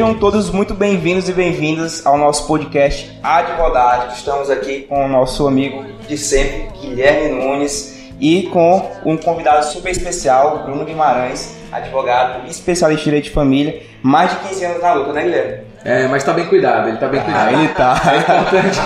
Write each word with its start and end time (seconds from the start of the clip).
Sejam 0.00 0.14
todos 0.14 0.48
muito 0.48 0.72
bem-vindos 0.72 1.28
e 1.28 1.32
bem-vindas 1.34 2.06
ao 2.06 2.16
nosso 2.16 2.46
podcast 2.46 3.20
Advogado. 3.22 4.14
Estamos 4.14 4.48
aqui 4.48 4.84
com 4.84 5.04
o 5.04 5.06
nosso 5.06 5.46
amigo 5.46 5.84
de 6.08 6.16
sempre, 6.16 6.70
Guilherme 6.80 7.28
Nunes, 7.28 8.10
e 8.18 8.44
com 8.44 8.90
um 9.04 9.18
convidado 9.18 9.62
super 9.66 9.92
especial, 9.92 10.62
Bruno 10.64 10.86
Guimarães, 10.86 11.54
advogado 11.70 12.48
especialista 12.48 13.02
em 13.02 13.04
direito 13.04 13.24
de 13.24 13.30
família, 13.32 13.82
mais 14.02 14.30
de 14.30 14.36
15 14.48 14.64
anos 14.64 14.82
na 14.82 14.94
luta, 14.94 15.12
né, 15.12 15.22
Guilherme? 15.22 15.58
É, 15.84 16.08
mas 16.08 16.24
tá 16.24 16.32
bem 16.32 16.46
cuidado, 16.46 16.88
ele 16.88 16.96
tá 16.96 17.06
bem 17.06 17.20
cuidado. 17.20 17.48
Ah, 17.48 17.52
ele 17.52 17.68
tá. 17.68 18.00
É 18.10 18.16
importante, 18.16 18.80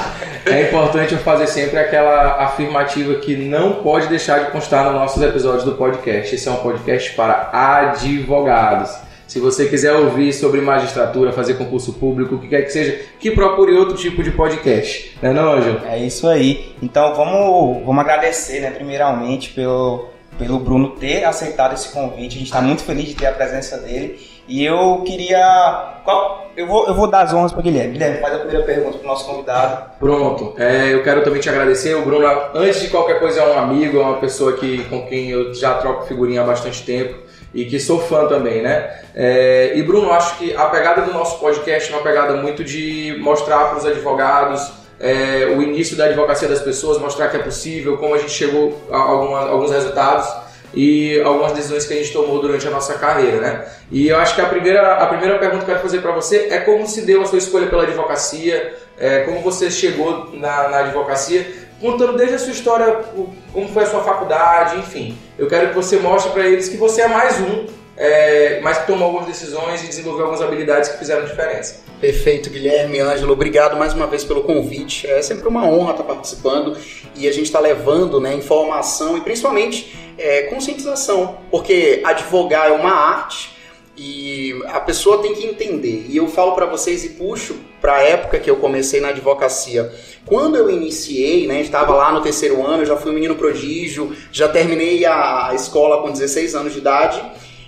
é 0.47 0.63
importante 0.63 1.13
eu 1.15 1.21
fazer 1.21 1.47
sempre 1.47 1.79
aquela 1.79 2.43
afirmativa 2.43 3.15
que 3.21 3.37
não 3.37 3.75
pode 3.75 4.09
deixar 4.09 4.41
de 4.41 4.51
constar 4.51 4.85
nos 4.87 4.95
nossos 4.95 5.23
episódios 5.23 5.63
do 5.63 5.77
podcast. 5.77 6.35
Esse 6.35 6.49
é 6.49 6.51
um 6.51 6.57
podcast 6.57 7.13
para 7.13 7.51
advogados. 7.53 9.05
Se 9.35 9.41
você 9.41 9.67
quiser 9.67 9.93
ouvir 9.93 10.33
sobre 10.33 10.61
magistratura, 10.61 11.33
fazer 11.33 11.55
concurso 11.55 11.95
público, 11.95 12.37
o 12.37 12.39
que 12.39 12.47
quer 12.47 12.63
que 12.63 12.71
seja, 12.71 13.01
que 13.19 13.33
procure 13.33 13.77
outro 13.77 13.97
tipo 13.97 14.23
de 14.23 14.31
podcast. 14.31 15.19
Não 15.21 15.31
é 15.31 15.33
não, 15.33 15.53
Ângelo? 15.55 15.81
É 15.85 15.99
isso 15.99 16.29
aí. 16.29 16.73
Então 16.81 17.17
vamos, 17.17 17.85
vamos 17.85 18.01
agradecer, 18.01 18.61
né, 18.61 18.71
primeiramente, 18.71 19.51
pelo, 19.51 20.07
pelo 20.39 20.61
Bruno 20.61 20.91
ter 20.91 21.25
aceitado 21.25 21.75
esse 21.75 21.89
convite. 21.89 22.37
A 22.37 22.39
gente 22.39 22.45
está 22.45 22.63
muito 22.63 22.85
feliz 22.85 23.07
de 23.07 23.17
ter 23.17 23.27
a 23.27 23.33
presença 23.33 23.77
dele. 23.79 24.21
E 24.47 24.65
eu 24.65 25.03
queria. 25.05 26.01
Qual, 26.05 26.53
eu, 26.57 26.69
vou, 26.69 26.87
eu 26.87 26.95
vou 26.95 27.09
dar 27.09 27.23
as 27.23 27.35
honras 27.35 27.51
para 27.51 27.63
Guilherme. 27.63 27.95
Guilherme, 27.95 28.19
faz 28.19 28.35
a 28.35 28.39
primeira 28.39 28.65
pergunta 28.65 28.99
para 28.99 29.05
o 29.05 29.09
nosso 29.09 29.27
convidado. 29.27 29.99
Pronto. 29.99 30.55
É, 30.63 30.95
eu 30.95 31.03
quero 31.03 31.25
também 31.25 31.41
te 31.41 31.49
agradecer. 31.49 31.97
O 31.97 32.05
Bruno, 32.05 32.25
antes 32.55 32.83
de 32.83 32.89
qualquer 32.89 33.19
coisa, 33.19 33.41
é 33.41 33.53
um 33.53 33.59
amigo, 33.59 33.99
é 33.99 34.01
uma 34.01 34.19
pessoa 34.19 34.53
que, 34.53 34.85
com 34.85 35.05
quem 35.09 35.31
eu 35.31 35.53
já 35.53 35.75
troco 35.75 36.07
figurinha 36.07 36.43
há 36.43 36.45
bastante 36.45 36.85
tempo 36.85 37.25
e 37.55 37.65
que 37.65 37.79
sou 37.79 38.01
fã 38.01 38.27
também, 38.27 38.63
né? 38.63 39.01
É, 39.15 39.73
e 39.77 39.83
Bruno, 39.83 40.11
acho 40.13 40.39
que 40.39 40.55
a 40.55 40.67
pegada 40.67 41.03
do 41.03 41.13
nosso 41.13 41.39
podcast 41.39 41.91
é 41.91 41.97
uma 41.97 42.03
pegada 42.03 42.35
muito 42.35 42.65
de 42.65 43.17
mostrar 43.21 43.67
para 43.67 43.79
os 43.79 43.87
advogados 43.87 44.73
é, 44.99 45.47
o 45.57 45.63
início 45.63 45.97
da 45.97 46.07
advocacia 46.07 46.49
das 46.49 46.61
pessoas, 46.61 46.99
mostrar 46.99 47.29
que 47.29 47.37
é 47.37 47.41
possível, 47.41 47.97
como 47.97 48.15
a 48.15 48.19
gente 48.19 48.33
chegou 48.33 48.83
a 48.91 48.97
alguma, 48.97 49.49
alguns 49.49 49.71
resultados 49.71 50.29
e 50.73 51.21
algumas 51.21 51.53
decisões 51.53 51.87
que 51.87 51.95
a 51.95 51.97
gente 51.97 52.13
tomou 52.13 52.41
durante 52.41 52.67
a 52.67 52.71
nossa 52.71 52.95
carreira, 52.95 53.41
né? 53.41 53.65
E 53.93 54.09
eu 54.09 54.17
acho 54.19 54.35
que 54.35 54.41
a 54.41 54.47
primeira, 54.47 54.97
a 54.97 55.07
primeira 55.07 55.39
pergunta 55.39 55.65
que 55.65 55.71
eu 55.71 55.75
quero 55.75 55.87
fazer 55.87 56.01
para 56.01 56.13
você 56.13 56.49
é 56.51 56.59
como 56.59 56.87
se 56.87 57.03
deu 57.03 57.23
a 57.23 57.27
sua 57.27 57.39
escolha 57.39 57.69
pela 57.69 57.85
advocacia, 57.85 58.75
é, 58.99 59.21
como 59.21 59.41
você 59.41 59.71
chegou 59.71 60.31
na, 60.35 60.69
na 60.69 60.79
advocacia, 60.79 61.47
contando 61.85 62.17
desde 62.17 62.37
a 62.37 62.39
sua 62.39 62.53
história, 62.53 63.05
como 63.53 63.69
foi 63.69 63.83
a 63.83 63.87
sua 63.87 64.03
faculdade, 64.03 64.79
enfim. 64.79 65.19
Eu 65.39 65.47
quero 65.47 65.69
que 65.69 65.75
você 65.75 65.99
mostre 65.99 66.33
para 66.33 66.47
eles 66.47 66.67
que 66.67 66.79
você 66.79 67.03
é 67.03 67.09
mais 67.09 67.39
um, 67.41 67.67
é, 67.95 68.59
mas 68.63 68.79
que 68.79 68.87
tomou 68.87 69.05
algumas 69.05 69.27
decisões 69.27 69.85
e 69.85 69.87
desenvolveu 69.87 70.23
algumas 70.25 70.41
habilidades 70.41 70.89
que 70.89 70.99
fizeram 70.99 71.27
diferença. 71.27 71.85
Perfeito, 72.01 72.49
Guilherme, 72.49 73.01
Ângelo, 73.01 73.35
obrigado 73.35 73.77
mais 73.77 73.93
uma 73.93 74.07
vez 74.07 74.25
pelo 74.25 74.45
convite. 74.45 75.07
É 75.07 75.21
sempre 75.21 75.47
uma 75.47 75.67
honra 75.67 75.91
estar 75.91 76.05
participando 76.05 76.75
e 77.15 77.29
a 77.29 77.33
gente 77.33 77.47
está 77.47 77.61
levando 77.61 78.19
né, 78.19 78.33
informação 78.33 79.19
e 79.19 79.21
principalmente 79.21 79.95
é, 80.17 80.45
conscientização, 80.45 81.37
porque 81.51 82.01
advogar 82.03 82.69
é 82.69 82.73
uma 82.73 82.93
arte 82.93 83.54
e 83.97 84.61
a 84.67 84.81
pessoa 84.81 85.23
tem 85.23 85.35
que 85.35 85.47
entender. 85.47 86.07
E 86.09 86.17
eu 86.17 86.27
falo 86.29 86.53
para 86.53 86.67
vocês 86.67 87.05
e 87.05 87.11
puxo 87.11 87.57
para 87.81 87.97
a 87.97 88.03
época 88.03 88.39
que 88.39 88.51
eu 88.51 88.57
comecei 88.57 89.01
na 89.01 89.09
advocacia. 89.09 89.93
Quando 90.27 90.57
eu 90.57 90.71
iniciei, 90.71 91.47
né, 91.47 91.61
estava 91.61 91.95
lá 91.95 92.13
no 92.13 92.21
terceiro 92.21 92.65
ano, 92.67 92.85
já 92.85 92.97
fui 92.97 93.11
um 93.11 93.15
menino 93.15 93.37
prodígio, 93.37 94.15
já 94.33 94.49
terminei 94.49 95.05
a 95.05 95.53
escola 95.55 96.03
com 96.03 96.11
16 96.11 96.55
anos 96.55 96.73
de 96.73 96.79
idade. 96.79 97.23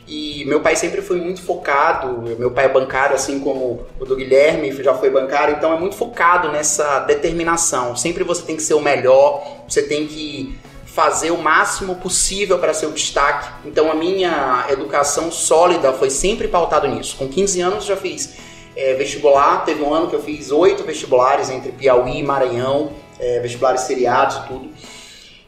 E 0.09 0.45
meu 0.45 0.61
pai 0.61 0.77
sempre 0.77 1.03
foi 1.03 1.17
muito 1.17 1.43
focado, 1.43 2.23
meu 2.39 2.53
pai 2.53 2.67
é 2.67 2.69
bancário, 2.69 3.17
assim 3.17 3.41
como 3.41 3.87
o 3.99 4.05
do 4.05 4.15
Guilherme 4.15 4.71
já 4.71 4.95
foi 4.95 5.11
bancário, 5.11 5.57
então 5.57 5.73
é 5.75 5.81
muito 5.81 5.97
focado 5.97 6.53
nessa 6.53 7.01
determinação. 7.01 7.97
Sempre 7.97 8.23
você 8.23 8.43
tem 8.43 8.55
que 8.55 8.63
ser 8.63 8.75
o 8.75 8.81
melhor, 8.81 9.65
você 9.69 9.83
tem 9.83 10.07
que 10.07 10.57
fazer 10.97 11.31
o 11.31 11.37
máximo 11.37 11.97
possível 11.97 12.59
para 12.59 12.73
ser 12.73 12.87
o 12.87 12.91
destaque. 12.91 13.47
Então 13.67 13.93
a 13.93 13.95
minha 13.95 14.65
educação 14.71 15.31
sólida 15.31 15.93
foi 15.93 16.09
sempre 16.09 16.49
pautado 16.49 16.89
nisso. 16.89 17.17
Com 17.19 17.29
15 17.29 17.61
anos 17.61 17.85
já 17.85 17.99
fiz 17.99 18.33
é, 18.75 18.95
vestibular, 18.95 19.63
teve 19.67 19.83
um 19.83 19.93
ano 19.93 20.09
que 20.09 20.17
eu 20.17 20.23
fiz 20.23 20.51
oito 20.51 20.85
vestibulares 20.85 21.51
entre 21.51 21.71
Piauí 21.71 22.21
e 22.21 22.23
Maranhão, 22.23 22.93
é, 23.21 23.41
vestibulares 23.41 23.83
seriados 23.83 24.37
e 24.37 24.49
tudo. 24.49 24.71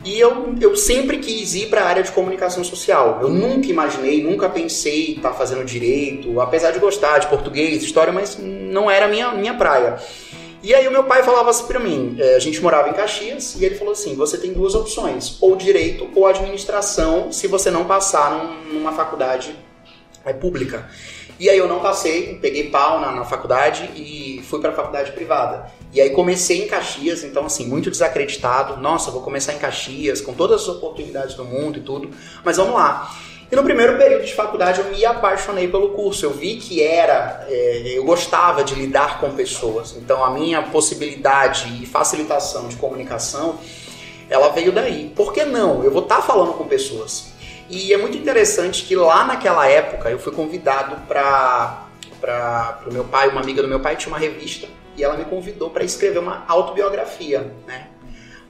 E 0.04 0.20
eu, 0.20 0.54
eu 0.60 0.76
sempre 0.76 1.16
quis 1.16 1.54
ir 1.54 1.70
para 1.70 1.80
a 1.80 1.86
área 1.86 2.02
de 2.02 2.12
comunicação 2.12 2.62
social. 2.62 3.18
Eu 3.22 3.30
nunca 3.30 3.68
imaginei, 3.68 4.22
nunca 4.22 4.50
pensei 4.50 5.14
estar 5.14 5.30
tá 5.30 5.34
fazendo 5.34 5.64
direito, 5.64 6.38
apesar 6.42 6.72
de 6.72 6.78
gostar 6.78 7.20
de 7.20 7.26
português, 7.26 7.82
história, 7.82 8.12
mas 8.12 8.38
não 8.38 8.90
era 8.90 9.08
minha 9.08 9.32
minha 9.32 9.54
praia. 9.54 9.98
E 10.62 10.74
aí 10.74 10.88
o 10.88 10.90
meu 10.90 11.04
pai 11.04 11.22
falava 11.22 11.50
assim 11.50 11.66
para 11.66 11.78
mim, 11.78 12.16
é, 12.18 12.34
a 12.34 12.38
gente 12.40 12.60
morava 12.60 12.88
em 12.88 12.92
Caxias, 12.92 13.54
e 13.54 13.64
ele 13.64 13.76
falou 13.76 13.92
assim, 13.92 14.16
você 14.16 14.36
tem 14.36 14.52
duas 14.52 14.74
opções, 14.74 15.38
ou 15.40 15.54
direito 15.54 16.08
ou 16.14 16.26
administração, 16.26 17.30
se 17.30 17.46
você 17.46 17.70
não 17.70 17.84
passar 17.84 18.32
num, 18.32 18.74
numa 18.74 18.92
faculdade 18.92 19.54
é, 20.24 20.32
pública. 20.32 20.88
E 21.38 21.48
aí 21.48 21.56
eu 21.56 21.68
não 21.68 21.78
passei, 21.78 22.34
peguei 22.40 22.68
pau 22.68 22.98
na, 22.98 23.12
na 23.12 23.24
faculdade 23.24 23.88
e 23.94 24.42
fui 24.42 24.60
para 24.60 24.70
a 24.70 24.74
faculdade 24.74 25.12
privada. 25.12 25.70
E 25.92 26.00
aí 26.00 26.10
comecei 26.10 26.64
em 26.64 26.66
Caxias, 26.66 27.22
então 27.22 27.46
assim, 27.46 27.64
muito 27.64 27.92
desacreditado. 27.92 28.76
Nossa, 28.76 29.12
vou 29.12 29.22
começar 29.22 29.52
em 29.52 29.58
Caxias, 29.58 30.20
com 30.20 30.34
todas 30.34 30.62
as 30.62 30.68
oportunidades 30.68 31.36
do 31.36 31.44
mundo 31.44 31.78
e 31.78 31.82
tudo. 31.82 32.10
Mas 32.44 32.56
vamos 32.56 32.74
lá. 32.74 33.14
E 33.50 33.56
no 33.56 33.62
primeiro 33.62 33.96
período 33.96 34.26
de 34.26 34.34
faculdade 34.34 34.80
eu 34.80 34.86
me 34.86 35.04
apaixonei 35.06 35.68
pelo 35.68 35.90
curso. 35.90 36.26
Eu 36.26 36.32
vi 36.32 36.56
que 36.56 36.82
era, 36.82 37.46
é, 37.48 37.92
eu 37.96 38.04
gostava 38.04 38.62
de 38.62 38.74
lidar 38.74 39.20
com 39.20 39.30
pessoas. 39.32 39.96
Então 39.96 40.22
a 40.22 40.30
minha 40.30 40.62
possibilidade 40.62 41.82
e 41.82 41.86
facilitação 41.86 42.68
de 42.68 42.76
comunicação, 42.76 43.58
ela 44.28 44.50
veio 44.50 44.70
daí. 44.70 45.10
Por 45.16 45.32
que 45.32 45.44
não? 45.44 45.82
Eu 45.82 45.90
vou 45.90 46.02
estar 46.02 46.16
tá 46.16 46.22
falando 46.22 46.52
com 46.54 46.64
pessoas. 46.64 47.32
E 47.70 47.92
é 47.92 47.96
muito 47.96 48.18
interessante 48.18 48.84
que 48.84 48.94
lá 48.94 49.24
naquela 49.24 49.66
época 49.66 50.10
eu 50.10 50.18
fui 50.18 50.32
convidado 50.32 50.96
para 51.06 51.84
para 52.20 52.80
o 52.86 52.92
meu 52.92 53.04
pai, 53.04 53.28
uma 53.28 53.40
amiga 53.40 53.62
do 53.62 53.68
meu 53.68 53.78
pai 53.78 53.94
tinha 53.94 54.12
uma 54.12 54.18
revista 54.18 54.66
e 54.96 55.04
ela 55.04 55.16
me 55.16 55.24
convidou 55.24 55.70
para 55.70 55.84
escrever 55.84 56.18
uma 56.18 56.44
autobiografia, 56.48 57.52
né? 57.64 57.86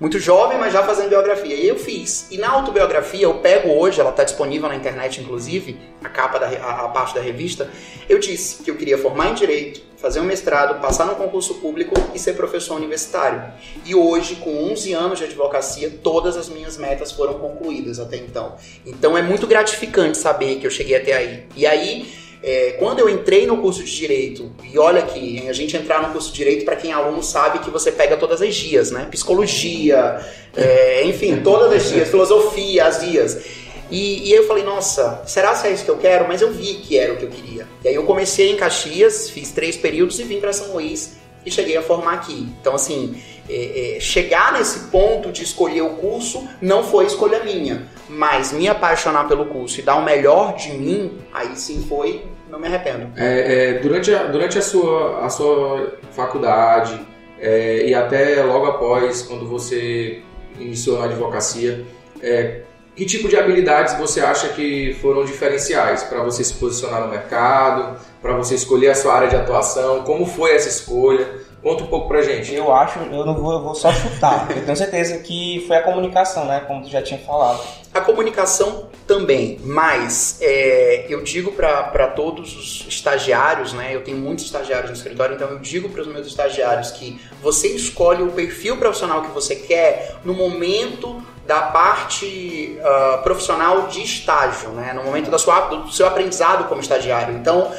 Muito 0.01 0.19
jovem, 0.19 0.59
mas 0.59 0.73
já 0.73 0.83
fazendo 0.85 1.09
biografia. 1.09 1.55
E 1.55 1.67
eu 1.67 1.77
fiz. 1.77 2.29
E 2.31 2.39
na 2.39 2.49
autobiografia, 2.51 3.25
eu 3.25 3.35
pego 3.35 3.71
hoje, 3.71 4.01
ela 4.01 4.11
está 4.11 4.23
disponível 4.23 4.69
na 4.69 4.77
internet, 4.77 5.21
inclusive, 5.21 5.77
a 6.03 6.09
capa 6.09 6.39
da 6.39 6.47
a, 6.47 6.85
a, 6.85 6.89
parte 6.89 7.15
da 7.15 7.21
revista. 7.21 7.69
Eu 8.09 8.19
disse 8.19 8.63
que 8.63 8.71
eu 8.71 8.77
queria 8.77 8.97
formar 8.97 9.31
em 9.31 9.35
direito, 9.35 9.81
fazer 9.97 10.21
um 10.21 10.25
mestrado, 10.25 10.81
passar 10.81 11.05
no 11.05 11.17
concurso 11.17 11.55
público 11.57 11.95
e 12.15 12.19
ser 12.19 12.35
professor 12.35 12.77
universitário. 12.77 13.43
E 13.85 13.95
hoje, 13.95 14.37
com 14.37 14.71
11 14.71 14.93
anos 14.93 15.19
de 15.19 15.25
advocacia, 15.25 15.91
todas 16.03 16.37
as 16.37 16.49
minhas 16.49 16.77
metas 16.77 17.11
foram 17.11 17.35
concluídas 17.35 17.99
até 17.99 18.17
então. 18.17 18.55
Então 18.87 19.19
é 19.19 19.23
muito 19.23 19.47
gratificante 19.49 20.17
saber 20.17 20.61
que 20.61 20.67
eu 20.67 20.71
cheguei 20.71 20.97
até 20.97 21.15
aí. 21.15 21.45
E 21.57 21.67
aí 21.67 22.28
é, 22.43 22.77
quando 22.79 23.01
eu 23.01 23.09
entrei 23.09 23.47
no 23.47 23.59
curso 23.59 23.83
de 23.83 23.95
Direito, 23.95 24.51
e 24.63 24.79
olha 24.79 25.03
que 25.03 25.49
a 25.49 25.53
gente 25.53 25.77
entrar 25.77 26.03
no 26.03 26.13
curso 26.13 26.31
de 26.31 26.37
Direito, 26.37 26.65
para 26.65 26.77
quem 26.77 26.93
é 26.93 26.95
aluno 26.95 27.23
sabe 27.23 27.59
que 27.61 27.71
você 27.71 27.91
pega 27.91 28.17
todas 28.17 28.41
as 28.41 28.55
dias, 28.55 28.91
né? 28.91 29.07
Psicologia, 29.11 30.21
é, 30.57 31.05
enfim, 31.05 31.41
todas 31.43 31.73
as 31.73 31.91
dias, 31.91 32.09
filosofia, 32.09 32.87
as 32.87 33.01
dias. 33.01 33.45
E, 33.91 34.29
e 34.29 34.33
eu 34.33 34.47
falei, 34.47 34.65
nossa, 34.65 35.23
será 35.27 35.55
que 35.55 35.67
é 35.67 35.73
isso 35.73 35.85
que 35.85 35.91
eu 35.91 35.97
quero? 35.97 36.29
Mas 36.29 36.43
eu 36.43 36.53
vi 36.53 36.75
que 36.75 36.99
era 36.99 37.15
o 37.15 37.17
que 37.17 37.25
eu 37.25 37.31
queria. 37.31 37.67
E 37.83 37.89
aí 37.89 37.95
eu 37.95 38.05
comecei 38.05 38.51
em 38.51 38.57
Caxias, 38.57 39.31
fiz 39.31 39.51
três 39.51 39.77
períodos 39.77 40.19
e 40.19 40.25
vim 40.25 40.41
para 40.41 40.53
São 40.53 40.75
Luís 40.75 41.17
e 41.45 41.51
cheguei 41.51 41.77
a 41.77 41.83
formar 41.83 42.15
aqui. 42.15 42.47
Então, 42.61 42.75
assim, 42.75 43.21
é, 43.49 43.97
é, 43.97 44.01
chegar 44.01 44.53
nesse 44.53 44.91
ponto 44.91 45.33
de 45.33 45.43
escolher 45.43 45.81
o 45.81 45.91
curso 45.95 46.47
não 46.61 46.85
foi 46.85 47.07
escolha 47.07 47.43
minha, 47.43 47.89
mas 48.09 48.53
me 48.53 48.69
apaixonar 48.69 49.27
pelo 49.27 49.47
curso 49.47 49.81
e 49.81 49.83
dar 49.83 49.97
o 49.97 50.05
melhor 50.05 50.55
de 50.55 50.73
mim, 50.73 51.19
aí 51.33 51.57
sim 51.57 51.85
foi, 51.89 52.25
não 52.51 52.59
me 52.59 52.67
arrependo. 52.67 53.13
É, 53.17 53.71
é 53.71 53.79
durante 53.79 54.15
a, 54.15 54.25
durante 54.25 54.59
a, 54.59 54.63
sua, 54.63 55.25
a 55.25 55.29
sua 55.29 55.95
faculdade 56.13 56.99
é, 57.41 57.87
e 57.87 57.95
até 57.95 58.43
logo 58.43 58.67
após, 58.67 59.23
quando 59.23 59.47
você 59.47 60.23
iniciou 60.59 60.99
na 60.99 61.05
advocacia, 61.05 61.85
é, 62.23 62.63
que 62.97 63.05
tipo 63.05 63.29
de 63.29 63.37
habilidades 63.37 63.97
você 63.97 64.21
acha 64.21 64.49
que 64.49 64.97
foram 65.01 65.25
diferenciais 65.25 66.03
para 66.03 66.21
você 66.23 66.43
se 66.43 66.55
posicionar 66.55 67.03
no 67.03 67.09
mercado, 67.09 67.97
para 68.21 68.33
você 68.37 68.57
escolher 68.57 68.91
a 68.91 68.95
sua 68.95 69.15
área 69.15 69.29
de 69.29 69.37
atuação? 69.37 70.03
Como 70.03 70.27
foi 70.27 70.57
essa 70.57 70.69
escolha? 70.69 71.29
Conta 71.69 71.85
um 71.85 71.89
pouco 71.89 72.09
pra 72.09 72.23
gente. 72.23 72.55
Eu 72.55 72.73
acho, 72.73 72.99
eu 72.99 73.27
não 73.27 73.35
vou, 73.35 73.53
eu 73.53 73.63
vou 73.63 73.75
só 73.75 73.93
chutar. 73.93 74.49
eu 74.57 74.65
tenho 74.65 74.75
certeza 74.75 75.19
que 75.19 75.63
foi 75.67 75.77
a 75.77 75.83
comunicação, 75.83 76.47
né? 76.47 76.61
Como 76.67 76.83
tu 76.83 76.89
já 76.89 77.03
tinha 77.03 77.21
falado. 77.21 77.61
A 77.93 78.01
comunicação 78.01 78.89
também, 79.07 79.61
mas 79.63 80.39
é, 80.41 81.05
eu 81.11 81.23
digo 81.23 81.53
para 81.53 82.07
todos 82.09 82.57
os 82.57 82.87
estagiários, 82.89 83.75
né? 83.75 83.95
Eu 83.95 84.03
tenho 84.03 84.17
muitos 84.17 84.47
estagiários 84.47 84.89
no 84.89 84.97
escritório, 84.97 85.35
então 85.35 85.47
eu 85.49 85.59
digo 85.59 85.91
para 85.91 86.01
os 86.01 86.07
meus 86.07 86.27
estagiários 86.27 86.91
que 86.93 87.21
você 87.43 87.69
escolhe 87.69 88.23
o 88.23 88.33
perfil 88.33 88.79
profissional 88.79 89.21
que 89.21 89.31
você 89.31 89.55
quer 89.55 90.17
no 90.25 90.33
momento 90.33 91.23
da 91.47 91.61
parte 91.61 92.79
uh, 92.81 93.23
profissional 93.23 93.89
de 93.89 94.03
estágio, 94.03 94.71
né? 94.71 94.95
No 94.95 95.05
momento 95.05 95.31
da 95.31 95.37
sua, 95.37 95.61
do 95.69 95.93
seu 95.93 96.07
aprendizado 96.07 96.67
como 96.67 96.81
estagiário. 96.81 97.35
Então, 97.35 97.71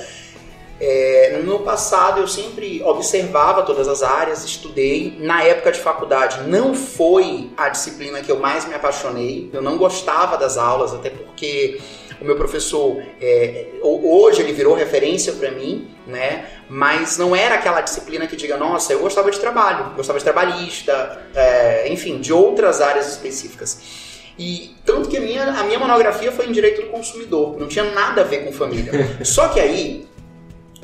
É, 0.79 1.41
no 1.43 1.59
passado 1.59 2.21
eu 2.21 2.27
sempre 2.27 2.81
observava 2.83 3.63
todas 3.63 3.87
as 3.87 4.01
áreas, 4.01 4.45
estudei. 4.45 5.17
Na 5.19 5.43
época 5.43 5.71
de 5.71 5.79
faculdade 5.79 6.47
não 6.47 6.73
foi 6.73 7.49
a 7.57 7.69
disciplina 7.69 8.21
que 8.21 8.31
eu 8.31 8.39
mais 8.39 8.65
me 8.65 8.73
apaixonei. 8.73 9.49
Eu 9.51 9.61
não 9.61 9.77
gostava 9.77 10.37
das 10.37 10.57
aulas, 10.57 10.93
até 10.93 11.09
porque 11.09 11.79
o 12.21 12.25
meu 12.25 12.35
professor 12.35 13.01
é, 13.21 13.67
hoje 13.81 14.41
ele 14.41 14.53
virou 14.53 14.73
referência 14.73 15.33
para 15.33 15.51
mim, 15.51 15.89
né? 16.05 16.45
Mas 16.69 17.17
não 17.17 17.35
era 17.35 17.55
aquela 17.55 17.81
disciplina 17.81 18.27
que 18.27 18.35
diga, 18.35 18.57
nossa, 18.57 18.93
eu 18.93 18.99
gostava 18.99 19.31
de 19.31 19.39
trabalho, 19.39 19.93
gostava 19.95 20.19
de 20.19 20.23
trabalhista, 20.23 21.21
é, 21.33 21.89
enfim, 21.91 22.19
de 22.19 22.33
outras 22.33 22.81
áreas 22.81 23.07
específicas. 23.07 24.09
E 24.37 24.75
tanto 24.85 25.09
que 25.09 25.17
a 25.17 25.21
minha, 25.21 25.43
a 25.43 25.63
minha 25.63 25.77
monografia 25.77 26.31
foi 26.31 26.47
em 26.47 26.51
direito 26.51 26.81
do 26.83 26.87
consumidor, 26.87 27.59
não 27.59 27.67
tinha 27.67 27.83
nada 27.91 28.21
a 28.21 28.23
ver 28.23 28.45
com 28.45 28.53
família. 28.53 28.93
Só 29.23 29.49
que 29.49 29.59
aí 29.59 30.07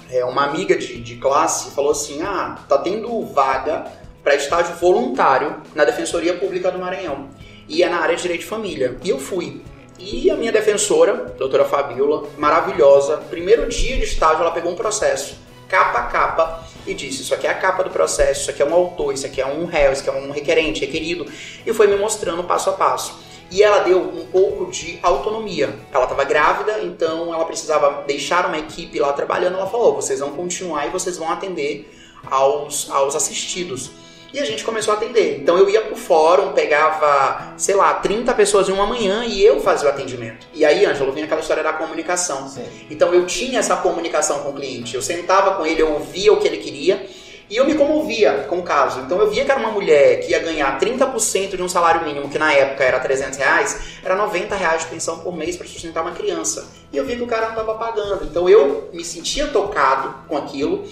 é, 0.09 0.23
uma 0.25 0.43
amiga 0.45 0.75
de, 0.77 0.99
de 0.99 1.15
classe 1.15 1.71
falou 1.71 1.91
assim: 1.91 2.21
ah, 2.21 2.59
tá 2.67 2.77
tendo 2.77 3.25
vaga 3.25 3.85
para 4.23 4.35
estágio 4.35 4.75
voluntário 4.75 5.61
na 5.73 5.85
Defensoria 5.85 6.33
Pública 6.33 6.71
do 6.71 6.79
Maranhão. 6.79 7.29
E 7.67 7.83
é 7.83 7.89
na 7.89 7.99
área 7.99 8.15
de 8.15 8.21
direito 8.21 8.41
de 8.41 8.47
família. 8.47 8.97
E 9.03 9.09
eu 9.09 9.19
fui. 9.19 9.61
E 9.97 10.29
a 10.29 10.35
minha 10.35 10.51
defensora, 10.51 11.33
doutora 11.37 11.65
Fabiola, 11.65 12.27
maravilhosa, 12.37 13.17
primeiro 13.29 13.67
dia 13.67 13.97
de 13.97 14.03
estágio, 14.03 14.41
ela 14.41 14.51
pegou 14.51 14.71
um 14.71 14.75
processo, 14.75 15.37
capa 15.69 15.99
a 15.99 16.03
capa, 16.03 16.63
e 16.85 16.93
disse: 16.93 17.21
Isso 17.21 17.33
aqui 17.33 17.47
é 17.47 17.49
a 17.49 17.55
capa 17.55 17.83
do 17.83 17.89
processo, 17.89 18.41
isso 18.41 18.51
aqui 18.51 18.61
é 18.61 18.65
um 18.65 18.73
autor, 18.73 19.13
isso 19.13 19.25
aqui 19.25 19.41
é 19.41 19.45
um 19.45 19.65
réu, 19.65 19.93
isso 19.93 20.01
aqui 20.07 20.17
é 20.17 20.21
um 20.21 20.31
requerente, 20.31 20.81
requerido. 20.81 21.25
E 21.65 21.73
foi 21.73 21.87
me 21.87 21.95
mostrando 21.95 22.43
passo 22.43 22.69
a 22.69 22.73
passo 22.73 23.24
e 23.51 23.63
ela 23.63 23.79
deu 23.79 23.99
um 23.99 24.25
pouco 24.25 24.71
de 24.71 24.99
autonomia. 25.01 25.73
Ela 25.91 26.03
estava 26.03 26.23
grávida, 26.23 26.79
então 26.81 27.33
ela 27.33 27.45
precisava 27.45 28.03
deixar 28.05 28.45
uma 28.47 28.57
equipe 28.57 28.99
lá 28.99 29.13
trabalhando. 29.13 29.55
Ela 29.55 29.67
falou: 29.67 29.95
vocês 29.95 30.19
vão 30.19 30.31
continuar 30.31 30.87
e 30.87 30.89
vocês 30.89 31.17
vão 31.17 31.31
atender 31.31 31.91
aos, 32.29 32.89
aos 32.89 33.15
assistidos. 33.15 33.91
E 34.33 34.39
a 34.39 34.43
gente 34.43 34.65
começou 34.65 34.93
a 34.93 34.97
atender. 34.97 35.39
Então 35.39 35.57
eu 35.57 35.69
ia 35.69 35.79
pro 35.79 35.95
fórum, 35.95 36.51
pegava, 36.51 37.53
sei 37.55 37.73
lá, 37.73 37.93
30 37.93 38.33
pessoas 38.33 38.67
em 38.67 38.73
uma 38.73 38.85
manhã 38.85 39.23
e 39.23 39.41
eu 39.41 39.61
fazia 39.61 39.87
o 39.87 39.91
atendimento. 39.91 40.45
E 40.53 40.65
aí, 40.65 40.85
Ângelo, 40.85 41.13
vinha 41.13 41.25
aquela 41.25 41.39
história 41.39 41.63
da 41.63 41.71
comunicação. 41.71 42.49
Sim. 42.49 42.65
Então 42.89 43.13
eu 43.13 43.25
tinha 43.25 43.59
essa 43.59 43.77
comunicação 43.77 44.39
com 44.39 44.49
o 44.49 44.53
cliente. 44.53 44.93
Eu 44.93 45.01
sentava 45.01 45.55
com 45.55 45.65
ele, 45.65 45.81
eu 45.81 45.93
ouvia 45.93 46.33
o 46.33 46.37
que 46.37 46.47
ele 46.47 46.57
queria 46.57 47.07
e 47.49 47.57
eu 47.57 47.65
me 47.65 47.75
comovia 47.75 48.45
com 48.49 48.59
o 48.59 48.63
caso. 48.63 49.01
Então 49.01 49.19
eu 49.19 49.29
via 49.29 49.45
que 49.45 49.51
era 49.51 49.59
uma 49.59 49.71
mulher 49.71 50.19
que 50.21 50.31
ia 50.31 50.39
ganhar 50.39 50.79
30% 50.79 51.55
de 51.55 51.61
um 51.61 51.69
salário 51.69 52.03
mínimo, 52.03 52.29
que 52.29 52.39
na 52.39 52.51
época 52.51 52.83
era 52.83 52.99
300 52.99 53.37
reais, 53.37 53.79
era 54.03 54.15
90 54.15 54.55
reais 54.55 54.81
de 54.81 54.87
pensão 54.87 55.19
por 55.19 55.35
mês 55.35 55.55
para 55.55 55.67
sustentar 55.67 56.01
uma 56.01 56.11
criança. 56.11 56.67
E 56.91 56.97
eu 56.97 57.05
vi 57.05 57.15
que 57.15 57.23
o 57.23 57.27
cara 57.27 57.49
não 57.49 57.51
estava 57.51 57.75
pagando. 57.75 58.25
Então 58.25 58.49
eu 58.49 58.89
me 58.91 59.03
sentia 59.03 59.47
tocado 59.47 60.13
com 60.27 60.37
aquilo. 60.37 60.85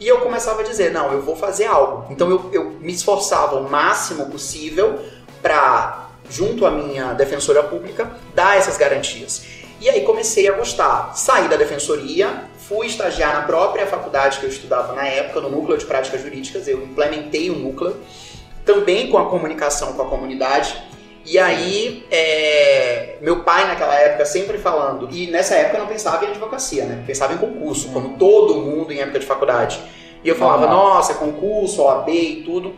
E 0.00 0.06
eu 0.06 0.20
começava 0.20 0.60
a 0.60 0.64
dizer, 0.64 0.92
não, 0.92 1.12
eu 1.12 1.20
vou 1.20 1.34
fazer 1.34 1.66
algo. 1.66 2.06
Então 2.12 2.30
eu, 2.30 2.50
eu 2.52 2.64
me 2.80 2.92
esforçava 2.92 3.56
o 3.56 3.68
máximo 3.68 4.26
possível 4.26 5.00
para, 5.42 6.10
junto 6.30 6.64
à 6.64 6.70
minha 6.70 7.14
defensora 7.14 7.64
pública, 7.64 8.08
dar 8.32 8.56
essas 8.56 8.76
garantias. 8.76 9.42
E 9.80 9.88
aí 9.88 10.02
comecei 10.02 10.48
a 10.48 10.52
gostar. 10.52 11.14
Saí 11.14 11.48
da 11.48 11.56
defensoria, 11.56 12.44
fui 12.58 12.86
estagiar 12.86 13.32
na 13.32 13.42
própria 13.42 13.86
faculdade 13.86 14.38
que 14.38 14.44
eu 14.44 14.50
estudava 14.50 14.92
na 14.92 15.06
época, 15.06 15.40
no 15.40 15.48
Núcleo 15.48 15.78
de 15.78 15.86
Práticas 15.86 16.20
Jurídicas, 16.20 16.66
eu 16.66 16.82
implementei 16.82 17.48
o 17.50 17.54
núcleo, 17.54 17.96
também 18.64 19.08
com 19.10 19.18
a 19.18 19.26
comunicação 19.26 19.92
com 19.92 20.02
a 20.02 20.06
comunidade. 20.06 20.76
E 21.24 21.38
aí, 21.38 22.06
é, 22.10 23.16
meu 23.20 23.44
pai 23.44 23.66
naquela 23.66 23.94
época 23.94 24.24
sempre 24.24 24.58
falando, 24.58 25.08
e 25.10 25.26
nessa 25.30 25.54
época 25.54 25.76
eu 25.76 25.80
não 25.80 25.88
pensava 25.88 26.24
em 26.24 26.28
advocacia, 26.28 26.84
né? 26.84 27.04
Pensava 27.06 27.34
em 27.34 27.38
concurso, 27.38 27.90
como 27.90 28.16
todo 28.16 28.54
mundo 28.54 28.92
em 28.92 29.00
época 29.00 29.18
de 29.18 29.26
faculdade. 29.26 29.78
E 30.24 30.28
eu 30.28 30.34
falava, 30.34 30.66
nossa, 30.66 31.14
concurso, 31.14 31.82
OAB 31.82 32.08
e 32.08 32.42
tudo. 32.44 32.74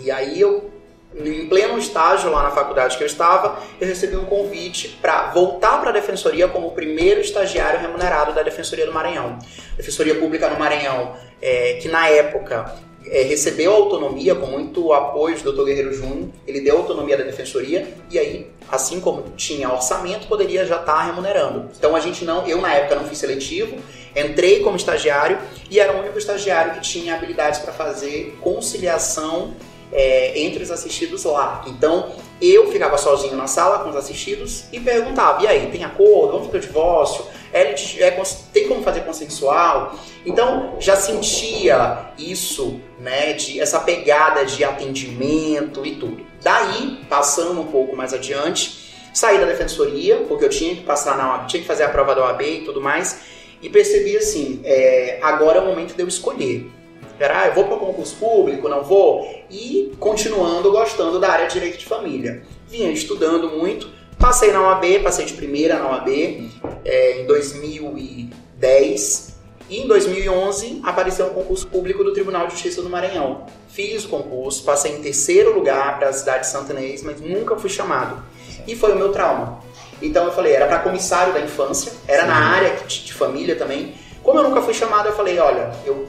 E 0.00 0.10
aí 0.10 0.40
eu 0.40 0.70
em 1.14 1.48
pleno 1.48 1.78
estágio 1.78 2.30
lá 2.30 2.42
na 2.42 2.50
faculdade 2.50 2.96
que 2.96 3.02
eu 3.02 3.06
estava, 3.06 3.58
eu 3.80 3.86
recebi 3.86 4.16
um 4.16 4.26
convite 4.26 4.98
para 5.00 5.30
voltar 5.30 5.80
para 5.80 5.90
a 5.90 5.92
defensoria 5.92 6.46
como 6.48 6.68
o 6.68 6.70
primeiro 6.72 7.20
estagiário 7.20 7.80
remunerado 7.80 8.32
da 8.32 8.42
Defensoria 8.42 8.86
do 8.86 8.92
Maranhão. 8.92 9.38
Defensoria 9.76 10.14
Pública 10.14 10.48
no 10.50 10.58
Maranhão, 10.58 11.16
é, 11.40 11.74
que 11.74 11.88
na 11.88 12.08
época 12.08 12.74
é, 13.06 13.22
recebeu 13.22 13.72
autonomia 13.72 14.34
com 14.34 14.46
muito 14.46 14.92
apoio 14.92 15.38
do 15.40 15.52
Dr. 15.52 15.64
Guerreiro 15.64 15.94
Júnior, 15.94 16.28
ele 16.46 16.60
deu 16.60 16.76
autonomia 16.76 17.16
da 17.16 17.24
defensoria 17.24 17.88
e 18.10 18.18
aí, 18.18 18.50
assim 18.70 19.00
como 19.00 19.22
tinha 19.36 19.72
orçamento, 19.72 20.26
poderia 20.26 20.66
já 20.66 20.80
estar 20.80 20.92
tá 20.92 21.02
remunerando. 21.04 21.70
Então 21.76 21.96
a 21.96 22.00
gente 22.00 22.24
não, 22.24 22.46
eu 22.46 22.60
na 22.60 22.74
época 22.74 22.96
não 22.96 23.04
fiz 23.04 23.18
seletivo, 23.18 23.76
entrei 24.14 24.60
como 24.60 24.76
estagiário 24.76 25.38
e 25.70 25.80
era 25.80 25.92
o 25.92 26.00
único 26.00 26.18
estagiário 26.18 26.74
que 26.74 26.80
tinha 26.80 27.14
habilidades 27.14 27.60
para 27.60 27.72
fazer 27.72 28.36
conciliação 28.42 29.54
é, 29.92 30.38
entre 30.40 30.62
os 30.62 30.70
assistidos 30.70 31.24
lá. 31.24 31.64
Então 31.66 32.12
eu 32.40 32.70
ficava 32.70 32.96
sozinho 32.96 33.36
na 33.36 33.46
sala 33.46 33.80
com 33.80 33.90
os 33.90 33.96
assistidos 33.96 34.64
e 34.72 34.80
perguntava: 34.80 35.42
e 35.42 35.46
aí, 35.46 35.70
tem 35.70 35.84
acordo? 35.84 36.32
Vamos 36.32 36.48
para 36.48 36.58
o 36.58 36.60
divórcio? 36.60 37.24
É, 37.52 37.62
é, 37.72 38.22
tem 38.52 38.68
como 38.68 38.82
fazer 38.82 39.00
consensual? 39.00 39.98
Então 40.24 40.76
já 40.78 40.96
sentia 40.96 42.12
isso, 42.18 42.80
né, 42.98 43.32
de 43.32 43.60
essa 43.60 43.80
pegada 43.80 44.44
de 44.44 44.62
atendimento 44.64 45.84
e 45.84 45.96
tudo. 45.96 46.26
Daí, 46.42 47.00
passando 47.08 47.60
um 47.60 47.66
pouco 47.66 47.96
mais 47.96 48.12
adiante, 48.12 49.10
saí 49.12 49.38
da 49.38 49.46
defensoria, 49.46 50.18
porque 50.28 50.44
eu 50.44 50.50
tinha 50.50 50.74
que 50.74 50.82
passar 50.82 51.16
na 51.16 51.32
OAB, 51.32 51.46
tinha 51.48 51.62
que 51.62 51.66
fazer 51.66 51.84
a 51.84 51.88
prova 51.88 52.14
da 52.14 52.22
OAB 52.22 52.42
e 52.42 52.64
tudo 52.64 52.80
mais, 52.80 53.20
e 53.60 53.68
percebi 53.68 54.16
assim: 54.16 54.60
é, 54.64 55.18
agora 55.22 55.58
é 55.58 55.62
o 55.62 55.66
momento 55.66 55.94
de 55.94 56.02
eu 56.02 56.08
escolher 56.08 56.70
era, 57.18 57.42
ah, 57.42 57.46
eu 57.48 57.54
vou 57.54 57.64
para 57.64 57.74
o 57.74 57.80
concurso 57.80 58.16
público, 58.16 58.68
não 58.68 58.82
vou? 58.82 59.28
E 59.50 59.92
continuando 59.98 60.70
gostando 60.70 61.18
da 61.18 61.30
área 61.30 61.46
de 61.46 61.54
direito 61.54 61.78
de 61.78 61.86
família. 61.86 62.42
Vinha 62.68 62.90
estudando 62.90 63.50
muito, 63.50 63.88
passei 64.18 64.52
na 64.52 64.62
OAB, 64.62 65.02
passei 65.02 65.24
de 65.24 65.34
primeira 65.34 65.78
na 65.78 65.90
OAB 65.90 66.50
é, 66.84 67.20
em 67.20 67.26
2010. 67.26 69.38
E 69.70 69.80
em 69.80 69.86
2011 69.86 70.80
apareceu 70.82 71.26
um 71.26 71.34
concurso 71.34 71.66
público 71.66 72.02
do 72.02 72.12
Tribunal 72.12 72.46
de 72.46 72.52
Justiça 72.52 72.80
do 72.80 72.88
Maranhão. 72.88 73.44
Fiz 73.68 74.04
o 74.04 74.08
concurso, 74.08 74.64
passei 74.64 74.92
em 74.92 75.02
terceiro 75.02 75.54
lugar 75.54 75.98
para 75.98 76.08
a 76.08 76.12
cidade 76.12 76.40
de 76.40 76.46
Santa 76.46 76.72
Inês, 76.72 77.02
mas 77.02 77.20
nunca 77.20 77.56
fui 77.56 77.68
chamado. 77.68 78.22
E 78.66 78.74
foi 78.74 78.92
o 78.92 78.96
meu 78.96 79.12
trauma. 79.12 79.62
Então 80.00 80.24
eu 80.24 80.32
falei, 80.32 80.52
era 80.52 80.66
para 80.66 80.78
comissário 80.78 81.34
da 81.34 81.40
infância, 81.40 81.92
era 82.06 82.22
Sim. 82.22 82.28
na 82.28 82.36
área 82.36 82.76
de, 82.86 83.04
de 83.04 83.12
família 83.12 83.56
também. 83.56 83.94
Como 84.22 84.38
eu 84.38 84.44
nunca 84.44 84.62
fui 84.62 84.74
chamado, 84.74 85.08
eu 85.08 85.14
falei, 85.14 85.38
olha, 85.38 85.70
eu 85.84 86.06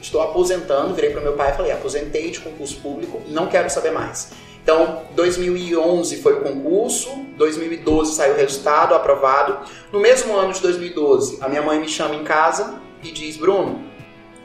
estou 0.00 0.20
aposentando, 0.20 0.94
virei 0.94 1.10
para 1.10 1.20
meu 1.20 1.34
pai 1.34 1.50
e 1.50 1.56
falei, 1.56 1.72
aposentei 1.72 2.30
de 2.30 2.40
concurso 2.40 2.80
público, 2.80 3.22
não 3.28 3.46
quero 3.46 3.68
saber 3.68 3.90
mais. 3.90 4.32
Então, 4.62 5.02
2011 5.14 6.22
foi 6.22 6.34
o 6.34 6.40
concurso, 6.42 7.10
2012 7.36 8.14
saiu 8.14 8.34
o 8.34 8.36
resultado, 8.36 8.94
aprovado. 8.94 9.58
No 9.90 9.98
mesmo 9.98 10.36
ano 10.36 10.52
de 10.52 10.60
2012, 10.60 11.38
a 11.40 11.48
minha 11.48 11.62
mãe 11.62 11.80
me 11.80 11.88
chama 11.88 12.14
em 12.14 12.24
casa 12.24 12.80
e 13.02 13.10
diz, 13.10 13.36
Bruno, 13.36 13.82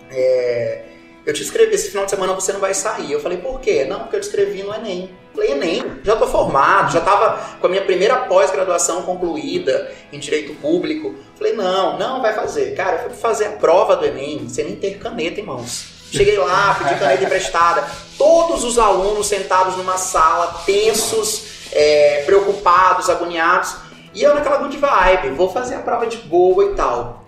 é, 0.10 0.86
eu 1.26 1.34
te 1.34 1.42
escrevi, 1.42 1.76
esse 1.76 1.90
final 1.90 2.06
de 2.06 2.12
semana 2.12 2.34
você 2.34 2.54
não 2.54 2.60
vai 2.60 2.74
sair. 2.74 3.12
Eu 3.12 3.20
falei, 3.20 3.40
por 3.40 3.60
quê? 3.60 3.84
Não, 3.84 4.02
porque 4.02 4.16
eu 4.16 4.22
te 4.22 4.28
escrevi 4.28 4.64
no 4.64 4.74
Enem. 4.74 5.10
Falei, 5.36 5.52
Enem, 5.52 6.00
já 6.02 6.16
tô 6.16 6.26
formado, 6.26 6.94
já 6.94 7.02
tava 7.02 7.38
com 7.60 7.68
a 7.68 7.70
minha 7.70 7.84
primeira 7.84 8.16
pós-graduação 8.16 9.02
concluída 9.02 9.92
em 10.14 10.18
Direito 10.18 10.54
Público. 10.56 11.14
Falei, 11.38 11.52
não, 11.52 12.00
não 12.00 12.22
vai 12.22 12.34
fazer. 12.34 12.74
Cara, 12.74 13.04
eu 13.04 13.10
fui 13.10 13.18
fazer 13.18 13.46
a 13.48 13.52
prova 13.52 13.98
do 13.98 14.06
Enem, 14.06 14.48
sem 14.48 14.64
nem 14.64 14.76
ter 14.78 14.98
caneta 14.98 15.42
em 15.42 15.44
mãos. 15.44 15.88
Cheguei 16.10 16.38
lá, 16.38 16.74
pedi 16.80 16.98
caneta 16.98 17.24
emprestada. 17.26 17.84
Todos 18.18 18.64
os 18.64 18.80
alunos 18.80 19.28
sentados 19.28 19.76
numa 19.76 19.98
sala, 19.98 20.62
tensos, 20.66 21.68
é, 21.74 22.24
preocupados, 22.26 23.10
agoniados. 23.10 23.76
E 24.14 24.24
eu 24.24 24.34
naquela 24.34 24.58
good 24.58 24.78
vibe, 24.78 25.36
vou 25.36 25.52
fazer 25.52 25.76
a 25.76 25.80
prova 25.80 26.08
de 26.08 26.16
boa 26.16 26.72
e 26.72 26.76
tal. 26.76 27.26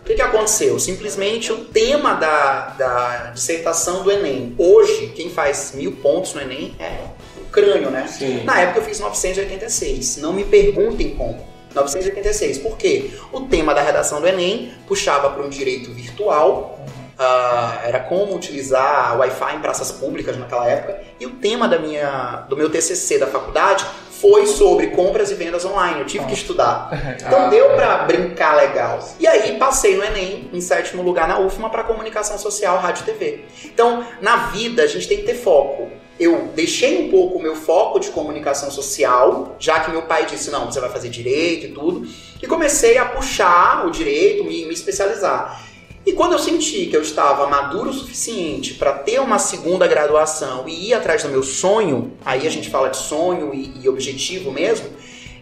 O 0.00 0.04
que, 0.04 0.14
que 0.14 0.22
aconteceu? 0.22 0.80
Simplesmente 0.80 1.52
o 1.52 1.64
tema 1.66 2.14
da, 2.14 2.70
da 2.70 3.16
dissertação 3.32 4.02
do 4.02 4.10
Enem. 4.10 4.52
Hoje, 4.58 5.12
quem 5.14 5.30
faz 5.30 5.72
mil 5.74 5.92
pontos 5.92 6.34
no 6.34 6.40
Enem 6.40 6.74
é 6.80 7.11
crânio, 7.52 7.90
né? 7.90 8.06
Sim. 8.08 8.42
Na 8.44 8.60
época 8.60 8.80
eu 8.80 8.84
fiz 8.84 8.98
986. 8.98 10.16
Não 10.16 10.32
me 10.32 10.44
perguntem 10.44 11.14
como. 11.14 11.52
986. 11.74 12.58
Por 12.58 12.76
quê? 12.76 13.10
O 13.32 13.42
tema 13.42 13.74
da 13.74 13.82
redação 13.82 14.20
do 14.20 14.26
Enem 14.26 14.72
puxava 14.86 15.30
para 15.30 15.42
um 15.42 15.48
direito 15.48 15.92
virtual, 15.92 16.78
uh, 17.18 17.86
era 17.86 18.00
como 18.00 18.34
utilizar 18.34 19.18
Wi-Fi 19.18 19.56
em 19.56 19.60
praças 19.60 19.90
públicas 19.92 20.36
naquela 20.36 20.68
época, 20.68 21.00
e 21.18 21.26
o 21.26 21.30
tema 21.30 21.68
da 21.68 21.78
minha, 21.78 22.44
do 22.48 22.56
meu 22.56 22.70
TCC 22.70 23.18
da 23.18 23.26
faculdade 23.26 23.86
foi 24.20 24.46
sobre 24.46 24.88
compras 24.88 25.32
e 25.32 25.34
vendas 25.34 25.64
online. 25.64 26.00
Eu 26.00 26.06
tive 26.06 26.26
que 26.26 26.34
estudar. 26.34 26.90
Então 27.22 27.50
deu 27.50 27.70
para 27.70 27.98
brincar 27.98 28.56
legal. 28.56 28.98
E 29.18 29.26
aí 29.26 29.58
passei 29.58 29.96
no 29.96 30.04
Enem, 30.04 30.50
em 30.52 30.60
sétimo 30.60 31.02
lugar 31.02 31.26
na 31.26 31.38
UFMA, 31.38 31.70
para 31.70 31.84
comunicação 31.84 32.36
social, 32.38 32.78
rádio 32.78 33.02
e 33.02 33.04
TV. 33.06 33.44
Então, 33.64 34.04
na 34.20 34.48
vida, 34.48 34.82
a 34.82 34.86
gente 34.86 35.08
tem 35.08 35.18
que 35.18 35.24
ter 35.24 35.34
foco 35.34 35.90
eu 36.18 36.50
deixei 36.54 37.04
um 37.04 37.10
pouco 37.10 37.38
o 37.38 37.42
meu 37.42 37.56
foco 37.56 37.98
de 37.98 38.10
comunicação 38.10 38.70
social, 38.70 39.56
já 39.58 39.80
que 39.80 39.90
meu 39.90 40.02
pai 40.02 40.26
disse, 40.26 40.50
não, 40.50 40.66
você 40.66 40.80
vai 40.80 40.90
fazer 40.90 41.08
direito 41.08 41.66
e 41.66 41.72
tudo, 41.72 42.06
e 42.42 42.46
comecei 42.46 42.98
a 42.98 43.04
puxar 43.04 43.86
o 43.86 43.90
direito, 43.90 44.44
me, 44.44 44.64
me 44.66 44.74
especializar. 44.74 45.64
E 46.04 46.12
quando 46.12 46.32
eu 46.32 46.38
senti 46.38 46.86
que 46.86 46.96
eu 46.96 47.02
estava 47.02 47.46
maduro 47.46 47.90
o 47.90 47.92
suficiente 47.92 48.74
para 48.74 48.92
ter 48.92 49.20
uma 49.20 49.38
segunda 49.38 49.86
graduação 49.86 50.68
e 50.68 50.88
ir 50.88 50.94
atrás 50.94 51.22
do 51.22 51.28
meu 51.28 51.44
sonho, 51.44 52.12
aí 52.24 52.46
a 52.46 52.50
gente 52.50 52.68
fala 52.68 52.88
de 52.88 52.96
sonho 52.96 53.54
e, 53.54 53.80
e 53.82 53.88
objetivo 53.88 54.50
mesmo, 54.50 54.88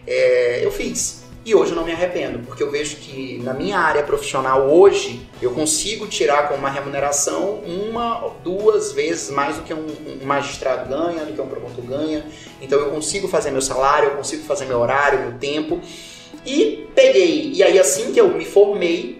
é, 0.05 0.63
eu 0.63 0.71
fiz. 0.71 1.20
E 1.43 1.55
hoje 1.55 1.71
eu 1.71 1.75
não 1.75 1.83
me 1.83 1.91
arrependo, 1.91 2.39
porque 2.45 2.61
eu 2.61 2.69
vejo 2.69 2.97
que 2.97 3.39
na 3.43 3.51
minha 3.51 3.79
área 3.79 4.03
profissional 4.03 4.69
hoje 4.69 5.27
eu 5.41 5.49
consigo 5.51 6.05
tirar 6.05 6.47
com 6.47 6.53
uma 6.53 6.69
remuneração 6.69 7.55
uma 7.65 8.23
ou 8.23 8.35
duas 8.43 8.91
vezes 8.91 9.31
mais 9.31 9.55
do 9.55 9.63
que 9.63 9.73
um, 9.73 9.87
um 10.21 10.25
magistrado 10.25 10.87
ganha, 10.87 11.25
do 11.25 11.33
que 11.33 11.41
um 11.41 11.47
promotor 11.47 11.83
ganha. 11.83 12.23
Então 12.61 12.79
eu 12.79 12.91
consigo 12.91 13.27
fazer 13.27 13.49
meu 13.49 13.61
salário, 13.61 14.09
eu 14.09 14.17
consigo 14.17 14.43
fazer 14.43 14.65
meu 14.65 14.79
horário, 14.79 15.19
meu 15.19 15.39
tempo. 15.39 15.81
E 16.45 16.87
peguei, 16.93 17.51
e 17.53 17.63
aí 17.63 17.79
assim 17.79 18.13
que 18.13 18.21
eu 18.21 18.29
me 18.29 18.45
formei, 18.45 19.19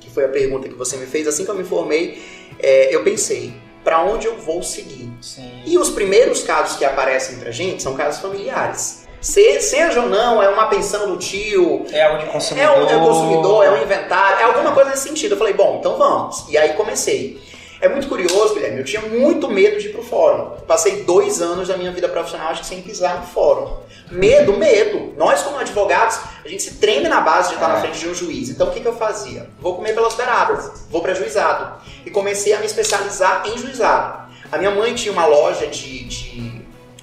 que 0.00 0.10
foi 0.10 0.24
a 0.24 0.28
pergunta 0.28 0.68
que 0.68 0.74
você 0.74 0.96
me 0.96 1.06
fez, 1.06 1.28
assim 1.28 1.44
que 1.44 1.50
eu 1.50 1.56
me 1.56 1.64
formei, 1.64 2.20
é, 2.58 2.92
eu 2.92 3.04
pensei, 3.04 3.54
para 3.84 4.02
onde 4.02 4.26
eu 4.26 4.36
vou 4.36 4.64
seguir? 4.64 5.08
Sim. 5.22 5.62
E 5.64 5.78
os 5.78 5.90
primeiros 5.90 6.42
casos 6.42 6.76
que 6.76 6.84
aparecem 6.84 7.38
pra 7.38 7.52
gente 7.52 7.84
são 7.84 7.94
casos 7.94 8.20
familiares. 8.20 9.05
Se, 9.26 9.60
seja 9.60 10.02
ou 10.02 10.08
não, 10.08 10.40
é 10.40 10.48
uma 10.48 10.68
pensão 10.68 11.10
do 11.10 11.16
tio. 11.16 11.84
É 11.90 12.04
algo 12.04 12.24
de 12.24 12.26
consumidor. 12.30 12.70
É 12.70 12.78
um, 12.78 12.88
é 12.88 12.96
um 12.96 13.04
consumidor, 13.04 13.64
é 13.64 13.70
um 13.72 13.82
inventário, 13.82 14.38
é 14.38 14.44
alguma 14.44 14.70
coisa 14.70 14.90
nesse 14.90 15.02
sentido. 15.02 15.32
Eu 15.32 15.36
falei, 15.36 15.52
bom, 15.52 15.78
então 15.80 15.98
vamos. 15.98 16.44
E 16.48 16.56
aí 16.56 16.74
comecei. 16.74 17.42
É 17.80 17.88
muito 17.88 18.06
curioso, 18.06 18.54
Guilherme, 18.54 18.78
eu 18.78 18.84
tinha 18.84 19.02
muito 19.02 19.50
medo 19.50 19.80
de 19.80 19.88
ir 19.88 19.92
pro 19.92 20.04
fórum. 20.04 20.50
Passei 20.68 21.02
dois 21.02 21.42
anos 21.42 21.66
da 21.66 21.76
minha 21.76 21.90
vida 21.90 22.08
profissional 22.08 22.50
acho 22.50 22.60
que 22.60 22.68
sem 22.68 22.80
pisar 22.82 23.18
no 23.18 23.26
fórum. 23.26 23.78
Medo, 24.12 24.56
medo. 24.56 25.12
Nós, 25.16 25.42
como 25.42 25.58
advogados, 25.58 26.20
a 26.44 26.48
gente 26.48 26.62
se 26.62 26.74
treme 26.76 27.08
na 27.08 27.20
base 27.20 27.48
de 27.48 27.54
estar 27.54 27.68
é. 27.68 27.72
na 27.72 27.80
frente 27.80 27.98
de 27.98 28.08
um 28.08 28.14
juiz. 28.14 28.48
Então, 28.48 28.68
o 28.68 28.70
que, 28.70 28.78
que 28.78 28.86
eu 28.86 28.94
fazia? 28.94 29.50
Vou 29.58 29.74
comer 29.74 29.92
pelas 29.92 30.14
beiradas, 30.14 30.86
vou 30.88 31.02
para 31.02 31.14
juizado. 31.14 31.82
E 32.06 32.12
comecei 32.12 32.52
a 32.52 32.60
me 32.60 32.66
especializar 32.66 33.42
em 33.48 33.58
juizado. 33.58 34.30
A 34.52 34.56
minha 34.56 34.70
mãe 34.70 34.94
tinha 34.94 35.12
uma 35.12 35.26
loja 35.26 35.66
de, 35.66 36.04
de 36.04 36.62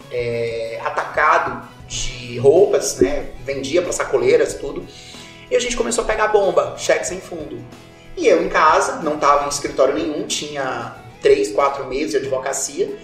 é, 0.10 0.80
atacado 0.86 1.73
roupas, 2.38 3.00
né? 3.00 3.28
Vendia 3.44 3.82
para 3.82 3.92
sacoleiras 3.92 4.56
tudo. 4.56 4.86
E 5.50 5.56
a 5.56 5.60
gente 5.60 5.76
começou 5.76 6.04
a 6.04 6.08
pegar 6.08 6.30
bomba, 6.30 6.76
cheque 6.78 7.06
sem 7.06 7.20
fundo. 7.20 7.60
E 8.16 8.28
eu 8.28 8.44
em 8.44 8.50
casa, 8.50 9.02
não 9.02 9.16
estava 9.16 9.46
em 9.46 9.50
escritório 9.50 9.94
nenhum, 9.94 10.26
tinha 10.28 10.96
três, 11.22 11.52
quatro 11.52 11.86
meses 11.86 12.12
de 12.12 12.18
advocacia. 12.18 12.96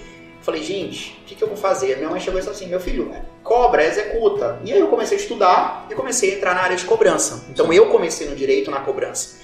Falei, 0.42 0.64
gente, 0.64 1.20
o 1.22 1.26
que, 1.26 1.36
que, 1.36 1.44
eu 1.44 1.48
vou 1.48 1.58
fazer? 1.58 1.98
Minha 1.98 2.10
mãe 2.10 2.20
chegou 2.20 2.40
e 2.40 2.44
falou 2.44 2.56
assim: 2.56 2.68
meu 2.68 2.80
filho, 2.80 3.14
cobra, 3.44 3.86
executa. 3.86 4.60
E 4.64 4.72
aí 4.72 4.80
eu 4.80 4.88
comecei 4.88 5.18
a 5.18 5.22
estudar 5.22 5.88
e 5.90 5.96
comecei 5.96 6.34
a 6.34 6.36
entrar 6.38 6.56
na 6.56 6.62
área 6.62 6.78
de 6.78 6.86
cobrança. 6.86 7.46
Então 7.50 7.72
eu 7.74 7.88
comecei 7.88 8.28
no 8.28 8.36
direito 8.36 8.72
na 8.72 8.80
cobrança. 8.80 9.38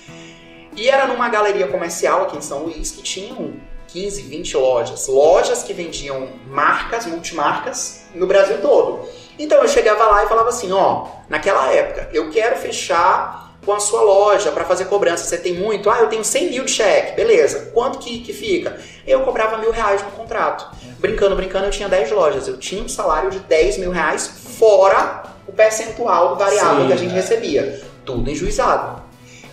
E 0.76 0.90
era 0.90 1.08
numa 1.08 1.30
galeria 1.30 1.68
comercial 1.68 2.24
aqui 2.24 2.38
em 2.38 2.42
São 2.42 2.64
Luís 2.64 2.92
que 2.92 3.02
tinham 3.02 3.54
15, 3.88 4.22
20 4.24 4.58
lojas. 4.58 5.08
Lojas 5.08 5.64
que 5.64 5.74
vendiam 5.74 6.30
marcas, 6.48 7.06
multimarcas, 7.06 8.06
no 8.14 8.28
Brasil 8.28 8.62
todo. 8.62 9.08
Então 9.38 9.62
eu 9.62 9.68
chegava 9.68 10.06
lá 10.06 10.24
e 10.24 10.28
falava 10.28 10.50
assim: 10.50 10.72
ó, 10.72 11.08
naquela 11.30 11.72
época, 11.72 12.10
eu 12.14 12.30
quero 12.30 12.56
fechar 12.58 13.46
com 13.66 13.74
a 13.74 13.80
sua 13.80 14.02
loja 14.02 14.52
para 14.52 14.64
fazer 14.64 14.86
cobrança. 14.86 15.26
Você 15.26 15.38
tem 15.38 15.54
muito? 15.54 15.90
Ah, 15.90 16.00
eu 16.00 16.08
tenho 16.08 16.24
100 16.24 16.50
mil 16.52 16.66
de 16.66 16.72
cheque. 16.72 17.16
Beleza. 17.16 17.72
Quanto 17.74 17.98
que, 17.98 18.20
que 18.20 18.32
fica? 18.32 18.78
Eu 19.08 19.22
cobrava 19.22 19.58
mil 19.58 19.72
reais 19.72 20.04
no 20.04 20.12
contrato. 20.12 20.68
Brincando, 21.00 21.36
brincando, 21.36 21.66
eu 21.66 21.72
tinha 21.72 21.90
10 21.90 22.12
lojas. 22.12 22.48
Eu 22.48 22.58
tinha 22.58 22.84
um 22.84 22.88
salário 22.88 23.32
de 23.32 23.40
10 23.40 23.80
mil 23.80 23.92
reais 23.92 24.28
fora 24.58 25.24
o 25.48 25.52
percentual 25.52 26.30
do 26.30 26.36
variável 26.36 26.82
Sim, 26.82 26.88
que 26.88 26.94
a 26.94 26.98
gente 26.98 27.12
é. 27.12 27.16
recebia. 27.16 27.82
Tudo 28.06 28.30
enjuizado. 28.30 29.04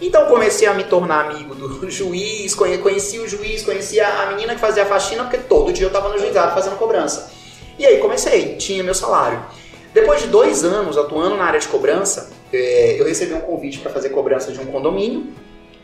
Então 0.01 0.27
comecei 0.27 0.67
a 0.67 0.75
me 0.75 0.85
tornar 0.85 1.27
amigo 1.27 1.55
do 1.55 1.89
juiz, 1.91 2.55
conheci 2.55 3.19
o 3.19 3.29
juiz, 3.29 3.63
conhecia 3.63 4.07
a 4.07 4.27
menina 4.27 4.55
que 4.55 4.61
fazia 4.61 4.83
a 4.83 4.87
faxina, 4.87 5.23
porque 5.25 5.39
todo 5.39 5.73
dia 5.73 5.85
eu 5.85 5.89
estava 5.89 6.09
no 6.09 6.19
juizado 6.19 6.55
fazendo 6.55 6.77
cobrança. 6.77 7.31
E 7.79 7.87
aí 7.87 7.99
comecei, 7.99 8.57
tinha 8.57 8.83
meu 8.83 8.95
salário. 8.95 9.43
Depois 9.93 10.23
de 10.23 10.29
dois 10.29 10.65
anos 10.65 10.97
atuando 10.97 11.37
na 11.37 11.45
área 11.45 11.61
de 11.61 11.69
cobrança, 11.69 12.31
é, 12.53 12.99
eu 12.99 13.05
recebi 13.05 13.35
um 13.35 13.41
convite 13.41 13.79
para 13.79 13.93
fazer 13.93 14.09
cobrança 14.09 14.51
de 14.51 14.59
um 14.59 14.67
condomínio 14.67 15.27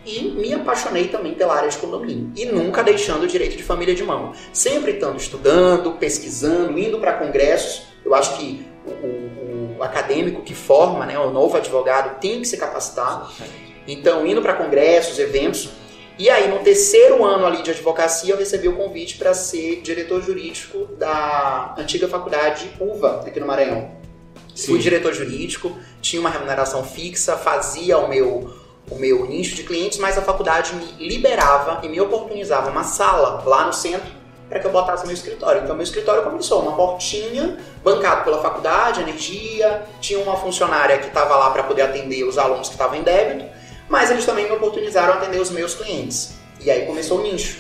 e 0.05 0.23
me 0.23 0.55
apaixonei 0.55 1.09
também 1.09 1.35
pela 1.35 1.55
área 1.55 1.69
de 1.69 1.77
condomínio. 1.77 2.33
E 2.35 2.47
nunca 2.47 2.83
deixando 2.83 3.25
o 3.25 3.27
direito 3.27 3.57
de 3.57 3.63
família 3.63 3.95
de 3.95 4.03
mão. 4.03 4.33
Sempre 4.53 4.93
estando 4.93 5.19
estudando, 5.19 5.93
pesquisando, 5.93 6.79
indo 6.79 6.99
para 6.99 7.15
congressos. 7.15 7.83
Eu 8.03 8.15
acho 8.15 8.39
que 8.39 8.67
o, 8.87 8.91
o, 8.91 9.77
o, 9.79 9.83
acadêmico 9.83 10.43
que 10.43 10.55
forma, 10.55 11.05
né, 11.05 11.19
o 11.19 11.31
novo 11.31 11.59
advogado, 11.59 12.19
tem 12.19 12.41
que 12.41 12.47
se 12.47 12.57
capacitar. 12.57 13.31
Então, 13.87 14.27
indo 14.27 14.41
para 14.41 14.55
congressos, 14.55 15.19
eventos. 15.19 15.69
E 16.19 16.31
aí, 16.31 16.49
no 16.49 16.61
terceiro 16.61 17.23
ano 17.25 17.47
ali 17.47 17.63
de 17.63 17.71
advocacia, 17.71 18.33
eu 18.33 18.39
recebi 18.39 18.67
o 18.69 18.77
convite 18.77 19.19
para 19.19 19.35
ser 19.35 19.83
diretor 19.83 20.23
jurídico 20.23 20.87
da 20.97 21.75
antiga 21.79 22.09
faculdade 22.09 22.71
UVA, 22.81 23.25
aqui 23.27 23.39
no 23.39 23.47
Maranhão. 23.47 23.98
Sim. 24.59 24.73
Fui 24.73 24.81
diretor 24.81 25.15
jurídico, 25.15 25.79
tinha 26.03 26.19
uma 26.19 26.29
remuneração 26.29 26.83
fixa, 26.83 27.37
fazia 27.37 27.97
o 27.97 28.09
meu, 28.09 28.53
o 28.91 28.97
meu 28.97 29.25
nicho 29.25 29.55
de 29.55 29.63
clientes, 29.63 29.99
mas 29.99 30.19
a 30.19 30.23
faculdade 30.23 30.75
me 30.75 31.09
liberava 31.09 31.79
e 31.87 31.89
me 31.89 32.01
oportunizava 32.01 32.69
uma 32.69 32.83
sala 32.83 33.41
lá 33.47 33.67
no 33.67 33.73
centro 33.73 34.11
para 34.49 34.59
que 34.59 34.67
eu 34.67 34.73
botasse 34.73 35.07
meu 35.07 35.15
escritório. 35.15 35.63
Então, 35.63 35.77
meu 35.77 35.85
escritório 35.85 36.25
começou 36.25 36.61
uma 36.61 36.73
portinha, 36.73 37.57
bancado 37.85 38.25
pela 38.25 38.43
faculdade, 38.43 39.01
energia, 39.01 39.85
tinha 40.01 40.19
uma 40.19 40.37
funcionária 40.37 40.99
que 40.99 41.07
estava 41.07 41.37
lá 41.37 41.51
para 41.51 41.63
poder 41.63 41.83
atender 41.83 42.25
os 42.25 42.37
alunos 42.37 42.67
que 42.67 42.75
estavam 42.75 42.99
em 42.99 43.03
débito, 43.03 43.49
mas 43.89 44.11
eles 44.11 44.27
também 44.27 44.47
me 44.47 44.57
oportunizaram 44.57 45.15
atender 45.15 45.41
os 45.41 45.51
meus 45.51 45.77
clientes. 45.77 46.33
E 46.61 46.69
aí 46.69 46.85
começou 46.85 47.21
o 47.21 47.23
nicho. 47.23 47.59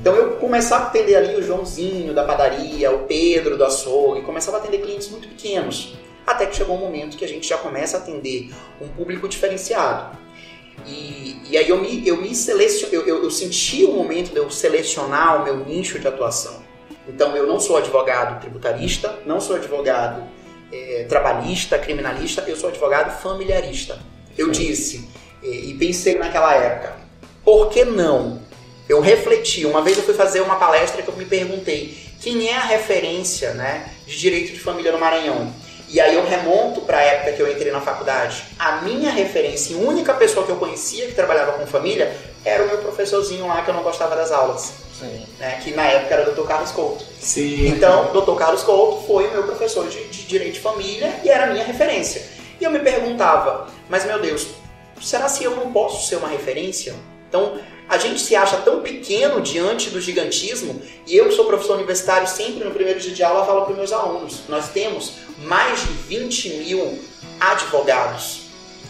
Então 0.00 0.14
eu 0.14 0.36
começava 0.36 0.84
a 0.84 0.86
atender 0.86 1.14
ali 1.14 1.36
o 1.36 1.42
Joãozinho 1.42 2.14
da 2.14 2.24
padaria, 2.24 2.90
o 2.90 3.00
Pedro 3.00 3.58
do 3.58 3.64
açougue, 3.66 4.22
começava 4.22 4.56
a 4.56 4.60
atender 4.60 4.78
clientes 4.78 5.10
muito 5.10 5.28
pequenos 5.28 6.07
até 6.30 6.46
que 6.46 6.56
chegou 6.56 6.76
um 6.76 6.80
momento 6.80 7.16
que 7.16 7.24
a 7.24 7.28
gente 7.28 7.48
já 7.48 7.58
começa 7.58 7.96
a 7.96 8.00
atender 8.00 8.50
um 8.80 8.88
público 8.88 9.28
diferenciado. 9.28 10.16
E, 10.86 11.40
e 11.50 11.58
aí 11.58 11.68
eu 11.68 11.80
me, 11.80 12.06
eu 12.06 12.16
me 12.16 12.34
seleciono, 12.34 12.94
eu, 12.94 13.06
eu, 13.06 13.24
eu 13.24 13.30
senti 13.30 13.84
o 13.84 13.92
momento 13.92 14.30
de 14.30 14.36
eu 14.36 14.50
selecionar 14.50 15.40
o 15.40 15.44
meu 15.44 15.64
nicho 15.64 15.98
de 15.98 16.06
atuação. 16.06 16.62
Então 17.08 17.36
eu 17.36 17.46
não 17.46 17.58
sou 17.58 17.76
advogado 17.76 18.40
tributarista, 18.40 19.18
não 19.26 19.40
sou 19.40 19.56
advogado 19.56 20.22
é, 20.72 21.06
trabalhista, 21.08 21.78
criminalista, 21.78 22.44
eu 22.46 22.56
sou 22.56 22.68
advogado 22.68 23.20
familiarista. 23.20 23.98
Eu 24.36 24.50
disse 24.50 25.08
e, 25.42 25.70
e 25.70 25.74
pensei 25.74 26.16
naquela 26.16 26.54
época, 26.54 26.96
por 27.44 27.70
que 27.70 27.84
não? 27.84 28.40
Eu 28.88 29.00
refleti, 29.00 29.66
uma 29.66 29.82
vez 29.82 29.98
eu 29.98 30.04
fui 30.04 30.14
fazer 30.14 30.40
uma 30.40 30.56
palestra 30.56 31.02
que 31.02 31.08
eu 31.08 31.16
me 31.16 31.24
perguntei 31.24 31.96
quem 32.20 32.48
é 32.48 32.56
a 32.56 32.64
referência 32.64 33.52
né, 33.52 33.92
de 34.06 34.18
direito 34.18 34.52
de 34.52 34.60
família 34.60 34.92
no 34.92 34.98
Maranhão. 34.98 35.52
E 35.90 36.00
aí 36.00 36.14
eu 36.14 36.24
remonto 36.24 36.82
para 36.82 36.98
a 36.98 37.02
época 37.02 37.32
que 37.32 37.40
eu 37.40 37.50
entrei 37.50 37.72
na 37.72 37.80
faculdade. 37.80 38.44
A 38.58 38.82
minha 38.82 39.10
referência, 39.10 39.76
a 39.76 39.80
única 39.80 40.12
pessoa 40.14 40.44
que 40.44 40.52
eu 40.52 40.56
conhecia 40.56 41.06
que 41.06 41.14
trabalhava 41.14 41.52
com 41.52 41.66
família, 41.66 42.14
era 42.44 42.64
o 42.64 42.66
meu 42.66 42.78
professorzinho 42.78 43.46
lá 43.46 43.62
que 43.62 43.70
eu 43.70 43.74
não 43.74 43.82
gostava 43.82 44.14
das 44.14 44.30
aulas. 44.30 44.72
Sim. 44.98 45.26
Né, 45.38 45.60
que 45.62 45.70
na 45.72 45.86
época 45.86 46.14
era 46.14 46.30
o 46.30 46.34
Dr. 46.34 46.46
Carlos 46.46 46.72
Couto. 46.72 47.04
Sim. 47.20 47.68
Então, 47.68 48.10
o 48.12 48.20
Dr. 48.20 48.36
Carlos 48.36 48.62
Couto 48.64 49.06
foi 49.06 49.28
o 49.28 49.30
meu 49.30 49.44
professor 49.44 49.88
de, 49.88 50.04
de 50.08 50.24
Direito 50.24 50.54
de 50.54 50.60
Família 50.60 51.20
e 51.24 51.30
era 51.30 51.44
a 51.44 51.46
minha 51.46 51.64
referência. 51.64 52.22
E 52.60 52.64
eu 52.64 52.70
me 52.70 52.80
perguntava, 52.80 53.68
mas 53.88 54.04
meu 54.04 54.18
Deus, 54.18 54.48
será 55.00 55.28
se 55.28 55.44
eu 55.44 55.52
não 55.52 55.72
posso 55.72 56.08
ser 56.08 56.16
uma 56.16 56.28
referência? 56.28 56.94
Então, 57.28 57.58
a 57.88 57.96
gente 57.96 58.20
se 58.20 58.36
acha 58.36 58.58
tão 58.58 58.80
pequeno 58.80 59.40
diante 59.40 59.90
do 59.90 60.00
gigantismo, 60.00 60.80
e 61.06 61.16
eu 61.16 61.28
que 61.28 61.34
sou 61.34 61.46
professor 61.46 61.76
universitário, 61.76 62.28
sempre 62.28 62.64
no 62.64 62.70
primeiro 62.70 63.00
dia 63.00 63.14
de 63.14 63.22
aula 63.22 63.46
falo 63.46 63.62
para 63.62 63.72
os 63.72 63.78
meus 63.78 63.92
alunos, 63.92 64.40
nós 64.48 64.68
temos 64.68 65.12
mais 65.38 65.80
de 65.80 65.86
20 65.86 66.48
mil 66.50 66.98
advogados. 67.40 68.48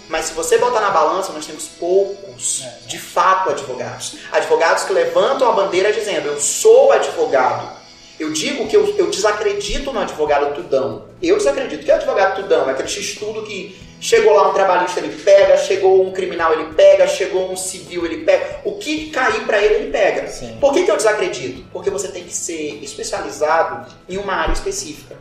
Mas 0.08 0.26
se 0.26 0.32
você 0.32 0.56
botar 0.56 0.80
na 0.80 0.90
balança, 0.90 1.32
nós 1.32 1.46
temos 1.46 1.64
poucos, 1.78 2.64
de 2.86 2.98
fato, 2.98 3.50
advogados. 3.50 4.16
Advogados 4.32 4.84
que 4.84 4.92
levantam 4.92 5.48
a 5.48 5.52
bandeira 5.52 5.92
dizendo, 5.92 6.28
eu 6.28 6.40
sou 6.40 6.90
advogado. 6.92 7.76
Eu 8.18 8.32
digo 8.32 8.66
que 8.66 8.76
eu, 8.76 8.96
eu 8.96 9.10
desacredito 9.10 9.92
no 9.92 10.00
advogado 10.00 10.54
tudão. 10.54 11.04
Eu 11.22 11.36
desacredito. 11.36 11.84
que 11.84 11.90
é 11.90 11.94
advogado 11.94 12.42
tudão? 12.42 12.68
É 12.68 12.72
aquele 12.72 12.88
estudo 12.88 13.42
que 13.42 13.78
Chegou 14.00 14.32
lá 14.32 14.50
um 14.50 14.52
trabalhista, 14.52 15.00
ele 15.00 15.14
pega. 15.22 15.56
Chegou 15.56 16.06
um 16.06 16.12
criminal, 16.12 16.52
ele 16.52 16.72
pega. 16.74 17.06
Chegou 17.06 17.50
um 17.50 17.56
civil, 17.56 18.04
ele 18.06 18.24
pega. 18.24 18.60
O 18.64 18.76
que 18.78 19.10
cair 19.10 19.44
para 19.44 19.62
ele, 19.62 19.74
ele 19.74 19.90
pega. 19.90 20.28
Sim. 20.28 20.56
Por 20.60 20.72
que, 20.72 20.84
que 20.84 20.90
eu 20.90 20.96
desacredito? 20.96 21.64
Porque 21.72 21.90
você 21.90 22.08
tem 22.08 22.24
que 22.24 22.34
ser 22.34 22.82
especializado 22.82 23.92
em 24.08 24.16
uma 24.16 24.34
área 24.34 24.52
específica. 24.52 25.16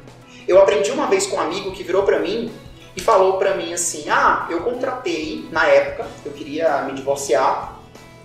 Eu 0.48 0.60
aprendi 0.60 0.91
uma 0.91 1.07
vez 1.07 1.25
com 1.25 1.38
um 1.38 1.41
amigo 1.41 1.72
que 1.72 1.84
virou 1.84 2.03
para 2.03 2.19
mim 2.19 2.51
e 2.96 3.01
falou 3.01 3.38
para 3.38 3.55
mim 3.55 3.74
assim: 3.74 4.05
Ah, 4.10 4.48
eu 4.50 4.62
contratei, 4.62 5.46
na 5.51 5.67
época, 5.67 6.07
eu 6.25 6.31
queria 6.31 6.84
me 6.84 6.93
divorciar, 6.93 7.77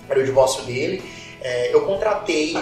era 0.09 0.21
o 0.21 0.25
divórcio 0.25 0.62
dele, 0.64 1.02
é, 1.40 1.75
eu 1.75 1.82
contratei 1.82 2.56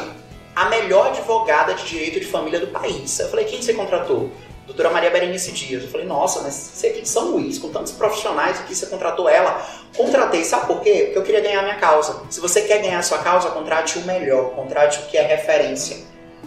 a 0.56 0.68
melhor 0.68 1.08
advogada 1.08 1.74
de 1.74 1.84
direito 1.84 2.18
de 2.18 2.26
família 2.26 2.58
do 2.58 2.68
país. 2.68 3.18
Eu 3.18 3.28
falei: 3.28 3.44
Quem 3.44 3.60
você 3.60 3.74
contratou? 3.74 4.30
Doutora 4.70 4.90
Maria 4.90 5.10
Berenice 5.10 5.50
Dias. 5.52 5.82
Eu 5.82 5.88
falei, 5.88 6.06
nossa, 6.06 6.40
mas 6.42 6.54
você 6.54 6.88
aqui 6.88 7.02
de 7.02 7.08
São 7.08 7.32
Luís, 7.32 7.58
com 7.58 7.70
tantos 7.70 7.92
profissionais 7.92 8.60
aqui, 8.60 8.74
você 8.74 8.86
contratou 8.86 9.28
ela. 9.28 9.66
Contratei, 9.96 10.44
sabe 10.44 10.66
por 10.66 10.80
quê? 10.80 11.02
Porque 11.06 11.18
eu 11.18 11.22
queria 11.22 11.40
ganhar 11.40 11.62
minha 11.62 11.76
causa. 11.76 12.22
Se 12.30 12.40
você 12.40 12.62
quer 12.62 12.80
ganhar 12.80 13.00
a 13.00 13.02
sua 13.02 13.18
causa, 13.18 13.50
contrate 13.50 13.98
o 13.98 14.02
melhor, 14.02 14.50
contrate 14.50 15.00
o 15.00 15.02
que 15.06 15.16
é 15.16 15.22
referência. 15.22 15.98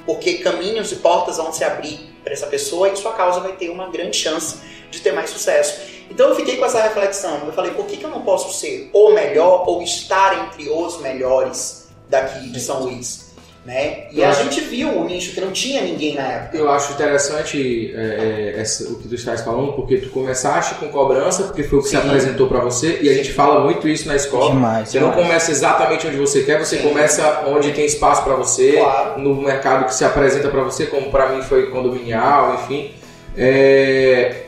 Porque 0.06 0.36
caminhos 0.36 0.92
e 0.92 0.98
portas 0.98 1.38
vão 1.38 1.52
se 1.52 1.64
abrir 1.64 2.00
para 2.24 2.34
essa 2.34 2.48
pessoa 2.48 2.90
e 2.90 2.96
sua 2.96 3.14
causa 3.14 3.42
vai 3.42 3.54
ter 3.54 3.70
uma 3.70 3.90
grande 3.90 4.18
chance 4.18 4.58
de 4.90 5.02
ter 5.02 5.12
mais 5.12 5.30
sucesso. 5.30 5.82
Então 6.10 6.30
eu 6.30 6.36
fiquei 6.36 6.58
com 6.58 6.66
essa 6.66 6.82
reflexão. 6.82 7.42
Eu 7.46 7.52
falei, 7.52 7.72
por 7.72 7.86
que, 7.86 7.98
que 7.98 8.06
eu 8.06 8.10
não 8.10 8.22
posso 8.22 8.58
ser 8.58 8.90
o 8.94 9.12
melhor 9.12 9.68
ou 9.68 9.82
estar 9.82 10.46
entre 10.46 10.70
os 10.70 11.02
melhores 11.02 11.90
daqui 12.10 12.50
de 12.50 12.60
São 12.60 12.84
Luís? 12.84 13.23
Né? 13.66 14.08
E 14.12 14.20
Eu 14.20 14.26
a 14.28 14.30
acho- 14.32 14.44
gente 14.44 14.60
viu 14.60 14.90
o 14.90 15.06
nicho 15.06 15.34
que 15.34 15.40
não 15.40 15.52
tinha 15.52 15.82
ninguém 15.82 16.16
na 16.16 16.24
época. 16.28 16.58
Eu 16.58 16.70
acho 16.70 16.92
interessante 16.92 17.94
é, 17.96 18.54
é, 18.58 18.60
essa- 18.60 18.84
o 18.92 18.96
que 19.00 19.08
tu 19.08 19.16
estás 19.16 19.40
falando, 19.40 19.72
porque 19.72 19.98
tu 20.00 20.10
começaste 20.10 20.76
com 20.76 20.90
cobrança, 20.90 21.44
porque 21.44 21.64
foi 21.64 21.80
o 21.80 21.82
que 21.82 21.88
se 21.88 21.96
Sim. 21.96 22.06
apresentou 22.06 22.48
para 22.50 22.60
você, 22.60 23.00
e 23.02 23.08
a 23.10 23.14
gente 23.14 23.32
fala 23.32 23.62
muito 23.62 23.88
isso 23.88 24.06
na 24.06 24.18
escola. 24.18 24.52
Demais, 24.52 24.90
Você 24.90 25.00
não 25.00 25.12
demais. 25.12 25.28
começa 25.28 25.50
exatamente 25.52 26.06
onde 26.06 26.18
você 26.18 26.44
quer, 26.44 26.60
você 26.60 26.76
Sim. 26.76 26.90
começa 26.90 27.44
onde 27.48 27.72
tem 27.72 27.86
espaço 27.86 28.22
para 28.26 28.36
você, 28.36 28.74
Claro. 28.74 29.22
no 29.22 29.34
mercado 29.42 29.86
que 29.86 29.96
se 29.96 30.04
apresenta 30.04 30.50
para 30.50 30.62
você, 30.64 30.86
como 30.88 31.10
para 31.10 31.30
mim 31.30 31.42
foi 31.42 31.68
condominial, 31.68 32.56
enfim. 32.56 32.92
É, 33.38 34.42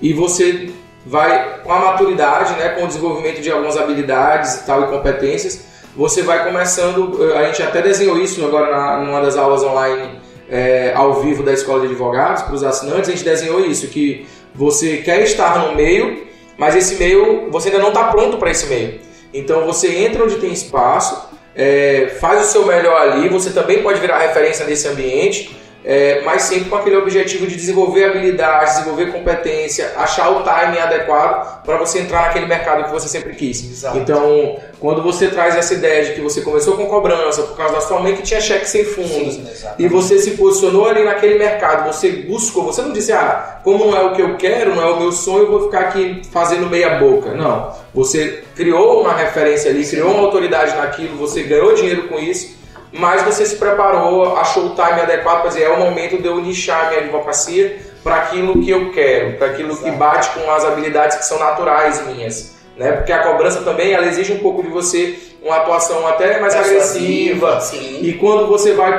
e 0.00 0.12
você 0.12 0.70
vai 1.04 1.60
com 1.64 1.72
a 1.72 1.78
maturidade, 1.80 2.52
né, 2.52 2.68
com 2.70 2.84
o 2.84 2.86
desenvolvimento 2.86 3.40
de 3.40 3.50
algumas 3.50 3.76
habilidades 3.76 4.56
e 4.60 4.64
tal 4.66 4.84
e 4.84 4.86
competências, 4.86 5.64
você 5.96 6.22
vai 6.22 6.44
começando. 6.44 7.32
A 7.34 7.46
gente 7.46 7.62
até 7.62 7.82
desenhou 7.82 8.18
isso 8.18 8.44
agora 8.44 8.70
na, 8.70 9.00
numa 9.04 9.20
das 9.20 9.36
aulas 9.36 9.62
online 9.62 10.18
é, 10.48 10.92
ao 10.94 11.20
vivo 11.22 11.42
da 11.42 11.52
escola 11.52 11.80
de 11.80 11.86
advogados 11.86 12.42
para 12.42 12.54
os 12.54 12.64
assinantes. 12.64 13.08
A 13.08 13.12
gente 13.12 13.24
desenhou 13.24 13.60
isso 13.64 13.86
que 13.88 14.26
você 14.54 14.98
quer 14.98 15.20
estar 15.22 15.66
no 15.66 15.74
meio, 15.74 16.26
mas 16.56 16.74
esse 16.74 16.96
meio 16.96 17.50
você 17.50 17.68
ainda 17.68 17.80
não 17.80 17.88
está 17.88 18.04
pronto 18.04 18.36
para 18.36 18.50
esse 18.50 18.66
meio. 18.66 19.00
Então 19.32 19.64
você 19.64 20.04
entra 20.04 20.24
onde 20.24 20.36
tem 20.36 20.52
espaço, 20.52 21.28
é, 21.54 22.16
faz 22.20 22.48
o 22.48 22.50
seu 22.50 22.66
melhor 22.66 23.00
ali. 23.00 23.28
Você 23.28 23.50
também 23.50 23.82
pode 23.82 24.00
virar 24.00 24.18
referência 24.18 24.66
nesse 24.66 24.88
ambiente. 24.88 25.56
É, 25.84 26.22
mas 26.24 26.42
sempre 26.42 26.68
com 26.68 26.76
aquele 26.76 26.96
objetivo 26.96 27.46
de 27.46 27.56
desenvolver 27.56 28.04
habilidades, 28.04 28.74
desenvolver 28.74 29.12
competência, 29.12 29.92
achar 29.96 30.30
o 30.30 30.42
timing 30.42 30.78
adequado 30.78 31.62
para 31.64 31.78
você 31.78 32.00
entrar 32.00 32.26
naquele 32.26 32.46
mercado 32.46 32.84
que 32.84 32.90
você 32.90 33.08
sempre 33.08 33.34
quis. 33.34 33.64
Exato. 33.64 33.98
Então, 33.98 34.56
quando 34.78 35.02
você 35.02 35.28
traz 35.28 35.56
essa 35.56 35.72
ideia 35.74 36.04
de 36.04 36.12
que 36.12 36.20
você 36.20 36.42
começou 36.42 36.76
com 36.76 36.86
cobrança 36.86 37.42
por 37.42 37.56
causa 37.56 37.74
da 37.74 37.80
sua 37.80 38.00
mãe 38.00 38.14
que 38.14 38.22
tinha 38.22 38.40
cheque 38.40 38.68
sem 38.68 38.84
fundos, 38.84 39.34
Sim, 39.34 39.46
e 39.78 39.88
você 39.88 40.18
se 40.18 40.32
posicionou 40.32 40.86
ali 40.86 41.02
naquele 41.02 41.38
mercado, 41.38 41.92
você 41.92 42.10
buscou, 42.10 42.64
você 42.64 42.82
não 42.82 42.92
disse, 42.92 43.12
ah, 43.12 43.60
como 43.64 43.86
não 43.86 43.96
é 43.96 44.02
o 44.02 44.12
que 44.12 44.22
eu 44.22 44.36
quero, 44.36 44.74
não 44.74 44.82
é 44.82 44.90
o 44.90 44.98
meu 44.98 45.12
sonho, 45.12 45.44
eu 45.44 45.50
vou 45.50 45.62
ficar 45.64 45.80
aqui 45.80 46.22
fazendo 46.30 46.68
meia 46.68 46.98
boca. 46.98 47.32
Não. 47.32 47.74
Você 47.94 48.44
criou 48.54 49.00
uma 49.00 49.14
referência 49.14 49.70
ali, 49.70 49.86
criou 49.86 50.10
uma 50.10 50.20
autoridade 50.24 50.76
naquilo, 50.76 51.16
você 51.16 51.42
ganhou 51.42 51.74
dinheiro 51.74 52.08
com 52.08 52.18
isso, 52.18 52.59
mas 52.92 53.22
você 53.22 53.46
se 53.46 53.56
preparou, 53.56 54.36
achou 54.36 54.66
o 54.66 54.74
time 54.74 55.00
adequado 55.00 55.40
para 55.40 55.48
dizer, 55.48 55.62
é 55.62 55.68
o 55.68 55.78
momento 55.78 56.20
de 56.20 56.26
eu 56.26 56.40
nichar 56.40 56.88
minha 56.88 57.00
advocacia 57.00 57.78
para 58.02 58.16
aquilo 58.16 58.62
que 58.62 58.70
eu 58.70 58.90
quero, 58.90 59.36
para 59.36 59.48
aquilo 59.48 59.76
que 59.76 59.84
Exato. 59.84 59.98
bate 59.98 60.30
com 60.30 60.50
as 60.50 60.64
habilidades 60.64 61.16
que 61.16 61.24
são 61.24 61.38
naturais 61.38 62.04
minhas. 62.06 62.56
Né? 62.76 62.92
Porque 62.92 63.12
a 63.12 63.22
cobrança 63.22 63.60
também 63.60 63.92
ela 63.92 64.06
exige 64.06 64.32
um 64.32 64.38
pouco 64.38 64.62
de 64.62 64.68
você 64.68 65.18
uma 65.42 65.56
atuação 65.56 66.06
até 66.06 66.40
mais 66.40 66.54
agressiva, 66.54 67.60
e 68.02 68.12
quando 68.14 68.46
você 68.46 68.74
vai 68.74 68.98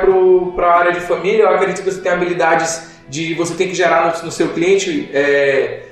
para 0.54 0.66
a 0.66 0.78
área 0.78 0.92
de 0.92 1.00
família, 1.00 1.42
eu 1.42 1.50
acredito 1.50 1.82
que 1.82 1.90
você 1.90 2.00
tem 2.00 2.12
habilidades 2.12 2.90
de 3.08 3.34
você 3.34 3.54
tem 3.54 3.68
que 3.68 3.74
gerar 3.74 4.16
no, 4.16 4.24
no 4.24 4.32
seu 4.32 4.48
cliente 4.48 5.08
é, 5.12 5.82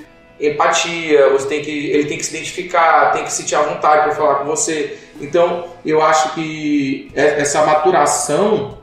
empatia, 0.41 1.29
você 1.29 1.47
tem 1.47 1.63
que 1.63 1.91
ele 1.91 2.07
tem 2.07 2.17
que 2.17 2.25
se 2.25 2.35
identificar, 2.35 3.13
tem 3.13 3.25
que 3.25 3.33
sentir 3.33 3.55
à 3.55 3.63
vontade 3.63 4.05
para 4.05 4.15
falar 4.15 4.35
com 4.37 4.47
você. 4.47 4.99
Então, 5.21 5.65
eu 5.85 6.03
acho 6.03 6.35
que 6.35 7.11
é- 7.15 7.41
essa 7.41 7.65
maturação 7.65 8.79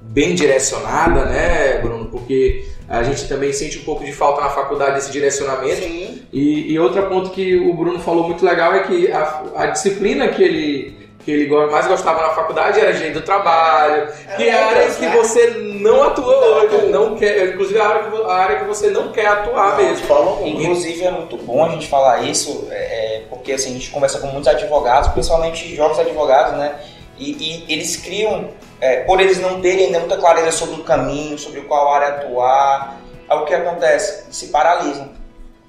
bem 0.00 0.34
direcionada, 0.34 1.26
né, 1.26 1.78
Bruno? 1.78 2.06
Porque 2.06 2.64
a 2.88 3.02
gente 3.02 3.28
também 3.28 3.52
sente 3.52 3.78
um 3.78 3.82
pouco 3.82 4.04
de 4.04 4.12
falta 4.12 4.40
na 4.40 4.50
faculdade 4.50 4.94
desse 4.94 5.10
direcionamento. 5.10 5.82
Sim. 5.82 6.22
E, 6.32 6.72
e 6.72 6.78
outro 6.78 7.02
ponto 7.06 7.30
que 7.30 7.56
o 7.56 7.74
Bruno 7.74 7.98
falou 7.98 8.26
muito 8.28 8.44
legal 8.44 8.74
é 8.74 8.80
que 8.84 9.10
a, 9.10 9.42
a 9.56 9.66
disciplina 9.66 10.28
que 10.28 10.42
ele, 10.42 11.05
que 11.26 11.32
ele 11.32 11.66
mais 11.72 11.88
gostava 11.88 12.22
na 12.22 12.28
faculdade 12.28 12.78
era 12.78 12.92
direito 12.92 13.14
do 13.14 13.22
trabalho, 13.22 14.12
que 14.36 14.48
é 14.48 14.52
a 14.52 14.66
área 14.66 14.88
que 14.88 15.00
né? 15.00 15.16
você 15.16 15.50
não 15.80 16.04
atua 16.04 16.36
hoje, 16.36 16.86
não 16.86 17.16
quer, 17.16 17.48
inclusive 17.48 17.80
a 17.80 17.88
área 17.88 18.04
que, 18.04 18.22
a 18.22 18.32
área 18.32 18.58
que 18.60 18.64
você 18.64 18.90
não 18.90 19.10
quer 19.10 19.26
atuar 19.26 19.70
Não, 19.70 19.76
mesmo. 19.76 20.14
alguma. 20.14 20.48
Inclusive 20.48 21.04
é 21.04 21.10
muito 21.10 21.36
bom 21.38 21.64
a 21.64 21.70
gente 21.70 21.88
falar 21.88 22.22
isso, 22.22 22.68
é, 22.70 22.76
é, 22.76 23.22
porque 23.28 23.50
assim, 23.50 23.70
a 23.70 23.72
gente 23.72 23.90
conversa 23.90 24.20
com 24.20 24.28
muitos 24.28 24.46
advogados, 24.46 25.08
principalmente 25.08 25.74
jovens 25.74 25.98
advogados, 25.98 26.56
né? 26.56 26.76
E, 27.18 27.32
e 27.32 27.72
eles 27.72 27.96
criam, 27.96 28.50
é, 28.80 29.00
por 29.00 29.20
eles 29.20 29.40
não 29.40 29.60
terem 29.60 29.86
ainda 29.86 29.98
muita 29.98 30.18
clareza 30.18 30.52
sobre 30.52 30.80
o 30.80 30.84
caminho, 30.84 31.36
sobre 31.36 31.62
qual 31.62 31.92
área 31.92 32.08
atuar, 32.08 33.00
aí 33.28 33.36
o 33.36 33.44
que 33.44 33.52
acontece? 33.52 34.26
Se 34.30 34.46
paralisam. 34.46 35.08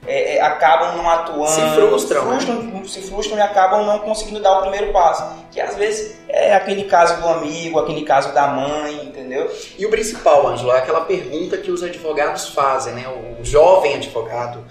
É, 0.07 0.37
é, 0.37 0.41
acabam 0.41 0.95
não 0.95 1.09
atuando, 1.09 1.51
Se 1.51 1.61
frustram, 1.75 2.25
né? 2.25 2.39
frustram, 2.39 2.85
se 2.87 3.01
frustram 3.01 3.37
e 3.37 3.41
acabam 3.41 3.85
não 3.85 3.99
conseguindo 3.99 4.39
dar 4.39 4.59
o 4.59 4.61
primeiro 4.61 4.93
passo. 4.93 5.23
Que 5.51 5.59
às 5.59 5.75
vezes 5.75 6.17
é 6.29 6.55
aquele 6.55 6.85
caso 6.85 7.21
do 7.21 7.27
amigo, 7.27 7.77
aquele 7.77 8.03
caso 8.03 8.33
da 8.33 8.47
mãe, 8.47 9.05
entendeu? 9.05 9.51
E 9.77 9.85
o 9.85 9.89
principal, 9.89 10.47
Ângelo, 10.47 10.71
é 10.71 10.77
aquela 10.77 11.01
pergunta 11.01 11.57
que 11.57 11.69
os 11.69 11.83
advogados 11.83 12.49
fazem, 12.49 12.93
né? 12.93 13.05
O 13.07 13.43
jovem 13.43 13.95
advogado. 13.95 14.63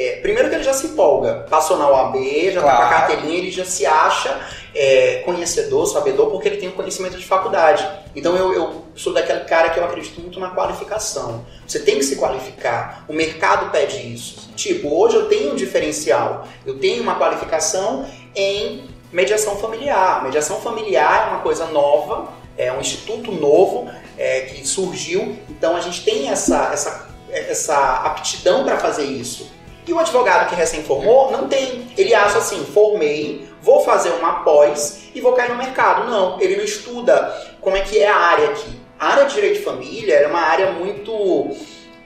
É, 0.00 0.20
primeiro 0.22 0.48
que 0.48 0.54
ele 0.54 0.62
já 0.62 0.72
se 0.72 0.86
empolga, 0.86 1.44
passou 1.50 1.76
na 1.76 1.88
OAB, 1.88 2.14
já 2.52 2.62
tá 2.62 2.66
com 2.68 2.68
a 2.68 2.86
Claro. 2.86 2.90
carteirinha, 2.90 3.36
ele 3.38 3.50
já 3.50 3.64
se 3.64 3.84
acha 3.84 4.38
é, 4.72 5.22
conhecedor, 5.24 5.86
sabedor, 5.86 6.30
porque 6.30 6.46
ele 6.46 6.58
tem 6.58 6.68
o 6.68 6.72
conhecimento 6.72 7.18
de 7.18 7.24
faculdade. 7.24 7.84
Então 8.14 8.36
eu, 8.36 8.52
eu 8.52 8.84
sou 8.94 9.12
daquele 9.12 9.40
cara 9.40 9.70
que 9.70 9.80
eu 9.80 9.84
acredito 9.84 10.20
muito 10.20 10.38
na 10.38 10.50
qualificação. 10.50 11.44
Você 11.66 11.80
tem 11.80 11.96
que 11.96 12.04
se 12.04 12.14
qualificar, 12.14 13.04
o 13.08 13.12
mercado 13.12 13.72
pede 13.72 13.96
isso. 14.14 14.48
Tipo, 14.54 14.94
hoje 14.96 15.16
eu 15.16 15.28
tenho 15.28 15.52
um 15.52 15.56
diferencial, 15.56 16.46
eu 16.64 16.78
tenho 16.78 17.02
uma 17.02 17.16
qualificação 17.16 18.06
em 18.36 18.84
mediação 19.12 19.56
familiar. 19.56 20.22
Mediação 20.22 20.60
familiar 20.60 21.26
é 21.26 21.30
uma 21.32 21.40
coisa 21.40 21.66
nova, 21.66 22.28
é 22.56 22.72
um 22.72 22.80
instituto 22.80 23.32
novo 23.32 23.90
é, 24.16 24.42
que 24.42 24.64
surgiu, 24.64 25.36
então 25.48 25.74
a 25.74 25.80
gente 25.80 26.04
tem 26.04 26.28
essa, 26.28 26.70
essa, 26.72 27.08
essa 27.32 27.96
aptidão 28.04 28.62
para 28.62 28.78
fazer 28.78 29.04
isso. 29.04 29.57
E 29.88 29.92
o 29.92 29.98
advogado 29.98 30.50
que 30.50 30.54
recém-formou 30.54 31.32
não 31.32 31.48
tem. 31.48 31.90
Ele 31.96 32.14
acha 32.14 32.36
assim: 32.36 32.62
formei, 32.66 33.48
vou 33.62 33.80
fazer 33.80 34.10
uma 34.10 34.44
pós 34.44 35.04
e 35.14 35.20
vou 35.20 35.32
cair 35.32 35.48
no 35.48 35.56
mercado. 35.56 36.10
Não, 36.10 36.38
ele 36.38 36.56
não 36.56 36.64
estuda 36.64 37.56
como 37.58 37.74
é 37.74 37.80
que 37.80 37.98
é 37.98 38.06
a 38.06 38.14
área 38.14 38.50
aqui. 38.50 38.78
A 39.00 39.12
área 39.12 39.24
de 39.24 39.34
direito 39.34 39.58
de 39.58 39.64
família 39.64 40.14
é 40.14 40.26
uma 40.26 40.40
área 40.40 40.72
muito 40.72 41.56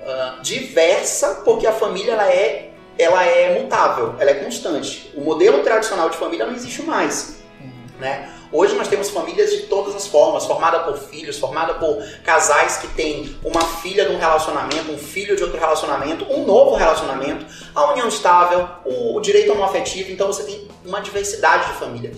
ah, 0.06 0.38
diversa, 0.42 1.42
porque 1.44 1.66
a 1.66 1.72
família 1.72 2.12
ela 2.12 2.30
é, 2.30 2.70
ela 2.96 3.24
é 3.24 3.60
mutável, 3.60 4.14
ela 4.20 4.30
é 4.30 4.34
constante. 4.34 5.12
O 5.16 5.22
modelo 5.22 5.64
tradicional 5.64 6.08
de 6.08 6.16
família 6.16 6.46
não 6.46 6.54
existe 6.54 6.82
mais. 6.82 7.42
Né? 7.98 8.30
Hoje 8.52 8.74
nós 8.74 8.86
temos 8.86 9.08
famílias 9.08 9.50
de 9.50 9.60
todas 9.62 9.96
as 9.96 10.06
formas, 10.06 10.44
formada 10.44 10.80
por 10.80 10.98
filhos, 10.98 11.38
formada 11.38 11.72
por 11.74 12.04
casais 12.22 12.76
que 12.76 12.88
têm 12.88 13.34
uma 13.42 13.62
filha 13.62 14.04
de 14.04 14.12
um 14.12 14.18
relacionamento, 14.18 14.92
um 14.92 14.98
filho 14.98 15.34
de 15.34 15.42
outro 15.42 15.58
relacionamento, 15.58 16.30
um 16.30 16.44
novo 16.44 16.76
relacionamento, 16.76 17.46
a 17.74 17.92
união 17.92 18.06
estável, 18.06 18.68
o 18.84 19.18
direito 19.20 19.52
homoafetivo, 19.52 20.12
então 20.12 20.26
você 20.26 20.42
tem 20.42 20.68
uma 20.84 21.00
diversidade 21.00 21.72
de 21.72 21.78
família. 21.78 22.12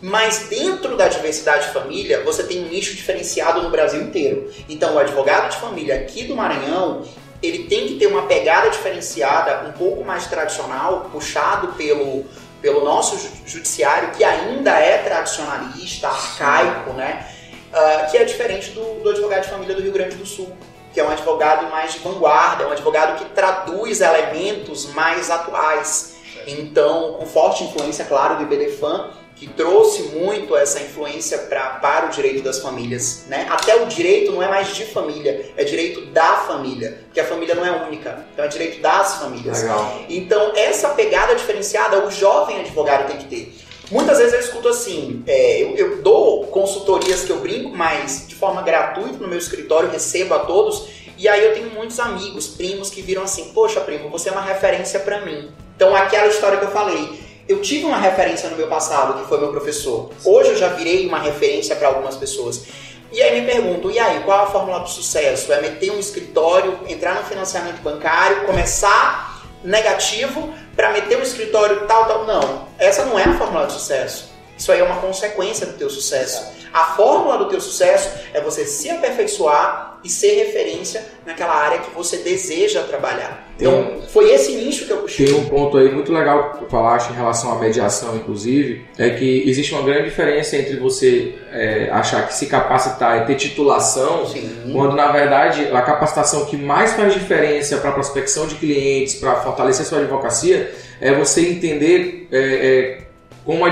Mas 0.00 0.46
dentro 0.48 0.96
da 0.96 1.08
diversidade 1.08 1.66
de 1.66 1.72
família, 1.72 2.22
você 2.22 2.44
tem 2.44 2.64
um 2.64 2.68
nicho 2.68 2.94
diferenciado 2.94 3.60
no 3.60 3.70
Brasil 3.70 4.02
inteiro. 4.02 4.52
Então 4.68 4.94
o 4.94 4.98
advogado 5.00 5.50
de 5.50 5.56
família 5.56 5.96
aqui 5.96 6.22
do 6.24 6.36
Maranhão, 6.36 7.02
ele 7.42 7.64
tem 7.64 7.88
que 7.88 7.94
ter 7.96 8.06
uma 8.06 8.22
pegada 8.22 8.70
diferenciada, 8.70 9.68
um 9.68 9.72
pouco 9.72 10.04
mais 10.04 10.28
tradicional, 10.28 11.08
puxado 11.10 11.72
pelo 11.72 12.24
pelo 12.62 12.84
nosso 12.84 13.18
ju- 13.18 13.28
judiciário, 13.44 14.12
que 14.12 14.22
ainda 14.24 14.70
é 14.70 14.98
tradicionalista, 14.98 16.08
arcaico, 16.08 16.92
né? 16.92 17.26
Ah, 17.72 18.06
que 18.10 18.16
é 18.16 18.24
diferente 18.24 18.70
do, 18.70 19.02
do 19.02 19.10
advogado 19.10 19.42
de 19.42 19.48
família 19.50 19.74
do 19.74 19.82
Rio 19.82 19.92
Grande 19.92 20.14
do 20.14 20.24
Sul, 20.24 20.50
que 20.94 21.00
é 21.00 21.04
um 21.04 21.10
advogado 21.10 21.68
mais 21.70 21.94
de 21.94 21.98
vanguarda, 22.00 22.64
é 22.64 22.66
um 22.66 22.70
advogado 22.70 23.18
que 23.18 23.24
traduz 23.30 24.00
elementos 24.00 24.86
mais 24.94 25.30
atuais. 25.30 26.16
Então, 26.46 27.14
com 27.14 27.26
forte 27.26 27.64
influência, 27.64 28.04
claro, 28.04 28.36
do 28.36 28.42
IBDFAN, 28.42 29.10
que 29.42 29.48
trouxe 29.48 30.02
muito 30.14 30.56
essa 30.56 30.80
influência 30.80 31.36
pra, 31.36 31.70
para 31.80 32.06
o 32.06 32.10
direito 32.10 32.44
das 32.44 32.60
famílias. 32.60 33.24
Né? 33.26 33.44
Até 33.50 33.74
o 33.74 33.86
direito 33.86 34.30
não 34.30 34.40
é 34.40 34.48
mais 34.48 34.72
de 34.72 34.84
família, 34.84 35.50
é 35.56 35.64
direito 35.64 36.06
da 36.12 36.36
família, 36.46 37.00
porque 37.06 37.18
a 37.18 37.24
família 37.24 37.52
não 37.56 37.66
é 37.66 37.72
única, 37.84 38.24
então 38.32 38.44
é 38.44 38.46
direito 38.46 38.80
das 38.80 39.16
famílias. 39.16 39.62
Legal. 39.62 40.00
Então, 40.08 40.52
essa 40.54 40.90
pegada 40.90 41.34
diferenciada, 41.34 42.06
o 42.06 42.10
jovem 42.12 42.60
advogado 42.60 43.08
tem 43.08 43.16
que 43.16 43.24
ter. 43.24 43.52
Muitas 43.90 44.18
vezes 44.18 44.32
eu 44.32 44.38
escuto 44.38 44.68
assim, 44.68 45.24
é, 45.26 45.60
eu, 45.60 45.74
eu 45.74 46.02
dou 46.02 46.46
consultorias 46.46 47.24
que 47.24 47.30
eu 47.32 47.40
brinco, 47.40 47.76
mas 47.76 48.28
de 48.28 48.36
forma 48.36 48.62
gratuita 48.62 49.18
no 49.18 49.26
meu 49.26 49.38
escritório, 49.38 49.90
recebo 49.90 50.34
a 50.34 50.38
todos, 50.38 51.02
E 51.18 51.28
aí 51.28 51.44
eu 51.44 51.52
tenho 51.52 51.70
muitos 51.70 52.00
amigos, 52.00 52.46
primos 52.46 52.90
que 52.90 53.02
viram 53.02 53.22
assim: 53.22 53.52
"Poxa, 53.52 53.80
primo, 53.80 54.08
você 54.08 54.28
é 54.28 54.32
uma 54.32 54.40
referência 54.40 54.98
para 55.00 55.20
mim". 55.20 55.50
Então 55.76 55.94
aquela 55.94 56.26
história 56.26 56.58
que 56.58 56.64
eu 56.64 56.70
falei, 56.70 57.21
eu 57.52 57.60
tive 57.60 57.84
uma 57.84 57.98
referência 57.98 58.48
no 58.48 58.56
meu 58.56 58.66
passado, 58.66 59.20
que 59.20 59.28
foi 59.28 59.38
meu 59.38 59.50
professor. 59.50 60.10
Hoje 60.24 60.50
eu 60.50 60.56
já 60.56 60.68
virei 60.68 61.06
uma 61.06 61.18
referência 61.18 61.76
para 61.76 61.88
algumas 61.88 62.16
pessoas. 62.16 62.64
E 63.12 63.20
aí 63.20 63.40
me 63.40 63.46
pergunto, 63.46 63.90
e 63.90 63.98
aí, 63.98 64.22
qual 64.24 64.44
a 64.44 64.46
fórmula 64.46 64.80
do 64.80 64.88
sucesso? 64.88 65.52
É 65.52 65.60
meter 65.60 65.92
um 65.92 65.98
escritório, 65.98 66.78
entrar 66.88 67.14
no 67.14 67.24
financiamento 67.24 67.82
bancário, 67.82 68.46
começar 68.46 69.42
negativo 69.62 70.52
para 70.74 70.92
meter 70.92 71.18
um 71.18 71.22
escritório 71.22 71.86
tal, 71.86 72.06
tal. 72.06 72.24
Não, 72.24 72.66
essa 72.78 73.04
não 73.04 73.18
é 73.18 73.24
a 73.24 73.36
fórmula 73.36 73.66
do 73.66 73.72
sucesso. 73.72 74.31
Isso 74.56 74.70
aí 74.70 74.80
é 74.80 74.84
uma 74.84 75.00
consequência 75.00 75.66
do 75.66 75.72
teu 75.74 75.90
sucesso. 75.90 76.52
A 76.72 76.94
fórmula 76.94 77.36
do 77.38 77.48
teu 77.48 77.60
sucesso 77.60 78.10
é 78.32 78.40
você 78.40 78.64
se 78.64 78.88
aperfeiçoar 78.88 80.00
e 80.02 80.08
ser 80.08 80.34
referência 80.46 81.04
naquela 81.24 81.54
área 81.54 81.78
que 81.78 81.94
você 81.94 82.16
deseja 82.18 82.82
trabalhar. 82.82 83.46
Então, 83.56 84.00
foi 84.08 84.32
esse 84.32 84.56
nicho 84.56 84.86
que 84.86 84.92
eu 84.92 84.96
puxei. 84.98 85.26
Tem 85.26 85.34
um 85.34 85.44
ponto 85.44 85.76
aí 85.76 85.92
muito 85.92 86.12
legal 86.12 86.52
que 86.52 86.64
tu 86.64 86.70
falaste 86.70 87.10
em 87.10 87.14
relação 87.14 87.52
à 87.52 87.60
mediação, 87.60 88.16
inclusive, 88.16 88.84
é 88.98 89.10
que 89.10 89.48
existe 89.48 89.72
uma 89.72 89.82
grande 89.82 90.04
diferença 90.04 90.56
entre 90.56 90.76
você 90.76 91.34
é, 91.52 91.88
achar 91.92 92.26
que 92.26 92.34
se 92.34 92.46
capacitar 92.46 93.22
e 93.22 93.26
ter 93.26 93.36
titulação, 93.36 94.26
Sim. 94.26 94.72
quando 94.72 94.96
na 94.96 95.12
verdade 95.12 95.68
a 95.72 95.82
capacitação 95.82 96.46
que 96.46 96.56
mais 96.56 96.94
faz 96.94 97.14
diferença 97.14 97.76
para 97.76 97.90
a 97.90 97.92
prospecção 97.92 98.46
de 98.48 98.56
clientes, 98.56 99.14
para 99.16 99.36
fortalecer 99.36 99.86
sua 99.86 99.98
advocacia, 99.98 100.72
é 101.00 101.14
você 101.14 101.42
entender 101.42 102.26
é, 102.32 102.38
é, 102.38 103.11
como 103.44 103.64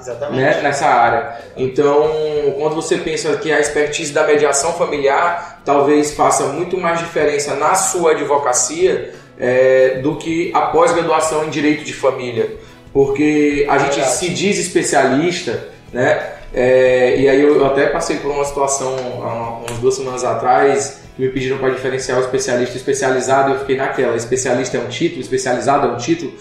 Exatamente. 0.00 0.40
né, 0.40 0.60
nessa 0.62 0.86
área. 0.86 1.36
Então, 1.56 2.10
quando 2.58 2.74
você 2.74 2.98
pensa 2.98 3.36
que 3.36 3.50
a 3.50 3.58
expertise 3.58 4.12
da 4.12 4.26
mediação 4.26 4.72
familiar 4.74 5.60
talvez 5.64 6.12
faça 6.14 6.44
muito 6.44 6.76
mais 6.76 6.98
diferença 6.98 7.54
na 7.54 7.74
sua 7.74 8.12
advocacia 8.12 9.14
é, 9.38 10.00
do 10.02 10.16
que 10.16 10.50
a 10.54 10.62
pós-graduação 10.62 11.44
em 11.44 11.50
direito 11.50 11.84
de 11.84 11.92
família, 11.92 12.56
porque 12.92 13.66
a 13.68 13.78
gente 13.78 13.96
Verdade. 13.96 14.16
se 14.16 14.28
diz 14.28 14.58
especialista, 14.58 15.68
né? 15.92 16.32
É, 16.54 17.16
e 17.16 17.28
aí 17.28 17.40
eu 17.40 17.64
até 17.64 17.86
passei 17.86 18.16
por 18.16 18.30
uma 18.30 18.44
situação 18.44 18.94
há 19.22 19.58
umas 19.60 19.78
duas 19.78 19.94
semanas 19.94 20.22
atrás 20.22 21.00
que 21.16 21.22
me 21.22 21.28
pediram 21.30 21.56
para 21.56 21.70
diferenciar 21.70 22.18
o 22.18 22.20
especialista 22.20 22.74
e 22.74 22.76
o 22.76 22.78
especializado. 22.78 23.52
Eu 23.52 23.60
fiquei 23.60 23.76
naquela. 23.76 24.14
Especialista 24.16 24.76
é 24.76 24.80
um 24.80 24.88
título, 24.88 25.22
especializado 25.22 25.86
é 25.86 25.90
um 25.92 25.96
título. 25.96 26.34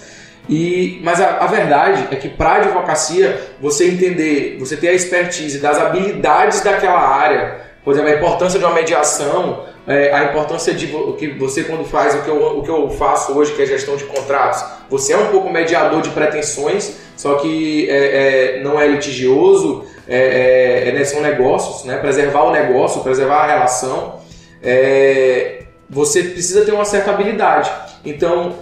E, 0.49 0.99
mas 1.04 1.21
a, 1.21 1.38
a 1.38 1.47
verdade 1.47 2.08
é 2.12 2.15
que 2.15 2.27
para 2.27 2.49
a 2.49 2.56
advocacia, 2.56 3.39
você 3.62 3.88
entender, 3.88 4.58
você 4.60 4.75
ter 4.75 4.89
a 4.89 4.93
expertise 4.93 5.60
das 5.60 5.77
habilidades 5.77 6.62
daquela 6.62 6.99
área, 6.99 7.62
por 7.84 7.93
exemplo, 7.93 8.10
a 8.12 8.15
importância 8.15 8.60
de 8.60 8.65
uma 8.65 8.73
mediação, 8.73 9.65
é, 9.88 10.13
a 10.13 10.25
importância 10.25 10.73
de 10.73 10.88
vo- 10.88 11.13
que 11.13 11.27
você 11.27 11.63
quando 11.63 11.84
faz 11.86 12.15
o 12.15 12.21
que, 12.21 12.30
eu, 12.30 12.60
o 12.60 12.63
que 12.63 12.69
eu 12.69 12.89
faço 12.91 13.34
hoje, 13.38 13.54
que 13.54 13.62
é 13.62 13.65
gestão 13.65 13.95
de 13.95 14.04
contratos, 14.04 14.63
você 14.89 15.13
é 15.13 15.17
um 15.17 15.27
pouco 15.27 15.49
mediador 15.49 16.01
de 16.01 16.10
pretensões, 16.10 16.97
só 17.15 17.36
que 17.36 17.89
é, 17.89 18.58
é, 18.58 18.63
não 18.63 18.80
é 18.80 18.88
litigioso, 18.88 19.86
é, 20.08 20.89
é, 20.89 21.01
é, 21.01 21.06
são 21.06 21.21
negócios, 21.21 21.86
né? 21.86 21.97
preservar 21.97 22.43
o 22.43 22.51
negócio, 22.51 23.01
preservar 23.01 23.43
a 23.43 23.47
relação, 23.47 24.19
você 25.89 26.23
precisa 26.23 26.63
ter 26.65 26.71
uma 26.71 26.86
certa 26.86 27.12
habilidade. 27.12 27.71
Então, 28.06 28.54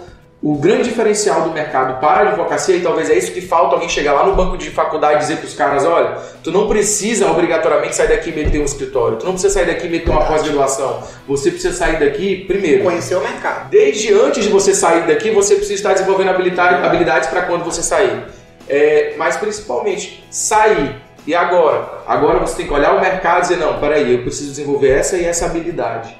o 0.42 0.54
grande 0.56 0.84
diferencial 0.84 1.42
do 1.42 1.50
mercado 1.50 2.00
para 2.00 2.28
a 2.28 2.32
advocacia, 2.32 2.74
e 2.74 2.80
talvez 2.80 3.10
é 3.10 3.14
isso 3.14 3.30
que 3.30 3.42
falta 3.42 3.74
alguém 3.74 3.90
chegar 3.90 4.14
lá 4.14 4.24
no 4.24 4.34
banco 4.34 4.56
de 4.56 4.70
faculdade 4.70 5.16
e 5.16 5.18
dizer 5.18 5.36
para 5.36 5.46
os 5.46 5.54
caras: 5.54 5.84
olha, 5.84 6.16
tu 6.42 6.50
não 6.50 6.66
precisa 6.66 7.30
obrigatoriamente 7.30 7.94
sair 7.94 8.08
daqui 8.08 8.30
e 8.30 8.32
meter 8.32 8.58
um 8.58 8.64
escritório, 8.64 9.18
tu 9.18 9.26
não 9.26 9.32
precisa 9.32 9.52
sair 9.52 9.66
daqui 9.66 9.86
e 9.86 9.90
meter 9.90 10.10
uma 10.10 10.24
pós-graduação. 10.24 11.02
Você 11.28 11.50
precisa 11.50 11.74
sair 11.76 11.98
daqui, 11.98 12.44
primeiro, 12.46 12.84
Conhecer 12.84 13.16
o 13.16 13.20
mercado. 13.20 13.68
desde 13.68 14.14
antes 14.14 14.44
de 14.44 14.48
você 14.48 14.72
sair 14.72 15.06
daqui, 15.06 15.30
você 15.30 15.56
precisa 15.56 15.74
estar 15.74 15.92
desenvolvendo 15.92 16.30
habilidade- 16.30 16.86
habilidades 16.86 17.28
para 17.28 17.42
quando 17.42 17.62
você 17.64 17.82
sair. 17.82 18.24
É, 18.66 19.14
mas 19.18 19.36
principalmente, 19.36 20.24
sair. 20.30 20.96
E 21.26 21.34
agora? 21.34 21.86
Agora 22.06 22.38
você 22.38 22.56
tem 22.56 22.66
que 22.66 22.72
olhar 22.72 22.94
o 22.96 23.00
mercado 23.00 23.38
e 23.38 23.42
dizer, 23.42 23.56
não, 23.56 23.78
peraí, 23.78 24.10
eu 24.10 24.22
preciso 24.22 24.48
desenvolver 24.48 24.90
essa 24.90 25.18
e 25.18 25.24
essa 25.26 25.44
habilidade. 25.44 26.16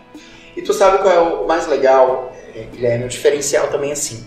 E 0.55 0.61
tu 0.61 0.75
sabe 0.75 0.99
qual 0.99 1.15
é 1.15 1.19
o 1.21 1.47
mais 1.47 1.67
legal, 1.67 2.30
Guilherme? 2.73 3.05
O 3.05 3.09
diferencial 3.09 3.69
também 3.69 3.93
assim. 3.93 4.27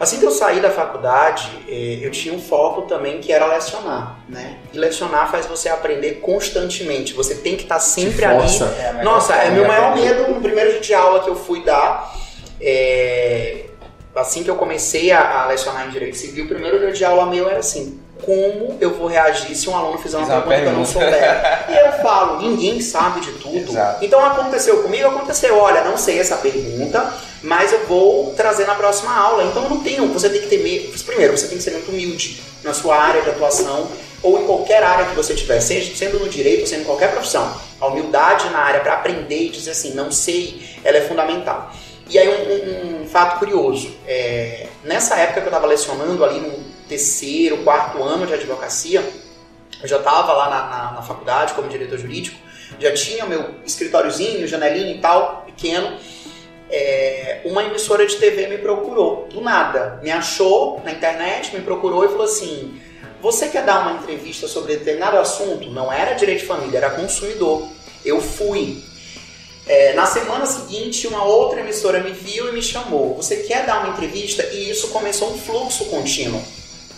Assim 0.00 0.18
que 0.18 0.26
eu 0.26 0.32
saí 0.32 0.58
da 0.58 0.70
faculdade, 0.70 1.48
eh, 1.68 2.00
eu 2.02 2.10
tinha 2.10 2.34
um 2.34 2.40
foco 2.40 2.82
também 2.82 3.20
que 3.20 3.32
era 3.32 3.46
lecionar, 3.46 4.18
né? 4.28 4.58
E 4.72 4.78
lecionar 4.78 5.30
faz 5.30 5.46
você 5.46 5.68
aprender 5.68 6.14
constantemente. 6.14 7.12
Você 7.12 7.36
tem 7.36 7.54
que 7.54 7.62
estar 7.62 7.78
sempre 7.78 8.24
ali. 8.24 8.42
É, 8.64 9.04
Nossa, 9.04 9.34
é 9.34 9.42
forma 9.42 9.54
meu 9.54 9.68
maior 9.68 9.94
medo 9.94 10.32
no 10.32 10.40
primeiro 10.40 10.72
dia 10.72 10.80
de 10.80 10.92
aula 10.92 11.20
que 11.20 11.30
eu 11.30 11.36
fui 11.36 11.62
dar. 11.64 12.12
é, 12.60 13.66
assim 14.16 14.42
que 14.42 14.50
eu 14.50 14.56
comecei 14.56 15.12
a, 15.12 15.42
a 15.42 15.46
lecionar 15.46 15.86
em 15.86 15.90
Direito 15.90 16.16
Civil, 16.16 16.46
o 16.46 16.48
primeiro 16.48 16.80
dia 16.80 16.92
de 16.92 17.04
aula 17.04 17.26
meu 17.26 17.48
era 17.48 17.60
assim: 17.60 18.01
como 18.24 18.76
eu 18.80 18.94
vou 18.94 19.06
reagir 19.08 19.54
se 19.54 19.68
um 19.68 19.76
aluno 19.76 19.98
fizer 19.98 20.16
uma 20.18 20.26
uma 20.26 20.42
pergunta 20.42 20.60
que 20.62 20.66
eu 20.66 20.72
não 20.78 20.84
souber? 20.86 21.66
E 21.68 21.76
eu 21.76 21.92
falo: 22.02 22.40
ninguém 22.40 22.80
sabe 22.80 23.20
de 23.20 23.32
tudo. 23.32 23.56
Exato. 23.58 24.04
Então 24.04 24.24
aconteceu 24.24 24.82
comigo, 24.82 25.08
aconteceu. 25.08 25.56
Olha, 25.58 25.82
não 25.84 25.96
sei 25.96 26.18
essa 26.18 26.36
pergunta, 26.36 27.12
mas 27.42 27.72
eu 27.72 27.86
vou 27.86 28.32
trazer 28.34 28.66
na 28.66 28.74
próxima 28.74 29.14
aula. 29.14 29.44
Então 29.44 29.68
não 29.68 29.80
tenho, 29.80 30.06
você 30.08 30.28
tem 30.28 30.40
que 30.40 30.46
ter 30.48 30.58
medo. 30.62 30.92
Primeiro, 31.04 31.36
você 31.36 31.46
tem 31.48 31.58
que 31.58 31.64
ser 31.64 31.72
muito 31.72 31.90
humilde 31.90 32.42
na 32.62 32.72
sua 32.72 32.96
área 32.96 33.22
de 33.22 33.30
atuação 33.30 33.88
ou 34.22 34.40
em 34.40 34.46
qualquer 34.46 34.82
área 34.84 35.06
que 35.06 35.16
você 35.16 35.34
tiver, 35.34 35.58
seja 35.60 35.96
sendo 35.96 36.20
no 36.20 36.28
direito 36.28 36.68
sendo 36.68 36.82
em 36.82 36.84
qualquer 36.84 37.10
profissão. 37.10 37.52
A 37.80 37.88
humildade 37.88 38.48
na 38.50 38.58
área 38.60 38.78
para 38.80 38.92
aprender 38.94 39.46
e 39.46 39.48
dizer 39.48 39.72
assim, 39.72 39.94
não 39.94 40.12
sei, 40.12 40.62
ela 40.84 40.96
é 40.98 41.00
fundamental. 41.00 41.72
E 42.08 42.16
aí 42.16 42.28
um, 42.28 42.98
um- 43.00 43.02
um 43.02 43.08
fato 43.08 43.40
curioso, 43.40 43.90
é, 44.06 44.66
nessa 44.84 45.16
época 45.16 45.40
que 45.40 45.46
eu 45.46 45.50
estava 45.50 45.66
lecionando 45.66 46.24
ali 46.24 46.38
no 46.38 46.71
terceiro, 46.88 47.58
quarto 47.64 48.02
ano 48.02 48.26
de 48.26 48.34
advocacia, 48.34 49.00
eu 49.82 49.88
já 49.88 49.98
estava 49.98 50.32
lá 50.32 50.48
na, 50.50 50.66
na- 50.66 50.92
na 50.92 51.02
faculdade 51.02 51.54
como 51.54 51.68
diretor 51.68 51.98
jurídico, 51.98 52.36
já 52.78 52.92
tinha 52.92 53.26
meu 53.26 53.54
escritóriozinho, 53.66 54.46
janelinha 54.46 54.94
e 54.94 54.98
tal, 54.98 55.42
pequeno. 55.46 55.96
É, 56.70 57.42
uma 57.44 57.62
emissora 57.64 58.06
de 58.06 58.16
TV 58.16 58.46
me 58.46 58.56
procurou, 58.58 59.28
do 59.30 59.40
nada. 59.42 60.00
Me 60.02 60.10
achou 60.10 60.80
na 60.84 60.90
internet, 60.92 61.54
me 61.54 61.60
procurou 61.60 62.04
e 62.04 62.08
falou 62.08 62.24
assim: 62.24 62.80
Você 63.20 63.48
quer 63.48 63.62
dar 63.64 63.80
uma 63.86 63.98
entrevista 64.00 64.48
sobre 64.48 64.76
determinado 64.76 65.18
assunto? 65.18 65.68
Não 65.70 65.92
era 65.92 66.14
direito 66.14 66.40
de 66.40 66.46
família, 66.46 66.78
era 66.78 66.90
consumidor. 66.90 67.68
Eu 68.04 68.20
fui. 68.22 68.82
É, 69.66 69.92
na 69.92 70.06
semana 70.06 70.46
seguinte, 70.46 71.06
uma 71.06 71.22
outra 71.24 71.60
emissora 71.60 72.00
me 72.00 72.10
viu 72.12 72.48
e 72.48 72.52
me 72.52 72.62
chamou. 72.62 73.14
Você 73.16 73.36
quer 73.42 73.66
dar 73.66 73.80
uma 73.80 73.90
entrevista? 73.90 74.42
E 74.44 74.70
isso 74.70 74.88
começou 74.88 75.30
um 75.32 75.38
fluxo 75.38 75.84
contínuo. 75.86 76.42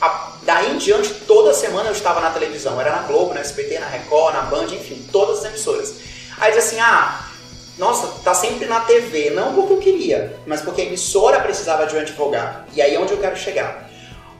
A- 0.05 0.33
daí 0.43 0.73
em 0.73 0.79
diante, 0.79 1.13
toda 1.27 1.55
semana 1.55 1.89
eu 1.89 1.93
estava 1.93 2.21
na 2.21 2.31
televisão. 2.31 2.81
Era 2.81 2.91
na 2.91 3.03
Globo, 3.03 3.35
na 3.35 3.41
SBT, 3.41 3.79
na 3.79 3.87
Record, 3.87 4.35
na 4.35 4.43
Band, 4.43 4.67
enfim, 4.67 5.07
todas 5.13 5.39
as 5.39 5.45
emissoras. 5.47 5.95
Aí 6.39 6.53
diz 6.53 6.65
assim: 6.67 6.81
ah, 6.81 7.27
nossa, 7.79 8.07
tá 8.23 8.35
sempre 8.35 8.67
na 8.67 8.81
TV. 8.81 9.31
Não 9.31 9.55
porque 9.55 9.73
eu 9.73 9.79
queria, 9.79 10.37
mas 10.47 10.61
porque 10.61 10.83
a 10.83 10.85
emissora 10.85 11.41
precisava 11.41 11.87
de 11.87 11.97
um 11.97 12.01
advogado. 12.01 12.65
E 12.75 12.83
aí 12.83 12.95
é 12.95 13.01
onde 13.01 13.13
eu 13.13 13.19
quero 13.19 13.37
chegar. 13.37 13.91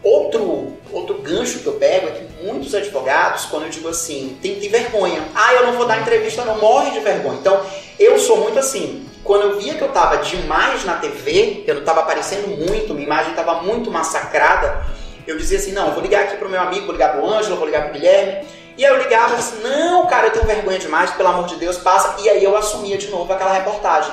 Outro, 0.03 0.77
outro 0.93 1.15
gancho 1.23 1.61
que 1.61 1.67
eu 1.67 1.73
pego 1.75 2.09
é 2.09 2.11
que 2.11 2.45
muitos 2.45 2.75
advogados, 2.75 3.47
quando 3.47 3.63
eu 3.63 3.71
digo 3.71 3.89
assim, 3.89 4.37
tem, 4.43 4.57
tem 4.61 4.69
vergonha. 4.69 5.27
Ah, 5.35 5.55
eu 5.55 5.65
não 5.67 5.73
vou 5.73 5.87
dar 5.87 5.99
entrevista, 5.99 6.45
não 6.45 6.59
morre 6.59 6.91
de 6.91 7.01
vergonha. 7.01 7.39
Então, 7.41 7.65
eu 7.99 8.19
sou 8.19 8.37
muito 8.37 8.59
assim. 8.59 9.09
Quando 9.25 9.43
eu 9.45 9.59
via 9.59 9.75
que 9.75 9.83
eu 9.83 9.89
tava 9.89 10.19
demais 10.19 10.85
na 10.85 10.97
TV, 10.97 11.65
eu 11.67 11.77
não 11.77 11.85
tava 11.85 12.01
aparecendo 12.01 12.49
muito, 12.49 12.93
minha 12.93 13.07
imagem 13.07 13.33
tava 13.33 13.63
muito 13.63 13.91
massacrada, 13.91 14.85
eu 15.27 15.37
dizia 15.39 15.59
assim, 15.59 15.73
não, 15.73 15.93
vou 15.93 16.03
ligar 16.03 16.25
aqui 16.25 16.37
pro 16.37 16.49
meu 16.49 16.61
amigo, 16.61 16.87
vou 16.87 16.93
ligar 16.95 17.13
pro 17.13 17.27
Ângelo, 17.27 17.57
vou 17.57 17.67
ligar 17.67 17.85
pro 17.85 17.93
Guilherme. 17.93 18.47
E 18.77 18.85
aí 18.85 18.91
eu 18.93 19.01
ligava 19.01 19.35
e 19.35 19.37
disse, 19.37 19.55
não, 19.63 20.07
cara, 20.07 20.27
eu 20.27 20.33
tenho 20.33 20.47
vergonha 20.47 20.79
demais, 20.79 21.11
pelo 21.13 21.29
amor 21.29 21.47
de 21.47 21.57
Deus, 21.57 21.79
passa. 21.79 22.21
E 22.21 22.29
aí 22.29 22.43
eu 22.43 22.57
assumia 22.57 22.99
de 22.99 23.09
novo 23.09 23.33
aquela 23.33 23.53
reportagem. 23.53 24.13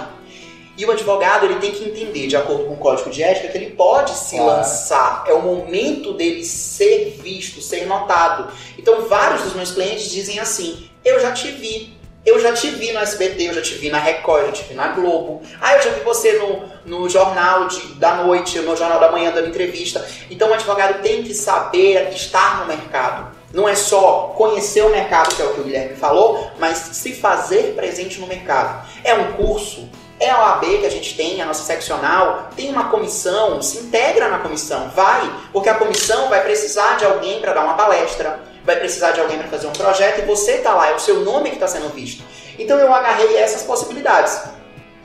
E 0.78 0.86
o 0.86 0.92
advogado 0.92 1.46
ele 1.46 1.56
tem 1.56 1.72
que 1.72 1.84
entender, 1.84 2.28
de 2.28 2.36
acordo 2.38 2.66
com 2.66 2.74
o 2.74 2.78
código 2.78 3.10
de 3.10 3.22
ética, 3.22 3.50
que 3.50 3.58
ele 3.58 3.72
pode 3.72 4.12
se 4.12 4.38
Claro. 4.38 4.58
lançar. 4.58 5.24
É 5.28 5.34
o 5.34 5.42
momento 5.42 6.14
dele 6.14 6.44
ser 6.46 7.20
visto, 7.22 7.62
ser 7.62 7.86
notado. 7.86 8.52
Então, 8.78 9.08
vários 9.08 9.42
dos 9.42 9.54
meus 9.54 9.72
clientes 9.72 10.10
dizem 10.10 10.40
assim: 10.40 10.90
Eu 11.04 11.20
já 11.20 11.32
te 11.34 11.50
vi. 11.52 12.00
Eu 12.24 12.40
já 12.40 12.54
te 12.54 12.70
vi 12.70 12.92
no 12.92 13.00
SBT, 13.00 13.50
eu 13.50 13.54
já 13.56 13.62
te 13.64 13.74
vi 13.76 13.90
na 13.90 13.98
Record, 13.98 14.42
eu 14.42 14.48
já 14.48 14.54
te 14.54 14.64
vi 14.66 14.76
na 14.76 14.90
Globo. 14.90 15.42
Ah, 15.60 15.76
eu 15.76 15.82
já 15.82 15.90
vi 15.90 16.02
você 16.02 16.34
no, 16.34 16.64
no 16.86 17.10
jornal 17.10 17.68
de, 17.68 17.96
da 17.96 18.16
noite, 18.16 18.60
no 18.60 18.78
jornal 18.78 19.00
da 19.00 19.12
manhã 19.12 19.32
dando 19.32 19.48
entrevista. 19.48 20.08
Então, 20.30 20.52
o 20.52 20.54
advogado 20.54 21.02
tem 21.02 21.24
que 21.24 21.34
saber 21.34 22.12
estar 22.14 22.60
no 22.60 22.68
mercado. 22.68 23.36
Não 23.52 23.68
é 23.68 23.74
só 23.74 24.34
conhecer 24.38 24.84
o 24.84 24.90
mercado, 24.90 25.36
que 25.36 25.42
é 25.42 25.46
o 25.46 25.54
que 25.56 25.62
o 25.62 25.64
Guilherme 25.64 25.96
falou, 25.96 26.52
mas 26.60 26.78
se 26.78 27.12
fazer 27.14 27.74
presente 27.76 28.20
no 28.20 28.28
mercado. 28.28 28.88
É 29.04 29.16
um 29.16 29.34
curso, 29.34 29.90
é 30.20 30.30
a 30.30 30.42
OAB 30.42 30.80
que 30.80 30.86
a 30.86 30.92
gente 30.92 31.18
tem, 31.18 31.42
a 31.42 31.46
nossa 31.48 31.64
seccional, 31.64 32.50
tem 32.56 32.70
uma 32.70 32.90
comissão, 32.90 33.60
se 33.64 33.80
integra 33.80 34.30
na 34.30 34.38
comissão, 34.38 34.90
vai, 34.96 35.28
porque 35.52 35.68
a 35.68 35.74
comissão 35.74 36.30
vai 36.30 36.44
precisar 36.44 36.98
de 36.98 37.06
alguém 37.06 37.42
para 37.42 37.54
dar 37.54 37.64
uma 37.64 37.74
palestra, 37.74 38.40
vai 38.64 38.78
precisar 38.78 39.12
de 39.12 39.20
alguém 39.20 39.38
para 39.38 39.48
fazer 39.48 39.68
um 39.68 39.74
projeto 39.74 40.20
e 40.20 40.26
você 40.26 40.54
está 40.54 40.74
lá, 40.74 40.90
é 40.90 40.96
o 40.96 41.00
seu 41.00 41.22
nome 41.22 41.50
que 41.50 41.56
está 41.56 41.68
sendo 41.68 41.90
visto. 41.90 42.24
Então 42.58 42.78
eu 42.80 42.94
agarrei 42.94 43.38
essas 43.38 43.64
possibilidades. 43.64 44.42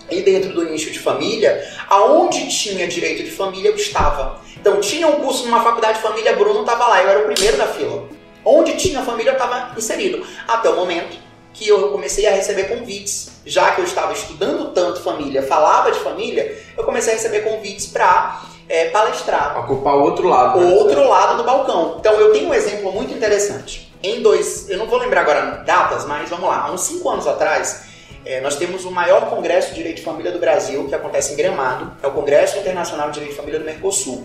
e 0.09 0.23
dentro 0.23 0.53
do 0.53 0.65
nicho 0.65 0.93
de 0.93 1.01
família, 1.01 1.69
aonde 1.91 2.49
tinha 2.49 2.87
direito 2.87 3.25
de 3.25 3.31
família 3.31 3.71
eu 3.71 3.75
estava. 3.75 4.41
Então 4.57 4.81
tinha 4.81 5.07
um 5.09 5.21
curso 5.21 5.45
numa 5.45 5.63
faculdade 5.65 5.99
de 5.99 6.03
família, 6.03 6.33
Bruno 6.33 6.61
estava 6.61 6.87
lá, 6.87 7.03
eu 7.03 7.09
era 7.09 7.21
o 7.21 7.25
primeiro 7.25 7.57
da 7.57 7.67
fila. 7.67 8.09
Onde 8.45 8.77
tinha 8.77 9.03
família 9.03 9.31
eu 9.31 9.33
estava 9.33 9.77
inserido. 9.77 10.25
Até 10.47 10.71
o 10.71 10.77
momento 10.77 11.19
que 11.53 11.67
eu 11.67 11.91
comecei 11.91 12.27
a 12.27 12.31
receber 12.31 12.65
convites, 12.65 13.41
já 13.45 13.73
que 13.73 13.81
eu 13.81 13.85
estava 13.85 14.13
estudando 14.13 14.73
tanto 14.73 15.01
família, 15.01 15.43
falava 15.43 15.91
de 15.91 15.99
família, 15.99 16.57
eu 16.77 16.85
comecei 16.85 17.15
a 17.15 17.17
receber 17.17 17.41
convites 17.41 17.87
para 17.87 18.43
é, 18.69 18.87
palestrar. 18.91 19.59
Ocupar 19.61 19.97
o 19.97 20.03
outro 20.03 20.29
lado. 20.29 20.59
O 20.59 20.63
né? 20.63 20.75
outro 20.75 21.09
lado 21.09 21.37
do 21.39 21.45
balcão. 21.45 21.97
Então 21.99 22.15
eu 22.15 22.33
tenho 22.33 22.49
um 22.49 22.55
exemplo 22.55 22.93
muito 22.93 23.13
interessante. 23.13 23.93
Em 24.03 24.21
dois, 24.23 24.69
eu 24.69 24.79
não 24.79 24.87
vou 24.87 24.99
lembrar 24.99 25.23
agora 25.23 25.63
datas, 25.65 26.05
mas 26.05 26.29
vamos 26.29 26.49
lá. 26.49 26.67
Há 26.67 26.73
uns 26.73 26.83
cinco 26.83 27.09
anos 27.09 27.27
atrás, 27.27 27.85
é, 28.25 28.41
nós 28.41 28.57
temos 28.57 28.85
o 28.85 28.91
maior 28.91 29.31
congresso 29.31 29.71
de 29.71 29.77
direito 29.77 29.97
de 29.97 30.03
família 30.03 30.31
do 30.31 30.39
Brasil, 30.39 30.87
que 30.87 30.95
acontece 30.95 31.33
em 31.33 31.37
Gramado. 31.37 31.93
É 32.03 32.07
o 32.07 32.13
Congresso 32.13 32.59
Internacional 32.59 33.09
de 33.09 33.15
Direito 33.15 33.33
de 33.33 33.37
Família 33.37 33.59
do 33.59 33.65
Mercosul. 33.65 34.25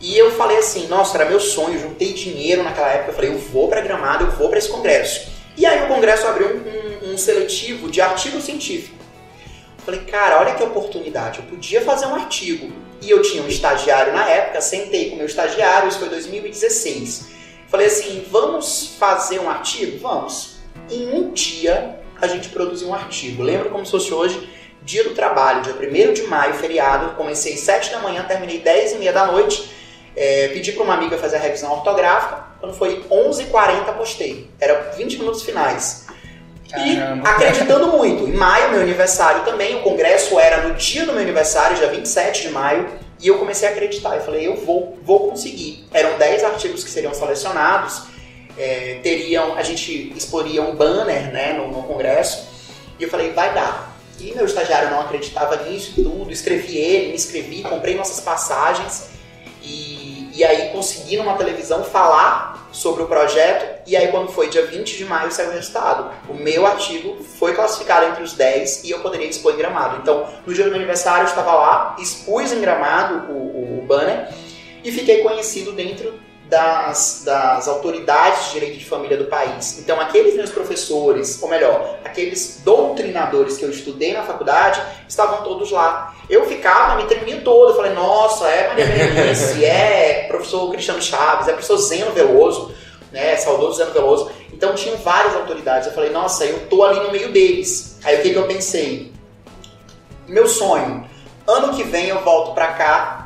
E 0.00 0.18
eu 0.18 0.32
falei 0.32 0.58
assim, 0.58 0.86
nossa, 0.86 1.16
era 1.16 1.28
meu 1.28 1.40
sonho, 1.40 1.78
juntei 1.78 2.12
dinheiro 2.12 2.62
naquela 2.62 2.88
época. 2.88 3.10
Eu 3.10 3.14
falei, 3.14 3.30
eu 3.30 3.38
vou 3.38 3.68
para 3.68 3.80
Gramado, 3.80 4.24
eu 4.24 4.30
vou 4.32 4.48
para 4.48 4.58
esse 4.58 4.68
congresso. 4.68 5.32
E 5.56 5.64
aí 5.64 5.84
o 5.84 5.88
congresso 5.88 6.26
abriu 6.26 6.48
um, 6.48 7.08
um, 7.08 7.14
um 7.14 7.18
seletivo 7.18 7.90
de 7.90 8.00
artigo 8.00 8.40
científico. 8.40 8.96
Eu 9.78 9.84
falei, 9.84 10.00
cara, 10.00 10.40
olha 10.40 10.54
que 10.54 10.62
oportunidade. 10.62 11.38
Eu 11.38 11.46
podia 11.46 11.80
fazer 11.80 12.06
um 12.06 12.14
artigo. 12.14 12.70
E 13.04 13.10
eu 13.10 13.20
tinha 13.20 13.42
um 13.42 13.48
estagiário 13.48 14.14
na 14.14 14.26
época, 14.26 14.62
sentei 14.62 15.10
com 15.10 15.16
meu 15.16 15.26
estagiário, 15.26 15.90
isso 15.90 15.98
foi 15.98 16.08
2016. 16.08 17.26
Falei 17.68 17.86
assim, 17.86 18.24
vamos 18.30 18.94
fazer 18.98 19.40
um 19.40 19.50
artigo? 19.50 19.98
Vamos. 19.98 20.56
Em 20.90 21.12
um 21.12 21.30
dia 21.30 22.00
a 22.18 22.26
gente 22.26 22.48
produziu 22.48 22.88
um 22.88 22.94
artigo. 22.94 23.42
Lembro 23.42 23.68
como 23.68 23.84
se 23.84 23.90
fosse 23.90 24.14
hoje, 24.14 24.48
dia 24.80 25.04
do 25.04 25.10
trabalho, 25.10 25.60
dia 25.60 25.74
1 25.74 26.14
de 26.14 26.22
maio, 26.22 26.54
feriado. 26.54 27.14
Comecei 27.14 27.52
às 27.52 27.60
7 27.60 27.90
da 27.90 27.98
manhã, 27.98 28.24
terminei 28.24 28.60
10 28.60 28.92
e 28.92 28.96
meia 28.96 29.12
da 29.12 29.26
noite. 29.26 29.70
É, 30.16 30.48
pedi 30.48 30.72
para 30.72 30.84
uma 30.84 30.94
amiga 30.94 31.18
fazer 31.18 31.36
a 31.36 31.40
revisão 31.40 31.72
ortográfica. 31.72 32.42
Quando 32.58 32.72
foi 32.72 33.04
11h40, 33.10 33.92
postei. 33.98 34.48
Era 34.58 34.92
20 34.96 35.18
minutos 35.18 35.42
finais. 35.42 36.06
E 36.76 36.98
acreditando 37.24 37.88
muito. 37.88 38.26
Em 38.26 38.32
maio, 38.32 38.70
meu 38.70 38.80
aniversário 38.80 39.44
também, 39.44 39.76
o 39.76 39.82
congresso 39.82 40.38
era 40.38 40.66
no 40.66 40.74
dia 40.74 41.04
do 41.04 41.12
meu 41.12 41.22
aniversário, 41.22 41.76
dia 41.76 41.88
27 41.88 42.42
de 42.42 42.48
maio, 42.50 42.88
e 43.20 43.28
eu 43.28 43.38
comecei 43.38 43.68
a 43.68 43.70
acreditar. 43.70 44.16
Eu 44.16 44.22
falei, 44.22 44.46
eu 44.46 44.56
vou, 44.56 44.98
vou 45.02 45.28
conseguir. 45.28 45.84
Eram 45.92 46.18
10 46.18 46.44
artigos 46.44 46.82
que 46.82 46.90
seriam 46.90 47.14
selecionados, 47.14 48.02
é, 48.58 48.98
teriam, 49.02 49.56
a 49.56 49.62
gente 49.62 50.12
exporia 50.16 50.62
um 50.62 50.74
banner 50.74 51.32
né, 51.32 51.52
no, 51.52 51.68
no 51.68 51.82
congresso, 51.82 52.48
e 52.98 53.02
eu 53.02 53.10
falei, 53.10 53.32
vai 53.32 53.52
dar. 53.52 53.94
E 54.20 54.32
meu 54.32 54.44
estagiário 54.44 54.90
não 54.90 55.00
acreditava 55.00 55.56
nisso 55.64 55.94
tudo, 55.96 56.30
escrevi 56.30 56.76
ele, 56.76 57.08
me 57.08 57.14
inscrevi, 57.14 57.62
comprei 57.62 57.96
nossas 57.96 58.20
passagens, 58.20 59.08
e, 59.62 59.93
e 60.34 60.44
aí 60.44 60.70
consegui 60.70 61.16
numa 61.16 61.34
televisão 61.34 61.84
falar 61.84 62.68
sobre 62.72 63.04
o 63.04 63.06
projeto 63.06 63.82
e 63.86 63.96
aí 63.96 64.08
quando 64.08 64.32
foi 64.32 64.48
dia 64.48 64.66
20 64.66 64.96
de 64.96 65.04
maio 65.04 65.30
saiu 65.30 65.50
o 65.50 65.52
resultado. 65.52 66.10
O 66.28 66.34
meu 66.34 66.66
artigo 66.66 67.22
foi 67.38 67.54
classificado 67.54 68.06
entre 68.06 68.24
os 68.24 68.32
10 68.32 68.82
e 68.82 68.90
eu 68.90 68.98
poderia 68.98 69.28
expor 69.28 69.54
em 69.54 69.56
Gramado. 69.56 69.98
Então, 70.02 70.28
no 70.44 70.52
dia 70.52 70.64
do 70.64 70.70
meu 70.70 70.78
aniversário 70.78 71.22
eu 71.22 71.28
estava 71.28 71.54
lá, 71.54 71.96
expus 72.00 72.52
em 72.52 72.60
Gramado 72.60 73.32
o, 73.32 73.78
o 73.78 73.86
banner 73.86 74.28
e 74.82 74.90
fiquei 74.90 75.22
conhecido 75.22 75.70
dentro 75.70 76.23
das, 76.54 77.22
das 77.24 77.66
autoridades 77.66 78.46
de 78.46 78.52
direito 78.52 78.78
de 78.78 78.84
família 78.84 79.16
do 79.16 79.24
país. 79.24 79.76
Então, 79.80 80.00
aqueles 80.00 80.36
meus 80.36 80.50
professores, 80.50 81.42
ou 81.42 81.48
melhor, 81.48 81.98
aqueles 82.04 82.60
doutrinadores 82.64 83.56
que 83.56 83.64
eu 83.64 83.70
estudei 83.70 84.12
na 84.12 84.22
faculdade, 84.22 84.80
estavam 85.08 85.42
todos 85.42 85.72
lá. 85.72 86.14
Eu 86.30 86.46
ficava, 86.46 86.94
me 86.94 87.08
tremia 87.08 87.40
todo, 87.40 87.70
eu 87.70 87.76
falei, 87.76 87.92
nossa, 87.92 88.46
é 88.46 88.68
Maria 88.68 88.86
Berenice, 88.86 89.64
é 89.64 90.26
professor 90.28 90.70
Cristiano 90.70 91.02
Chaves, 91.02 91.48
é 91.48 91.52
professor 91.52 91.76
Zeno 91.76 92.12
Veloso, 92.12 92.72
né, 93.10 93.34
saudoso 93.34 93.78
Zeno 93.78 93.90
Veloso. 93.90 94.30
Então, 94.52 94.76
tinham 94.76 94.96
várias 94.98 95.34
autoridades. 95.34 95.88
Eu 95.88 95.92
falei, 95.92 96.10
nossa, 96.10 96.44
eu 96.44 96.68
tô 96.68 96.84
ali 96.84 97.00
no 97.00 97.10
meio 97.10 97.32
deles. 97.32 97.98
Aí, 98.04 98.20
o 98.20 98.22
que, 98.22 98.30
que 98.30 98.38
eu 98.38 98.46
pensei? 98.46 99.12
Meu 100.28 100.46
sonho, 100.46 101.04
ano 101.48 101.74
que 101.74 101.82
vem 101.82 102.10
eu 102.10 102.20
volto 102.20 102.54
para 102.54 102.68
cá 102.68 103.23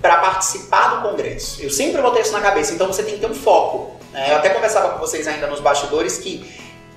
para 0.00 0.16
participar 0.16 0.96
do 0.96 1.08
congresso. 1.08 1.62
Eu 1.62 1.70
sempre 1.70 2.00
botei 2.00 2.22
isso 2.22 2.32
na 2.32 2.40
cabeça, 2.40 2.72
então 2.72 2.86
você 2.86 3.02
tem 3.02 3.14
que 3.14 3.20
ter 3.20 3.30
um 3.30 3.34
foco. 3.34 3.96
Né? 4.12 4.32
Eu 4.32 4.36
até 4.36 4.50
conversava 4.50 4.90
com 4.90 4.98
vocês 4.98 5.26
ainda 5.26 5.46
nos 5.46 5.60
bastidores 5.60 6.18
que 6.18 6.44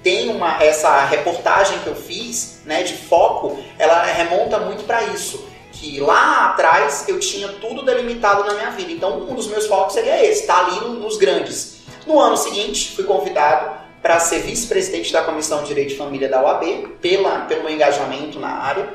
tem 0.02 0.30
uma 0.30 0.62
essa 0.62 1.06
reportagem 1.06 1.80
que 1.80 1.88
eu 1.88 1.96
fiz, 1.96 2.62
né, 2.66 2.84
de 2.84 2.94
foco, 2.94 3.58
ela 3.80 4.04
remonta 4.04 4.60
muito 4.60 4.84
para 4.84 5.02
isso, 5.04 5.48
que 5.72 6.00
lá 6.00 6.48
atrás 6.48 7.06
eu 7.08 7.20
tinha 7.20 7.48
tudo 7.48 7.84
delimitado 7.84 8.44
na 8.44 8.54
minha 8.54 8.72
vida. 8.72 8.92
Então 8.92 9.22
um 9.22 9.34
dos 9.34 9.48
meus 9.48 9.66
focos 9.66 9.94
seria 9.94 10.24
esse, 10.24 10.42
estar 10.42 10.56
tá 10.56 10.66
ali 10.66 11.00
nos 11.00 11.18
grandes. 11.18 11.84
No 12.06 12.20
ano 12.20 12.36
seguinte, 12.36 12.94
fui 12.96 13.06
convidado 13.06 13.84
para 14.02 14.20
ser 14.20 14.40
vice-presidente 14.40 15.14
da 15.14 15.24
Comissão 15.24 15.62
de 15.62 15.70
Direito 15.70 15.90
de 15.90 15.96
Família 15.96 16.28
da 16.28 16.44
UAB, 16.44 16.98
pela, 17.02 17.40
pelo 17.46 17.64
meu 17.64 17.72
engajamento 17.72 18.38
na 18.38 18.50
área. 18.50 18.90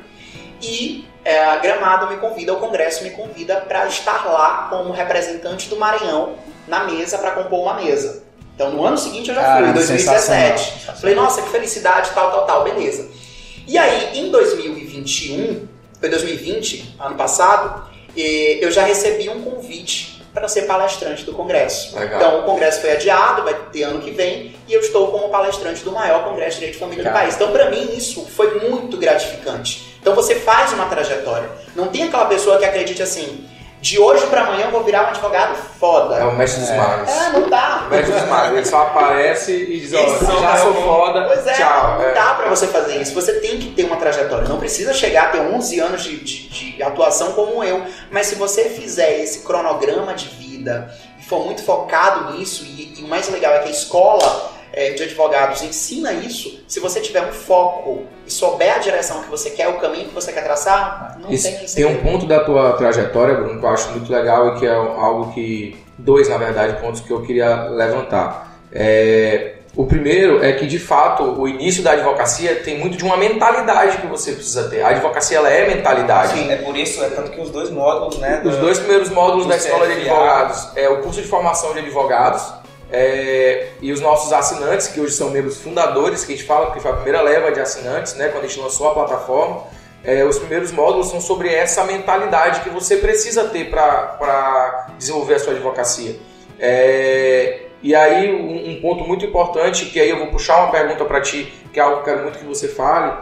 E 0.61 1.07
é, 1.29 1.45
a 1.45 1.57
Gramado 1.57 2.09
me 2.09 2.17
convida, 2.17 2.55
o 2.55 2.57
Congresso 2.57 3.05
me 3.05 3.11
convida 3.11 3.57
para 3.57 3.87
estar 3.87 4.25
lá 4.25 4.69
como 4.71 4.91
representante 4.93 5.69
do 5.69 5.77
Maranhão 5.77 6.37
na 6.67 6.85
mesa 6.85 7.19
para 7.19 7.33
compor 7.33 7.61
uma 7.61 7.75
mesa. 7.75 8.23
Então 8.55 8.71
no 8.71 8.83
ano 8.83 8.97
seguinte 8.97 9.29
eu 9.29 9.35
já 9.35 9.59
fui, 9.59 9.69
em 9.69 9.73
2017. 9.75 10.87
Falei, 10.99 11.15
nossa, 11.15 11.43
que 11.43 11.51
felicidade, 11.51 12.13
tal, 12.15 12.31
tal, 12.31 12.47
tal, 12.47 12.65
beleza. 12.65 13.07
E 13.67 13.77
aí, 13.77 14.19
em 14.19 14.31
2021, 14.31 15.69
foi 16.01 16.09
2020, 16.09 16.97
ano 16.99 17.15
passado, 17.17 17.87
eu 18.17 18.71
já 18.71 18.83
recebi 18.85 19.29
um 19.29 19.43
convite 19.43 20.23
para 20.33 20.49
ser 20.49 20.63
palestrante 20.63 21.25
do 21.25 21.35
Congresso. 21.35 21.95
Legal. 21.99 22.21
Então 22.21 22.41
o 22.41 22.43
Congresso 22.45 22.81
foi 22.81 22.93
adiado, 22.93 23.43
vai 23.43 23.55
ter 23.71 23.83
ano 23.83 24.01
que 24.01 24.13
vem, 24.13 24.55
e 24.67 24.73
eu 24.73 24.81
estou 24.81 25.09
como 25.09 25.29
palestrante 25.29 25.85
do 25.85 25.93
maior 25.93 26.25
Congresso 26.25 26.53
de 26.53 26.61
Direito 26.61 26.75
de 26.75 26.81
Família 26.81 27.05
Legal. 27.05 27.13
do 27.13 27.21
país. 27.21 27.35
Então 27.35 27.53
para 27.53 27.71
mim 27.71 27.97
isso 27.97 28.25
foi 28.25 28.67
muito 28.67 28.97
gratificante. 28.97 29.88
Então 30.09 30.17
você 30.17 30.37
faz 30.37 30.73
uma 30.73 30.87
trajetória. 30.87 31.51
Não 31.77 31.89
tem 31.89 32.05
aquela 32.05 32.25
pessoa 32.25 32.57
que 32.57 32.65
acredite 32.65 33.03
assim, 33.03 33.47
de 33.79 33.99
hoje 33.99 34.27
para 34.29 34.41
amanhã 34.41 34.65
eu 34.65 34.71
vou 34.71 34.83
virar 34.83 35.05
um 35.05 35.09
advogado 35.09 35.55
foda. 35.79 36.17
É 36.17 36.25
o 36.25 36.35
mestre 36.35 36.63
dos 36.63 36.71
magos. 36.71 37.11
É, 37.11 37.33
não 37.33 37.51
dá. 37.51 37.83
O 37.87 37.91
mestre 37.91 38.13
dos 38.19 38.27
magos. 38.27 38.57
Ele 38.57 38.65
só 38.65 38.83
aparece 38.85 39.53
e 39.53 39.81
diz, 39.81 39.93
ó, 39.93 39.99
oh, 40.01 40.41
já 40.41 40.57
sou 40.57 40.73
foda, 40.77 41.27
pois 41.27 41.47
é, 41.47 41.53
tchau. 41.53 41.99
Não 41.99 42.05
é. 42.05 42.15
dá 42.15 42.33
pra 42.33 42.49
você 42.49 42.69
fazer 42.69 42.97
isso. 42.97 43.13
Você 43.13 43.35
tem 43.35 43.59
que 43.59 43.73
ter 43.73 43.85
uma 43.85 43.97
trajetória. 43.97 44.49
Não 44.49 44.59
precisa 44.59 44.95
chegar 44.95 45.27
a 45.27 45.29
ter 45.29 45.41
11 45.41 45.79
anos 45.79 46.03
de, 46.03 46.17
de, 46.17 46.49
de 46.49 46.83
atuação 46.83 47.33
como 47.33 47.63
eu. 47.63 47.85
Mas 48.11 48.29
se 48.29 48.35
você 48.37 48.71
fizer 48.71 49.21
esse 49.21 49.41
cronograma 49.41 50.15
de 50.15 50.27
vida 50.29 50.91
e 51.21 51.23
for 51.23 51.45
muito 51.45 51.63
focado 51.63 52.33
nisso, 52.33 52.65
e, 52.65 52.95
e 52.99 53.05
o 53.05 53.09
mais 53.09 53.29
legal 53.29 53.53
é 53.53 53.59
que 53.59 53.69
a 53.69 53.73
escola 53.73 54.53
é, 54.79 54.91
de 54.93 55.03
advogados 55.03 55.61
ensina 55.63 56.13
isso, 56.13 56.63
se 56.69 56.79
você 56.79 57.01
tiver 57.01 57.21
um 57.23 57.33
foco 57.33 58.05
e 58.25 58.31
souber 58.31 58.77
a 58.77 58.79
direção 58.79 59.25
que 59.25 59.29
você 59.29 59.51
quer, 59.51 59.67
o 59.67 59.79
caminho 59.79 60.07
que 60.07 60.15
você 60.15 60.33
quer 60.33 60.45
traçar, 60.45 61.19
não 61.21 61.33
isso, 61.33 61.49
tem 61.49 61.67
Tem 61.67 61.85
um 61.85 62.01
ponto 62.01 62.27
da 62.27 62.45
tua 62.45 62.75
trajetória, 62.75 63.35
Bruno, 63.35 63.59
que 63.59 63.67
eu 63.67 63.71
acho 63.71 63.91
muito 63.91 64.13
legal 64.13 64.55
e 64.55 64.61
que 64.61 64.67
é 64.67 64.73
algo 64.73 65.33
que. 65.33 65.77
Dois, 65.99 66.29
na 66.29 66.39
verdade, 66.39 66.81
pontos 66.81 67.01
que 67.01 67.11
eu 67.11 67.23
queria 67.23 67.65
levantar. 67.71 68.57
É, 68.73 69.55
o 69.75 69.85
primeiro 69.85 70.45
é 70.45 70.53
que, 70.53 70.65
de 70.65 70.79
fato, 70.79 71.25
o 71.25 71.49
início 71.49 71.83
da 71.83 71.93
advocacia 71.93 72.55
tem 72.55 72.79
muito 72.79 72.97
de 72.97 73.03
uma 73.03 73.17
mentalidade 73.17 73.99
que 73.99 74.07
você 74.07 74.31
precisa 74.31 74.69
ter. 74.69 74.83
A 74.83 74.91
advocacia 74.91 75.39
ela 75.39 75.51
é 75.51 75.67
mentalidade. 75.67 76.35
Sim, 76.35 76.53
é 76.53 76.57
por 76.57 76.77
isso, 76.77 77.03
é 77.03 77.09
tanto 77.09 77.33
que 77.33 77.41
os 77.41 77.51
dois 77.51 77.69
módulos, 77.69 78.17
né? 78.19 78.43
Os 78.45 78.57
dois 78.59 78.79
primeiros 78.79 79.11
módulos 79.11 79.47
da 79.47 79.57
escola 79.57 79.89
de 79.89 79.95
advogados 79.95 80.69
é 80.77 80.89
o 80.89 80.99
curso 80.99 81.21
de 81.21 81.27
formação 81.27 81.73
de 81.73 81.81
advogados 81.81 82.45
é, 82.91 83.69
e 83.81 83.93
os 83.93 84.01
nossos 84.01 84.33
assinantes, 84.33 84.89
que 84.89 85.01
hoje 85.01 85.13
são 85.13 85.31
membros 85.31 85.59
fundadores, 85.59 86.25
que 86.25 86.33
a 86.33 86.37
gente 86.37 86.47
fala, 86.47 86.67
porque 86.67 86.81
foi 86.81 86.91
a 86.91 86.95
primeira 86.95 87.21
leva 87.21 87.53
de 87.53 87.61
assinantes, 87.61 88.15
né, 88.15 88.29
quando 88.29 88.45
a 88.45 88.47
gente 88.49 88.61
lançou 88.61 88.89
a 88.89 88.95
plataforma, 88.95 89.65
é, 90.05 90.25
os 90.25 90.39
primeiros 90.39 90.73
módulos 90.73 91.11
são 91.11 91.21
sobre 91.21 91.53
essa 91.53 91.85
mentalidade 91.85 92.61
que 92.61 92.71
você 92.71 92.97
precisa 92.97 93.45
ter 93.49 93.69
para 93.69 94.87
desenvolver 94.97 95.35
a 95.35 95.39
sua 95.39 95.53
advocacia. 95.53 96.17
É, 96.59 97.61
e 97.83 97.95
aí, 97.95 98.35
um, 98.35 98.71
um, 98.71 98.81
ponto 98.81 99.05
muito 99.05 99.25
importante, 99.25 99.87
que 99.87 100.01
aí 100.01 100.11
eu 100.11 100.19
vou 100.19 100.29
puxar 100.29 100.59
uma 100.59 100.71
pergunta 100.71 101.05
para 101.05 101.21
ti, 101.21 101.53
que 101.73 101.79
é 101.79 101.83
algo 101.83 101.97
que 101.97 102.01
eu 102.03 102.15
quero 102.15 102.23
muito 102.25 102.39
que 102.39 102.45
você 102.45 102.69
fale, 102.69 103.13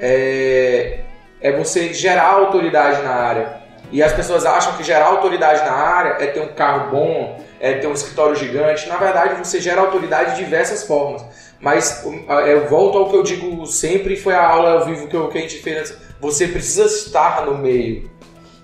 é, 0.00 1.00
é 1.40 1.52
você 1.52 1.92
gerar 1.92 2.30
autoridade 2.30 3.02
na 3.02 3.14
área. 3.14 3.66
E 3.92 4.02
as 4.02 4.12
pessoas 4.12 4.44
acham 4.44 4.74
que 4.74 4.82
gerar 4.82 5.06
autoridade 5.06 5.64
na 5.64 5.72
área 5.72 6.16
é 6.22 6.26
ter 6.26 6.40
um 6.40 6.48
carro 6.48 6.90
bom, 6.90 7.44
é 7.60 7.74
ter 7.74 7.86
um 7.86 7.92
escritório 7.92 8.36
gigante. 8.36 8.88
Na 8.88 8.96
verdade, 8.96 9.34
você 9.44 9.60
gera 9.60 9.80
autoridade 9.80 10.36
de 10.36 10.44
diversas 10.44 10.84
formas. 10.84 11.24
Mas 11.60 12.04
eu 12.46 12.68
volto 12.68 12.98
ao 12.98 13.10
que 13.10 13.16
eu 13.16 13.22
digo 13.22 13.66
sempre, 13.66 14.16
foi 14.16 14.34
a 14.34 14.46
aula 14.46 14.72
ao 14.72 14.84
vivo 14.84 15.08
que, 15.08 15.16
eu, 15.16 15.28
que 15.28 15.38
a 15.38 15.40
gente 15.40 15.58
fez. 15.58 15.96
Você 16.20 16.48
precisa 16.48 16.84
estar 16.84 17.46
no 17.46 17.56
meio. 17.56 18.10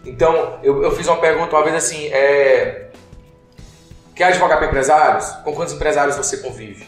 Então, 0.04 0.58
eu, 0.62 0.82
eu 0.82 0.90
fiz 0.92 1.06
uma 1.06 1.16
pergunta 1.16 1.54
uma 1.54 1.64
vez 1.64 1.76
assim: 1.76 2.08
é, 2.08 2.88
quer 4.14 4.24
advogar 4.24 4.58
para 4.58 4.66
empresários? 4.66 5.30
Com 5.44 5.54
quantos 5.54 5.74
empresários 5.74 6.16
você 6.16 6.38
convive? 6.38 6.86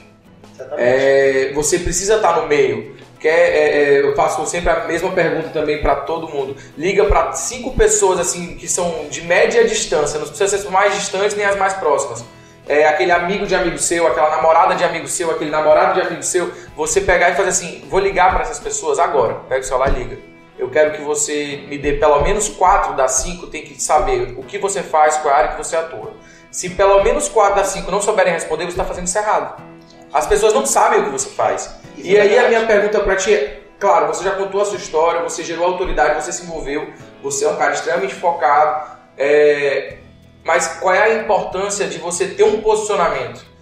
É, 0.76 1.52
você 1.54 1.78
precisa 1.78 2.16
estar 2.16 2.40
no 2.40 2.46
meio. 2.46 2.96
Quer, 3.24 3.30
é, 3.30 3.94
é, 3.94 4.00
eu 4.02 4.14
faço 4.14 4.44
sempre 4.44 4.68
a 4.68 4.84
mesma 4.84 5.10
pergunta 5.12 5.48
também 5.48 5.80
para 5.80 5.96
todo 5.96 6.28
mundo. 6.28 6.54
Liga 6.76 7.06
para 7.06 7.32
cinco 7.32 7.74
pessoas 7.74 8.20
assim 8.20 8.54
que 8.54 8.68
são 8.68 9.06
de 9.08 9.22
média 9.22 9.66
distância, 9.66 10.20
não 10.20 10.26
precisa 10.26 10.58
ser 10.58 10.66
as 10.66 10.70
mais 10.70 10.94
distantes 10.94 11.34
nem 11.34 11.46
as 11.46 11.56
mais 11.56 11.72
próximas. 11.72 12.22
É, 12.68 12.86
aquele 12.86 13.12
amigo 13.12 13.46
de 13.46 13.54
amigo 13.54 13.78
seu, 13.78 14.06
aquela 14.06 14.28
namorada 14.28 14.74
de 14.74 14.84
amigo 14.84 15.08
seu, 15.08 15.30
aquele 15.30 15.50
namorado 15.50 15.94
de 15.94 16.06
amigo 16.06 16.22
seu, 16.22 16.52
você 16.76 17.00
pegar 17.00 17.30
e 17.30 17.34
fazer 17.34 17.48
assim, 17.48 17.82
vou 17.88 17.98
ligar 17.98 18.30
para 18.30 18.42
essas 18.42 18.60
pessoas 18.60 18.98
agora. 18.98 19.36
Pega 19.48 19.62
o 19.62 19.64
celular 19.64 19.88
e 19.88 20.02
liga. 20.02 20.18
Eu 20.58 20.68
quero 20.68 20.92
que 20.92 21.00
você 21.00 21.64
me 21.66 21.78
dê 21.78 21.94
pelo 21.94 22.20
menos 22.22 22.50
quatro 22.50 22.94
das 22.94 23.12
cinco, 23.12 23.46
tem 23.46 23.62
que 23.62 23.80
saber 23.80 24.34
o 24.36 24.42
que 24.42 24.58
você 24.58 24.82
faz, 24.82 25.16
qual 25.16 25.32
é 25.32 25.36
a 25.36 25.38
área 25.40 25.52
que 25.52 25.64
você 25.64 25.76
atua. 25.76 26.12
Se 26.50 26.68
pelo 26.68 27.02
menos 27.02 27.26
quatro 27.30 27.56
das 27.56 27.68
cinco 27.68 27.90
não 27.90 28.02
souberem 28.02 28.34
responder, 28.34 28.64
você 28.64 28.72
está 28.72 28.84
fazendo 28.84 29.06
isso 29.06 29.16
errado. 29.16 29.62
As 30.12 30.26
pessoas 30.26 30.52
não 30.52 30.66
sabem 30.66 31.00
o 31.00 31.04
que 31.04 31.10
você 31.10 31.30
faz. 31.30 31.83
Isso 31.96 32.06
e 32.06 32.16
é 32.16 32.20
aí 32.20 32.38
a 32.38 32.48
minha 32.48 32.66
pergunta 32.66 33.00
para 33.00 33.16
ti 33.16 33.32
é, 33.32 33.60
claro, 33.78 34.06
você 34.06 34.24
já 34.24 34.32
contou 34.32 34.60
a 34.60 34.64
sua 34.64 34.78
história, 34.78 35.22
você 35.22 35.42
gerou 35.42 35.66
autoridade, 35.66 36.22
você 36.22 36.32
se 36.32 36.42
envolveu, 36.42 36.88
você 37.22 37.44
é 37.44 37.48
um 37.48 37.56
cara 37.56 37.72
extremamente 37.72 38.14
focado, 38.14 38.90
é... 39.16 39.98
mas 40.44 40.78
qual 40.80 40.94
é 40.94 41.02
a 41.02 41.14
importância 41.14 41.86
de 41.86 41.98
você 41.98 42.26
ter 42.26 42.44
um 42.44 42.60
posicionamento? 42.60 43.54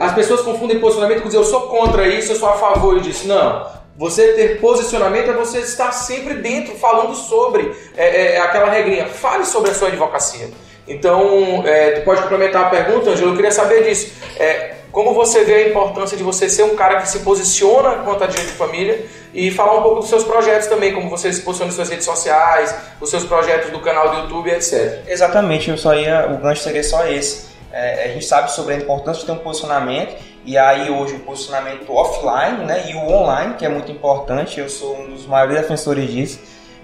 As 0.00 0.14
pessoas 0.14 0.40
confundem 0.40 0.78
posicionamento 0.78 1.20
com 1.20 1.26
dizer 1.26 1.38
eu 1.38 1.44
sou 1.44 1.68
contra 1.68 2.06
isso, 2.06 2.32
eu 2.32 2.36
sou 2.36 2.48
a 2.48 2.54
favor 2.54 3.00
disso. 3.00 3.28
Não. 3.28 3.82
Você 3.96 4.32
ter 4.32 4.58
posicionamento 4.58 5.30
é 5.30 5.34
você 5.34 5.58
estar 5.58 5.92
sempre 5.92 6.34
dentro 6.34 6.74
falando 6.76 7.14
sobre 7.14 7.76
é, 7.96 8.36
é, 8.36 8.40
aquela 8.40 8.70
regrinha. 8.70 9.06
Fale 9.06 9.44
sobre 9.44 9.70
a 9.70 9.74
sua 9.74 9.88
advocacia. 9.88 10.48
Então, 10.88 11.62
é, 11.66 11.92
tu 11.92 12.04
pode 12.04 12.22
complementar 12.22 12.64
a 12.64 12.70
pergunta, 12.70 13.10
Angelo, 13.10 13.32
eu 13.32 13.36
queria 13.36 13.52
saber 13.52 13.84
disso. 13.84 14.12
É, 14.38 14.76
como 14.92 15.14
você 15.14 15.42
vê 15.42 15.54
a 15.54 15.68
importância 15.70 16.16
de 16.16 16.22
você 16.22 16.48
ser 16.48 16.64
um 16.64 16.76
cara 16.76 17.00
que 17.00 17.08
se 17.08 17.20
posiciona 17.20 18.02
quanto 18.04 18.22
a 18.22 18.26
direito 18.26 18.50
de 18.50 18.56
família 18.56 19.06
e 19.32 19.50
falar 19.50 19.78
um 19.78 19.82
pouco 19.82 20.00
dos 20.00 20.10
seus 20.10 20.22
projetos 20.22 20.68
também, 20.68 20.92
como 20.92 21.08
você 21.08 21.32
se 21.32 21.40
posiciona 21.40 21.68
nas 21.68 21.76
suas 21.76 21.88
redes 21.88 22.04
sociais, 22.04 22.74
os 23.00 23.08
seus 23.08 23.24
projetos 23.24 23.70
do 23.70 23.80
canal 23.80 24.10
do 24.10 24.16
YouTube, 24.18 24.50
etc. 24.50 25.00
Exatamente, 25.08 25.70
eu 25.70 25.78
só 25.78 25.94
ia, 25.94 26.28
o 26.30 26.36
gancho 26.36 26.62
seria 26.62 26.84
só 26.84 27.06
esse. 27.06 27.50
É, 27.72 28.04
a 28.04 28.08
gente 28.08 28.26
sabe 28.26 28.52
sobre 28.52 28.74
a 28.74 28.76
importância 28.76 29.20
de 29.20 29.26
ter 29.26 29.32
um 29.32 29.38
posicionamento 29.38 30.14
e 30.44 30.58
aí 30.58 30.90
hoje 30.90 31.14
o 31.14 31.20
posicionamento 31.20 31.90
offline 31.90 32.66
né, 32.66 32.90
e 32.90 32.94
o 32.94 33.08
online, 33.08 33.54
que 33.54 33.64
é 33.64 33.68
muito 33.70 33.90
importante, 33.90 34.60
eu 34.60 34.68
sou 34.68 34.94
um 34.98 35.14
dos 35.14 35.24
maiores 35.24 35.56
defensores 35.56 36.10
disso. 36.10 36.40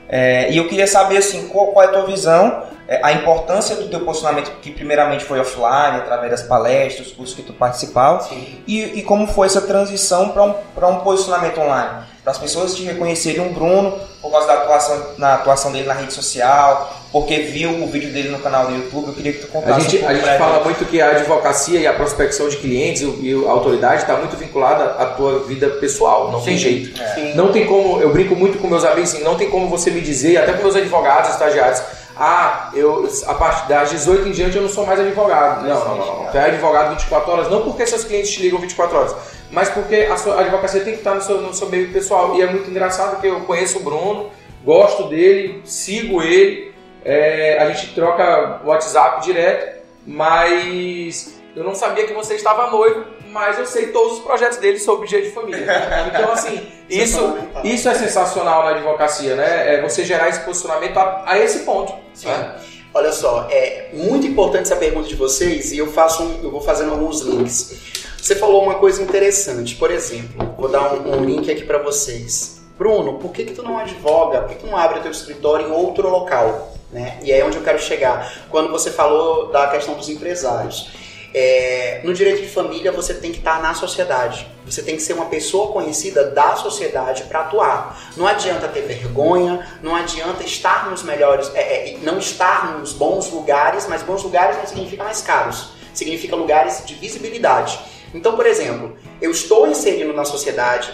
É, 0.09 0.51
e 0.51 0.57
eu 0.57 0.68
queria 0.68 0.87
saber 0.87 1.18
assim, 1.18 1.49
qual, 1.49 1.68
qual 1.68 1.85
é 1.85 1.88
a 1.88 1.92
tua 1.92 2.07
visão 2.07 2.62
é, 2.88 3.01
a 3.03 3.12
importância 3.12 3.77
do 3.77 3.87
teu 3.88 4.01
posicionamento, 4.01 4.51
que 4.62 4.71
primeiramente 4.71 5.23
foi 5.23 5.38
offline, 5.38 5.99
através 5.99 6.31
das 6.31 6.42
palestras, 6.42 7.12
cursos 7.12 7.37
que 7.37 7.42
tu 7.42 7.53
participava, 7.53 8.27
e, 8.66 8.99
e, 8.99 9.03
como 9.03 9.27
foi 9.27 9.47
essa 9.47 9.61
transição 9.61 10.31
para 10.31 10.42
um, 10.42 10.94
um 10.94 11.01
posicionamento 11.01 11.61
online. 11.61 12.07
Para 12.28 12.32
as 12.32 12.38
pessoas 12.42 12.74
te 12.74 12.82
reconhecerem 12.82 13.40
um 13.40 13.54
Bruno 13.54 13.98
por 14.20 14.30
causa 14.30 14.46
da 14.48 14.52
atuação, 14.52 15.06
na 15.16 15.34
atuação 15.36 15.72
dele 15.72 15.86
na 15.86 15.94
rede 15.94 16.12
social, 16.12 16.94
porque 17.10 17.38
viu 17.38 17.82
o 17.82 17.86
vídeo 17.86 18.12
dele 18.12 18.28
no 18.28 18.38
canal 18.38 18.66
do 18.66 18.74
YouTube. 18.74 19.08
Eu 19.08 19.14
queria 19.14 19.32
que 19.32 19.38
tu 19.38 19.46
contasse 19.46 19.72
A 19.72 19.78
gente, 19.78 20.04
um 20.04 20.08
a 20.08 20.12
gente 20.12 20.36
fala 20.36 20.62
muito 20.62 20.84
que 20.84 21.00
a 21.00 21.12
advocacia 21.12 21.80
e 21.80 21.86
a 21.86 21.94
prospecção 21.94 22.46
de 22.50 22.58
clientes 22.58 23.00
e 23.00 23.32
a 23.32 23.50
autoridade 23.50 24.02
está 24.02 24.14
muito 24.16 24.36
vinculada 24.36 25.02
à 25.02 25.06
tua 25.06 25.38
vida 25.38 25.70
pessoal. 25.70 26.30
Não 26.30 26.40
Sim. 26.40 26.44
tem 26.44 26.58
jeito. 26.58 27.02
É. 27.02 27.32
Não 27.34 27.50
tem 27.50 27.64
como, 27.64 27.98
eu 28.02 28.12
brinco 28.12 28.36
muito 28.36 28.58
com 28.58 28.68
meus 28.68 28.84
amigos 28.84 29.14
assim, 29.14 29.24
não 29.24 29.38
tem 29.38 29.48
como 29.48 29.66
você 29.66 29.90
me 29.90 30.02
dizer, 30.02 30.36
até 30.36 30.52
com 30.52 30.62
meus 30.64 30.76
advogados, 30.76 31.30
estagiários, 31.30 31.80
ah, 32.20 32.70
eu, 32.74 33.08
a 33.26 33.34
partir 33.34 33.68
das 33.68 33.90
18 33.90 34.28
em 34.28 34.32
diante 34.32 34.56
eu 34.56 34.62
não 34.62 34.68
sou 34.68 34.84
mais 34.84 34.98
advogado. 34.98 35.66
Não, 35.66 35.78
não, 35.78 35.96
não. 35.96 36.24
não. 36.24 36.30
Tu 36.30 36.36
é 36.36 36.46
advogado 36.46 36.90
24 36.90 37.30
horas, 37.30 37.48
não 37.48 37.62
porque 37.62 37.86
seus 37.86 38.04
clientes 38.04 38.32
te 38.32 38.42
ligam 38.42 38.58
24 38.58 38.98
horas, 38.98 39.14
mas 39.50 39.68
porque 39.70 40.08
a 40.11 40.16
sua 40.16 40.40
advocacia 40.40 40.80
tem 40.80 40.92
que 40.92 41.00
estar 41.00 41.14
no 41.14 41.22
seu, 41.22 41.40
no 41.40 41.54
seu 41.54 41.68
meio 41.68 41.92
pessoal. 41.92 42.37
E 42.37 42.42
é 42.42 42.46
muito 42.46 42.70
engraçado 42.70 43.20
que 43.20 43.26
eu 43.26 43.40
conheço 43.40 43.78
o 43.78 43.82
Bruno, 43.82 44.30
gosto 44.64 45.04
dele, 45.04 45.62
sigo 45.64 46.22
ele, 46.22 46.74
é, 47.04 47.58
a 47.58 47.70
gente 47.70 47.94
troca 47.94 48.61
WhatsApp 48.64 49.22
direto, 49.24 49.82
mas 50.06 51.40
eu 51.56 51.64
não 51.64 51.74
sabia 51.74 52.06
que 52.06 52.12
você 52.12 52.34
estava 52.34 52.70
noivo, 52.70 53.04
mas 53.30 53.58
eu 53.58 53.66
sei 53.66 53.88
todos 53.88 54.18
os 54.18 54.24
projetos 54.24 54.58
dele 54.58 54.78
sobre 54.78 55.06
jeito 55.06 55.28
de 55.28 55.34
família. 55.34 55.66
Então, 56.08 56.32
assim, 56.32 56.66
isso, 56.88 57.37
isso 57.64 57.88
é 57.88 57.94
sensacional 57.94 58.64
na 58.64 58.70
advocacia, 58.70 59.34
né? 59.34 59.74
É 59.74 59.82
você 59.82 60.04
gerar 60.04 60.28
esse 60.28 60.40
posicionamento 60.40 60.96
a, 60.96 61.24
a 61.26 61.38
esse 61.38 61.61
ponto. 61.61 61.92
Sim. 62.14 62.28
Né? 62.28 62.56
Olha 62.94 63.12
só, 63.12 63.46
é 63.50 63.90
muito 63.92 64.26
importante 64.26 64.62
essa 64.62 64.76
pergunta 64.76 65.08
de 65.08 65.14
vocês 65.14 65.72
e 65.72 65.78
eu 65.78 65.87
faço 65.92 66.22
um, 66.22 66.40
eu 66.42 66.50
vou 66.50 66.61
fazendo 66.61 66.92
alguns 66.92 67.20
links. 67.20 67.76
Você 68.20 68.35
falou 68.35 68.62
uma 68.62 68.74
coisa 68.74 69.02
interessante, 69.02 69.76
por 69.76 69.90
exemplo, 69.90 70.54
vou 70.59 70.68
dar 70.68 70.92
um, 70.92 71.18
um 71.18 71.24
link 71.24 71.50
aqui 71.50 71.62
para 71.62 71.78
vocês. 71.78 72.61
Bruno, 72.76 73.14
por 73.14 73.33
que, 73.33 73.44
que 73.44 73.54
tu 73.54 73.62
não 73.62 73.78
advoga? 73.78 74.42
Por 74.42 74.50
que 74.50 74.57
tu 74.57 74.66
não 74.66 74.76
abre 74.76 74.98
o 74.98 75.02
teu 75.02 75.11
escritório 75.11 75.68
em 75.68 75.70
outro 75.70 76.09
local? 76.11 76.74
Né? 76.92 77.18
E 77.22 77.33
é 77.33 77.44
onde 77.44 77.57
eu 77.57 77.62
quero 77.62 77.78
chegar. 77.78 78.46
Quando 78.50 78.70
você 78.70 78.90
falou 78.90 79.50
da 79.50 79.68
questão 79.68 79.94
dos 79.94 80.09
empresários. 80.09 80.90
É, 81.35 82.00
no 82.04 82.14
direito 82.14 82.40
de 82.40 82.48
família 82.48 82.90
você 82.90 83.14
tem 83.14 83.31
que 83.31 83.38
estar 83.38 83.62
na 83.62 83.72
sociedade. 83.72 84.46
Você 84.66 84.83
tem 84.83 84.96
que 84.96 85.02
ser 85.02 85.12
uma 85.12 85.26
pessoa 85.26 85.72
conhecida 85.72 86.24
da 86.24 86.57
sociedade 86.57 87.22
para 87.24 87.40
atuar. 87.40 88.12
Não 88.16 88.26
adianta 88.26 88.66
ter 88.68 88.83
vergonha, 88.83 89.66
não 89.83 89.94
adianta 89.94 90.42
estar 90.42 90.90
nos 90.90 91.02
melhores, 91.02 91.50
é, 91.54 91.90
é, 91.90 91.98
não 92.02 92.18
estar 92.18 92.78
nos 92.78 92.92
bons 92.92 93.31
lugares, 93.31 93.87
mas 93.88 94.02
bons 94.02 94.22
lugares 94.22 94.57
não 94.57 94.66
significa 94.66 95.04
mais 95.04 95.20
caros, 95.20 95.70
significa 95.94 96.35
lugares 96.35 96.83
de 96.85 96.94
visibilidade. 96.94 97.78
Então, 98.14 98.37
por 98.37 98.47
exemplo, 98.47 98.97
eu 99.21 99.31
estou 99.31 99.66
inserindo 99.66 100.12
na 100.12 100.25
sociedade, 100.25 100.92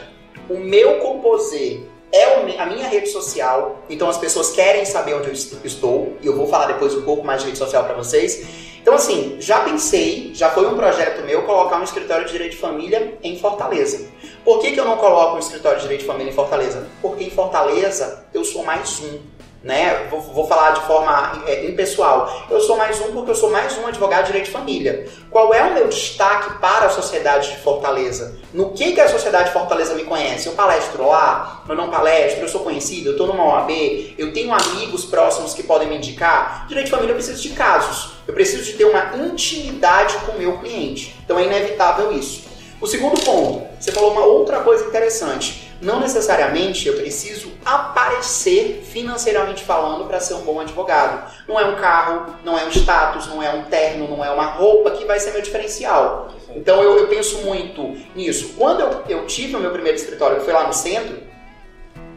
o 0.48 0.58
meu 0.58 0.98
composer 0.98 1.82
é 2.12 2.58
a 2.58 2.66
minha 2.66 2.86
rede 2.86 3.08
social, 3.08 3.82
então 3.90 4.08
as 4.08 4.18
pessoas 4.18 4.50
querem 4.52 4.84
saber 4.84 5.14
onde 5.14 5.28
eu 5.28 5.32
estou, 5.32 6.16
e 6.22 6.26
eu 6.26 6.36
vou 6.36 6.46
falar 6.46 6.66
depois 6.66 6.94
um 6.94 7.02
pouco 7.02 7.24
mais 7.24 7.40
de 7.40 7.46
rede 7.46 7.58
social 7.58 7.84
para 7.84 7.94
vocês. 7.94 8.46
Então, 8.80 8.94
assim, 8.94 9.36
já 9.40 9.60
pensei, 9.60 10.30
já 10.34 10.50
foi 10.50 10.66
um 10.66 10.76
projeto 10.76 11.24
meu 11.24 11.42
colocar 11.42 11.80
um 11.80 11.82
escritório 11.82 12.26
de 12.26 12.32
direito 12.32 12.52
de 12.52 12.58
família 12.58 13.16
em 13.22 13.38
Fortaleza. 13.38 14.08
Por 14.44 14.60
que, 14.60 14.72
que 14.72 14.78
eu 14.78 14.84
não 14.84 14.98
coloco 14.98 15.36
um 15.36 15.38
escritório 15.38 15.78
de 15.78 15.84
direito 15.84 16.02
de 16.02 16.06
família 16.06 16.30
em 16.30 16.34
Fortaleza? 16.34 16.86
Porque 17.00 17.24
em 17.24 17.30
Fortaleza 17.30 18.26
eu 18.34 18.44
sou 18.44 18.62
mais 18.62 19.00
um 19.00 19.18
né? 19.64 20.06
Vou, 20.10 20.20
vou 20.20 20.46
falar 20.46 20.72
de 20.72 20.82
forma 20.82 21.42
é, 21.46 21.66
impessoal. 21.66 22.46
Eu 22.50 22.60
sou 22.60 22.76
mais 22.76 23.00
um 23.00 23.12
porque 23.12 23.30
eu 23.30 23.34
sou 23.34 23.50
mais 23.50 23.76
um 23.78 23.86
advogado 23.86 24.20
de 24.20 24.26
direito 24.26 24.46
de 24.46 24.50
família. 24.50 25.08
Qual 25.30 25.54
é 25.54 25.62
o 25.62 25.72
meu 25.72 25.88
destaque 25.88 26.58
para 26.60 26.86
a 26.86 26.90
sociedade 26.90 27.50
de 27.50 27.56
Fortaleza? 27.56 28.38
No 28.52 28.72
que, 28.72 28.92
que 28.92 29.00
a 29.00 29.08
sociedade 29.08 29.46
de 29.46 29.52
Fortaleza 29.54 29.94
me 29.94 30.04
conhece? 30.04 30.46
Eu 30.46 30.52
palestro 30.52 31.08
lá? 31.08 31.64
Eu 31.66 31.74
não 31.74 31.90
palestro? 31.90 32.44
Eu 32.44 32.48
sou 32.48 32.60
conhecido? 32.60 33.08
Eu 33.08 33.12
estou 33.12 33.26
numa 33.26 33.42
OAB? 33.42 34.14
Eu 34.18 34.32
tenho 34.34 34.52
amigos 34.52 35.06
próximos 35.06 35.54
que 35.54 35.62
podem 35.62 35.88
me 35.88 35.96
indicar? 35.96 36.66
Direito 36.68 36.86
de 36.86 36.90
família 36.90 37.12
eu 37.12 37.16
preciso 37.16 37.42
de 37.42 37.50
casos. 37.50 38.12
Eu 38.28 38.34
preciso 38.34 38.64
de 38.64 38.74
ter 38.74 38.84
uma 38.84 39.16
intimidade 39.16 40.16
com 40.18 40.32
o 40.32 40.38
meu 40.38 40.58
cliente. 40.58 41.16
Então 41.24 41.38
é 41.38 41.44
inevitável 41.44 42.12
isso. 42.12 42.53
O 42.84 42.86
segundo 42.86 43.18
ponto, 43.22 43.66
você 43.80 43.90
falou 43.90 44.12
uma 44.12 44.26
outra 44.26 44.60
coisa 44.60 44.84
interessante 44.84 45.72
não 45.80 46.00
necessariamente 46.00 46.86
eu 46.86 46.94
preciso 46.94 47.50
aparecer 47.64 48.84
financeiramente 48.92 49.64
falando 49.64 50.04
para 50.06 50.20
ser 50.20 50.34
um 50.34 50.42
bom 50.42 50.60
advogado. 50.60 51.32
Não 51.48 51.58
é 51.58 51.64
um 51.64 51.76
carro, 51.76 52.36
não 52.44 52.58
é 52.58 52.66
um 52.66 52.70
status, 52.70 53.26
não 53.26 53.42
é 53.42 53.48
um 53.54 53.64
terno, 53.64 54.06
não 54.06 54.22
é 54.22 54.30
uma 54.30 54.44
roupa 54.44 54.90
que 54.90 55.06
vai 55.06 55.18
ser 55.18 55.32
meu 55.32 55.40
diferencial. 55.40 56.30
Então 56.54 56.82
eu, 56.82 56.98
eu 56.98 57.08
penso 57.08 57.38
muito 57.38 57.96
nisso. 58.14 58.52
Quando 58.58 58.80
eu, 58.80 59.02
eu 59.08 59.26
tive 59.26 59.56
o 59.56 59.60
meu 59.60 59.70
primeiro 59.70 59.96
escritório, 59.96 60.40
que 60.40 60.44
foi 60.44 60.52
lá 60.52 60.66
no 60.66 60.74
centro, 60.74 61.22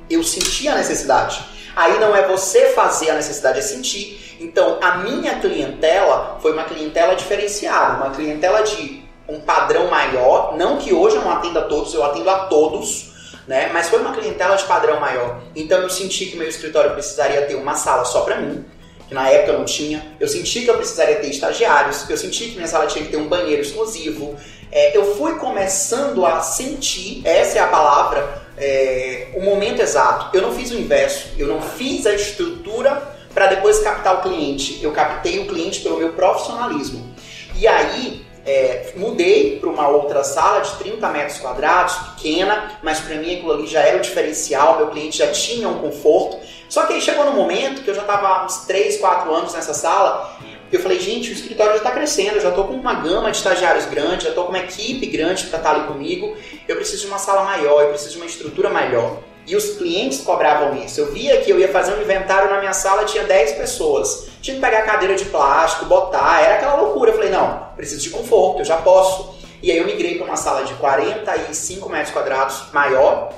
eu 0.10 0.22
senti 0.22 0.68
a 0.68 0.76
necessidade. 0.76 1.46
Aí 1.78 1.98
não 1.98 2.14
é 2.14 2.28
você 2.28 2.74
fazer 2.74 3.12
a 3.12 3.16
necessidade, 3.16 3.60
é 3.60 3.62
sentir. 3.62 4.36
Então 4.38 4.80
a 4.82 4.98
minha 4.98 5.40
clientela 5.40 6.38
foi 6.42 6.52
uma 6.52 6.66
clientela 6.66 7.16
diferenciada, 7.16 8.04
uma 8.04 8.14
clientela 8.14 8.64
de 8.64 9.07
um 9.28 9.40
padrão 9.40 9.88
maior. 9.88 10.56
Não 10.58 10.78
que 10.78 10.94
hoje 10.94 11.16
eu 11.16 11.22
não 11.22 11.32
atenda 11.32 11.62
a 11.62 11.64
todos, 11.64 11.94
eu 11.94 12.04
atendo 12.04 12.30
a 12.30 12.40
todos 12.46 13.08
né? 13.48 13.70
Mas 13.72 13.88
foi 13.88 14.00
uma 14.00 14.14
clientela 14.14 14.56
de 14.58 14.66
padrão 14.66 15.00
maior. 15.00 15.42
Então 15.56 15.82
eu 15.82 15.90
senti 15.90 16.26
que 16.26 16.38
meu 16.38 16.48
escritório 16.48 16.92
precisaria 16.92 17.44
ter 17.44 17.56
uma 17.56 17.76
sala 17.76 18.04
só 18.04 18.22
para 18.22 18.42
mim, 18.42 18.66
que 19.08 19.14
na 19.14 19.30
época 19.30 19.54
eu 19.54 19.60
não 19.60 19.66
tinha. 19.66 20.06
Eu 20.20 20.28
senti 20.28 20.62
que 20.62 20.70
eu 20.70 20.76
precisaria 20.76 21.16
ter 21.16 21.30
estagiários. 21.30 22.08
Eu 22.10 22.18
senti 22.18 22.50
que 22.50 22.56
minha 22.56 22.68
sala 22.68 22.86
tinha 22.88 23.06
que 23.06 23.12
ter 23.12 23.18
um 23.18 23.28
banheiro 23.28 23.62
exclusivo. 23.62 24.36
É, 24.70 24.96
eu 24.98 25.16
fui 25.16 25.36
começando 25.36 26.26
a 26.26 26.42
sentir, 26.42 27.22
essa 27.26 27.58
é 27.58 27.62
a 27.62 27.68
palavra, 27.68 28.44
é, 28.58 29.30
o 29.34 29.42
momento 29.42 29.82
exato. 29.82 30.36
Eu 30.36 30.42
não 30.42 30.52
fiz 30.52 30.72
o 30.72 30.78
inverso. 30.78 31.30
Eu 31.38 31.48
não 31.48 31.62
fiz 31.62 32.06
a 32.06 32.14
estrutura 32.14 33.16
para 33.34 33.48
depois 33.48 33.80
captar 33.80 34.16
o 34.16 34.22
cliente. 34.22 34.84
Eu 34.84 34.92
captei 34.92 35.40
o 35.40 35.48
cliente 35.48 35.80
pelo 35.80 35.98
meu 35.98 36.12
profissionalismo. 36.12 37.16
E 37.56 37.66
aí 37.66 38.27
é, 38.48 38.94
mudei 38.96 39.60
para 39.60 39.70
uma 39.70 39.90
outra 39.90 40.24
sala 40.24 40.62
de 40.62 40.72
30 40.78 41.06
metros 41.10 41.38
quadrados, 41.38 41.94
pequena, 42.16 42.80
mas 42.82 42.98
para 43.02 43.16
mim 43.16 43.36
aquilo 43.36 43.52
ali 43.52 43.68
já 43.68 43.82
era 43.82 43.98
o 43.98 44.02
diferencial, 44.02 44.78
meu 44.78 44.88
cliente 44.88 45.18
já 45.18 45.28
tinha 45.28 45.68
um 45.68 45.80
conforto. 45.80 46.40
Só 46.70 46.86
que 46.86 46.94
aí 46.94 47.02
chegou 47.02 47.26
no 47.26 47.34
momento 47.34 47.82
que 47.84 47.90
eu 47.90 47.94
já 47.96 48.02
estava 48.02 48.28
há 48.28 48.46
uns 48.46 48.66
3, 48.66 48.98
4 48.98 49.34
anos 49.34 49.54
nessa 49.54 49.74
sala, 49.74 50.38
Eu 50.70 50.82
falei, 50.82 51.00
gente, 51.00 51.30
o 51.30 51.34
escritório 51.34 51.72
já 51.74 51.78
está 51.78 51.92
crescendo, 51.92 52.36
eu 52.36 52.42
já 52.42 52.50
estou 52.50 52.66
com 52.66 52.74
uma 52.74 52.96
gama 52.96 53.32
de 53.32 53.38
estagiários 53.38 53.86
grande, 53.86 54.26
já 54.26 54.30
estou 54.30 54.44
com 54.44 54.50
uma 54.50 54.60
equipe 54.60 55.06
grande 55.06 55.46
para 55.46 55.60
estar 55.60 55.70
tá 55.74 55.76
ali 55.78 55.88
comigo. 55.88 56.36
Eu 56.68 56.76
preciso 56.76 57.04
de 57.04 57.08
uma 57.08 57.18
sala 57.18 57.46
maior, 57.46 57.84
eu 57.84 57.90
preciso 57.90 58.12
de 58.12 58.18
uma 58.18 58.26
estrutura 58.26 58.70
melhor. 58.70 59.18
E 59.48 59.56
os 59.56 59.78
clientes 59.78 60.20
cobravam 60.20 60.76
isso. 60.84 61.00
Eu 61.00 61.14
via 61.14 61.40
que 61.42 61.50
eu 61.50 61.58
ia 61.58 61.70
fazer 61.70 61.94
um 61.94 62.02
inventário 62.02 62.50
na 62.50 62.60
minha 62.60 62.74
sala, 62.74 63.06
tinha 63.06 63.24
10 63.24 63.54
pessoas. 63.54 64.28
Tinha 64.42 64.56
que 64.56 64.62
pegar 64.62 64.82
cadeira 64.82 65.16
de 65.16 65.24
plástico, 65.24 65.86
botar, 65.86 66.42
era 66.44 66.56
aquela 66.56 66.76
loucura. 66.76 67.12
Eu 67.12 67.16
falei, 67.16 67.30
não, 67.30 67.70
preciso 67.78 68.02
de 68.02 68.10
conforto, 68.10 68.60
eu 68.60 68.66
já 68.66 68.76
posso. 68.76 69.38
E 69.64 69.72
aí 69.72 69.78
eu 69.78 69.86
migrei 69.86 70.18
para 70.18 70.26
uma 70.26 70.36
sala 70.36 70.66
de 70.66 70.74
45 70.74 71.90
metros 71.90 72.12
quadrados 72.12 72.64
maior, 72.74 73.32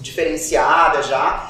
diferenciada 0.00 1.02
já. 1.02 1.48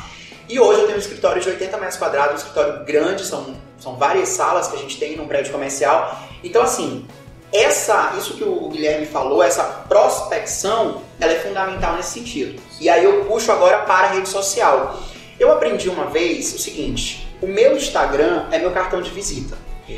E 0.49 0.61
hoje 0.61 0.80
eu 0.80 0.86
tenho 0.86 0.97
um 0.97 1.01
escritório 1.01 1.43
de 1.43 1.49
80 1.49 1.76
metros 1.78 1.99
quadrados, 1.99 2.34
um 2.34 2.36
escritório 2.36 2.84
grande, 2.84 3.24
são, 3.24 3.57
são 3.78 3.97
várias 3.97 4.28
salas 4.28 4.68
que 4.68 4.76
a 4.76 4.78
gente 4.78 4.99
tem 4.99 5.16
num 5.16 5.26
prédio 5.26 5.53
comercial. 5.53 6.16
Então, 6.45 6.62
assim, 6.62 7.07
essa, 7.53 8.14
isso 8.16 8.34
que 8.34 8.44
o 8.44 8.68
Guilherme 8.68 9.07
falou, 9.07 9.42
essa 9.42 9.64
prospecção, 9.88 11.03
ela 11.18 11.32
é 11.32 11.40
fundamental 11.40 11.94
nesse 11.96 12.12
sentido. 12.12 12.61
E 12.80 12.88
aí 12.88 13.05
eu 13.05 13.24
puxo 13.24 13.51
agora 13.51 13.78
para 13.80 14.09
a 14.09 14.11
rede 14.12 14.28
social. 14.28 14.98
Eu 15.38 15.53
aprendi 15.53 15.88
uma 15.88 16.07
vez 16.07 16.55
o 16.55 16.59
seguinte: 16.59 17.28
o 17.40 17.46
meu 17.46 17.76
Instagram 17.76 18.46
é 18.51 18.59
meu 18.59 18.70
cartão 18.70 19.03
de 19.03 19.11
visita. 19.11 19.57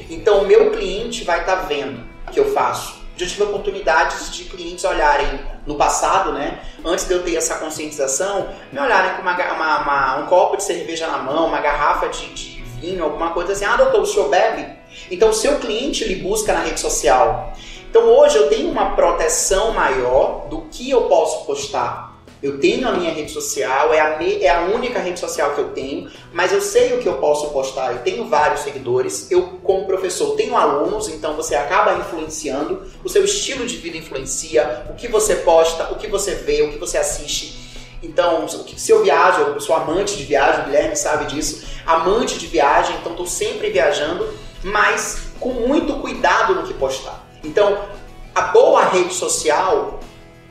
Então 0.09 0.43
o 0.43 0.47
meu 0.47 0.71
cliente 0.71 1.25
vai 1.25 1.41
estar 1.41 1.57
tá 1.57 1.63
vendo 1.63 2.03
o 2.27 2.31
que 2.31 2.41
eu 2.41 2.53
faço. 2.53 3.03
Já 3.17 3.27
tive 3.27 3.43
oportunidades 3.43 4.35
de 4.35 4.45
clientes 4.45 4.85
olharem 4.85 5.39
no 5.67 5.75
passado, 5.75 6.33
né? 6.33 6.61
Antes 6.83 7.07
de 7.07 7.13
eu 7.13 7.23
ter 7.23 7.37
essa 7.37 7.57
conscientização, 7.57 8.49
me 8.73 8.81
olharem 8.81 9.15
com 9.17 9.23
uma, 9.23 9.37
uma, 9.53 9.83
uma, 9.83 10.17
um 10.17 10.27
copo 10.27 10.57
de 10.57 10.65
cerveja 10.65 11.07
na 11.07 11.19
mão, 11.19 11.47
uma 11.47 11.61
garrafa 11.61 12.09
de, 12.09 12.33
de 12.33 12.63
vinho, 12.81 13.05
alguma 13.05 13.31
coisa 13.31 13.53
assim. 13.53 13.67
Ah, 13.67 13.77
doutor, 13.77 14.01
o 14.01 14.07
senhor 14.07 14.31
bebe? 14.31 14.82
Então, 15.11 15.31
o 15.31 15.35
seu 15.35 15.59
cliente 15.59 16.05
lhe 16.05 16.17
busca 16.17 16.53
na 16.53 16.61
rede 16.61 16.81
social. 16.81 17.53
Então, 17.91 18.05
hoje 18.05 18.37
eu 18.37 18.49
tenho 18.49 18.71
uma 18.71 18.97
proteção 18.97 19.73
maior 19.73 20.47
do 20.49 20.63
que 20.71 20.91
eu 20.91 21.03
posso 21.03 21.45
postar. 21.45 22.13
Eu 22.43 22.59
tenho 22.59 22.89
a 22.89 22.93
minha 22.93 23.13
rede 23.13 23.31
social, 23.31 23.95
é 23.95 24.01
a, 24.01 24.19
me, 24.19 24.43
é 24.43 24.51
a 24.51 24.63
única 24.63 24.99
rede 24.99 25.21
social 25.21 25.55
que 25.55 25.61
eu 25.61 25.69
tenho, 25.69 26.11
mas 26.33 26.53
eu 26.53 26.61
sei 26.61 26.93
o 26.93 26.99
que 26.99 27.09
eu 27.09 27.19
posso 27.19 27.51
postar. 27.51 27.93
Eu 27.93 27.99
tenho 27.99 28.25
vários 28.25 28.63
seguidores, 28.63 29.31
eu, 29.31 29.61
como 29.63 29.87
professor, 29.87 30.35
tenho 30.35 30.57
alunos, 30.57 31.07
então 31.07 31.37
você 31.37 31.55
acaba 31.55 31.95
influenciando, 31.95 32.83
o 33.05 33.09
seu 33.09 33.25
estilo 33.25 33.65
de 33.65 33.77
vida 33.77 33.97
influencia, 33.97 34.87
o 34.91 34.95
que 34.95 35.07
você 35.07 35.37
posta, 35.37 35.93
o 35.93 35.97
que 35.97 36.09
você 36.09 36.35
vê, 36.35 36.63
o 36.63 36.73
que 36.73 36.79
você 36.79 36.99
assiste. 36.99 37.63
Então, 38.03 38.49
se 38.49 38.91
eu 38.91 39.05
viajo, 39.05 39.41
eu 39.43 39.61
sou 39.61 39.77
amante 39.77 40.17
de 40.17 40.25
viagem, 40.25 40.63
o 40.63 40.65
Guilherme 40.65 40.97
sabe 40.97 41.27
disso, 41.27 41.63
amante 41.87 42.37
de 42.39 42.47
viagem, 42.49 42.97
então 42.97 43.13
estou 43.13 43.27
sempre 43.27 43.71
viajando 43.71 44.29
mas 44.63 45.29
com 45.41 45.53
muito 45.53 45.95
cuidado 45.95 46.55
no 46.55 46.67
que 46.67 46.75
postar. 46.75 47.27
Então, 47.43 47.89
a 48.35 48.43
boa 48.43 48.85
rede 48.85 49.13
social, 49.13 50.01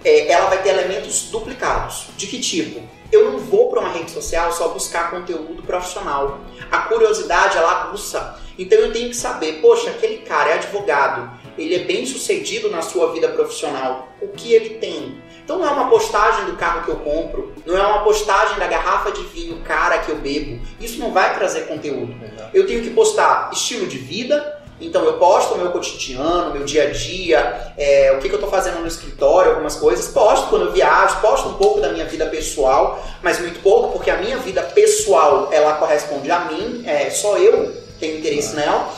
é, 0.03 0.31
ela 0.31 0.49
vai 0.49 0.61
ter 0.61 0.69
elementos 0.69 1.23
duplicados. 1.23 2.07
De 2.17 2.27
que 2.27 2.39
tipo? 2.39 2.81
Eu 3.11 3.31
não 3.31 3.39
vou 3.39 3.69
para 3.69 3.81
uma 3.81 3.89
rede 3.89 4.11
social 4.11 4.51
só 4.53 4.69
buscar 4.69 5.11
conteúdo 5.11 5.63
profissional. 5.63 6.39
A 6.71 6.79
curiosidade, 6.79 7.57
ela 7.57 7.83
aguça. 7.83 8.39
Então 8.57 8.77
eu 8.77 8.93
tenho 8.93 9.09
que 9.09 9.15
saber, 9.15 9.61
poxa, 9.61 9.89
aquele 9.89 10.19
cara 10.19 10.51
é 10.51 10.53
advogado, 10.53 11.31
ele 11.57 11.75
é 11.75 11.79
bem 11.79 12.05
sucedido 12.05 12.69
na 12.69 12.81
sua 12.81 13.11
vida 13.11 13.27
profissional, 13.29 14.09
o 14.21 14.27
que 14.27 14.53
ele 14.53 14.75
tem? 14.75 15.21
Então 15.51 15.59
não 15.59 15.67
é 15.67 15.71
uma 15.71 15.89
postagem 15.89 16.45
do 16.45 16.55
carro 16.55 16.85
que 16.85 16.91
eu 16.91 16.95
compro, 16.95 17.53
não 17.65 17.77
é 17.77 17.85
uma 17.85 18.05
postagem 18.05 18.57
da 18.57 18.67
garrafa 18.67 19.11
de 19.11 19.21
vinho 19.23 19.57
cara 19.65 19.97
que 19.97 20.09
eu 20.09 20.15
bebo. 20.15 20.61
Isso 20.79 20.97
não 20.97 21.11
vai 21.11 21.35
trazer 21.35 21.67
conteúdo. 21.67 22.15
Eu 22.53 22.65
tenho 22.65 22.81
que 22.81 22.91
postar 22.91 23.49
estilo 23.51 23.85
de 23.85 23.97
vida, 23.97 24.61
então 24.79 25.03
eu 25.03 25.15
posto 25.15 25.55
o 25.55 25.57
meu 25.57 25.69
cotidiano, 25.71 26.53
meu 26.53 26.63
dia 26.63 26.83
a 26.83 26.91
dia, 26.91 27.73
é, 27.77 28.13
o 28.13 28.21
que, 28.21 28.29
que 28.29 28.33
eu 28.33 28.39
estou 28.39 28.49
fazendo 28.49 28.79
no 28.79 28.87
escritório, 28.87 29.51
algumas 29.51 29.75
coisas. 29.75 30.07
Posto 30.07 30.47
quando 30.47 30.67
eu 30.67 30.71
viajo, 30.71 31.19
posto 31.19 31.49
um 31.49 31.55
pouco 31.55 31.81
da 31.81 31.89
minha 31.89 32.05
vida 32.05 32.27
pessoal, 32.27 33.05
mas 33.21 33.37
muito 33.37 33.61
pouco, 33.61 33.91
porque 33.91 34.09
a 34.09 34.15
minha 34.15 34.37
vida 34.37 34.61
pessoal 34.63 35.49
ela 35.51 35.73
corresponde 35.73 36.31
a 36.31 36.45
mim, 36.45 36.83
é, 36.85 37.09
só 37.09 37.37
eu 37.37 37.75
tenho 37.99 38.19
interesse 38.19 38.55
nela 38.55 38.89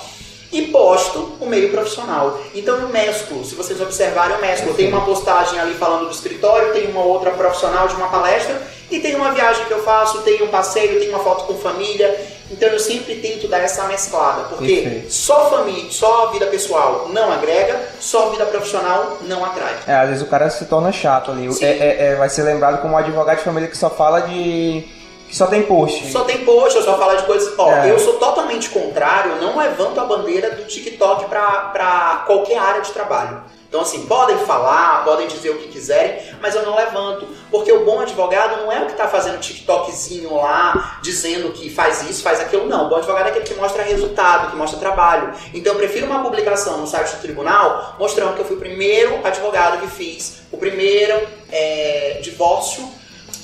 e 0.53 0.67
posto 0.67 1.33
o 1.41 1.47
meio 1.47 1.71
profissional. 1.71 2.39
Então 2.53 2.77
eu 2.77 2.87
mesclo, 2.89 3.43
se 3.43 3.55
vocês 3.55 3.81
observarem, 3.81 4.35
eu 4.35 4.41
mesclo. 4.41 4.73
Tem 4.75 4.87
uma 4.87 5.03
postagem 5.03 5.59
ali 5.59 5.73
falando 5.73 6.05
do 6.05 6.11
escritório, 6.11 6.71
tem 6.71 6.87
uma 6.87 7.03
outra 7.03 7.31
profissional 7.31 7.87
de 7.87 7.95
uma 7.95 8.07
palestra, 8.07 8.61
e 8.91 8.99
tem 8.99 9.15
uma 9.15 9.31
viagem 9.31 9.65
que 9.65 9.71
eu 9.71 9.83
faço, 9.83 10.21
tem 10.21 10.43
um 10.43 10.47
passeio, 10.47 10.99
tem 10.99 11.09
uma 11.09 11.19
foto 11.19 11.45
com 11.45 11.55
família. 11.55 12.15
Então 12.51 12.69
eu 12.69 12.79
sempre 12.79 13.15
tento 13.15 13.47
dar 13.47 13.59
essa 13.59 13.87
mesclada, 13.87 14.43
porque 14.43 14.81
Perfeito. 14.81 15.11
só 15.11 15.49
família, 15.49 15.89
só 15.89 16.27
vida 16.27 16.45
pessoal 16.45 17.09
não 17.11 17.31
agrega, 17.31 17.81
só 17.99 18.29
vida 18.29 18.45
profissional 18.45 19.17
não 19.23 19.43
atrai. 19.43 19.75
É, 19.87 19.95
às 19.95 20.09
vezes 20.09 20.23
o 20.23 20.27
cara 20.27 20.47
se 20.51 20.65
torna 20.65 20.91
chato 20.91 21.31
ali. 21.31 21.47
É, 21.61 21.65
é, 21.65 22.05
é, 22.05 22.15
vai 22.15 22.29
ser 22.29 22.43
lembrado 22.43 22.79
como 22.81 22.93
um 22.93 22.97
advogado 22.97 23.37
de 23.37 23.43
família 23.43 23.67
que 23.67 23.77
só 23.77 23.89
fala 23.89 24.21
de 24.21 24.85
só 25.33 25.47
tem 25.47 25.63
post. 25.63 26.11
Só 26.11 26.23
tem 26.23 26.45
post, 26.45 26.77
eu 26.77 26.83
só 26.83 26.95
falo 26.95 27.17
de 27.17 27.23
coisas. 27.23 27.53
Ó, 27.57 27.71
é. 27.71 27.89
eu 27.89 27.97
sou 27.97 28.13
totalmente 28.13 28.69
contrário, 28.69 29.31
eu 29.31 29.41
não 29.41 29.57
levanto 29.57 29.99
a 29.99 30.05
bandeira 30.05 30.51
do 30.51 30.63
TikTok 30.65 31.25
para 31.25 32.23
qualquer 32.27 32.59
área 32.59 32.81
de 32.81 32.91
trabalho. 32.91 33.41
Então, 33.67 33.81
assim, 33.81 34.05
podem 34.05 34.37
falar, 34.37 35.03
podem 35.03 35.27
dizer 35.27 35.49
o 35.49 35.57
que 35.57 35.69
quiserem, 35.69 36.19
mas 36.39 36.53
eu 36.53 36.63
não 36.63 36.75
levanto. 36.75 37.27
Porque 37.49 37.71
o 37.71 37.83
bom 37.83 38.01
advogado 38.01 38.61
não 38.61 38.71
é 38.71 38.83
o 38.83 38.85
que 38.85 38.91
está 38.91 39.07
fazendo 39.07 39.39
TikTokzinho 39.39 40.35
lá, 40.35 40.99
dizendo 41.01 41.51
que 41.51 41.71
faz 41.71 42.07
isso, 42.07 42.21
faz 42.21 42.39
aquilo. 42.39 42.67
Não. 42.67 42.85
O 42.85 42.89
bom 42.89 42.97
advogado 42.97 43.25
é 43.25 43.29
aquele 43.29 43.45
que 43.45 43.55
mostra 43.55 43.81
resultado, 43.81 44.51
que 44.51 44.55
mostra 44.55 44.79
trabalho. 44.79 45.33
Então, 45.55 45.73
eu 45.73 45.79
prefiro 45.79 46.05
uma 46.05 46.21
publicação 46.21 46.77
no 46.77 46.85
site 46.85 47.15
do 47.15 47.21
tribunal 47.23 47.95
mostrando 47.97 48.35
que 48.35 48.41
eu 48.41 48.45
fui 48.45 48.57
o 48.57 48.59
primeiro 48.59 49.19
advogado 49.25 49.81
que 49.81 49.87
fiz 49.87 50.43
o 50.51 50.57
primeiro 50.57 51.27
é, 51.51 52.19
divórcio 52.21 52.87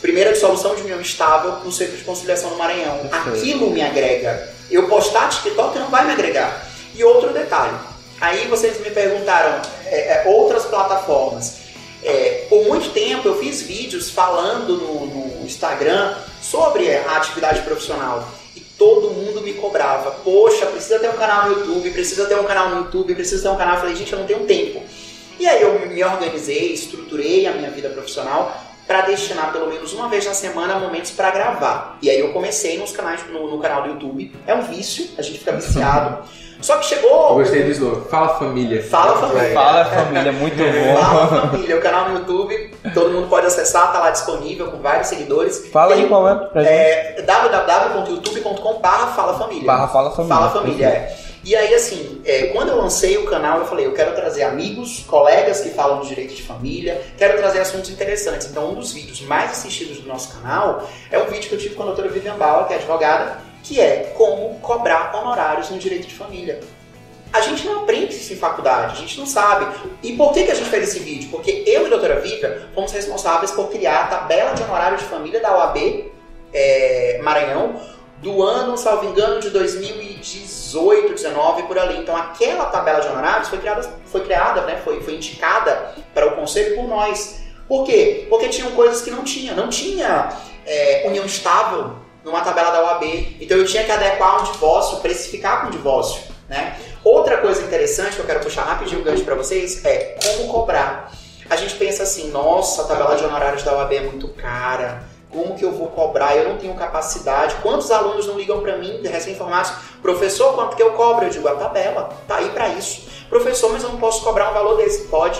Primeira 0.02 0.32
dissolução 0.32 0.76
de 0.76 0.82
união 0.84 1.02
estável 1.02 1.52
no 1.64 1.72
centro 1.72 1.98
de 1.98 2.04
conciliação 2.04 2.52
no 2.52 2.58
Maranhão. 2.58 3.10
Aquilo 3.12 3.70
me 3.70 3.82
agrega. 3.82 4.50
Eu 4.72 4.88
postar 4.88 5.30
TikTok 5.30 5.78
não 5.78 5.90
vai 5.90 6.06
me 6.06 6.14
agregar. 6.14 6.66
E 6.96 7.04
outro 7.04 7.34
detalhe. 7.34 7.76
Aí 8.22 8.48
vocês 8.48 8.80
me 8.80 8.92
perguntaram 8.92 9.62
é, 9.86 9.98
é, 9.98 10.24
outras 10.28 10.66
plataformas. 10.66 11.60
É, 12.04 12.46
por 12.50 12.66
muito 12.66 12.92
tempo 12.92 13.28
eu 13.28 13.38
fiz 13.40 13.62
vídeos 13.62 14.10
falando 14.10 14.78
no, 14.78 15.06
no 15.06 15.46
Instagram 15.46 16.16
sobre 16.42 16.96
a 16.96 17.18
atividade 17.18 17.62
profissional 17.62 18.26
e 18.56 18.62
todo 18.62 19.12
mundo 19.12 19.42
me 19.42 19.54
cobrava. 19.54 20.12
Poxa, 20.12 20.66
precisa 20.68 21.00
ter 21.00 21.10
um 21.10 21.18
canal 21.18 21.50
no 21.50 21.60
YouTube, 21.60 21.90
precisa 21.92 22.26
ter 22.26 22.36
um 22.36 22.46
canal 22.46 22.70
no 22.70 22.78
YouTube, 22.84 23.16
precisa 23.16 23.44
ter 23.44 23.50
um 23.50 23.58
canal. 23.58 23.76
Eu 23.76 23.82
falei, 23.82 23.96
gente, 23.96 24.14
eu 24.14 24.20
não 24.20 24.26
tenho 24.26 24.46
tempo. 24.46 24.82
E 25.38 25.48
aí 25.48 25.62
eu 25.62 25.88
me 25.88 26.04
organizei, 26.04 26.74
estruturei 26.74 27.48
a 27.48 27.52
minha 27.52 27.70
vida 27.70 27.90
profissional 27.90 28.69
para 28.90 29.02
destinar 29.02 29.52
pelo 29.52 29.68
menos 29.68 29.94
uma 29.94 30.10
vez 30.10 30.26
na 30.26 30.34
semana 30.34 30.80
momentos 30.80 31.12
para 31.12 31.30
gravar. 31.30 32.00
E 32.02 32.10
aí 32.10 32.20
eu 32.20 32.34
comecei 32.34 32.80
nos 32.80 32.92
canais, 32.92 33.22
no, 33.32 33.48
no, 33.48 33.60
canal 33.60 33.84
do 33.84 33.90
YouTube. 33.90 34.36
É 34.48 34.56
um 34.56 34.64
vício, 34.64 35.12
a 35.16 35.22
gente 35.22 35.38
fica 35.38 35.52
viciado. 35.52 36.24
Só 36.60 36.76
que 36.78 36.88
chegou. 36.88 37.30
Eu 37.30 37.36
gostei 37.36 37.64
do 37.66 37.70
slogan. 37.70 38.02
Fala 38.10 38.30
família. 38.40 38.84
Fala 38.84 39.16
família. 39.16 39.54
Fala 39.54 39.86
família, 39.86 40.32
muito 40.32 40.58
bom. 40.58 40.98
Fala 41.00 41.28
família. 41.28 41.78
O 41.78 41.82
canal 41.82 42.10
no 42.10 42.18
YouTube, 42.18 42.74
todo 42.92 43.12
mundo 43.12 43.30
pode 43.30 43.46
acessar, 43.46 43.94
tá 43.94 44.00
lá 44.00 44.10
disponível 44.10 44.72
com 44.72 44.80
vários 44.80 45.08
seguidores. 45.08 45.68
Fala 45.72 45.94
aí 45.94 46.08
qual 46.08 46.28
é. 46.28 46.36
Pra 46.36 46.64
é 46.64 47.22
www.youtube.com/barra 47.22 49.14
Fala 49.14 49.38
Família. 49.38 49.68
Barra 49.68 49.88
Fala 49.88 50.10
Família. 50.10 50.36
Fala 50.36 50.50
Família, 50.50 50.88
é. 50.88 51.29
E 51.44 51.56
aí, 51.56 51.74
assim, 51.74 52.22
é, 52.26 52.48
quando 52.48 52.70
eu 52.70 52.78
lancei 52.78 53.18
o 53.18 53.26
canal, 53.26 53.60
eu 53.60 53.66
falei, 53.66 53.86
eu 53.86 53.94
quero 53.94 54.14
trazer 54.14 54.44
amigos, 54.44 55.06
colegas 55.08 55.62
que 55.62 55.70
falam 55.70 56.02
de 56.02 56.10
direito 56.10 56.34
de 56.34 56.44
família, 56.44 57.02
quero 57.18 57.38
trazer 57.38 57.60
assuntos 57.60 57.90
interessantes. 57.90 58.48
Então, 58.48 58.72
um 58.72 58.76
dos 58.76 58.92
vídeos 58.92 59.22
mais 59.22 59.52
assistidos 59.52 60.00
do 60.00 60.08
nosso 60.08 60.34
canal 60.34 60.88
é 61.10 61.18
um 61.18 61.26
vídeo 61.28 61.48
que 61.48 61.56
eu 61.56 61.60
tive 61.60 61.76
com 61.76 61.84
a 61.84 61.86
doutora 61.88 62.10
Vivian 62.10 62.36
Bauer, 62.36 62.68
que 62.68 62.74
é 62.74 62.78
advogada, 62.78 63.42
que 63.64 63.80
é 63.80 64.14
como 64.18 64.60
cobrar 64.60 65.16
honorários 65.16 65.70
no 65.70 65.80
direito 65.80 66.08
de 66.08 66.14
família. 66.14 66.60
A 67.32 67.42
gente 67.42 67.66
não 67.66 67.84
aprende 67.84 68.16
isso 68.16 68.34
em 68.34 68.38
faculdade, 68.38 68.94
a 68.94 68.96
gente 68.96 69.18
não 69.18 69.26
sabe. 69.26 69.68
E 70.02 70.14
por 70.14 70.34
que, 70.34 70.44
que 70.44 70.52
a 70.52 70.56
gente 70.56 70.70
fez 70.70 70.90
esse 70.90 71.00
vídeo? 71.00 71.30
Porque 71.30 71.64
eu 71.66 71.84
e 71.84 71.86
a 71.86 71.90
doutora 71.90 72.20
Vivian 72.20 72.54
fomos 72.74 72.92
responsáveis 72.92 73.52
por 73.52 73.70
criar 73.70 74.06
a 74.06 74.08
tabela 74.08 74.54
de 74.54 74.64
honorário 74.64 74.98
de 74.98 75.04
família 75.04 75.40
da 75.40 75.56
OAB 75.56 76.12
é, 76.52 77.20
Maranhão, 77.22 77.80
do 78.22 78.44
ano, 78.44 78.78
salvo 78.78 79.06
engano, 79.10 79.40
de 79.40 79.50
2018, 79.50 81.14
19 81.14 81.64
por 81.64 81.78
ali. 81.80 81.98
Então 81.98 82.16
aquela 82.16 82.66
tabela 82.66 83.00
de 83.00 83.08
honorários 83.08 83.48
foi 83.48 83.60
criada, 83.60 83.94
foi 84.06 84.22
criada, 84.22 84.62
né, 84.62 84.82
foi, 84.84 85.02
foi 85.02 85.16
indicada 85.16 85.94
para 86.14 86.28
o 86.28 86.36
conselho 86.36 86.76
por 86.76 86.88
nós. 86.88 87.42
Por 87.68 87.86
quê? 87.86 88.28
Porque 88.30 88.50
tinham 88.50 88.72
coisas 88.72 89.02
que 89.02 89.12
não 89.12 89.24
tinha. 89.24 89.54
Não 89.54 89.70
tinha 89.70 90.30
é, 90.66 91.04
união 91.06 91.26
estável 91.26 91.96
numa 92.24 92.42
tabela 92.42 92.72
da 92.72 92.84
OAB. 92.84 93.04
Então 93.40 93.58
eu 93.58 93.66
tinha 93.66 93.84
que 93.84 93.92
adequar 93.92 94.42
um 94.42 94.52
divórcio, 94.52 94.98
precificar 95.00 95.62
com 95.62 95.68
um 95.68 95.72
divórcio. 95.72 96.22
Né? 96.50 96.78
Outra 97.04 97.38
coisa 97.38 97.62
interessante 97.62 98.16
que 98.16 98.22
eu 98.22 98.26
quero 98.26 98.40
puxar 98.42 98.64
rapidinho 98.64 99.02
o 99.02 99.04
gancho 99.04 99.24
para 99.24 99.36
vocês 99.36 99.86
é 99.86 100.18
como 100.22 100.52
cobrar. 100.52 101.12
A 101.50 101.56
gente 101.56 101.76
pensa 101.76 102.04
assim, 102.04 102.30
nossa, 102.32 102.82
a 102.82 102.86
tabela 102.86 103.16
de 103.16 103.24
honorários 103.24 103.64
da 103.64 103.74
OAB 103.74 103.94
é 103.94 104.02
muito 104.02 104.28
cara 104.30 105.09
Como 105.32 105.56
que 105.56 105.64
eu 105.64 105.72
vou 105.72 105.88
cobrar? 105.88 106.36
Eu 106.36 106.50
não 106.50 106.58
tenho 106.58 106.74
capacidade. 106.74 107.56
Quantos 107.62 107.92
alunos 107.92 108.26
não 108.26 108.38
ligam 108.38 108.62
para 108.62 108.78
mim, 108.78 109.02
recém-formados, 109.04 109.72
professor, 110.02 110.56
quanto 110.56 110.76
que 110.76 110.82
eu 110.82 110.94
cobro? 110.94 111.26
Eu 111.26 111.30
digo, 111.30 111.48
a 111.48 111.56
tabela, 111.56 112.10
tá 112.28 112.38
aí 112.38 112.50
para 112.50 112.70
isso. 112.70 113.08
Professor, 113.30 113.72
mas 113.72 113.84
eu 113.84 113.90
não 113.90 114.00
posso 114.00 114.24
cobrar 114.24 114.50
um 114.50 114.54
valor 114.54 114.78
desse. 114.78 115.08
Pode. 115.08 115.40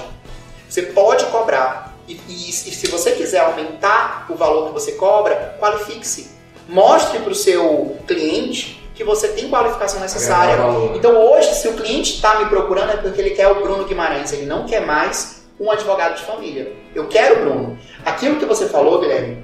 Você 0.70 0.84
pode 0.84 1.26
cobrar. 1.26 1.96
E, 2.08 2.14
e, 2.28 2.50
e 2.50 2.52
se 2.52 2.88
você 2.88 3.12
quiser 3.12 3.40
aumentar 3.40 4.28
o 4.30 4.36
valor 4.36 4.68
que 4.68 4.74
você 4.74 4.92
cobra, 4.92 5.58
qualifique-se. 5.60 6.32
Mostre 6.68 7.20
para 7.20 7.32
o 7.32 7.36
seu 7.36 7.98
cliente 8.08 8.80
que 8.94 9.04
você 9.04 9.30
tem 9.30 9.50
qualificação 9.50 10.00
necessária. 10.00 10.56
Então 10.94 11.16
hoje, 11.16 11.56
se 11.56 11.68
o 11.68 11.74
cliente 11.74 12.16
está 12.16 12.38
me 12.40 12.46
procurando, 12.46 12.92
é 12.92 12.98
porque 12.98 13.20
ele 13.22 13.32
quer 13.32 13.48
o 13.48 13.56
Bruno 13.56 13.86
Guimarães, 13.86 14.34
ele 14.34 14.46
não 14.46 14.66
quer 14.66 14.86
mais 14.86 15.42
um 15.60 15.72
advogado 15.72 16.16
de 16.16 16.24
família. 16.24 16.74
Eu 16.94 17.08
quero 17.08 17.38
o 17.38 17.40
Bruno. 17.40 17.80
Aquilo 18.06 18.38
que 18.38 18.46
você 18.46 18.68
falou, 18.68 19.00
Guilherme, 19.00 19.44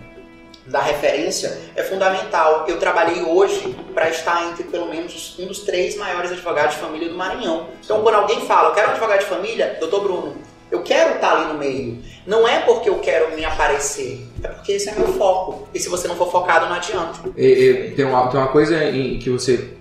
da 0.68 0.82
referência 0.82 1.57
é 1.76 1.84
fundamental. 1.84 2.66
Eu 2.68 2.80
trabalhei 2.80 3.24
hoje 3.24 3.76
para 3.93 4.09
estar 4.09 4.49
entre 4.49 4.63
pelo 4.63 4.88
menos 4.88 5.36
um 5.39 5.45
dos 5.45 5.59
três 5.59 5.95
maiores 5.95 6.32
advogados 6.32 6.76
de 6.76 6.82
família 6.82 7.09
do 7.09 7.16
Maranhão. 7.16 7.68
Então, 7.84 8.01
quando 8.01 8.16
alguém 8.16 8.41
fala, 8.41 8.70
eu 8.70 8.74
quero 8.74 8.88
um 8.88 8.91
advogado 8.91 9.20
de 9.20 9.26
família, 9.26 9.78
doutor 9.80 10.01
Bruno, 10.01 10.36
eu 10.72 10.82
quero 10.82 11.16
estar 11.16 11.38
ali 11.38 11.53
no 11.53 11.59
meio. 11.59 11.99
Não 12.26 12.47
é 12.47 12.59
porque 12.61 12.89
eu 12.89 12.99
quero 12.99 13.36
me 13.36 13.45
aparecer, 13.45 14.26
é 14.43 14.47
porque 14.47 14.74
esse 14.74 14.89
é 14.89 14.95
meu 14.95 15.07
foco. 15.13 15.68
E 15.74 15.80
se 15.80 15.88
você 15.88 16.07
não 16.07 16.16
for 16.16 16.32
focado, 16.32 16.66
não 16.66 16.76
adianta. 16.76 17.20
E, 17.38 17.45
e, 17.45 17.91
tem, 17.91 18.05
uma, 18.05 18.28
tem 18.30 18.39
uma 18.39 18.49
coisa 18.49 18.84
em 18.84 19.20
que 19.20 19.30
você, 19.30 19.72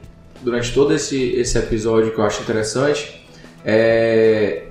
durante 0.42 0.72
todo 0.74 0.94
esse, 0.94 1.34
esse 1.36 1.56
episódio 1.58 2.12
que 2.12 2.18
eu 2.18 2.24
acho 2.24 2.42
interessante, 2.42 3.24
é, 3.64 4.64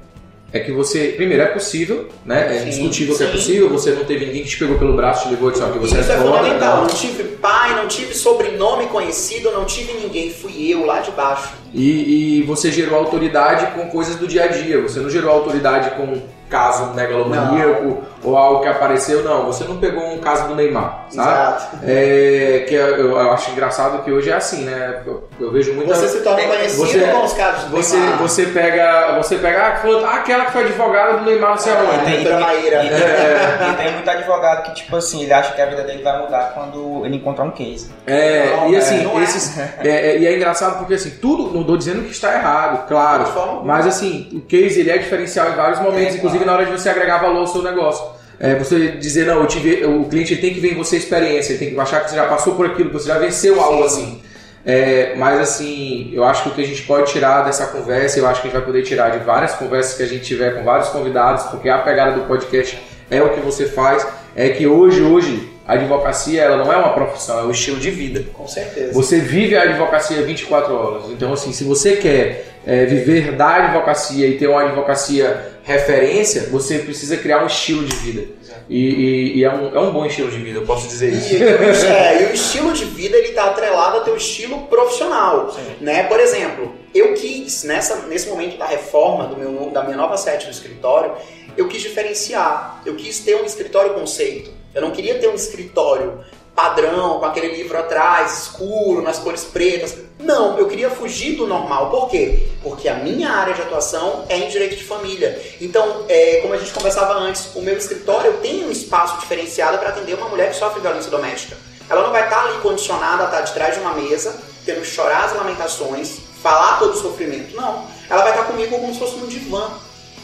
é 0.54 0.60
que 0.60 0.72
você, 0.72 1.14
primeiro, 1.18 1.42
é 1.42 1.48
possível, 1.48 2.08
né? 2.24 2.56
É 2.56 2.60
sim, 2.60 2.70
discutível 2.70 3.16
sim. 3.16 3.24
que 3.24 3.30
é 3.30 3.32
possível, 3.34 3.70
você 3.70 3.92
não 3.92 4.06
teve 4.06 4.28
ninguém 4.28 4.44
que 4.44 4.50
te 4.50 4.58
pegou 4.60 4.78
pelo 4.78 4.96
braço, 4.96 5.24
te 5.24 5.32
levou 5.32 5.50
e 5.50 5.54
disse 5.54 5.66
que 5.66 5.80
você 5.80 6.00
Isso 6.00 6.12
é, 6.12 6.16
é 6.16 6.18
fundamental. 6.20 6.82
Não 6.82 6.88
tive 6.88 7.24
pai, 7.24 7.76
não 7.76 7.88
tive 7.88 8.14
sobrenome 8.14 8.86
conhecido, 8.86 9.52
não 9.52 9.66
tive 9.66 9.94
ninguém, 9.94 10.30
fui 10.30 10.72
eu 10.72 10.86
lá 10.86 11.00
de 11.00 11.10
baixo. 11.10 11.56
E, 11.74 12.40
e 12.40 12.44
você 12.44 12.72
gerou 12.72 13.00
autoridade 13.00 13.74
com 13.74 13.90
coisas 13.90 14.16
do 14.16 14.28
dia 14.28 14.44
a 14.44 14.48
dia, 14.48 14.80
você 14.80 15.00
não 15.00 15.10
gerou 15.10 15.32
autoridade 15.32 15.90
com 15.98 16.22
caso 16.54 16.94
megalomaníaco 16.94 18.04
ou 18.24 18.38
algo 18.38 18.62
que 18.62 18.68
apareceu, 18.68 19.24
não. 19.24 19.48
Você 19.48 19.64
não 19.64 19.78
pegou 19.78 20.04
um 20.14 20.20
caso 20.20 20.48
do 20.48 20.56
Neymar, 20.56 21.08
sabe? 21.10 21.30
Exato. 21.30 21.78
É, 21.84 22.66
que 22.68 22.76
eu, 22.76 23.10
eu, 23.10 23.32
acho 23.32 23.52
engraçado 23.52 24.04
que 24.04 24.12
hoje 24.12 24.30
é 24.30 24.36
assim, 24.36 24.64
né? 24.64 25.02
Eu, 25.06 25.28
eu 25.40 25.52
vejo 25.52 25.74
muita... 25.74 25.96
Você 25.96 26.08
se 26.08 26.24
torna 26.24 26.44
conhecido 26.44 26.86
você, 26.86 27.00
com 27.08 27.26
os 27.26 27.34
casos 27.34 27.64
do 27.66 27.76
você, 27.76 27.98
Neymar. 27.98 28.18
Você 28.20 28.46
pega, 28.46 29.18
você 29.18 29.36
pega 29.38 29.68
ah, 29.68 29.76
falou, 29.78 30.06
ah, 30.06 30.16
aquela 30.16 30.46
que 30.46 30.52
foi 30.52 30.64
advogada 30.64 31.18
do 31.18 31.26
Neymar, 31.26 31.50
não 31.50 31.58
sei 31.58 31.74
aonde. 31.74 31.96
E 31.96 32.06
tem, 32.06 32.22
e, 32.22 32.24
tem, 32.24 32.90
é. 32.90 33.70
e 33.74 33.84
tem 33.84 33.94
muito 33.94 34.10
advogado 34.10 34.64
que, 34.64 34.76
tipo 34.76 34.96
assim, 34.96 35.24
ele 35.24 35.34
acha 35.34 35.54
que 35.54 35.62
a 35.62 35.66
vida 35.66 35.84
dele 35.84 36.04
vai 36.04 36.22
mudar 36.22 36.54
quando 36.54 37.06
ele 37.06 37.18
encontrar 37.18 37.46
um 37.46 37.52
case. 37.52 37.92
É, 38.06 38.56
não, 38.56 38.70
e 38.70 38.76
assim, 38.76 39.06
é, 39.06 39.24
esses, 39.24 39.58
é. 39.58 39.74
É, 39.84 40.18
e 40.20 40.28
é 40.28 40.36
engraçado 40.36 40.78
porque 40.78 40.94
assim, 40.94 41.12
tudo, 41.22 41.52
não 41.52 41.62
estou 41.62 41.78
dizendo 41.78 42.04
que 42.04 42.12
está 42.12 42.34
errado, 42.34 42.88
claro, 42.88 43.64
mas 43.66 43.88
assim, 43.88 44.30
o 44.34 44.42
case 44.42 44.80
ele 44.80 44.92
é 44.92 44.98
diferencial 44.98 45.50
em 45.50 45.56
vários 45.56 45.80
momentos, 45.80 46.16
inclusive 46.16 46.43
na 46.46 46.54
hora 46.54 46.66
de 46.66 46.72
você 46.72 46.90
agregar 46.90 47.18
valor 47.20 47.40
ao 47.40 47.48
seu 47.48 47.62
negócio. 47.62 48.06
É, 48.40 48.56
você 48.56 48.90
dizer, 48.92 49.26
não, 49.26 49.46
tive, 49.46 49.86
o 49.86 50.06
cliente 50.06 50.36
tem 50.38 50.54
que 50.54 50.60
ver 50.60 50.74
em 50.74 50.76
você 50.76 50.98
experiência, 50.98 51.54
ele 51.54 51.60
tem 51.60 51.74
que 51.74 51.80
achar 51.80 52.02
que 52.04 52.10
você 52.10 52.16
já 52.16 52.26
passou 52.26 52.56
por 52.56 52.66
aquilo, 52.66 52.90
que 52.90 52.96
você 52.96 53.08
já 53.08 53.18
venceu 53.18 53.62
algo 53.62 53.84
assim. 53.84 54.22
É, 54.66 55.14
mas 55.18 55.40
assim, 55.40 56.12
eu 56.14 56.24
acho 56.24 56.44
que 56.44 56.50
o 56.50 56.52
que 56.54 56.62
a 56.62 56.66
gente 56.66 56.82
pode 56.84 57.12
tirar 57.12 57.44
dessa 57.44 57.68
conversa, 57.68 58.18
eu 58.18 58.28
acho 58.28 58.42
que 58.42 58.48
a 58.48 58.50
gente 58.50 58.60
vai 58.60 58.66
poder 58.66 58.84
tirar 58.84 59.10
de 59.10 59.24
várias 59.24 59.54
conversas 59.54 59.96
que 59.96 60.04
a 60.04 60.08
gente 60.08 60.24
tiver 60.24 60.56
com 60.56 60.64
vários 60.64 60.90
convidados, 60.90 61.44
porque 61.44 61.70
a 61.70 61.80
pegada 61.80 62.14
do 62.14 62.22
podcast 62.28 62.82
é 63.12 63.22
o 63.22 63.30
que 63.30 63.42
você 63.42 63.66
faz, 63.66 64.08
é 64.36 64.50
que 64.50 64.66
hoje, 64.66 65.02
hoje, 65.02 65.50
a 65.68 65.74
advocacia 65.74 66.42
ela 66.42 66.58
não 66.58 66.72
é 66.72 66.78
uma 66.78 66.94
profissão, 66.94 67.40
é 67.40 67.44
um 67.44 67.52
estilo 67.52 67.80
de 67.80 67.92
vida. 67.92 68.26
Com 68.34 68.48
certeza. 68.48 68.94
Você 68.94 69.20
vive 69.20 69.56
a 69.56 69.64
advocacia 69.64 70.22
24 70.22 70.74
horas. 70.74 71.04
Então, 71.12 71.32
assim, 71.32 71.54
se 71.54 71.64
você 71.64 71.98
quer 71.98 72.46
é, 72.66 72.86
viver 72.86 73.34
da 73.34 73.56
advocacia 73.56 74.28
e 74.28 74.38
ter 74.38 74.48
uma 74.48 74.62
advocacia 74.62 75.53
referência, 75.64 76.50
você 76.52 76.80
precisa 76.80 77.16
criar 77.18 77.42
um 77.42 77.48
estilo 77.48 77.86
de 77.86 77.96
vida. 77.96 78.28
E, 78.70 78.78
e, 78.78 79.38
e, 79.40 79.44
é, 79.44 79.52
um, 79.52 79.76
é 79.76 79.80
um 79.80 79.92
bom 79.92 80.06
estilo 80.06 80.30
de 80.30 80.38
vida, 80.38 80.60
eu 80.60 80.66
posso 80.66 80.88
dizer 80.88 81.12
isso. 81.14 81.34
E, 81.34 81.42
é, 81.88 82.24
e 82.24 82.26
o 82.26 82.34
estilo 82.34 82.74
de 82.74 82.84
vida 82.86 83.18
ele 83.18 83.30
está 83.30 83.46
atrelado 83.46 83.98
ao 83.98 84.04
teu 84.04 84.16
estilo 84.16 84.68
profissional. 84.68 85.56
Né? 85.80 86.04
Por 86.04 86.20
exemplo, 86.20 86.76
eu 86.94 87.14
quis, 87.14 87.64
nessa, 87.64 87.96
nesse 88.08 88.28
momento 88.28 88.58
da 88.58 88.66
reforma 88.66 89.26
do 89.28 89.38
meu, 89.38 89.72
da 89.72 89.84
minha 89.84 89.98
nova 89.98 90.18
sede 90.18 90.46
no 90.46 90.52
escritório, 90.52 91.14
eu 91.56 91.68
quis 91.68 91.82
diferenciar. 91.82 92.82
Eu 92.86 92.96
quis 92.96 93.20
ter 93.20 93.36
um 93.36 93.46
escritório 93.46 93.94
conceito. 93.94 94.52
Eu 94.76 94.82
não 94.82 94.92
queria 94.92 95.16
ter 95.16 95.30
um 95.30 95.36
escritório 95.36 96.20
padrão, 96.56 97.20
com 97.20 97.26
aquele 97.26 97.56
livro 97.56 97.78
atrás, 97.78 98.44
escuro, 98.44 99.02
nas 99.02 99.20
cores 99.20 99.44
pretas. 99.44 99.96
Não, 100.20 100.58
eu 100.58 100.68
queria 100.68 100.90
fugir 100.90 101.36
do 101.36 101.48
normal. 101.48 101.90
Por 101.90 102.10
quê? 102.10 102.48
Porque 102.62 102.88
a 102.88 102.96
minha 102.96 103.30
área 103.30 103.54
de 103.54 103.62
atuação 103.62 104.26
é 104.30 104.38
em 104.38 104.50
direito 104.50 104.76
de 104.76 104.84
família. 104.84 105.42
Então, 105.60 106.06
é, 106.08 106.40
como 106.42 106.54
a 106.54 106.58
gente 106.58 106.72
conversava 106.72 107.14
antes, 107.16 107.56
o 107.56 107.62
meu 107.62 107.76
escritório 107.76 108.34
tem 108.38 108.66
um 108.66 108.72
espaço 108.72 109.20
diferenciado 109.20 109.78
para 109.80 109.90
atender 109.90 110.14
uma 110.14 110.30
mulher 110.30 110.52
que 110.52 110.56
sofre 110.56 110.80
violência 110.80 111.10
doméstica. 111.10 111.58
Ela 111.90 112.04
não 112.04 112.12
vai 112.12 112.24
estar 112.24 112.46
ali 112.46 112.60
condicionada 112.60 113.24
a 113.24 113.26
estar 113.26 113.42
de 113.42 113.54
trás 113.54 113.76
de 113.76 113.82
uma 113.82 113.94
mesa, 113.94 114.40
tendo 114.66 114.82
que 114.82 114.88
chorar 114.88 115.26
as 115.26 115.36
lamentações, 115.36 116.20
falar 116.42 116.80
todo 116.80 116.94
o 116.94 117.02
sofrimento. 117.02 117.56
Não. 117.56 117.86
Ela 118.10 118.22
vai 118.22 118.32
estar 118.32 118.44
comigo 118.44 118.78
como 118.78 118.94
se 118.94 119.00
fosse 119.00 119.16
um 119.16 119.28
divã 119.28 119.70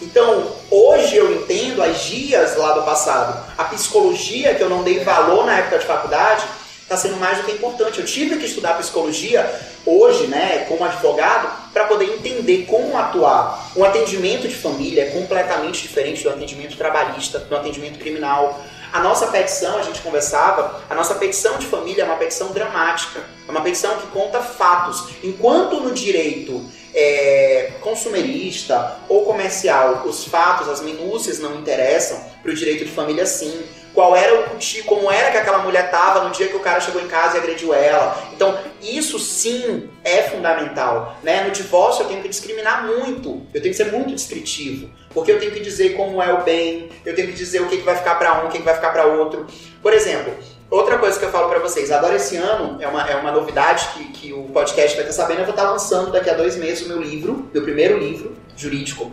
então, 0.02 0.56
hoje 0.72 1.16
eu 1.18 1.34
entendo 1.34 1.84
as 1.84 2.02
dias 2.04 2.56
lá 2.56 2.74
do 2.74 2.84
passado. 2.84 3.45
A 3.58 3.66
psicologia, 3.66 4.56
que 4.56 4.64
eu 4.64 4.70
não 4.70 4.84
dei 4.84 5.00
valor 5.04 5.45
na 5.45 5.60
época 5.60 5.80
de 5.80 5.86
faculdade, 5.86 6.45
está 6.82 6.95
sendo 6.97 7.18
mais 7.18 7.38
do 7.38 7.43
que 7.43 7.52
importante. 7.52 8.00
Eu 8.00 8.06
tive 8.06 8.38
que 8.38 8.45
estudar 8.45 8.78
psicologia 8.78 9.47
hoje, 9.86 10.28
né, 10.28 10.66
como 10.68 10.84
advogado, 10.84 11.50
para 11.72 11.86
poder 11.86 12.06
entender 12.06 12.66
como 12.68 12.97
atuar. 12.97 13.72
Um 13.76 13.84
atendimento 13.84 14.47
de 14.47 14.56
família 14.56 15.04
é 15.04 15.10
completamente 15.12 15.82
diferente 15.82 16.24
do 16.24 16.30
atendimento 16.30 16.78
trabalhista, 16.78 17.39
do 17.39 17.56
atendimento 17.56 18.00
criminal. 18.00 18.60
A 18.91 19.02
nossa 19.02 19.28
petição, 19.28 19.78
a 19.78 19.84
gente 19.84 20.02
conversava, 20.02 20.82
a 20.89 20.95
nossa 20.95 21.14
petição 21.16 21.58
de 21.58 21.68
família 21.68 22.04
é 22.04 22.06
uma 22.06 22.16
petição 22.16 22.52
dramática, 22.52 23.20
é 23.47 23.52
uma 23.52 23.62
petição 23.62 23.97
que 23.97 24.08
conta 24.08 24.39
fatos. 24.39 25.10
Enquanto 25.24 25.80
no 25.80 25.93
direito 25.93 26.66
é, 26.94 27.72
consumerista 27.82 28.98
ou 29.08 29.26
comercial, 29.26 30.04
os 30.06 30.26
fatos, 30.26 30.68
as 30.68 30.82
minúcias 30.82 31.40
não 31.40 31.56
interessam, 31.56 32.20
para 32.42 32.52
o 32.52 32.56
direito 32.56 32.86
de 32.86 32.92
família 32.92 33.26
sim. 33.26 33.64
Qual 33.94 34.16
era 34.16 34.34
o 34.34 34.86
como 34.86 35.12
era 35.12 35.32
que 35.32 35.38
aquela 35.38 35.60
mulher 35.60 35.86
estava 35.86 36.24
no 36.24 36.32
dia 36.32 36.48
que 36.48 36.56
o 36.56 36.60
cara 36.60 36.80
chegou 36.80 37.02
em 37.02 37.08
casa 37.08 37.36
e 37.36 37.40
agrediu 37.40 37.74
ela. 37.74 38.30
Então, 38.32 38.58
isso 38.82 39.18
sim 39.18 39.90
é 40.04 40.22
fundamental. 40.24 41.18
Né? 41.24 41.44
No 41.44 41.52
divórcio 41.52 42.04
eu 42.04 42.08
tenho 42.08 42.22
que 42.22 42.30
discriminar 42.30 42.86
muito, 42.86 43.42
eu 43.54 43.62
tenho 43.62 43.74
que 43.74 43.84
ser 43.84 43.92
muito 43.92 44.14
descritivo, 44.14 44.90
porque 45.10 45.32
eu 45.32 45.40
tenho 45.40 45.52
que 45.52 45.60
dizer 45.60 45.96
como 45.98 46.22
é 46.22 46.32
o 46.32 46.44
bem, 46.44 46.90
eu 47.04 47.16
tenho 47.16 47.28
que 47.30 47.34
dizer 47.34 47.62
o 47.62 47.68
que, 47.68 47.78
que 47.78 47.84
vai 47.84 47.98
ficar 47.98 48.16
para 48.16 48.44
um, 48.44 48.48
o 48.48 48.50
que, 48.50 48.60
que 48.60 48.64
vai 48.64 48.76
ficar 48.76 48.92
para 48.92 49.06
outro. 49.06 49.48
Por 49.82 49.92
exemplo, 49.92 50.34
Outra 50.70 50.99
coisa 50.99 51.17
que 51.17 51.26
eu 51.26 51.32
falo 51.32 51.49
para 51.49 51.57
vocês, 51.57 51.89
agora 51.89 52.15
esse 52.15 52.38
ano, 52.38 52.80
é 52.80 52.88
uma, 52.88 53.09
é 53.09 53.15
uma 53.15 53.32
novidade 53.32 53.88
que, 53.93 54.03
que 54.09 54.34
o 54.34 54.43
podcast 54.43 54.95
vai 54.95 55.09
estar 55.09 55.24
sabendo, 55.24 55.39
eu 55.39 55.45
vou 55.45 55.55
estar 55.55 55.67
lançando 55.67 56.11
daqui 56.11 56.30
a 56.30 56.36
dois 56.36 56.55
meses 56.57 56.86
o 56.86 56.89
meu 56.89 57.01
livro, 57.01 57.49
meu 57.51 57.63
primeiro 57.63 57.97
livro 57.97 58.36
jurídico, 58.55 59.11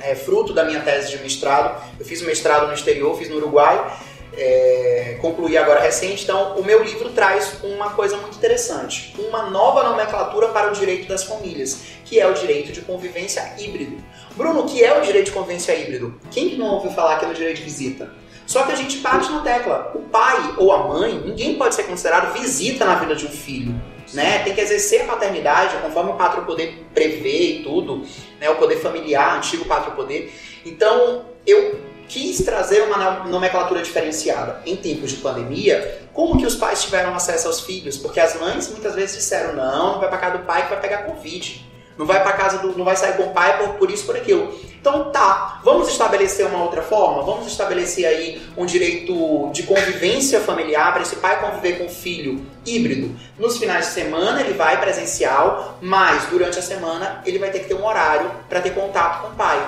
é 0.00 0.14
fruto 0.14 0.54
da 0.54 0.64
minha 0.64 0.80
tese 0.80 1.10
de 1.10 1.18
mestrado. 1.18 1.82
Eu 1.98 2.06
fiz 2.06 2.22
o 2.22 2.24
mestrado 2.24 2.68
no 2.68 2.72
exterior, 2.72 3.14
fiz 3.18 3.28
no 3.28 3.36
Uruguai, 3.36 3.98
é, 4.32 5.18
concluí 5.20 5.58
agora 5.58 5.80
recente. 5.80 6.24
Então, 6.24 6.56
o 6.56 6.64
meu 6.64 6.82
livro 6.82 7.10
traz 7.10 7.58
uma 7.62 7.90
coisa 7.90 8.16
muito 8.16 8.38
interessante: 8.38 9.14
uma 9.18 9.50
nova 9.50 9.82
nomenclatura 9.82 10.48
para 10.48 10.70
o 10.70 10.72
direito 10.72 11.06
das 11.06 11.24
famílias, 11.24 11.82
que 12.04 12.18
é 12.18 12.26
o 12.26 12.32
direito 12.32 12.72
de 12.72 12.80
convivência 12.80 13.42
híbrido. 13.58 13.96
Bruno, 14.36 14.60
o 14.60 14.66
que 14.66 14.82
é 14.82 14.96
o 14.96 15.02
direito 15.02 15.26
de 15.26 15.32
convivência 15.32 15.74
híbrido? 15.74 16.18
Quem 16.30 16.48
que 16.48 16.56
não 16.56 16.76
ouviu 16.76 16.92
falar 16.92 17.16
aqui 17.16 17.26
no 17.26 17.34
direito 17.34 17.58
de 17.58 17.64
visita? 17.64 18.10
Só 18.48 18.62
que 18.62 18.72
a 18.72 18.74
gente 18.74 18.96
bate 18.98 19.30
na 19.30 19.42
tecla. 19.42 19.92
O 19.94 19.98
pai 19.98 20.54
ou 20.56 20.72
a 20.72 20.88
mãe, 20.88 21.20
ninguém 21.22 21.56
pode 21.56 21.74
ser 21.74 21.82
considerado 21.82 22.32
visita 22.32 22.86
na 22.86 22.94
vida 22.94 23.14
de 23.14 23.26
um 23.26 23.30
filho. 23.30 23.78
Né? 24.14 24.38
Tem 24.38 24.54
que 24.54 24.60
exercer 24.62 25.02
a 25.02 25.04
paternidade 25.04 25.76
conforme 25.82 26.12
o 26.12 26.14
pátrio 26.14 26.46
poder 26.46 26.86
prevê 26.94 27.58
e 27.58 27.62
tudo, 27.62 28.06
né? 28.40 28.48
o 28.48 28.56
poder 28.56 28.76
familiar, 28.76 29.36
antigo 29.36 29.66
pátrio 29.66 29.94
poder. 29.94 30.34
Então, 30.64 31.26
eu 31.46 31.78
quis 32.08 32.42
trazer 32.42 32.84
uma 32.84 33.26
nomenclatura 33.26 33.82
diferenciada. 33.82 34.62
Em 34.64 34.76
tempos 34.76 35.10
de 35.10 35.16
pandemia, 35.18 36.08
como 36.14 36.38
que 36.38 36.46
os 36.46 36.56
pais 36.56 36.82
tiveram 36.82 37.14
acesso 37.14 37.48
aos 37.48 37.60
filhos? 37.60 37.98
Porque 37.98 38.18
as 38.18 38.34
mães 38.40 38.70
muitas 38.70 38.94
vezes 38.94 39.16
disseram: 39.16 39.54
não, 39.56 39.92
não 39.92 40.00
vai 40.00 40.08
para 40.08 40.16
casa 40.16 40.38
do 40.38 40.44
pai 40.44 40.62
que 40.62 40.70
vai 40.70 40.80
pegar 40.80 41.02
Covid. 41.02 41.67
Não 41.98 42.06
vai 42.06 42.22
para 42.22 42.32
casa 42.32 42.58
do. 42.58 42.78
não 42.78 42.84
vai 42.84 42.96
sair 42.96 43.16
com 43.16 43.24
o 43.24 43.30
pai 43.30 43.58
por, 43.58 43.74
por 43.74 43.90
isso, 43.90 44.06
por 44.06 44.16
aquilo. 44.16 44.54
Então 44.80 45.10
tá, 45.10 45.60
vamos 45.64 45.88
estabelecer 45.88 46.46
uma 46.46 46.62
outra 46.62 46.80
forma? 46.82 47.22
Vamos 47.22 47.48
estabelecer 47.48 48.06
aí 48.06 48.40
um 48.56 48.64
direito 48.64 49.50
de 49.52 49.64
convivência 49.64 50.40
familiar 50.40 50.92
para 50.92 51.02
esse 51.02 51.16
pai 51.16 51.40
conviver 51.40 51.78
com 51.78 51.86
o 51.86 51.90
filho 51.90 52.46
híbrido. 52.64 53.14
Nos 53.36 53.58
finais 53.58 53.86
de 53.86 53.92
semana 53.92 54.40
ele 54.40 54.54
vai 54.54 54.80
presencial, 54.80 55.76
mas 55.82 56.26
durante 56.26 56.60
a 56.60 56.62
semana 56.62 57.20
ele 57.26 57.40
vai 57.40 57.50
ter 57.50 57.58
que 57.58 57.66
ter 57.66 57.74
um 57.74 57.84
horário 57.84 58.30
para 58.48 58.60
ter 58.60 58.70
contato 58.70 59.22
com 59.22 59.28
o 59.28 59.34
pai. 59.34 59.58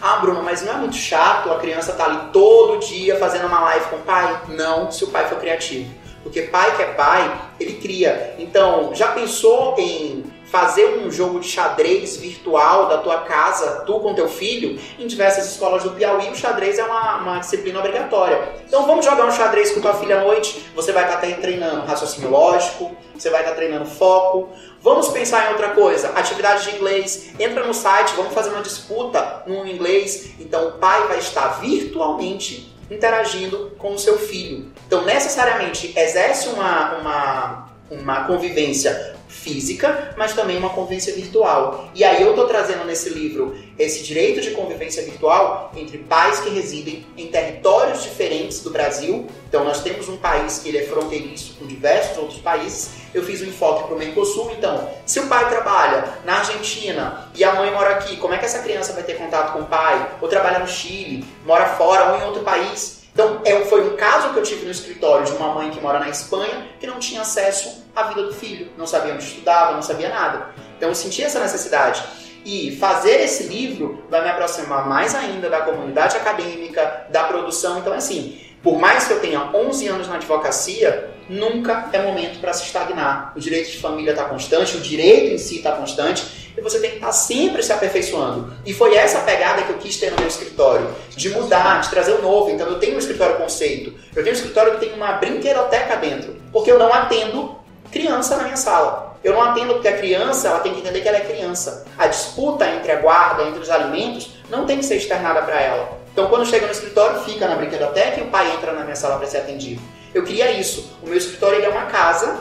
Ah, 0.00 0.16
Bruno, 0.16 0.42
mas 0.42 0.62
não 0.62 0.72
é 0.72 0.76
muito 0.76 0.96
chato 0.96 1.50
a 1.50 1.58
criança 1.58 1.92
tá 1.92 2.04
ali 2.04 2.30
todo 2.32 2.78
dia 2.78 3.16
fazendo 3.18 3.46
uma 3.46 3.60
live 3.60 3.86
com 3.86 3.96
o 3.96 4.00
pai? 4.00 4.42
Não, 4.48 4.90
se 4.90 5.04
o 5.04 5.08
pai 5.08 5.28
for 5.28 5.38
criativo. 5.38 5.92
Porque 6.22 6.42
pai 6.42 6.76
que 6.76 6.82
é 6.82 6.86
pai, 6.86 7.40
ele 7.58 7.74
cria. 7.74 8.34
Então, 8.38 8.94
já 8.94 9.08
pensou 9.08 9.76
em 9.78 10.24
fazer 10.52 10.98
um 10.98 11.10
jogo 11.10 11.40
de 11.40 11.48
xadrez 11.48 12.18
virtual 12.18 12.86
da 12.86 12.98
tua 12.98 13.22
casa, 13.22 13.84
tu 13.86 13.98
com 14.00 14.12
teu 14.12 14.28
filho, 14.28 14.78
em 14.98 15.06
diversas 15.06 15.46
escolas 15.50 15.82
do 15.82 15.92
Piauí, 15.92 16.28
o 16.28 16.36
xadrez 16.36 16.78
é 16.78 16.84
uma, 16.84 17.16
uma 17.22 17.38
disciplina 17.38 17.78
obrigatória. 17.78 18.52
Então 18.68 18.86
vamos 18.86 19.02
jogar 19.02 19.24
um 19.24 19.32
xadrez 19.32 19.72
com 19.72 19.80
tua 19.80 19.94
filha 19.94 20.20
à 20.20 20.20
noite, 20.20 20.62
você 20.74 20.92
vai 20.92 21.04
estar 21.04 21.22
tá 21.22 21.26
treinando 21.40 21.86
raciocínio 21.86 22.28
lógico, 22.28 22.94
você 23.14 23.30
vai 23.30 23.40
estar 23.40 23.52
tá 23.52 23.56
treinando 23.56 23.86
foco. 23.86 24.50
Vamos 24.82 25.08
pensar 25.08 25.46
em 25.46 25.52
outra 25.52 25.70
coisa, 25.70 26.10
atividade 26.10 26.64
de 26.68 26.76
inglês. 26.76 27.30
Entra 27.40 27.66
no 27.66 27.72
site, 27.72 28.12
vamos 28.14 28.34
fazer 28.34 28.50
uma 28.50 28.60
disputa 28.60 29.44
no 29.46 29.66
inglês. 29.66 30.32
Então 30.38 30.68
o 30.68 30.72
pai 30.72 31.08
vai 31.08 31.18
estar 31.18 31.60
virtualmente 31.62 32.76
interagindo 32.90 33.72
com 33.78 33.94
o 33.94 33.98
seu 33.98 34.18
filho. 34.18 34.70
Então 34.86 35.02
necessariamente 35.02 35.94
exerce 35.96 36.50
uma, 36.50 36.98
uma, 36.98 37.68
uma 37.90 38.24
convivência 38.24 39.16
física, 39.32 40.14
mas 40.16 40.34
também 40.34 40.58
uma 40.58 40.70
convivência 40.70 41.14
virtual. 41.14 41.88
E 41.94 42.04
aí 42.04 42.22
eu 42.22 42.30
estou 42.30 42.46
trazendo 42.46 42.84
nesse 42.84 43.08
livro 43.08 43.56
esse 43.78 44.02
direito 44.04 44.40
de 44.40 44.50
convivência 44.50 45.02
virtual 45.02 45.72
entre 45.74 45.98
pais 45.98 46.40
que 46.40 46.50
residem 46.50 47.04
em 47.16 47.28
territórios 47.28 48.02
diferentes 48.02 48.60
do 48.60 48.70
Brasil. 48.70 49.26
Então 49.48 49.64
nós 49.64 49.82
temos 49.82 50.08
um 50.08 50.16
país 50.16 50.58
que 50.58 50.68
ele 50.68 50.78
é 50.78 50.82
fronteiriço 50.82 51.54
com 51.58 51.66
diversos 51.66 52.18
outros 52.18 52.38
países. 52.38 52.90
Eu 53.14 53.22
fiz 53.22 53.40
um 53.42 53.46
enfoque 53.46 53.84
para 53.84 53.96
o 53.96 53.98
Mercosul, 53.98 54.52
então, 54.56 54.88
se 55.04 55.20
o 55.20 55.26
pai 55.26 55.48
trabalha 55.48 56.04
na 56.24 56.38
Argentina 56.38 57.30
e 57.34 57.42
a 57.42 57.54
mãe 57.54 57.70
mora 57.70 57.90
aqui, 57.90 58.16
como 58.16 58.34
é 58.34 58.38
que 58.38 58.44
essa 58.44 58.60
criança 58.60 58.92
vai 58.92 59.02
ter 59.02 59.14
contato 59.14 59.54
com 59.54 59.60
o 59.60 59.66
pai? 59.66 60.16
Ou 60.20 60.28
trabalha 60.28 60.58
no 60.58 60.68
Chile, 60.68 61.24
mora 61.44 61.66
fora 61.74 62.12
ou 62.12 62.20
em 62.20 62.24
outro 62.24 62.42
país? 62.42 63.01
Então, 63.12 63.42
é, 63.44 63.60
foi 63.64 63.92
um 63.92 63.96
caso 63.96 64.30
que 64.32 64.38
eu 64.38 64.42
tive 64.42 64.64
no 64.64 64.70
escritório 64.70 65.26
de 65.26 65.32
uma 65.32 65.54
mãe 65.54 65.70
que 65.70 65.80
mora 65.80 65.98
na 65.98 66.08
Espanha 66.08 66.68
que 66.80 66.86
não 66.86 66.98
tinha 66.98 67.20
acesso 67.20 67.84
à 67.94 68.04
vida 68.04 68.22
do 68.22 68.32
filho, 68.32 68.70
não 68.78 68.86
sabia 68.86 69.12
onde 69.12 69.24
estudava, 69.24 69.74
não 69.74 69.82
sabia 69.82 70.08
nada. 70.08 70.46
Então, 70.76 70.88
eu 70.88 70.94
senti 70.94 71.22
essa 71.22 71.38
necessidade. 71.38 72.02
E 72.44 72.76
fazer 72.76 73.20
esse 73.20 73.44
livro 73.44 74.04
vai 74.10 74.22
me 74.22 74.30
aproximar 74.30 74.88
mais 74.88 75.14
ainda 75.14 75.48
da 75.48 75.60
comunidade 75.60 76.16
acadêmica, 76.16 77.06
da 77.10 77.24
produção. 77.24 77.78
Então, 77.78 77.92
assim, 77.92 78.40
por 78.62 78.78
mais 78.78 79.06
que 79.06 79.12
eu 79.12 79.20
tenha 79.20 79.50
11 79.54 79.88
anos 79.88 80.08
na 80.08 80.16
advocacia, 80.16 81.10
nunca 81.28 81.88
é 81.92 82.00
momento 82.02 82.40
para 82.40 82.52
se 82.52 82.64
estagnar. 82.64 83.32
O 83.36 83.40
direito 83.40 83.70
de 83.70 83.78
família 83.78 84.12
está 84.12 84.24
constante, 84.24 84.76
o 84.76 84.80
direito 84.80 85.34
em 85.34 85.38
si 85.38 85.56
está 85.56 85.72
constante, 85.72 86.41
e 86.56 86.60
você 86.60 86.78
tem 86.78 86.90
que 86.90 86.96
estar 86.96 87.08
tá 87.08 87.12
sempre 87.12 87.62
se 87.62 87.72
aperfeiçoando. 87.72 88.52
E 88.64 88.72
foi 88.72 88.94
essa 88.94 89.20
pegada 89.20 89.62
que 89.62 89.70
eu 89.70 89.78
quis 89.78 89.96
ter 89.96 90.10
no 90.10 90.18
meu 90.18 90.28
escritório, 90.28 90.88
de 91.10 91.30
mudar, 91.30 91.80
de 91.80 91.90
trazer 91.90 92.12
o 92.12 92.22
novo. 92.22 92.50
Então 92.50 92.66
eu 92.66 92.78
tenho 92.78 92.96
um 92.96 92.98
escritório 92.98 93.36
conceito, 93.36 93.94
eu 94.14 94.22
tenho 94.22 94.34
um 94.34 94.38
escritório 94.38 94.72
que 94.74 94.86
tem 94.86 94.94
uma 94.94 95.12
brinquedoteca 95.12 95.96
dentro, 95.96 96.36
porque 96.52 96.70
eu 96.70 96.78
não 96.78 96.92
atendo 96.92 97.56
criança 97.90 98.36
na 98.36 98.44
minha 98.44 98.56
sala. 98.56 99.12
Eu 99.22 99.34
não 99.34 99.42
atendo 99.42 99.74
porque 99.74 99.86
a 99.86 99.96
criança 99.96 100.48
ela 100.48 100.60
tem 100.60 100.74
que 100.74 100.80
entender 100.80 101.00
que 101.00 101.08
ela 101.08 101.18
é 101.18 101.20
criança. 101.20 101.86
A 101.96 102.08
disputa 102.08 102.66
entre 102.66 102.90
a 102.90 102.96
guarda, 102.96 103.44
entre 103.44 103.60
os 103.60 103.70
alimentos, 103.70 104.32
não 104.50 104.66
tem 104.66 104.78
que 104.78 104.84
ser 104.84 104.96
externada 104.96 105.42
para 105.42 105.60
ela. 105.60 105.98
Então, 106.12 106.28
quando 106.28 106.44
chega 106.44 106.66
no 106.66 106.72
escritório, 106.72 107.20
fica 107.20 107.46
na 107.46 107.54
brinquedoteca 107.54 108.20
e 108.20 108.24
o 108.24 108.26
pai 108.26 108.52
entra 108.52 108.72
na 108.72 108.82
minha 108.82 108.96
sala 108.96 109.16
para 109.16 109.26
ser 109.28 109.38
atendido. 109.38 109.80
Eu 110.12 110.24
queria 110.24 110.50
isso. 110.50 110.92
O 111.02 111.06
meu 111.06 111.16
escritório 111.16 111.64
é 111.64 111.68
uma 111.68 111.86
casa 111.86 112.40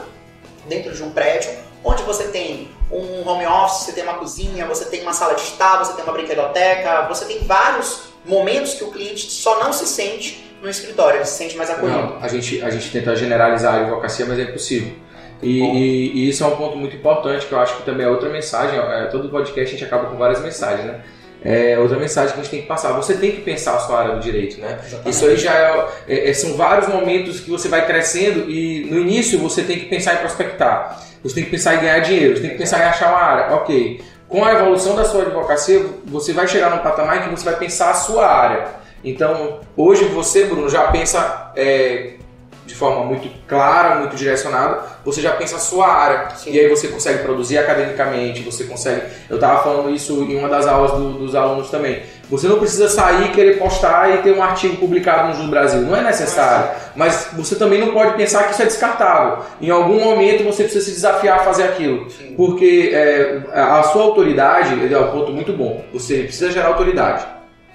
dentro 0.68 0.92
de 0.92 1.04
um 1.04 1.12
prédio 1.12 1.52
onde 1.84 2.04
você 2.04 2.26
tem 2.26 2.70
um 2.92 3.28
home 3.28 3.46
office, 3.46 3.86
você 3.86 3.94
tem 3.94 4.04
uma 4.04 4.16
cozinha, 4.16 4.66
você 4.66 4.86
tem 4.86 5.02
uma 5.02 5.14
sala 5.14 5.34
de 5.34 5.42
estar, 5.42 5.78
você 5.78 5.94
tem 5.94 6.04
uma 6.04 6.14
brinquedoteca, 6.14 7.08
você 7.08 7.26
tem 7.26 7.40
vários 7.40 8.12
momentos 8.26 8.74
que 8.74 8.84
o 8.84 8.92
cliente 8.92 9.32
só 9.32 9.64
não 9.64 9.74
se 9.74 9.88
sente 9.88 10.44
no 10.62 10.70
escritório, 10.70 11.18
ele 11.18 11.26
se 11.26 11.38
sente 11.38 11.58
mais 11.58 11.70
acolhido. 11.70 11.98
Não, 11.98 12.18
a 12.22 12.28
gente, 12.28 12.62
a 12.62 12.70
gente 12.70 12.92
tenta 12.92 13.16
generalizar 13.16 13.76
a 13.76 13.82
advocacia, 13.82 14.26
mas 14.26 14.38
é 14.38 14.44
impossível. 14.44 14.94
E, 15.42 15.60
e, 15.60 16.12
e, 16.14 16.30
isso 16.30 16.44
é 16.44 16.48
um 16.48 16.56
ponto 16.56 16.78
muito 16.78 16.96
importante 16.96 17.48
que 17.48 17.52
eu 17.52 17.60
acho 17.60 17.78
que 17.78 17.84
também 17.84 18.06
é 18.06 18.10
outra 18.10 18.30
mensagem. 18.30 18.78
É, 18.78 19.06
todo 19.06 19.28
podcast 19.30 19.76
a 19.76 19.78
gente 19.78 19.86
acaba 19.86 20.08
com 20.08 20.16
várias 20.16 20.40
mensagens, 20.40 20.86
né? 20.86 21.02
É 21.44 21.78
outra 21.80 21.98
mensagem 21.98 22.34
que 22.34 22.40
a 22.40 22.44
gente 22.44 22.52
tem 22.52 22.62
que 22.62 22.68
passar. 22.68 22.92
Você 22.94 23.16
tem 23.16 23.32
que 23.32 23.42
pensar 23.42 23.76
a 23.76 23.80
sua 23.80 24.00
área 24.00 24.16
do 24.16 24.22
direito, 24.22 24.62
né? 24.62 24.80
Exatamente. 24.80 25.10
Isso 25.10 25.26
aí 25.26 25.38
já 25.38 25.54
é, 25.54 25.88
é, 26.08 26.30
é, 26.30 26.34
são 26.34 26.56
vários 26.56 26.88
momentos 26.88 27.40
que 27.40 27.50
você 27.50 27.68
vai 27.68 27.86
crescendo 27.86 28.50
e 28.50 28.86
no 28.90 29.00
início 29.00 29.40
você 29.40 29.64
tem 29.64 29.80
que 29.80 29.86
pensar 29.86 30.16
em 30.16 30.18
prospectar, 30.18 31.02
você 31.24 31.36
tem 31.36 31.44
que 31.44 31.50
pensar 31.50 31.76
em 31.76 31.80
ganhar 31.80 32.00
dinheiro, 32.00 32.36
você 32.36 32.42
tem 32.42 32.52
que 32.52 32.58
pensar 32.58 32.80
em 32.80 32.84
achar 32.84 33.10
uma 33.10 33.22
área. 33.22 33.56
Ok. 33.56 34.02
Com 34.30 34.46
a 34.46 34.54
evolução 34.54 34.96
da 34.96 35.04
sua 35.04 35.24
advocacia, 35.24 35.84
você 36.06 36.32
vai 36.32 36.48
chegar 36.48 36.70
num 36.70 36.78
patamar 36.78 37.18
em 37.18 37.24
que 37.24 37.30
você 37.30 37.44
vai 37.44 37.58
pensar 37.58 37.90
a 37.90 37.96
sua 37.96 38.26
área. 38.26 38.68
Então, 39.04 39.60
hoje 39.76 40.06
você, 40.06 40.46
Bruno, 40.46 40.70
já 40.70 40.88
pensa 40.88 41.52
é, 41.56 42.14
de 42.72 42.78
forma 42.78 43.04
muito 43.04 43.30
clara, 43.48 43.96
muito 43.96 44.16
direcionada, 44.16 44.80
você 45.04 45.22
já 45.22 45.34
pensa 45.34 45.58
a 45.58 45.60
sua 45.60 45.88
área. 45.88 46.30
Sim. 46.36 46.52
E 46.54 46.60
aí 46.60 46.70
você 46.70 46.88
consegue 46.88 47.22
produzir 47.22 47.58
academicamente, 47.58 48.42
você 48.42 48.64
consegue. 48.64 49.02
Eu 49.30 49.36
estava 49.36 49.62
falando 49.62 49.94
isso 49.94 50.24
em 50.24 50.38
uma 50.38 50.48
das 50.48 50.66
aulas 50.66 50.92
do, 50.92 51.14
dos 51.20 51.36
alunos 51.36 51.70
também. 51.70 52.02
Você 52.30 52.48
não 52.48 52.60
precisa 52.60 52.88
sair, 52.88 53.34
querer 53.34 53.60
postar 53.60 54.10
e 54.16 54.18
ter 54.20 54.32
um 54.32 54.42
artigo 54.42 54.78
publicado 54.78 55.28
no 55.28 55.34
Jus 55.34 55.50
Brasil. 55.50 55.82
Não 55.82 55.98
é 55.98 56.02
necessário. 56.02 56.72
Mas 56.96 57.28
você 57.34 57.56
também 57.56 57.82
não 57.82 57.92
pode 57.92 58.16
pensar 58.16 58.46
que 58.46 58.54
isso 58.54 58.62
é 58.62 58.66
descartável. 58.66 59.44
Em 59.60 59.70
algum 59.70 60.00
momento 60.00 60.46
você 60.46 60.64
precisa 60.64 60.86
se 60.86 60.92
desafiar 60.92 61.40
a 61.40 61.44
fazer 61.44 61.64
aquilo. 61.64 62.10
Sim. 62.10 62.34
Porque 62.38 62.92
é, 62.94 63.42
a 63.54 63.84
sua 63.84 64.04
autoridade 64.04 64.94
é 64.94 64.98
um 64.98 65.12
ponto 65.12 65.34
muito 65.34 65.52
bom. 65.52 65.84
Você 65.92 66.24
precisa 66.24 66.50
gerar 66.50 66.70
autoridade. 66.70 67.26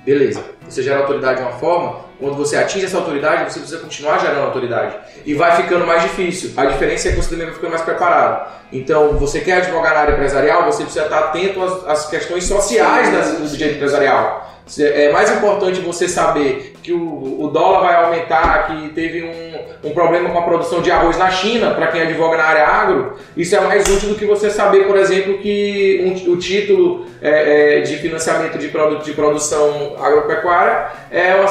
Beleza. 0.07 0.43
Você 0.67 0.83
gera 0.83 1.01
autoridade 1.01 1.41
de 1.41 1.43
uma 1.43 1.59
forma 1.59 2.06
quando 2.19 2.37
você 2.37 2.57
atinge 2.57 2.87
essa 2.87 2.97
autoridade, 2.97 3.53
você 3.53 3.61
precisa 3.61 3.81
continuar 3.81 4.19
gerando 4.19 4.47
autoridade. 4.47 4.97
E 5.25 5.35
vai 5.35 5.57
ficando 5.57 5.87
mais 5.87 6.03
difícil. 6.03 6.53
A 6.57 6.65
diferença 6.65 7.09
é 7.09 7.13
que 7.13 7.17
você 7.17 7.31
também 7.31 7.47
vai 7.47 7.55
ficando 7.55 7.71
mais 7.71 7.83
preparado. 7.83 8.51
Então, 8.73 9.13
você 9.15 9.41
quer 9.41 9.59
advogar 9.59 9.95
na 9.95 10.01
área 10.01 10.13
empresarial, 10.13 10.65
você 10.65 10.83
precisa 10.83 11.05
estar 11.05 11.19
atento 11.19 11.63
às, 11.63 11.87
às 11.87 12.09
questões 12.09 12.45
sociais 12.45 13.39
do 13.39 13.49
direito 13.49 13.77
empresarial. 13.77 14.57
É 14.79 15.13
mais 15.13 15.31
importante 15.31 15.81
você 15.81 16.09
saber 16.09 16.76
que 16.87 16.93
o, 16.93 17.43
o 17.43 17.49
dólar 17.49 17.81
vai 17.81 18.05
aumentar, 18.05 18.69
que 18.69 18.91
teve 18.91 19.25
um, 19.25 19.89
um 19.89 19.93
problema 19.93 20.31
com 20.31 20.39
a 20.39 20.43
produção 20.43 20.81
de 20.81 20.89
arroz 20.89 21.19
na 21.19 21.29
China, 21.33 21.73
para 21.73 21.89
quem 21.89 22.01
advoga 22.01 22.37
na 22.37 22.45
área 22.45 22.65
agro. 22.65 23.17
Isso 23.37 23.57
é 23.57 23.61
mais 23.61 23.89
útil 23.89 24.11
do 24.11 24.15
que 24.15 24.25
você 24.25 24.51
saber, 24.53 24.87
por 24.87 24.97
exemplo, 24.97 25.39
que 25.39 26.25
um, 26.29 26.33
o 26.33 26.37
título 26.37 27.07
é, 27.21 27.79
é, 27.79 27.81
de 27.81 27.97
financiamento 27.97 28.57
de 28.57 28.69
produto 28.69 29.05
de 29.05 29.13
produção 29.15 29.97
agropecuária 30.01 30.87
é 31.11 31.35
uma, 31.35 31.49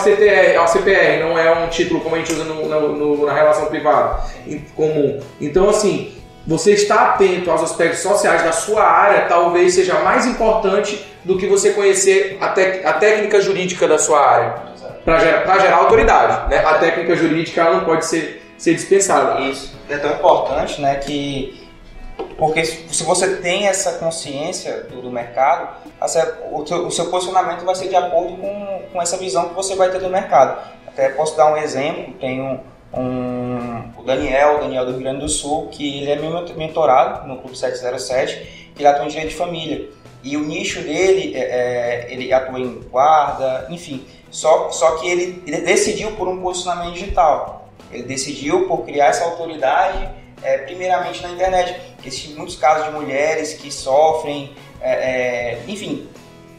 uma 0.61 0.67
CPR, 0.67 1.19
não 1.19 1.37
é 1.37 1.65
um 1.65 1.67
título 1.67 1.99
como 1.99 2.15
a 2.15 2.19
gente 2.19 2.31
usa 2.31 2.45
no, 2.45 2.93
no, 2.93 3.25
na 3.25 3.33
relação 3.33 3.65
privada 3.65 4.21
comum. 4.73 5.19
Então, 5.41 5.69
assim, 5.69 6.13
você 6.47 6.71
estar 6.71 7.09
atento 7.09 7.51
aos 7.51 7.61
aspectos 7.61 7.99
sociais 7.99 8.41
da 8.41 8.53
sua 8.53 8.83
área 8.83 9.25
talvez 9.27 9.73
seja 9.73 9.95
mais 9.95 10.25
importante 10.25 11.05
do 11.25 11.37
que 11.37 11.45
você 11.45 11.71
conhecer 11.71 12.37
a, 12.39 12.45
a 12.45 12.93
técnica 12.93 13.41
jurídica 13.41 13.85
da 13.85 13.97
sua 13.97 14.25
área 14.25 14.74
para 15.05 15.19
gerar, 15.19 15.59
gerar, 15.59 15.77
autoridade. 15.77 16.49
Né? 16.49 16.57
A 16.57 16.73
técnica 16.79 17.15
jurídica 17.15 17.61
ela 17.61 17.77
não 17.77 17.85
pode 17.85 18.05
ser, 18.05 18.43
ser 18.57 18.73
dispensada. 18.73 19.39
Isso 19.41 19.77
é 19.87 19.97
tão 19.97 20.11
importante 20.11 20.81
né, 20.81 20.95
que 20.95 21.63
porque 22.37 22.65
se 22.65 23.03
você 23.03 23.37
tem 23.37 23.67
essa 23.67 23.93
consciência 23.93 24.81
do, 24.83 25.01
do 25.01 25.11
mercado, 25.11 25.69
o 26.01 26.07
seu, 26.65 26.87
o 26.87 26.91
seu, 26.91 27.09
posicionamento 27.09 27.63
vai 27.63 27.75
ser 27.75 27.87
de 27.87 27.95
acordo 27.95 28.35
com, 28.37 28.81
com 28.91 29.01
essa 29.01 29.17
visão 29.17 29.49
que 29.49 29.55
você 29.55 29.75
vai 29.75 29.89
ter 29.89 29.99
do 29.99 30.09
mercado. 30.09 30.59
Até 30.87 31.09
posso 31.09 31.35
dar 31.37 31.53
um 31.53 31.57
exemplo, 31.57 32.13
tenho 32.19 32.59
um, 32.93 33.83
o 33.97 34.03
Daniel, 34.03 34.57
o 34.57 34.59
Daniel 34.59 34.85
do 34.85 34.91
Rio 34.91 35.01
Grande 35.01 35.19
do 35.21 35.29
Sul, 35.29 35.67
que 35.67 36.01
ele 36.01 36.11
é 36.11 36.15
meu 36.15 36.31
mentorado 36.55 37.27
no 37.27 37.37
Clube 37.37 37.57
707, 37.57 38.71
que 38.75 38.81
ele 38.81 38.87
atua 38.87 39.05
em 39.05 39.09
direito 39.09 39.29
de 39.29 39.35
família. 39.35 39.89
E 40.23 40.35
o 40.35 40.41
nicho 40.41 40.81
dele, 40.81 41.35
é, 41.35 41.39
é, 41.39 42.07
ele 42.09 42.33
atua 42.33 42.59
em 42.59 42.81
guarda, 42.89 43.67
enfim. 43.69 44.05
Só, 44.35 44.69
só 44.69 44.97
que 44.97 45.07
ele, 45.07 45.43
ele 45.47 45.61
decidiu 45.61 46.11
por 46.11 46.27
um 46.27 46.41
posicionamento 46.41 46.93
digital. 46.93 47.69
Ele 47.91 48.03
decidiu 48.03 48.67
por 48.67 48.83
criar 48.83 49.07
essa 49.07 49.23
autoridade, 49.25 50.09
é, 50.43 50.57
primeiramente 50.59 51.21
na 51.21 51.29
internet. 51.29 51.79
Existem 52.05 52.35
muitos 52.35 52.55
casos 52.55 52.85
de 52.87 52.91
mulheres 52.91 53.53
que 53.53 53.71
sofrem, 53.71 54.53
é, 54.81 54.91
é, 54.91 55.63
enfim, 55.67 56.09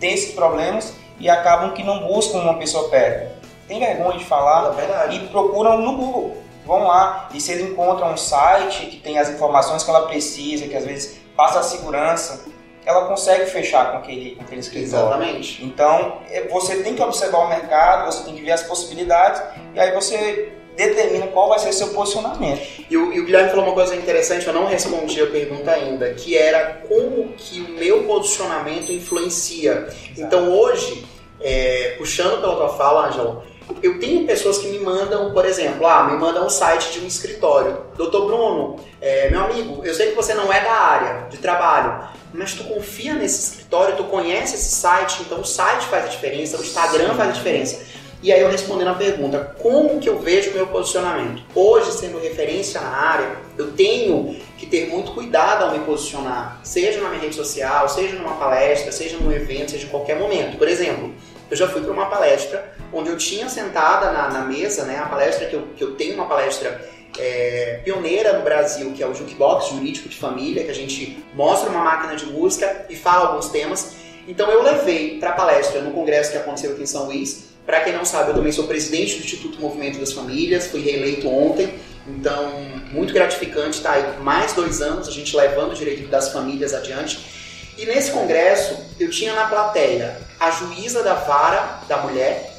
têm 0.00 0.14
esses 0.14 0.32
problemas 0.32 0.94
e 1.20 1.28
acabam 1.28 1.72
que 1.72 1.82
não 1.82 2.06
buscam 2.06 2.38
uma 2.38 2.54
pessoa 2.54 2.88
perto 2.88 3.36
tem 3.68 3.80
vergonha 3.80 4.18
de 4.18 4.24
falar 4.24 4.74
é 4.78 5.14
e 5.14 5.28
procuram 5.28 5.80
no 5.80 5.96
Google. 5.96 6.36
Vão 6.64 6.84
lá 6.84 7.28
e 7.32 7.40
se 7.40 7.52
ele 7.52 7.70
encontra 7.70 8.06
um 8.06 8.16
site 8.16 8.86
que 8.86 8.96
tem 8.98 9.18
as 9.18 9.28
informações 9.28 9.82
que 9.84 9.90
ela 9.90 10.06
precisa, 10.06 10.66
que 10.66 10.76
às 10.76 10.84
vezes 10.84 11.18
passa 11.36 11.60
a 11.60 11.62
segurança, 11.62 12.44
ela 12.86 13.06
consegue 13.06 13.46
fechar 13.46 13.90
com 13.90 13.98
aquele, 13.98 14.36
com 14.36 14.42
aquele 14.42 14.60
escritório. 14.60 15.08
Exatamente. 15.08 15.64
Então, 15.64 16.22
é, 16.30 16.46
você 16.48 16.76
tem 16.76 16.94
que 16.94 17.02
observar 17.02 17.38
o 17.38 17.48
mercado, 17.48 18.06
você 18.06 18.24
tem 18.24 18.34
que 18.34 18.42
ver 18.42 18.52
as 18.52 18.62
possibilidades 18.62 19.42
e 19.74 19.80
aí 19.80 19.92
você 19.92 20.52
determina 20.76 21.26
qual 21.28 21.48
vai 21.48 21.58
ser 21.58 21.72
seu 21.72 21.88
posicionamento. 21.88 22.84
E 22.88 22.96
o, 22.96 23.12
e 23.12 23.18
o, 23.18 23.24
Guilherme 23.24 23.50
falou 23.50 23.64
uma 23.64 23.74
coisa 23.74 23.96
interessante, 23.96 24.46
eu 24.46 24.52
não 24.52 24.66
respondi 24.66 25.20
a 25.20 25.26
pergunta 25.26 25.70
ainda, 25.72 26.14
que 26.14 26.36
era 26.36 26.82
como 26.88 27.32
que 27.32 27.60
o 27.60 27.70
meu 27.70 28.04
posicionamento 28.04 28.92
influencia. 28.92 29.88
Exato. 29.88 30.12
Então 30.16 30.52
hoje 30.52 31.04
é, 31.40 31.94
puxando 31.98 32.40
pela 32.40 32.56
tua 32.56 32.68
fala, 32.70 33.08
Ângelo, 33.08 33.42
eu 33.82 33.98
tenho 33.98 34.26
pessoas 34.26 34.58
que 34.58 34.68
me 34.68 34.78
mandam, 34.78 35.32
por 35.32 35.44
exemplo, 35.44 35.86
ah, 35.86 36.04
me 36.04 36.18
mandam 36.18 36.46
um 36.46 36.50
site 36.50 36.92
de 36.92 37.00
um 37.00 37.06
escritório. 37.06 37.78
Doutor 37.96 38.26
Bruno, 38.26 38.76
é, 39.00 39.28
meu 39.30 39.44
amigo, 39.44 39.84
eu 39.84 39.94
sei 39.94 40.10
que 40.10 40.14
você 40.14 40.34
não 40.34 40.52
é 40.52 40.60
da 40.60 40.72
área 40.72 41.28
de 41.28 41.38
trabalho, 41.38 42.08
mas 42.32 42.54
tu 42.54 42.64
confia 42.64 43.14
nesse 43.14 43.50
escritório, 43.50 43.96
tu 43.96 44.04
conhece 44.04 44.54
esse 44.54 44.70
site, 44.70 45.22
então 45.22 45.40
o 45.40 45.44
site 45.44 45.86
faz 45.86 46.04
a 46.04 46.08
diferença, 46.08 46.56
o 46.56 46.60
Instagram 46.60 47.14
faz 47.14 47.30
a 47.30 47.32
diferença. 47.32 47.96
E 48.22 48.32
aí 48.32 48.40
eu 48.40 48.50
respondendo 48.50 48.88
a 48.88 48.94
pergunta, 48.94 49.54
como 49.60 50.00
que 50.00 50.08
eu 50.08 50.18
vejo 50.18 50.50
o 50.50 50.54
meu 50.54 50.66
posicionamento? 50.66 51.42
Hoje, 51.54 51.92
sendo 51.92 52.18
referência 52.18 52.80
na 52.80 52.88
área, 52.88 53.36
eu 53.58 53.72
tenho 53.72 54.36
que 54.56 54.66
ter 54.66 54.88
muito 54.88 55.12
cuidado 55.12 55.64
ao 55.64 55.72
me 55.72 55.80
posicionar, 55.80 56.58
seja 56.64 57.00
na 57.00 57.10
minha 57.10 57.20
rede 57.20 57.34
social, 57.34 57.88
seja 57.88 58.16
numa 58.16 58.34
palestra, 58.36 58.90
seja 58.90 59.18
num 59.18 59.30
evento, 59.30 59.72
seja 59.72 59.86
em 59.86 59.90
qualquer 59.90 60.18
momento. 60.18 60.56
Por 60.56 60.66
exemplo, 60.66 61.12
eu 61.50 61.56
já 61.56 61.68
fui 61.68 61.80
para 61.80 61.92
uma 61.92 62.06
palestra 62.06 62.72
onde 62.92 63.08
eu 63.08 63.16
tinha 63.16 63.48
sentada 63.48 64.12
na, 64.12 64.28
na, 64.30 64.40
mesa, 64.42 64.84
né, 64.84 64.98
a 64.98 65.06
palestra 65.06 65.46
que 65.46 65.54
eu, 65.54 65.68
que 65.76 65.82
eu 65.82 65.94
tenho 65.94 66.14
uma 66.14 66.26
palestra 66.26 66.80
é, 67.18 67.80
pioneira 67.84 68.34
no 68.34 68.44
Brasil, 68.44 68.92
que 68.92 69.02
é 69.02 69.06
o 69.06 69.14
Jukebox 69.14 69.68
Jurídico 69.68 70.08
de 70.08 70.16
Família, 70.16 70.64
que 70.64 70.70
a 70.70 70.74
gente 70.74 71.24
mostra 71.34 71.70
uma 71.70 71.82
máquina 71.82 72.16
de 72.16 72.26
música 72.26 72.86
e 72.88 72.96
fala 72.96 73.28
alguns 73.28 73.48
temas. 73.48 73.94
Então 74.28 74.50
eu 74.50 74.62
levei 74.62 75.18
para 75.18 75.30
a 75.30 75.32
palestra 75.32 75.80
no 75.80 75.92
congresso 75.92 76.32
que 76.32 76.38
aconteceu 76.38 76.72
aqui 76.72 76.82
em 76.82 76.86
São 76.86 77.06
Luís. 77.06 77.46
Para 77.64 77.80
quem 77.80 77.92
não 77.92 78.04
sabe, 78.04 78.30
eu 78.30 78.34
também 78.34 78.52
sou 78.52 78.66
presidente 78.66 79.16
do 79.16 79.24
Instituto 79.24 79.60
Movimento 79.60 79.98
das 79.98 80.12
Famílias, 80.12 80.66
fui 80.66 80.80
reeleito 80.80 81.28
ontem. 81.28 81.74
Então, 82.06 82.52
muito 82.92 83.12
gratificante 83.12 83.78
estar 83.78 83.92
aí 83.92 84.20
mais 84.20 84.52
dois 84.52 84.80
anos, 84.80 85.08
a 85.08 85.10
gente 85.10 85.36
levando 85.36 85.72
o 85.72 85.74
direito 85.74 86.08
das 86.08 86.32
famílias 86.32 86.72
adiante. 86.72 87.45
E 87.76 87.84
nesse 87.84 88.10
congresso, 88.10 88.76
eu 88.98 89.10
tinha 89.10 89.34
na 89.34 89.48
plateia 89.48 90.18
a 90.40 90.50
juíza 90.50 91.02
da 91.02 91.14
vara 91.14 91.80
da 91.86 91.98
mulher 91.98 92.54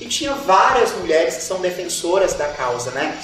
e 0.00 0.06
tinha 0.06 0.32
várias 0.34 0.92
mulheres 0.92 1.36
que 1.36 1.42
são 1.42 1.60
defensoras 1.60 2.34
da 2.34 2.48
causa, 2.48 2.90
né? 2.92 3.18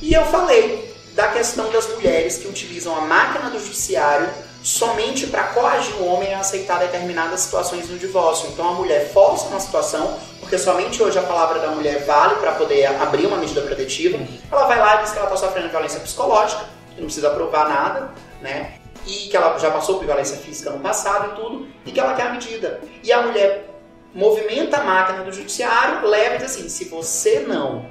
E 0.00 0.14
eu 0.14 0.24
falei 0.26 0.92
da 1.14 1.28
questão 1.28 1.70
das 1.70 1.86
mulheres 1.88 2.38
que 2.38 2.48
utilizam 2.48 2.96
a 2.96 3.00
máquina 3.02 3.50
do 3.50 3.58
judiciário 3.58 4.28
somente 4.62 5.26
para 5.26 5.44
coagir 5.48 5.94
o 5.96 6.06
homem 6.06 6.32
a 6.32 6.38
aceitar 6.38 6.78
determinadas 6.78 7.40
situações 7.40 7.88
no 7.88 7.98
divórcio. 7.98 8.48
Então 8.50 8.68
a 8.68 8.72
mulher 8.74 9.10
força 9.12 9.46
uma 9.46 9.60
situação, 9.60 10.18
porque 10.38 10.56
somente 10.56 11.02
hoje 11.02 11.18
a 11.18 11.22
palavra 11.22 11.58
da 11.58 11.68
mulher 11.68 12.04
vale 12.04 12.36
para 12.36 12.52
poder 12.52 12.86
abrir 12.86 13.26
uma 13.26 13.36
medida 13.36 13.60
protetiva. 13.62 14.18
Ela 14.50 14.66
vai 14.66 14.78
lá 14.78 14.96
e 14.96 15.02
diz 15.02 15.10
que 15.10 15.18
ela 15.18 15.26
está 15.26 15.36
sofrendo 15.36 15.68
violência 15.68 15.98
psicológica, 16.00 16.64
que 16.94 17.00
não 17.00 17.06
precisa 17.06 17.30
provar 17.30 17.68
nada, 17.68 18.10
né? 18.40 18.74
E 19.06 19.28
que 19.28 19.36
ela 19.36 19.58
já 19.58 19.70
passou 19.70 19.98
por 19.98 20.06
violência 20.06 20.36
física 20.36 20.70
no 20.70 20.80
passado 20.80 21.32
e 21.32 21.40
tudo, 21.40 21.68
e 21.84 21.92
que 21.92 22.00
ela 22.00 22.14
quer 22.14 22.28
a 22.28 22.32
medida. 22.32 22.80
E 23.02 23.12
a 23.12 23.22
mulher 23.22 23.68
movimenta 24.14 24.78
a 24.78 24.84
máquina 24.84 25.24
do 25.24 25.32
judiciário, 25.32 26.06
leva 26.06 26.36
e 26.36 26.38
diz 26.38 26.52
assim: 26.52 26.68
se 26.68 26.86
você 26.86 27.40
não, 27.40 27.86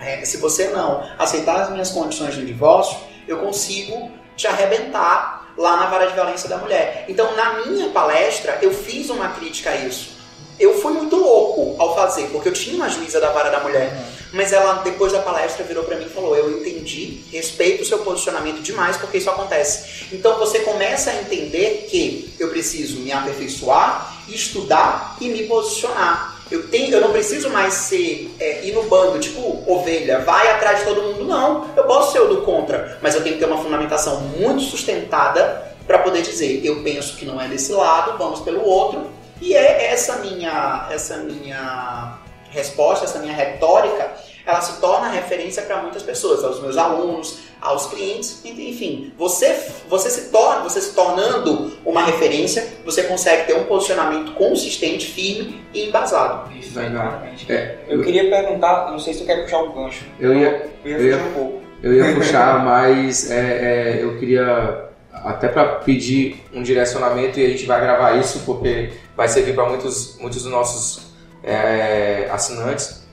é, 0.00 0.24
se 0.24 0.36
você 0.36 0.68
não 0.68 1.02
aceitar 1.18 1.60
as 1.60 1.70
minhas 1.70 1.90
condições 1.90 2.34
de 2.34 2.44
divórcio, 2.44 2.98
eu 3.26 3.38
consigo 3.38 4.10
te 4.36 4.46
arrebentar 4.46 5.52
lá 5.56 5.76
na 5.76 5.86
vara 5.86 6.06
de 6.06 6.14
violência 6.14 6.48
da 6.48 6.56
mulher. 6.56 7.04
Então, 7.08 7.34
na 7.36 7.64
minha 7.64 7.90
palestra, 7.90 8.58
eu 8.62 8.72
fiz 8.72 9.10
uma 9.10 9.28
crítica 9.28 9.70
a 9.70 9.76
isso. 9.76 10.18
Eu 10.58 10.78
fui 10.80 10.92
muito 10.92 11.16
louco 11.16 11.80
ao 11.80 11.94
fazer, 11.94 12.28
porque 12.28 12.48
eu 12.48 12.52
tinha 12.52 12.76
uma 12.76 12.88
juíza 12.88 13.20
da 13.20 13.30
vara 13.30 13.50
da 13.50 13.60
mulher. 13.60 13.92
Mas 14.32 14.52
ela, 14.52 14.74
depois 14.82 15.12
da 15.12 15.20
palestra, 15.20 15.64
virou 15.64 15.84
para 15.84 15.96
mim 15.96 16.06
e 16.06 16.10
falou: 16.10 16.36
Eu 16.36 16.50
entendi, 16.58 17.22
respeito 17.32 17.82
o 17.82 17.86
seu 17.86 17.98
posicionamento 17.98 18.60
demais, 18.60 18.96
porque 18.96 19.18
isso 19.18 19.30
acontece. 19.30 20.06
Então 20.12 20.38
você 20.38 20.60
começa 20.60 21.10
a 21.10 21.20
entender 21.20 21.86
que 21.90 22.32
eu 22.38 22.48
preciso 22.48 23.00
me 23.00 23.12
aperfeiçoar, 23.12 24.14
estudar 24.28 25.16
e 25.20 25.28
me 25.28 25.44
posicionar. 25.44 26.38
Eu, 26.50 26.68
tenho, 26.68 26.92
eu 26.92 27.00
não 27.00 27.12
preciso 27.12 27.48
mais 27.50 27.74
ser 27.74 28.34
é, 28.40 28.64
ir 28.66 28.72
no 28.72 28.82
bando, 28.84 29.20
tipo 29.20 29.62
ovelha, 29.70 30.18
vai 30.20 30.50
atrás 30.50 30.80
de 30.80 30.84
todo 30.84 31.02
mundo. 31.02 31.24
Não, 31.24 31.70
eu 31.76 31.84
posso 31.84 32.12
ser 32.12 32.20
o 32.20 32.28
do 32.28 32.42
contra, 32.42 32.98
mas 33.00 33.14
eu 33.14 33.22
tenho 33.22 33.36
que 33.36 33.40
ter 33.40 33.46
uma 33.46 33.62
fundamentação 33.62 34.20
muito 34.20 34.62
sustentada 34.62 35.74
para 35.86 35.98
poder 35.98 36.22
dizer: 36.22 36.60
eu 36.64 36.82
penso 36.82 37.16
que 37.16 37.24
não 37.24 37.40
é 37.40 37.48
desse 37.48 37.72
lado, 37.72 38.18
vamos 38.18 38.40
pelo 38.40 38.64
outro 38.64 39.10
e 39.40 39.54
é 39.54 39.86
essa 39.86 40.16
minha, 40.16 40.86
essa 40.90 41.16
minha 41.16 42.18
resposta, 42.50 43.04
essa 43.04 43.18
minha 43.18 43.34
retórica, 43.34 44.10
ela 44.46 44.60
se 44.60 44.80
torna 44.80 45.08
referência 45.08 45.62
para 45.62 45.80
muitas 45.82 46.02
pessoas, 46.02 46.42
aos 46.44 46.60
meus 46.60 46.76
alunos, 46.76 47.38
aos 47.60 47.86
clientes, 47.86 48.42
enfim. 48.44 49.12
Você, 49.18 49.54
você 49.88 50.10
se 50.10 50.30
torna, 50.30 50.62
você 50.62 50.80
se 50.80 50.94
tornando 50.94 51.72
uma 51.84 52.04
referência, 52.04 52.66
você 52.84 53.04
consegue 53.04 53.46
ter 53.46 53.54
um 53.54 53.64
posicionamento 53.64 54.32
consistente, 54.32 55.06
firme 55.06 55.62
e 55.72 55.88
embasado. 55.88 56.52
Isso, 56.54 56.78
exatamente. 56.78 57.50
É, 57.52 57.78
eu, 57.88 58.02
queria 58.02 58.28
perguntar, 58.28 58.90
não 58.90 58.98
sei 58.98 59.14
se 59.14 59.20
tu 59.20 59.26
quer 59.26 59.42
puxar 59.42 59.62
um 59.62 59.72
gancho. 59.72 60.04
Eu 60.18 60.34
ia, 60.34 60.70
eu 60.84 60.90
ia, 60.90 60.96
eu 60.96 61.06
ia, 61.06 61.16
um 61.16 61.32
pouco. 61.32 61.62
Eu 61.82 61.94
ia 61.94 62.14
puxar, 62.14 62.64
mas 62.64 63.30
é, 63.30 63.98
é, 63.98 64.02
eu 64.02 64.18
queria 64.18 64.88
até 65.12 65.48
para 65.48 65.66
pedir 65.76 66.42
um 66.52 66.62
direcionamento 66.62 67.38
e 67.38 67.44
a 67.44 67.50
gente 67.50 67.66
vai 67.66 67.80
gravar 67.80 68.16
isso 68.18 68.40
porque 68.46 68.90
vai 69.14 69.28
servir 69.28 69.54
para 69.54 69.68
muitos, 69.68 70.16
muitos 70.18 70.42
dos 70.42 70.50
nossos 70.50 71.09
é, 71.42 72.28
assinantes. 72.30 73.06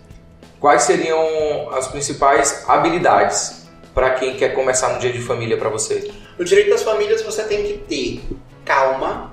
Quais 0.59 0.83
seriam 0.83 1.69
as 1.71 1.87
principais 1.87 2.63
habilidades 2.67 3.67
para 3.93 4.11
quem 4.11 4.35
quer 4.35 4.53
começar 4.53 4.89
no 4.89 4.99
dia 4.99 5.11
de 5.11 5.21
família 5.21 5.57
para 5.57 5.69
você? 5.69 6.11
No 6.37 6.45
direito 6.45 6.69
das 6.69 6.83
famílias 6.83 7.21
você 7.21 7.43
tem 7.43 7.63
que 7.63 7.73
ter 7.77 8.23
calma, 8.65 9.26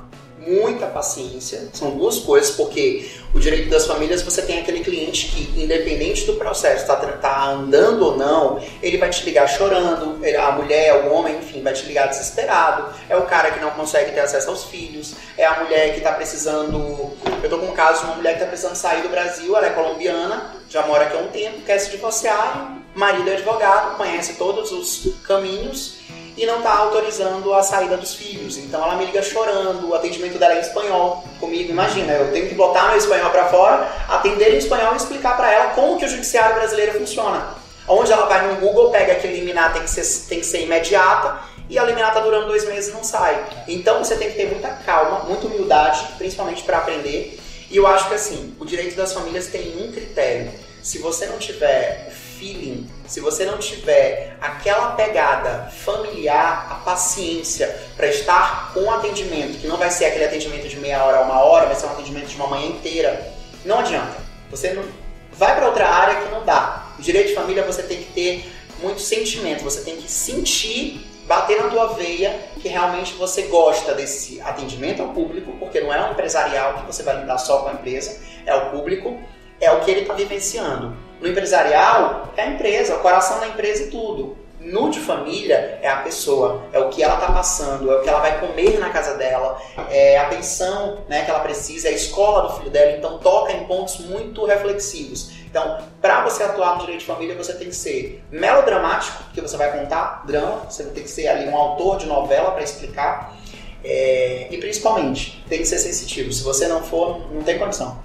muita 0.47 0.87
paciência. 0.87 1.69
São 1.73 1.91
duas 1.93 2.19
coisas, 2.21 2.51
porque 2.51 3.11
o 3.35 3.41
direito 3.41 3.69
das 3.71 3.87
famílias 3.87 4.23
você 4.23 4.43
tem 4.43 4.61
aquele 4.61 4.81
cliente 4.81 5.29
que, 5.29 5.63
independente 5.63 6.25
do 6.25 6.35
processo, 6.35 6.83
está 6.83 6.97
tá 6.97 7.49
andando 7.51 8.05
ou 8.05 8.17
não, 8.17 8.63
ele 8.83 8.99
vai 8.99 9.11
te 9.11 9.25
ligar 9.25 9.49
chorando, 9.49 10.19
a 10.39 10.53
mulher, 10.53 11.05
o 11.05 11.13
homem, 11.13 11.37
enfim, 11.37 11.63
vai 11.63 11.73
te 11.73 11.85
ligar 11.87 12.09
desesperado. 12.09 12.93
É 13.09 13.17
o 13.17 13.23
cara 13.23 13.51
que 13.51 13.61
não 13.61 13.71
consegue 13.71 14.13
ter 14.13 14.21
acesso 14.21 14.51
aos 14.51 14.65
filhos, 14.65 15.15
é 15.37 15.45
a 15.45 15.63
mulher 15.63 15.93
que 15.93 15.99
está 15.99 16.13
precisando. 16.13 17.13
Eu 17.43 17.51
tô 17.51 17.59
com 17.59 17.67
um 17.67 17.73
caso 17.73 18.01
de 18.01 18.07
uma 18.07 18.17
mulher 18.17 18.33
que 18.33 18.39
está 18.39 18.47
precisando 18.47 18.77
sair 18.77 19.03
do 19.03 19.09
Brasil, 19.09 19.57
ela 19.57 19.67
é 19.67 19.71
colombiana, 19.71 20.55
já 20.69 20.87
mora 20.87 21.05
aqui 21.05 21.17
há 21.17 21.21
um 21.21 21.29
tempo, 21.29 21.63
quer 21.63 21.79
se 21.79 21.91
divorciar, 21.91 22.79
marido 22.95 23.29
é 23.29 23.35
advogado, 23.35 23.97
conhece 23.97 24.35
todos 24.35 24.71
os 24.73 25.15
caminhos 25.23 26.04
e 26.37 26.47
não 26.47 26.59
está 26.59 26.77
autorizando 26.79 27.53
a 27.55 27.63
saída 27.63 27.97
dos 27.97 28.15
filhos. 28.15 28.57
Então 28.59 28.83
ela 28.83 28.97
me 28.97 29.07
liga 29.07 29.23
chorando, 29.23 29.89
o 29.89 29.95
atendimento 29.95 30.39
dela 30.39 30.55
é 30.55 30.59
em 30.59 30.61
espanhol 30.61 31.25
comigo. 31.39 31.71
Imagina, 31.71 32.13
eu 32.13 32.33
tenho 32.33 32.49
que 32.49 32.55
botar 32.55 32.89
meu 32.89 32.99
espanhol 32.99 33.31
para 33.31 33.49
fora, 33.49 33.89
atender 34.09 34.55
em 34.55 34.59
espanhol 34.59 34.95
e 34.95 34.97
explicar 34.97 35.37
para 35.37 35.53
ela 35.53 35.71
como 35.71 35.99
que 35.99 36.05
o 36.05 36.09
judiciário 36.09 36.57
brasileiro 36.57 36.99
funciona. 36.99 37.55
Onde 37.87 38.13
ela 38.13 38.27
vai 38.27 38.49
no 38.49 38.61
Google, 38.61 38.91
pega 38.91 39.15
que 39.17 39.27
a 39.27 39.31
liminar 39.31 39.73
tem 39.73 39.83
que 39.83 39.91
ser, 39.91 40.29
tem 40.29 40.41
que 40.41 40.47
ser 40.47 40.63
imediata 40.63 41.39
e 41.69 41.79
a 41.79 41.85
liminar 41.85 42.09
está 42.09 42.21
durando 42.21 42.47
dois 42.47 42.67
meses 42.67 42.91
e 42.91 42.93
não 42.93 43.05
sai. 43.05 43.45
Então 43.69 44.03
você 44.03 44.17
tem 44.17 44.31
que 44.31 44.37
ter 44.37 44.47
muita 44.47 44.69
calma, 44.69 45.21
muita 45.21 45.47
humildade, 45.47 46.07
principalmente 46.19 46.63
para 46.63 46.79
aprender. 46.79 47.39
E 47.71 47.77
eu 47.77 47.87
acho 47.87 48.09
que 48.09 48.15
assim, 48.15 48.55
o 48.59 48.65
direito 48.65 48.97
das 48.97 49.13
famílias 49.13 49.47
tem 49.47 49.77
um 49.83 49.93
critério. 49.93 50.53
Se 50.83 50.99
você 50.99 51.27
não 51.27 51.39
tiver 51.39 52.13
feeling, 52.39 52.89
se 53.07 53.21
você 53.21 53.45
não 53.45 53.59
tiver 53.59 54.37
aquela 54.41 54.93
pegada 54.93 55.71
familiar, 55.85 56.69
a 56.71 56.75
paciência 56.77 57.75
para 57.97 58.07
estar 58.09 58.73
com 58.73 58.81
o 58.81 58.91
atendimento, 58.91 59.59
que 59.59 59.67
não 59.67 59.77
vai 59.77 59.91
ser 59.91 60.07
aquele 60.07 60.25
atendimento 60.25 60.69
de 60.69 60.77
meia 60.77 61.03
hora 61.05 61.19
a 61.19 61.21
uma 61.23 61.41
hora, 61.43 61.67
vai 61.67 61.75
ser 61.75 61.87
um 61.87 61.91
atendimento 61.91 62.27
de 62.27 62.37
uma 62.37 62.47
manhã 62.47 62.67
inteira, 62.67 63.33
não 63.65 63.79
adianta. 63.79 64.17
Você 64.51 64.73
não 64.73 64.85
vai 65.33 65.55
para 65.57 65.67
outra 65.67 65.89
área 65.89 66.23
que 66.23 66.31
não 66.31 66.45
dá. 66.45 66.89
O 66.99 67.03
direito 67.03 67.29
de 67.29 67.35
família 67.35 67.63
você 67.65 67.83
tem 67.83 67.99
que 67.99 68.13
ter 68.13 68.53
muito 68.81 69.01
sentimento, 69.01 69.65
você 69.65 69.81
tem 69.83 69.97
que 69.97 70.11
sentir 70.11 71.07
bater 71.27 71.63
na 71.63 71.71
tua 71.71 71.89
veia 71.95 72.39
que 72.61 72.69
realmente 72.69 73.15
você 73.15 73.43
gosta 73.43 73.95
desse 73.95 74.41
atendimento 74.41 75.03
ao 75.03 75.09
público, 75.09 75.53
porque 75.59 75.81
não 75.81 75.93
é 75.93 76.07
um 76.07 76.13
empresarial 76.13 76.75
que 76.75 76.87
você 76.87 77.03
vai 77.03 77.19
lidar 77.19 77.39
só 77.39 77.59
com 77.59 77.69
a 77.69 77.73
empresa, 77.73 78.21
é 78.45 78.55
o 78.55 78.71
público, 78.71 79.19
é 79.61 79.71
o 79.71 79.81
que 79.81 79.91
ele 79.91 80.01
está 80.01 80.15
vivenciando. 80.15 80.97
No 81.21 81.29
empresarial, 81.29 82.33
é 82.37 82.43
a 82.43 82.47
empresa, 82.49 82.97
o 82.97 83.01
coração 83.01 83.41
da 83.41 83.49
empresa 83.49 83.85
e 83.85 83.91
tudo. 83.91 84.37
No 84.61 84.89
de 84.89 84.99
família, 84.99 85.79
é 85.83 85.89
a 85.89 85.97
pessoa, 85.97 86.63
é 86.73 86.79
o 86.79 86.89
que 86.89 87.03
ela 87.03 87.15
está 87.15 87.31
passando, 87.31 87.91
é 87.91 87.97
o 87.97 88.03
que 88.03 88.09
ela 88.09 88.21
vai 88.21 88.41
comer 88.41 88.79
na 88.79 88.89
casa 88.89 89.15
dela, 89.15 89.61
é 89.91 90.19
a 90.19 90.25
pensão 90.25 91.05
né, 91.07 91.23
que 91.23 91.31
ela 91.31 91.41
precisa, 91.41 91.89
é 91.89 91.91
a 91.91 91.95
escola 91.95 92.49
do 92.49 92.57
filho 92.57 92.71
dela, 92.71 92.93
então 92.93 93.19
toca 93.19 93.53
em 93.53 93.65
pontos 93.65 93.99
muito 93.99 94.47
reflexivos. 94.47 95.33
Então, 95.45 95.79
para 96.01 96.25
você 96.25 96.43
atuar 96.43 96.77
no 96.77 96.81
direito 96.81 97.01
de 97.01 97.07
família, 97.07 97.37
você 97.37 97.53
tem 97.53 97.69
que 97.69 97.77
ser 97.77 98.25
melodramático, 98.31 99.25
porque 99.25 99.41
você 99.43 99.57
vai 99.57 99.71
contar 99.79 100.25
drama, 100.27 100.65
você 100.69 100.85
tem 100.85 101.03
que 101.03 101.11
ser 101.11 101.29
ali 101.29 101.47
um 101.47 101.57
autor 101.57 101.99
de 101.99 102.07
novela 102.07 102.51
para 102.53 102.63
explicar, 102.63 103.37
é, 103.85 104.49
e 104.51 104.57
principalmente, 104.57 105.45
tem 105.47 105.59
que 105.59 105.67
ser 105.67 105.79
sensitivo. 105.79 106.33
Se 106.33 106.43
você 106.43 106.67
não 106.67 106.83
for, 106.83 107.31
não 107.31 107.43
tem 107.43 107.59
condição. 107.59 107.99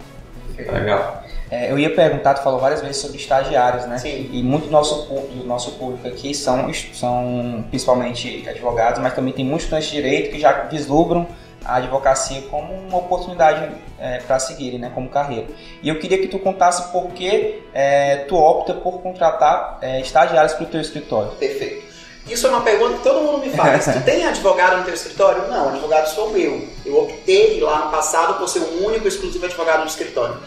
Legal. 0.58 1.24
É, 1.52 1.72
eu 1.72 1.80
ia 1.80 1.94
perguntar, 1.94 2.36
tu 2.36 2.44
falou 2.44 2.60
várias 2.60 2.82
vezes 2.82 2.98
sobre 2.98 3.18
estagiários, 3.18 3.86
né? 3.88 3.98
Sim. 3.98 4.30
E 4.32 4.44
muito 4.44 4.66
do 4.66 4.72
nosso, 4.72 5.08
do 5.08 5.44
nosso 5.46 5.72
público 5.72 6.08
aqui 6.08 6.34
são, 6.34 6.72
são 6.94 7.66
principalmente 7.70 8.48
advogados, 8.48 9.02
mas 9.02 9.14
também 9.16 9.34
tem 9.34 9.44
muitos 9.44 9.64
estudantes 9.64 9.90
de 9.90 9.96
direito 9.96 10.32
que 10.32 10.40
já 10.40 10.52
vislumbram 10.64 11.28
a 11.66 11.76
advocacia 11.76 12.42
como 12.44 12.74
uma 12.74 12.98
oportunidade 12.98 13.70
é, 14.00 14.20
para 14.20 14.40
seguirem, 14.40 14.80
né, 14.80 14.92
como 14.94 15.10
carreira. 15.10 15.48
E 15.82 15.90
eu 15.90 16.00
queria 16.00 16.18
que 16.20 16.28
tu 16.28 16.40
contasse 16.40 16.92
por 16.92 17.08
que 17.10 17.64
é, 17.74 18.18
tu 18.28 18.36
opta 18.36 18.74
por 18.74 19.02
contratar 19.02 19.80
é, 19.82 20.00
estagiários 20.00 20.54
para 20.54 20.64
o 20.64 20.68
teu 20.68 20.80
escritório. 20.80 21.32
Perfeito. 21.32 21.90
Isso 22.28 22.46
é 22.46 22.50
uma 22.50 22.62
pergunta 22.62 22.98
que 22.98 23.04
todo 23.04 23.22
mundo 23.22 23.40
me 23.40 23.50
faz. 23.50 23.86
tu 23.92 24.02
tem 24.04 24.26
advogado 24.26 24.78
no 24.78 24.84
teu 24.84 24.94
escritório? 24.94 25.48
Não, 25.48 25.70
advogado 25.70 26.08
sou 26.08 26.38
eu. 26.38 26.68
Eu 26.86 27.02
optei 27.02 27.60
lá 27.60 27.86
no 27.86 27.92
passado 27.92 28.36
por 28.36 28.48
ser 28.48 28.60
o 28.60 28.86
único 28.86 29.08
exclusivo 29.08 29.46
advogado 29.46 29.80
no 29.80 29.88
escritório. 29.88 30.38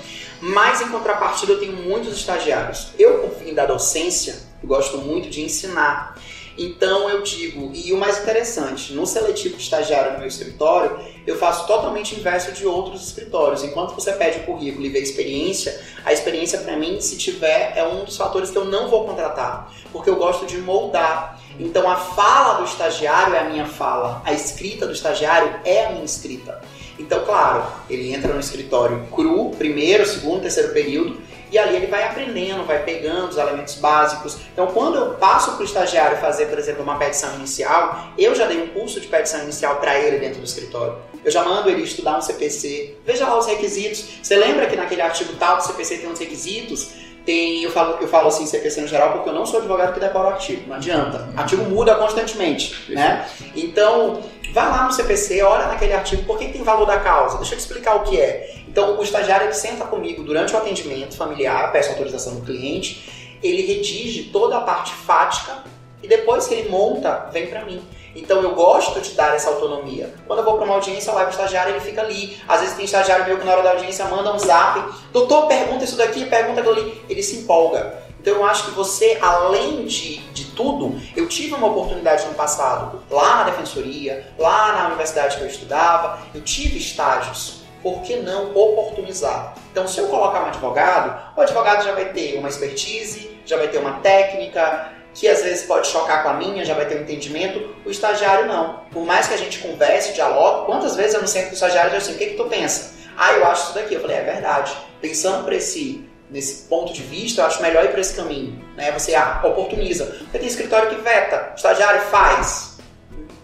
Mas 0.43 0.81
em 0.81 0.89
contrapartida 0.89 1.53
eu 1.53 1.61
tenho 1.61 1.77
muitos 1.77 2.17
estagiários. 2.17 2.89
Eu, 2.99 3.21
por 3.21 3.31
fim 3.39 3.55
da 3.55 3.65
docência, 3.65 4.41
gosto 4.65 4.99
muito 4.99 5.31
de 5.31 5.41
ensinar. 5.41 6.19
Então 6.59 7.09
eu 7.09 7.23
digo, 7.23 7.71
e 7.73 7.93
o 7.93 7.97
mais 7.97 8.19
interessante, 8.19 8.93
no 8.93 9.07
seletivo 9.07 9.57
de 9.57 9.63
estagiário 9.63 10.15
no 10.15 10.19
meu 10.19 10.27
escritório, 10.27 10.99
eu 11.25 11.39
faço 11.39 11.65
totalmente 11.69 12.17
inverso 12.17 12.51
de 12.51 12.67
outros 12.67 13.07
escritórios. 13.07 13.63
Enquanto 13.63 13.95
você 13.95 14.13
pede 14.13 14.41
o 14.41 14.43
currículo 14.43 14.85
e 14.85 14.89
vê 14.89 14.99
experiência, 14.99 15.81
a 16.05 16.13
experiência 16.13 16.59
para 16.59 16.77
mim, 16.77 17.01
se 17.01 17.17
tiver, 17.17 17.73
é 17.77 17.87
um 17.87 18.05
dos 18.05 18.17
fatores 18.17 18.51
que 18.51 18.59
eu 18.59 18.65
não 18.65 18.91
vou 18.91 19.07
contratar, 19.07 19.73
porque 19.93 20.11
eu 20.11 20.17
gosto 20.17 20.45
de 20.45 20.59
moldar. 20.59 21.41
Então 21.59 21.89
a 21.89 21.97
fala 21.97 22.55
do 22.55 22.65
estagiário 22.65 23.35
é 23.35 23.39
a 23.39 23.45
minha 23.45 23.67
fala, 23.67 24.21
a 24.25 24.33
escrita 24.33 24.87
do 24.87 24.93
estagiário 24.93 25.61
é 25.65 25.87
a 25.87 25.91
minha 25.93 26.05
escrita. 26.05 26.61
Então, 26.99 27.25
claro, 27.25 27.65
ele 27.89 28.13
entra 28.13 28.33
no 28.33 28.41
escritório 28.41 29.07
cru, 29.13 29.51
primeiro, 29.51 30.07
segundo, 30.07 30.43
terceiro 30.43 30.73
período, 30.73 31.21
e 31.51 31.59
ali 31.59 31.77
ele 31.77 31.87
vai 31.87 32.05
aprendendo, 32.05 32.65
vai 32.65 32.83
pegando 32.83 33.29
os 33.29 33.37
elementos 33.37 33.75
básicos. 33.75 34.39
Então, 34.53 34.69
quando 34.69 34.97
eu 34.97 35.15
passo 35.15 35.53
para 35.53 35.61
o 35.61 35.65
estagiário 35.65 36.17
fazer, 36.19 36.47
por 36.47 36.59
exemplo, 36.59 36.83
uma 36.83 36.97
petição 36.97 37.35
inicial, 37.35 38.09
eu 38.17 38.35
já 38.35 38.47
dei 38.47 38.63
um 38.63 38.69
curso 38.69 38.99
de 38.99 39.07
petição 39.07 39.43
inicial 39.43 39.77
para 39.77 39.99
ele 39.99 40.19
dentro 40.19 40.39
do 40.41 40.45
escritório. 40.45 40.97
Eu 41.23 41.31
já 41.31 41.45
mando 41.45 41.69
ele 41.69 41.83
estudar 41.83 42.17
um 42.17 42.23
CPC, 42.23 42.97
veja 43.05 43.29
lá 43.29 43.39
os 43.39 43.47
requisitos. 43.47 44.03
Você 44.23 44.35
lembra 44.35 44.67
que 44.67 44.75
naquele 44.75 45.03
artigo 45.03 45.35
tal 45.35 45.59
do 45.59 45.65
CPC 45.65 45.99
tem 45.99 46.11
uns 46.11 46.19
requisitos? 46.19 46.91
Tem, 47.25 47.63
eu 47.63 47.71
falo, 47.71 47.99
eu 48.01 48.09
falo 48.09 48.29
assim 48.29 48.47
CPC 48.47 48.81
no 48.81 48.89
geral 48.89 49.13
porque 49.13 49.29
eu 49.29 49.33
não 49.33 49.47
sou 49.47 49.61
advogado 49.61 49.95
que 49.95 50.01
decora 50.01 50.29
o 50.29 50.31
artigo, 50.31 50.69
não 50.69 50.77
adianta. 50.77 51.29
O 51.35 51.39
artigo 51.39 51.63
muda 51.65 51.95
constantemente, 51.95 52.93
né? 52.93 53.29
Então, 53.55 54.21
vá 54.53 54.69
lá 54.69 54.85
no 54.87 54.93
CPC, 54.93 55.41
olha 55.43 55.67
naquele 55.69 55.93
artigo, 55.93 56.25
por 56.25 56.37
que 56.37 56.49
tem 56.49 56.63
valor 56.63 56.85
da 56.85 56.99
causa? 56.99 57.39
Deixa 57.39 57.55
eu 57.55 57.59
te 57.59 57.63
explicar 57.63 57.95
o 57.95 58.01
que 58.01 58.21
é. 58.21 58.55
Então, 58.69 58.99
o 58.99 59.03
estagiário 59.03 59.47
ele 59.47 59.55
senta 59.55 59.85
comigo 59.85 60.25
durante 60.25 60.53
o 60.53 60.57
atendimento 60.57 61.17
familiar, 61.17 61.71
peço 61.71 61.91
autorização 61.91 62.35
do 62.35 62.41
cliente, 62.41 63.39
ele 63.43 63.63
redige 63.63 64.25
toda 64.25 64.57
a 64.57 64.61
parte 64.61 64.93
fática 64.93 65.63
e 66.03 66.09
depois 66.09 66.47
que 66.47 66.55
ele 66.55 66.69
monta, 66.69 67.29
vem 67.33 67.47
para 67.47 67.65
mim. 67.65 67.83
Então 68.15 68.43
eu 68.43 68.55
gosto 68.55 69.01
de 69.01 69.11
dar 69.13 69.35
essa 69.35 69.51
autonomia. 69.51 70.13
Quando 70.27 70.41
eu 70.41 70.45
vou 70.45 70.57
para 70.57 70.65
uma 70.65 70.75
audiência, 70.75 71.11
eu 71.11 71.17
levo 71.17 71.29
o 71.29 71.31
estagiário, 71.31 71.73
ele 71.73 71.81
fica 71.81 72.03
ali. 72.03 72.39
Às 72.47 72.61
vezes 72.61 72.77
tem 72.77 72.85
estagiário 72.85 73.25
meu 73.25 73.39
que 73.39 73.45
na 73.45 73.53
hora 73.53 73.63
da 73.63 73.71
audiência 73.71 74.05
manda 74.07 74.33
um 74.33 74.39
zap, 74.39 74.81
doutor, 75.13 75.47
pergunta 75.47 75.85
isso 75.85 75.97
daqui, 75.97 76.25
pergunta 76.27 76.61
aquilo 76.61 76.77
ali. 76.77 77.05
Ele 77.09 77.23
se 77.23 77.37
empolga. 77.37 78.03
Então 78.21 78.35
eu 78.35 78.45
acho 78.45 78.67
que 78.67 78.71
você, 78.71 79.19
além 79.21 79.85
de, 79.85 80.19
de 80.31 80.45
tudo, 80.53 80.97
eu 81.17 81.27
tive 81.27 81.55
uma 81.55 81.67
oportunidade 81.67 82.25
no 82.27 82.35
passado, 82.35 83.03
lá 83.11 83.39
na 83.39 83.45
defensoria, 83.45 84.33
lá 84.39 84.75
na 84.75 84.87
universidade 84.87 85.37
que 85.37 85.43
eu 85.43 85.49
estudava, 85.49 86.21
eu 86.33 86.41
tive 86.41 86.79
estágios 86.79 87.63
por 87.83 88.01
que 88.03 88.17
não 88.17 88.51
oportunizar? 88.55 89.55
Então, 89.73 89.89
se 89.89 89.99
eu 89.99 90.07
colocar 90.07 90.45
um 90.45 90.47
advogado, 90.47 91.21
o 91.37 91.41
advogado 91.41 91.83
já 91.83 91.93
vai 91.93 92.07
ter 92.13 92.39
uma 92.39 92.49
expertise, 92.49 93.29
já 93.45 93.57
vai 93.57 93.67
ter 93.69 93.79
uma 93.79 93.95
técnica, 93.95 94.93
que 95.15 95.29
às 95.29 95.43
vezes 95.43 95.65
pode 95.65 95.87
chocar 95.89 96.23
com 96.23 96.31
a 96.31 96.35
minha, 96.35 96.65
já 96.65 96.75
vai 96.75 96.87
ter 96.87 96.97
um 96.97 97.03
entendimento. 97.03 97.75
O 97.85 97.91
estagiário 97.91 98.47
não. 98.47 98.81
Por 98.91 99.05
mais 99.05 99.29
que 99.29 99.35
a 99.35 99.37
gente 99.37 99.59
converse, 99.59 100.13
dialogue, 100.13 100.67
quantas 100.67 100.97
vezes 100.97 101.15
eu 101.15 101.21
não 101.21 101.29
sento 101.29 101.47
com 101.47 101.51
o 101.51 101.55
estagiário 101.55 101.93
e 101.93 101.97
assim, 101.97 102.15
o 102.15 102.19
que, 102.19 102.27
que 102.27 102.37
tu 102.37 102.45
pensa? 102.45 102.95
Ah, 103.17 103.33
eu 103.33 103.47
acho 103.47 103.65
isso 103.65 103.75
daqui. 103.75 103.95
Eu 103.95 104.01
falei, 104.01 104.17
é 104.17 104.23
verdade. 104.23 104.77
Pensando 105.01 105.45
por 105.45 105.53
esse, 105.53 106.09
nesse 106.31 106.67
ponto 106.69 106.93
de 106.93 107.03
vista, 107.03 107.43
eu 107.43 107.47
acho 107.47 107.61
melhor 107.61 107.85
ir 107.85 107.91
por 107.91 107.99
esse 107.99 108.15
caminho. 108.15 108.59
Né? 108.77 108.91
Você 108.93 109.15
ah, 109.15 109.41
oportuniza. 109.45 110.07
Porque 110.07 110.39
tem 110.39 110.49
escritório 110.49 110.89
que 110.89 110.97
veta, 110.97 111.53
estagiário 111.55 112.01
faz, 112.03 112.79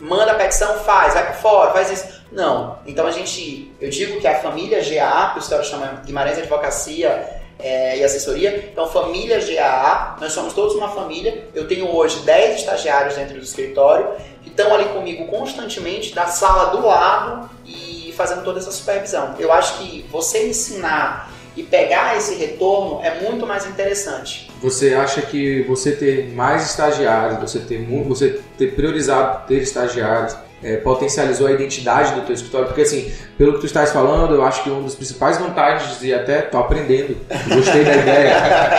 manda 0.00 0.32
a 0.32 0.34
petição, 0.36 0.78
faz, 0.84 1.14
vai 1.14 1.26
por 1.26 1.36
fora, 1.36 1.72
faz 1.72 1.90
isso. 1.90 2.18
Não. 2.32 2.78
Então 2.86 3.06
a 3.06 3.10
gente, 3.10 3.72
eu 3.80 3.90
digo 3.90 4.20
que 4.20 4.26
a 4.26 4.38
família 4.40 4.80
GA, 4.82 5.30
que 5.32 5.38
o 5.38 5.42
senhor 5.42 5.62
chama 5.64 6.02
Guimarães 6.04 6.38
Advocacia 6.38 7.38
é, 7.59 7.98
e 7.98 8.04
Assessoria, 8.04 8.70
então 8.72 8.88
família 8.88 9.40
GA, 9.40 10.16
nós 10.20 10.32
somos 10.32 10.52
todos 10.52 10.74
uma 10.74 10.88
família. 10.88 11.48
Eu 11.54 11.66
tenho 11.66 11.92
hoje 11.94 12.20
10 12.20 12.61
estagiários 12.61 13.16
dentro 13.16 13.34
do 13.34 13.42
escritório 13.42 14.09
que 14.42 14.48
estão 14.48 14.72
ali 14.72 14.86
comigo 14.86 15.26
constantemente, 15.26 16.14
da 16.14 16.26
sala 16.26 16.70
do 16.70 16.86
lado 16.86 17.50
e 17.66 18.14
fazendo 18.16 18.44
toda 18.44 18.59
essa 18.59 18.70
supervisão. 18.70 19.34
Eu 19.38 19.52
acho 19.52 19.78
que 19.78 20.06
você 20.11 20.48
ensinar 20.48 21.32
e 21.56 21.62
pegar 21.64 22.16
esse 22.16 22.36
retorno 22.36 23.00
é 23.02 23.20
muito 23.20 23.44
mais 23.44 23.66
interessante. 23.66 24.48
Você 24.62 24.94
acha 24.94 25.20
que 25.22 25.62
você 25.62 25.90
ter 25.90 26.32
mais 26.32 26.70
estagiários, 26.70 27.40
você 27.40 27.59
ter, 27.59 27.84
você 28.04 28.40
ter 28.56 28.76
priorizado 28.76 29.46
ter 29.48 29.62
estagiários, 29.62 30.36
é, 30.62 30.76
potencializou 30.76 31.46
a 31.46 31.52
identidade 31.52 32.14
do 32.14 32.22
teu 32.22 32.34
escritório? 32.34 32.66
Porque 32.66 32.82
assim, 32.82 33.12
pelo 33.36 33.54
que 33.54 33.61
tu 33.61 33.66
estás 33.66 33.92
falando, 33.92 34.34
eu 34.34 34.44
acho 34.44 34.62
que 34.62 34.70
uma 34.70 34.82
das 34.82 34.94
principais 34.94 35.38
vantagens, 35.38 36.02
e 36.02 36.12
até 36.12 36.42
tô 36.42 36.59
aprendendo, 36.59 37.16
gostei 37.48 37.84
da 37.84 37.96
ideia, 37.96 38.28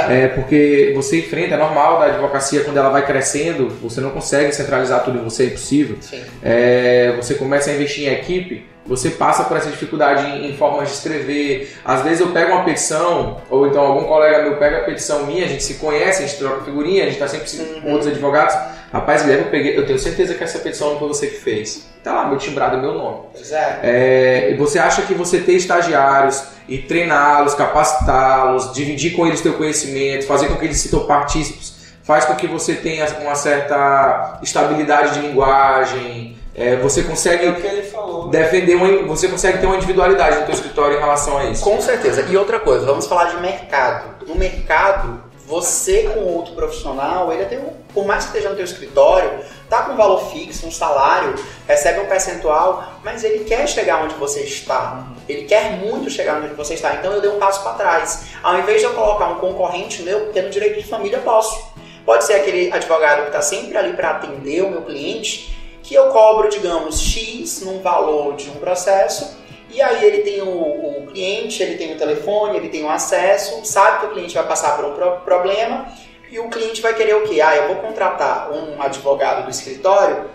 é 0.10 0.28
porque 0.28 0.92
você 0.96 1.20
enfrenta, 1.20 1.56
é 1.56 1.58
normal 1.58 2.00
da 2.00 2.06
advocacia, 2.06 2.64
quando 2.64 2.78
ela 2.78 2.90
vai 2.90 3.06
crescendo, 3.06 3.70
você 3.82 4.02
não 4.02 4.12
consegue 4.12 4.52
centralizar 4.52 5.04
tudo 5.04 5.20
em 5.20 5.24
você, 5.24 5.44
é 5.44 5.46
impossível. 5.48 5.98
É, 6.44 7.14
você 7.16 7.36
começa 7.36 7.70
a 7.70 7.74
investir 7.74 8.08
em 8.08 8.14
equipe, 8.14 8.66
você 8.90 9.12
passa 9.12 9.44
por 9.44 9.56
essa 9.56 9.70
dificuldade 9.70 10.26
em, 10.26 10.50
em, 10.50 10.58
formas 10.58 10.90
de 10.90 10.96
escrever. 10.96 11.78
Às 11.86 12.02
vezes 12.02 12.22
eu 12.22 12.32
pego 12.32 12.54
uma 12.54 12.66
petição, 12.66 13.40
ou 13.48 13.68
então 13.68 13.84
algum 13.84 14.06
colega 14.06 14.42
meu 14.42 14.58
pega 14.58 14.80
a 14.80 14.82
petição 14.82 15.28
minha, 15.28 15.46
a 15.46 15.48
gente 15.48 15.64
se 15.64 15.76
conhece, 15.76 16.24
a 16.24 16.26
gente 16.26 16.40
troca 16.40 16.66
figurinha, 16.66 17.04
a 17.04 17.06
gente 17.06 17.22
está 17.22 17.28
sempre 17.28 17.76
uhum. 17.76 17.82
com 17.82 17.92
outros 17.92 18.12
advogados. 18.12 18.56
Rapaz, 18.92 19.22
Guilherme, 19.22 19.46
eu, 19.46 19.52
peguei, 19.52 19.78
eu 19.78 19.86
tenho 19.86 20.00
certeza 20.00 20.34
que 20.34 20.44
essa 20.44 20.60
petição 20.60 20.92
não 20.92 21.00
foi 21.00 21.08
você 21.08 21.28
que 21.28 21.38
fez. 21.38 21.88
Tá 22.04 22.14
lá, 22.14 22.28
meu 22.28 22.38
timbrado 22.38 22.78
é 22.78 22.82
meu 22.82 22.94
nome. 22.94 23.20
Exato. 23.40 23.80
É, 23.84 24.56
você 24.58 24.80
acha 24.80 25.04
que 25.04 25.14
você 25.14 25.40
ter 25.40 25.54
estagiários 25.54 26.44
e 26.68 26.80
treiná-los, 26.80 27.54
capacitá-los, 27.54 28.74
dividir 28.74 29.16
com 29.16 29.28
eles 29.28 29.42
teu 29.42 29.54
conhecimento, 29.54 30.26
fazer 30.26 30.48
com 30.48 30.56
que 30.56 30.66
eles 30.66 30.78
se 30.78 30.90
tornem 30.90 31.08
partícipes, 31.08 31.76
faz 32.04 32.26
com 32.26 32.36
que 32.36 32.48
você 32.48 32.74
tenha 32.74 33.06
uma 33.22 33.36
certa 33.36 34.40
estabilidade 34.42 35.14
de 35.14 35.28
linguagem, 35.28 36.36
é, 36.56 36.76
você 36.76 37.04
consegue 37.04 37.46
é 37.46 38.30
defender 38.30 38.76
uma, 38.76 39.04
você 39.04 39.28
consegue 39.28 39.60
ter 39.60 39.66
uma 39.66 39.76
individualidade 39.76 40.40
no 40.40 40.46
teu 40.46 40.54
escritório 40.56 40.98
em 40.98 41.00
relação 41.00 41.38
a 41.38 41.46
isso. 41.46 41.64
Com 41.64 41.80
certeza. 41.80 42.26
E 42.28 42.36
outra 42.36 42.60
coisa, 42.60 42.86
vamos 42.86 43.06
falar 43.06 43.26
de 43.26 43.38
mercado. 43.40 44.26
No 44.28 44.36
mercado, 44.36 45.24
você 45.50 46.04
com 46.04 46.20
outro 46.26 46.54
profissional, 46.54 47.34
ele 47.34 47.44
tem 47.46 47.58
um, 47.58 47.74
por 47.92 48.06
mais 48.06 48.26
que 48.26 48.30
esteja 48.30 48.50
no 48.50 48.56
teu 48.56 48.64
escritório, 48.64 49.44
tá 49.68 49.82
com 49.82 49.94
um 49.94 49.98
valor 49.98 50.30
fixo, 50.30 50.68
um 50.68 50.72
salário, 50.72 51.34
recebe 51.68 52.02
um 52.02 52.06
percentual, 52.06 53.00
mas 53.04 53.24
ele 53.24 53.46
quer 53.46 53.68
chegar 53.68 54.04
onde 54.04 54.14
você 54.14 54.42
está. 54.42 55.08
Ele 55.28 55.46
quer 55.46 55.72
muito 55.78 56.08
chegar 56.08 56.38
onde 56.38 56.54
você 56.54 56.76
está. 56.76 56.94
Então 56.94 57.12
eu 57.12 57.20
dei 57.20 57.32
um 57.32 57.40
passo 57.40 57.64
para 57.64 57.74
trás. 57.74 58.26
Ao 58.44 58.60
invés 58.60 58.80
de 58.80 58.86
eu 58.86 58.94
colocar 58.94 59.28
um 59.28 59.40
concorrente 59.40 60.04
meu, 60.04 60.28
no 60.28 60.50
direito 60.52 60.80
de 60.80 60.88
família 60.88 61.18
posso. 61.18 61.68
Pode 62.06 62.26
ser 62.26 62.34
aquele 62.34 62.72
advogado 62.72 63.22
que 63.22 63.28
está 63.28 63.42
sempre 63.42 63.76
ali 63.76 63.94
para 63.94 64.12
atender 64.12 64.64
o 64.64 64.70
meu 64.70 64.84
cliente 64.84 65.58
que 65.82 65.96
eu 65.96 66.10
cobro, 66.10 66.48
digamos, 66.48 67.02
X 67.02 67.62
num 67.62 67.82
valor 67.82 68.36
de 68.36 68.48
um 68.52 68.56
processo, 68.56 69.36
e 69.70 69.82
aí 69.82 70.04
ele 70.04 70.20
tem 70.20 70.42
o, 70.42 70.48
o, 70.48 71.08
cliente, 71.08 71.62
ele 71.62 71.78
tem 71.78 71.94
o 71.94 71.98
telefone, 71.98 72.58
ele 72.58 72.70
tem 72.70 72.84
o 72.84 72.90
acesso, 72.90 73.64
sabe 73.66 74.00
que 74.00 74.06
o 74.08 74.10
cliente 74.12 74.34
vai 74.34 74.48
passar 74.48 74.76
por 74.76 74.86
um 74.86 74.94
pro 74.94 75.20
problema, 75.22 75.88
e 76.32 76.40
o 76.40 76.50
cliente 76.50 76.82
vai 76.82 76.94
querer 76.94 77.16
o 77.16 77.24
quê? 77.24 77.42
Ah, 77.42 77.56
eu 77.56 77.68
vou 77.68 77.78
contratar 77.78 78.52
um 78.52 78.82
advogado 78.82 79.46
do 79.46 79.50
escritório 79.50 80.30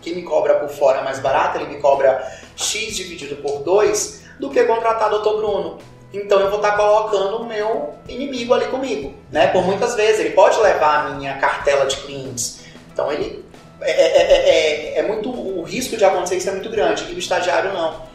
que 0.00 0.14
me 0.14 0.22
cobra 0.22 0.54
por 0.54 0.68
fora 0.68 1.02
mais 1.02 1.18
barato, 1.18 1.58
ele 1.58 1.68
me 1.68 1.80
cobra 1.80 2.24
X 2.54 2.94
dividido 2.94 3.36
por 3.36 3.62
2, 3.62 4.24
do 4.38 4.50
que 4.50 4.62
contratar 4.64 5.12
o 5.12 5.18
Dr. 5.18 5.36
Bruno. 5.36 5.78
Então 6.12 6.40
eu 6.40 6.48
vou 6.48 6.58
estar 6.58 6.76
colocando 6.76 7.38
o 7.38 7.46
meu 7.46 7.94
inimigo 8.08 8.54
ali 8.54 8.66
comigo, 8.66 9.14
né? 9.30 9.48
Por 9.48 9.64
muitas 9.64 9.94
vezes 9.94 10.20
ele 10.20 10.30
pode 10.30 10.58
levar 10.60 11.06
a 11.06 11.10
minha 11.10 11.36
cartela 11.38 11.86
de 11.86 11.96
clientes. 11.96 12.60
Então 12.92 13.10
ele 13.12 13.44
é, 13.80 13.90
é, 13.90 14.94
é, 14.94 14.98
é, 14.98 15.02
muito 15.02 15.28
o 15.28 15.62
risco 15.62 15.96
de 15.96 16.04
acontecer 16.04 16.36
isso 16.36 16.48
é 16.48 16.52
muito 16.52 16.70
grande 16.70 17.04
e 17.10 17.14
o 17.14 17.18
estagiário 17.18 17.72
não. 17.72 18.05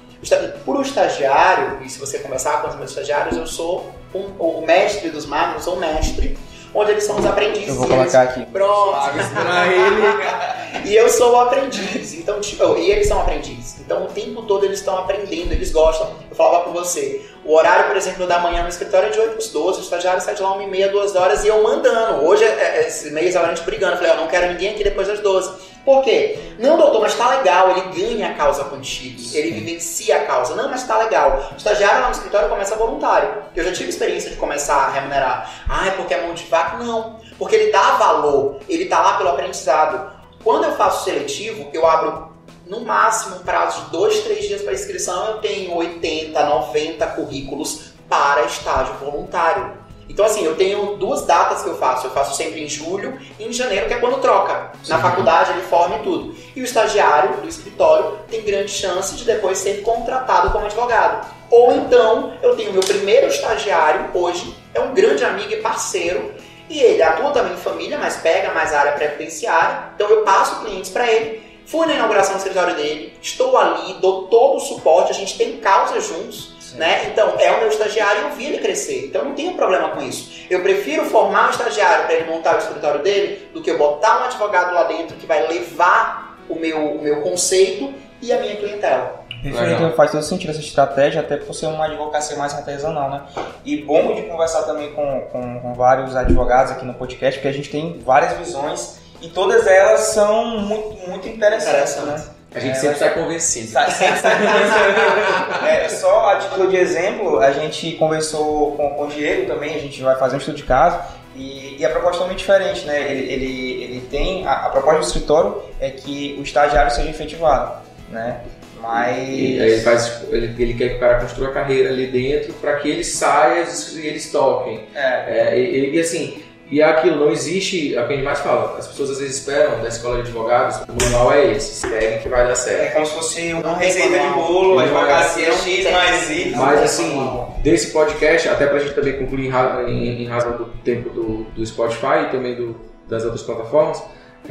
Por 0.64 0.78
o 0.78 0.82
estagiário, 0.82 1.80
e 1.84 1.90
se 1.90 2.00
você 2.00 2.20
conversar 2.20 2.62
com 2.62 2.68
os 2.68 2.76
meus 2.76 2.92
estagiários, 2.92 3.38
eu 3.38 3.48
sou 3.48 3.92
um, 4.14 4.32
o 4.40 4.64
mestre 4.66 5.10
dos 5.10 5.26
magos, 5.26 5.56
eu 5.56 5.62
sou 5.62 5.76
o 5.76 5.80
mestre, 5.80 6.38
onde 6.74 6.92
eles 6.92 7.04
são 7.04 7.18
os 7.18 7.26
aprendizes. 7.26 7.70
Eu 7.70 7.76
vou 7.76 7.88
colocar 7.88 8.22
aqui. 8.22 8.46
Pronto. 8.46 8.92
Magos 8.92 9.28
pra 9.28 9.68
ele. 9.68 10.61
e 10.86 10.96
eu 10.96 11.10
sou 11.10 11.34
o 11.34 11.40
aprendiz. 11.40 12.14
Então, 12.14 12.40
tipo, 12.40 12.78
e 12.78 12.92
eles 12.92 13.08
são 13.08 13.22
aprendizes. 13.22 13.80
Então, 13.80 14.04
o 14.04 14.08
tempo 14.08 14.44
todo 14.44 14.66
eles 14.66 14.80
estão 14.80 14.98
aprendendo, 14.98 15.52
eles 15.52 15.72
gostam. 15.72 16.12
Eu 16.30 16.36
falava 16.36 16.64
com 16.64 16.72
você, 16.72 17.22
o 17.44 17.56
horário, 17.56 17.88
por 17.88 17.98
exemplo, 17.98 18.28
da 18.28 18.40
manhã 18.40 18.64
no 18.64 18.70
escritório 18.70 19.08
é 19.08 19.12
de 19.12 19.20
8 19.20 19.38
às 19.38 19.48
12, 19.50 19.80
o 19.80 19.84
estagiário 19.84 20.22
sai 20.22 20.36
de 20.36 20.42
lá 20.42 20.56
1 20.56 20.62
e 20.62 20.68
meia, 20.68 20.90
2 20.90 21.16
horas, 21.16 21.44
e 21.44 21.48
eu 21.48 21.62
mandando. 21.64 22.26
Hoje, 22.26 22.44
é, 22.44 22.78
é, 22.78 22.88
esse 22.88 23.10
mês, 23.12 23.36
a 23.36 23.48
gente 23.48 23.64
brigando. 23.64 23.94
Eu 23.94 23.98
falei, 23.98 24.12
eu 24.12 24.18
não 24.18 24.28
quero 24.28 24.48
ninguém 24.52 24.74
aqui 24.74 24.84
depois 24.84 25.08
das 25.08 25.20
12. 25.20 25.72
Por 25.84 26.04
quê? 26.04 26.38
Não, 26.60 26.78
doutor, 26.78 27.02
mas 27.02 27.16
tá 27.16 27.28
legal, 27.38 27.72
ele 27.72 27.82
ganha 28.00 28.30
a 28.30 28.34
causa 28.36 28.64
contigo, 28.66 29.20
Sim. 29.20 29.38
ele 29.38 29.52
vivencia 29.52 30.18
a 30.18 30.26
causa. 30.26 30.56
Não, 30.56 30.70
mas 30.70 30.86
tá 30.86 30.98
legal. 31.00 31.50
O 31.52 31.58
estagiário 31.58 32.02
lá 32.02 32.08
no 32.08 32.14
escritório 32.14 32.50
começa 32.50 32.76
voluntário. 32.76 33.30
Eu 33.56 33.64
já 33.64 33.72
tive 33.72 33.90
experiência 33.90 34.30
de 34.30 34.36
começar 34.36 34.76
a 34.76 34.92
remunerar. 34.92 35.52
Ah, 35.68 35.88
é 35.88 35.92
porque 35.92 36.14
é 36.14 36.22
mão 36.22 36.36
de 36.36 36.44
vaca? 36.44 36.78
Não. 36.78 37.20
Porque 37.40 37.56
ele 37.56 37.72
dá 37.72 37.98
valor, 37.98 38.60
ele 38.70 38.86
tá 38.86 39.02
lá 39.02 39.18
pelo 39.18 39.30
aprendizado. 39.30 40.21
Quando 40.44 40.66
eu 40.66 40.76
faço 40.76 41.04
seletivo, 41.04 41.70
eu 41.74 41.86
abro 41.86 42.32
no 42.66 42.82
máximo 42.82 43.36
um 43.36 43.39
prazo 43.39 43.86
de 43.86 43.92
dois, 43.92 44.22
três 44.22 44.48
dias 44.48 44.62
para 44.62 44.74
inscrição, 44.74 45.28
eu 45.28 45.38
tenho 45.39 45.76
80, 45.76 46.44
90 46.44 47.06
currículos 47.08 47.92
para 48.08 48.44
estágio 48.44 48.94
voluntário. 48.96 49.82
Então, 50.10 50.26
assim, 50.26 50.44
eu 50.44 50.56
tenho 50.56 50.98
duas 50.98 51.26
datas 51.26 51.62
que 51.62 51.70
eu 51.70 51.78
faço. 51.78 52.08
Eu 52.08 52.12
faço 52.12 52.36
sempre 52.36 52.62
em 52.62 52.68
julho 52.68 53.18
e 53.39 53.46
em 53.46 53.54
janeiro, 53.54 53.88
que 53.88 53.94
é 53.94 54.00
quando 54.00 54.20
troca. 54.20 54.72
Sim. 54.84 54.92
Na 54.92 55.00
faculdade 55.00 55.52
ele 55.52 55.62
forma 55.62 55.98
e 55.98 56.00
tudo. 56.00 56.36
E 56.54 56.62
o 56.62 56.66
estagiário 56.66 57.38
do 57.38 57.48
escritório 57.48 58.20
tem 58.30 58.42
grande 58.42 58.72
chance 58.72 59.16
de 59.16 59.24
depois 59.24 59.58
ser 59.58 59.82
contratado 59.84 60.50
como 60.50 60.66
advogado. 60.66 61.26
Ou 61.50 61.74
então, 61.76 62.34
eu 62.42 62.56
tenho 62.56 62.74
meu 62.74 62.82
primeiro 62.82 63.28
estagiário 63.28 64.10
hoje, 64.14 64.56
é 64.74 64.80
um 64.80 64.94
grande 64.94 65.24
amigo 65.24 65.52
e 65.52 65.58
parceiro, 65.58 66.34
e 66.72 66.80
ele 66.80 67.04
atua 67.04 67.32
também 67.32 67.54
em 67.54 67.58
família, 67.58 67.98
mas 67.98 68.16
pega 68.18 68.54
mais 68.54 68.74
área 68.74 68.94
previdenciária. 68.94 69.90
Então, 69.96 70.10
eu 70.10 70.24
passo 70.24 70.62
clientes 70.62 70.90
para 70.90 71.06
ele. 71.12 71.44
Fui 71.66 71.86
na 71.86 71.94
inauguração 71.94 72.34
do 72.34 72.38
escritório 72.38 72.76
dele, 72.76 73.14
estou 73.22 73.58
ali, 73.58 73.94
dou 73.96 74.28
todo 74.28 74.58
o 74.58 74.60
suporte, 74.60 75.12
a 75.12 75.14
gente 75.14 75.38
tem 75.38 75.58
causa 75.58 76.00
juntos. 76.00 76.52
Né? 76.76 77.08
Então, 77.12 77.36
é 77.38 77.52
o 77.52 77.60
meu 77.60 77.68
estagiário 77.68 78.22
e 78.22 78.24
eu 78.24 78.32
vi 78.32 78.46
ele 78.46 78.60
crescer. 78.60 79.08
Então, 79.08 79.26
não 79.26 79.36
tenho 79.36 79.54
problema 79.56 79.90
com 79.90 80.02
isso. 80.02 80.46
Eu 80.50 80.62
prefiro 80.62 81.04
formar 81.06 81.48
um 81.48 81.50
estagiário 81.50 82.06
para 82.06 82.16
ele 82.16 82.32
montar 82.32 82.56
o 82.56 82.60
escritório 82.60 83.02
dele 83.02 83.50
do 83.54 83.62
que 83.62 83.70
eu 83.70 83.78
botar 83.78 84.22
um 84.22 84.24
advogado 84.24 84.74
lá 84.74 84.86
dentro 84.86 85.18
que 85.18 85.26
vai 85.26 85.46
levar 85.48 86.38
o 86.48 86.56
meu, 86.56 86.96
o 86.96 87.02
meu 87.02 87.22
conceito 87.22 87.94
e 88.22 88.32
a 88.32 88.40
minha 88.40 88.56
clientela. 88.56 89.21
Perfeito, 89.42 89.96
faz 89.96 90.12
todo 90.12 90.24
sentido 90.24 90.52
essa 90.52 90.60
estratégia, 90.60 91.22
até 91.22 91.38
por 91.38 91.54
ser 91.54 91.66
uma 91.66 91.86
advocacia 91.86 92.38
mais 92.38 92.54
artesanal, 92.54 93.10
né? 93.10 93.24
E 93.66 93.78
bom 93.78 94.14
de 94.14 94.22
conversar 94.24 94.64
também 94.64 94.94
com, 94.94 95.22
com, 95.32 95.60
com 95.60 95.74
vários 95.74 96.16
advogados 96.16 96.72
aqui 96.72 96.86
no 96.86 96.94
podcast, 96.94 97.39
porque 97.39 97.48
a 97.48 97.54
gente 97.54 97.70
tem 97.70 98.00
várias 98.06 98.34
visões 98.38 99.00
e 99.22 99.30
todas 99.30 99.66
elas 99.66 100.00
são 100.02 100.60
muito, 100.60 101.10
muito 101.10 101.28
interessantes, 101.28 101.96
né? 101.98 102.24
A 102.54 102.60
gente 102.60 102.78
é, 102.78 102.80
sempre 102.80 102.96
está 102.96 103.10
convencido. 103.12 103.68
sempre 103.68 104.16
está 104.16 104.32
convencido. 104.32 105.66
é, 105.66 105.89
só 105.89 106.32
a 106.32 106.36
título 106.38 106.70
de 106.70 106.76
exemplo, 106.76 107.39
a 107.39 107.52
gente 107.52 107.94
conversou 107.94 108.76
com, 108.76 108.89
com 108.89 109.06
o 109.06 109.08
Diego 109.08 109.48
também, 109.48 109.76
a 109.76 109.80
gente 109.80 110.02
vai 110.02 110.16
fazer 110.18 110.36
um 110.36 110.39
estudo 110.39 110.58
de 110.58 110.64
caso 110.64 111.00
e, 111.36 111.78
e 111.80 111.86
a 111.86 111.89
proposta 111.89 112.18
é 112.18 112.20
totalmente 112.20 112.39
diferente, 112.39 112.86
né? 112.86 113.10
Ele, 113.10 113.32
ele, 113.32 113.84
ele 113.84 114.02
tem. 114.12 114.46
A, 114.46 114.66
a, 114.66 114.70
proposta 114.70 115.00
do 115.00 115.06
escritório 115.06 115.64
é 115.80 115.89
que 115.89 116.36
o 116.39 116.44
estagiário 116.44 116.92
seja 116.92 117.10
efetivado, 117.10 117.82
né? 118.10 118.42
Mas. 118.82 119.30
E, 119.30 119.60
ele, 119.60 119.82
faz, 119.82 120.24
ele, 120.30 120.56
ele 120.62 120.74
quer 120.74 120.90
que 120.90 120.96
o 120.96 121.00
cara 121.00 121.20
construa 121.20 121.50
a 121.50 121.54
carreira 121.54 121.90
ali 121.90 122.08
dentro 122.08 122.54
para 122.54 122.78
que 122.78 122.90
ele 122.90 123.04
saia 123.04 123.64
e 123.64 124.08
eles 124.08 124.32
toquem. 124.32 124.86
É. 124.96 125.52
é 125.52 125.60
e, 125.60 125.96
e 125.96 126.00
assim 126.00 126.42
e 126.72 126.80
é 126.80 126.86
aquilo, 126.86 127.18
não 127.18 127.30
existe, 127.30 127.94
é 127.94 128.02
o 128.02 128.08
que 128.08 128.14
a 128.14 128.16
gente 128.16 128.24
mais 128.24 128.40
fala, 128.40 128.78
as 128.78 128.88
pessoas 128.88 129.12
às 129.12 129.20
vezes 129.20 129.40
esperam 129.40 129.82
da 129.82 129.90
escola 129.90 130.16
de 130.16 130.22
advogados, 130.22 130.78
o 130.88 131.04
manual 131.04 131.34
é 131.34 131.52
esse, 131.52 131.86
seguem 131.86 132.20
que 132.20 132.30
vai 132.30 132.48
dar 132.48 132.56
certo. 132.56 132.82
É 132.82 132.90
como 132.92 133.06
se 133.06 133.14
fosse 133.14 133.54
uma 133.54 133.76
receita 133.76 134.18
de 134.18 134.34
bolo, 134.34 134.80
advocacia 134.80 135.50
é 135.50 135.52
X 135.52 135.92
mais 135.92 136.30
Y. 136.30 136.58
Mas 136.58 136.82
assim, 136.82 137.46
desse 137.62 137.92
podcast, 137.92 138.48
até 138.48 138.68
pra 138.68 138.80
gente 138.80 138.96
também 138.96 139.18
concluir 139.18 139.52
em, 139.86 140.24
em 140.24 140.28
razão 140.28 140.56
do 140.56 140.66
tempo 140.82 141.10
do, 141.10 141.44
do 141.44 141.66
Spotify 141.66 142.28
e 142.28 142.32
também 142.32 142.56
do, 142.56 142.80
das 143.06 143.26
outras 143.26 143.44
plataformas, 143.44 144.02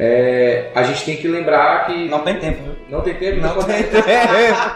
é, 0.03 0.71
a 0.73 0.81
gente 0.81 1.05
tem 1.05 1.15
que 1.15 1.27
lembrar 1.27 1.85
que. 1.85 2.09
Não 2.09 2.21
tem 2.21 2.39
tempo, 2.39 2.63
viu? 2.63 2.75
Não 2.89 3.01
tem 3.01 3.13
tempo? 3.13 3.39
Não, 3.39 3.53
não 3.53 3.63
tem 3.63 3.83
tempo. 3.83 4.07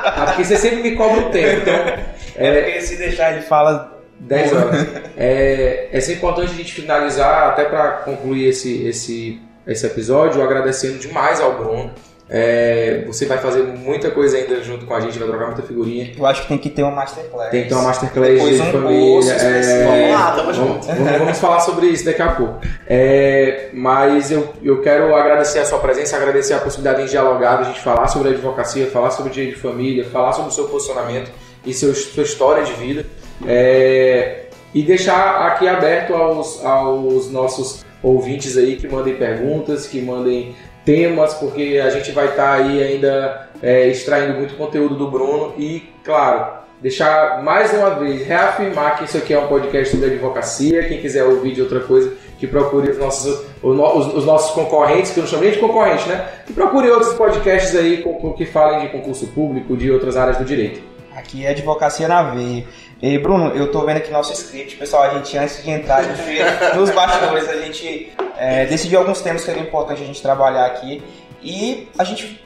Ah, 0.06 0.26
porque 0.28 0.44
você 0.44 0.56
sempre 0.56 0.84
me 0.84 0.96
cobra 0.96 1.22
o 1.22 1.32
tempo. 1.32 1.62
Então, 1.62 1.74
é, 2.38 2.48
é 2.48 2.62
porque 2.62 2.82
se 2.82 2.96
deixar 2.96 3.34
ele 3.34 3.42
fala 3.42 4.00
10 4.20 4.54
horas. 4.54 4.88
é, 5.18 5.90
é 5.92 6.00
sempre 6.00 6.18
importante 6.20 6.52
a 6.52 6.56
gente 6.56 6.74
finalizar, 6.74 7.50
até 7.50 7.66
para 7.66 7.92
concluir 8.04 8.50
esse, 8.50 8.86
esse, 8.88 9.42
esse 9.66 9.84
episódio, 9.88 10.44
agradecendo 10.44 11.00
demais 11.00 11.42
ao 11.42 11.58
Bruno. 11.58 11.92
É, 12.28 13.04
você 13.06 13.28
vai 13.28 13.38
fazer 13.38 13.62
muita 13.62 14.10
coisa 14.10 14.36
ainda 14.36 14.64
junto 14.64 14.86
com 14.88 14.96
a 14.96 15.00
gente, 15.00 15.20
vai 15.20 15.28
trocar 15.28 15.46
muita 15.46 15.62
figurinha. 15.62 16.12
Eu 16.18 16.26
acho 16.26 16.42
que 16.42 16.48
tem 16.48 16.58
que 16.58 16.70
ter 16.72 16.82
uma 16.82 16.92
masterclass. 16.92 17.52
Tem 17.52 17.64
que 17.64 17.70
ter 17.70 17.76
uma 17.76 17.84
masterclass 17.84 18.34
Depois 18.34 18.56
de 18.56 18.62
um 18.62 18.72
família. 18.72 19.34
É, 19.34 19.86
vamos 19.86 20.12
lá, 20.12 20.32
tamo 20.32 20.54
junto. 20.54 20.88
Vamos, 20.88 21.18
vamos, 21.20 21.38
falar 21.38 21.60
sobre 21.60 21.88
isso 21.88 22.04
daqui 22.04 22.22
a 22.24 22.32
pouco. 22.32 22.60
É, 22.88 23.70
mas 23.74 24.32
eu, 24.32 24.54
eu 24.64 24.82
quero 24.82 25.16
agradecer 25.16 25.60
a 25.60 25.66
sua 25.66 25.78
presença, 25.78 26.18
agradecer 26.18 26.56
a 26.56 26.60
possibilidade 26.60 27.04
de 27.04 27.12
dialogar, 27.12 27.58
de 27.58 27.62
a 27.62 27.66
gente 27.66 27.82
falar 27.82 28.08
sobre 28.08 28.30
a 28.30 28.32
advocacia, 28.32 28.88
falar 28.88 29.12
sobre 29.12 29.30
o 29.32 29.34
direito 29.34 29.56
de 29.56 29.62
família, 29.62 30.04
falar 30.06 30.34
sobre 30.34 30.50
o 30.50 30.54
seu 30.54 30.68
posicionamento 30.68 31.32
e 31.64 31.74
seu, 31.74 31.94
sua 31.94 32.24
história 32.24 32.64
de 32.64 32.74
vida. 32.74 33.06
É, 33.46 34.46
e 34.74 34.82
deixar 34.82 35.48
aqui 35.48 35.68
aberto 35.68 36.16
aos, 36.16 36.64
aos 36.66 37.30
nossos 37.32 37.86
ouvintes 38.02 38.58
aí 38.58 38.76
que 38.76 38.88
mandem 38.88 39.16
perguntas, 39.16 39.88
que 39.88 40.02
mandem 40.02 40.56
temas, 40.86 41.34
porque 41.34 41.82
a 41.84 41.90
gente 41.90 42.12
vai 42.12 42.28
estar 42.28 42.44
tá 42.44 42.54
aí 42.54 42.82
ainda 42.82 43.50
é, 43.62 43.88
extraindo 43.88 44.38
muito 44.38 44.56
conteúdo 44.56 44.96
do 44.96 45.10
Bruno 45.10 45.54
e, 45.58 45.90
claro, 46.04 46.64
deixar 46.82 47.44
mais 47.44 47.74
uma 47.74 47.90
vez, 47.96 48.26
reafirmar 48.26 48.98
que 48.98 49.06
isso 49.06 49.18
aqui 49.18 49.34
é 49.34 49.40
um 49.40 49.48
podcast 49.48 49.96
sobre 49.96 50.12
advocacia. 50.12 50.88
Quem 50.88 51.02
quiser 51.02 51.24
ouvir 51.24 51.54
de 51.54 51.62
outra 51.62 51.80
coisa, 51.80 52.14
que 52.38 52.46
procure 52.46 52.92
os 52.92 52.98
nossos, 52.98 53.44
os, 53.64 54.14
os 54.14 54.26
nossos 54.26 54.52
concorrentes, 54.52 55.12
que 55.12 55.20
eu 55.20 55.24
não 55.24 55.30
chamo 55.30 55.44
nem 55.44 55.52
de 55.52 55.58
concorrente, 55.60 56.08
né? 56.08 56.28
Que 56.46 56.54
procure 56.54 56.90
outros 56.90 57.14
podcasts 57.14 57.76
aí 57.76 58.06
que 58.38 58.46
falem 58.46 58.82
de 58.82 58.90
concurso 58.90 59.28
público, 59.28 59.76
de 59.76 59.90
outras 59.90 60.16
áreas 60.16 60.38
do 60.38 60.46
direito. 60.46 60.95
Aqui 61.16 61.46
é 61.46 61.52
advocacia 61.52 62.08
na 62.08 62.24
veia. 62.24 62.68
E 63.02 63.18
Bruno, 63.18 63.56
eu 63.56 63.72
tô 63.72 63.86
vendo 63.86 63.98
aqui 63.98 64.12
nosso 64.12 64.34
script, 64.34 64.76
pessoal, 64.76 65.04
a 65.04 65.10
gente 65.14 65.38
antes 65.38 65.64
de 65.64 65.72
entrar 65.72 66.04
nos 66.76 66.90
bastidores, 66.90 67.48
a 67.48 67.62
gente 67.62 68.14
é, 68.38 68.66
decidiu 68.66 69.00
alguns 69.00 69.22
temas 69.22 69.46
que 69.46 69.52
era 69.52 69.60
importante 69.60 70.04
a 70.04 70.06
gente 70.06 70.22
trabalhar 70.22 70.66
aqui 70.66 71.02
e 71.42 71.88
a 71.98 72.04
gente 72.04 72.44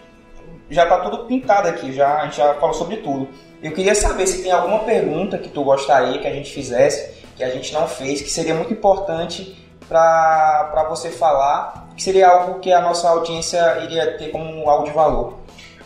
já 0.70 0.86
tá 0.86 1.00
tudo 1.00 1.26
pintado 1.26 1.68
aqui, 1.68 1.92
já, 1.92 2.20
a 2.20 2.26
gente 2.26 2.38
já 2.38 2.54
falou 2.56 2.76
sobre 2.76 2.98
tudo. 2.98 3.28
Eu 3.62 3.72
queria 3.72 3.96
saber 3.96 4.28
se 4.28 4.44
tem 4.44 4.52
alguma 4.52 4.80
pergunta 4.80 5.38
que 5.38 5.50
tu 5.50 5.64
gostaria 5.64 6.20
que 6.20 6.28
a 6.28 6.34
gente 6.34 6.52
fizesse, 6.54 7.24
que 7.36 7.44
a 7.44 7.50
gente 7.50 7.74
não 7.74 7.88
fez, 7.88 8.22
que 8.22 8.30
seria 8.30 8.54
muito 8.54 8.72
importante 8.72 9.58
para 9.88 10.86
você 10.90 11.10
falar, 11.10 11.90
que 11.96 12.04
seria 12.04 12.28
algo 12.30 12.60
que 12.60 12.72
a 12.72 12.82
nossa 12.82 13.10
audiência 13.10 13.80
iria 13.84 14.16
ter 14.18 14.30
como 14.30 14.70
algo 14.70 14.86
de 14.86 14.92
valor. 14.92 15.40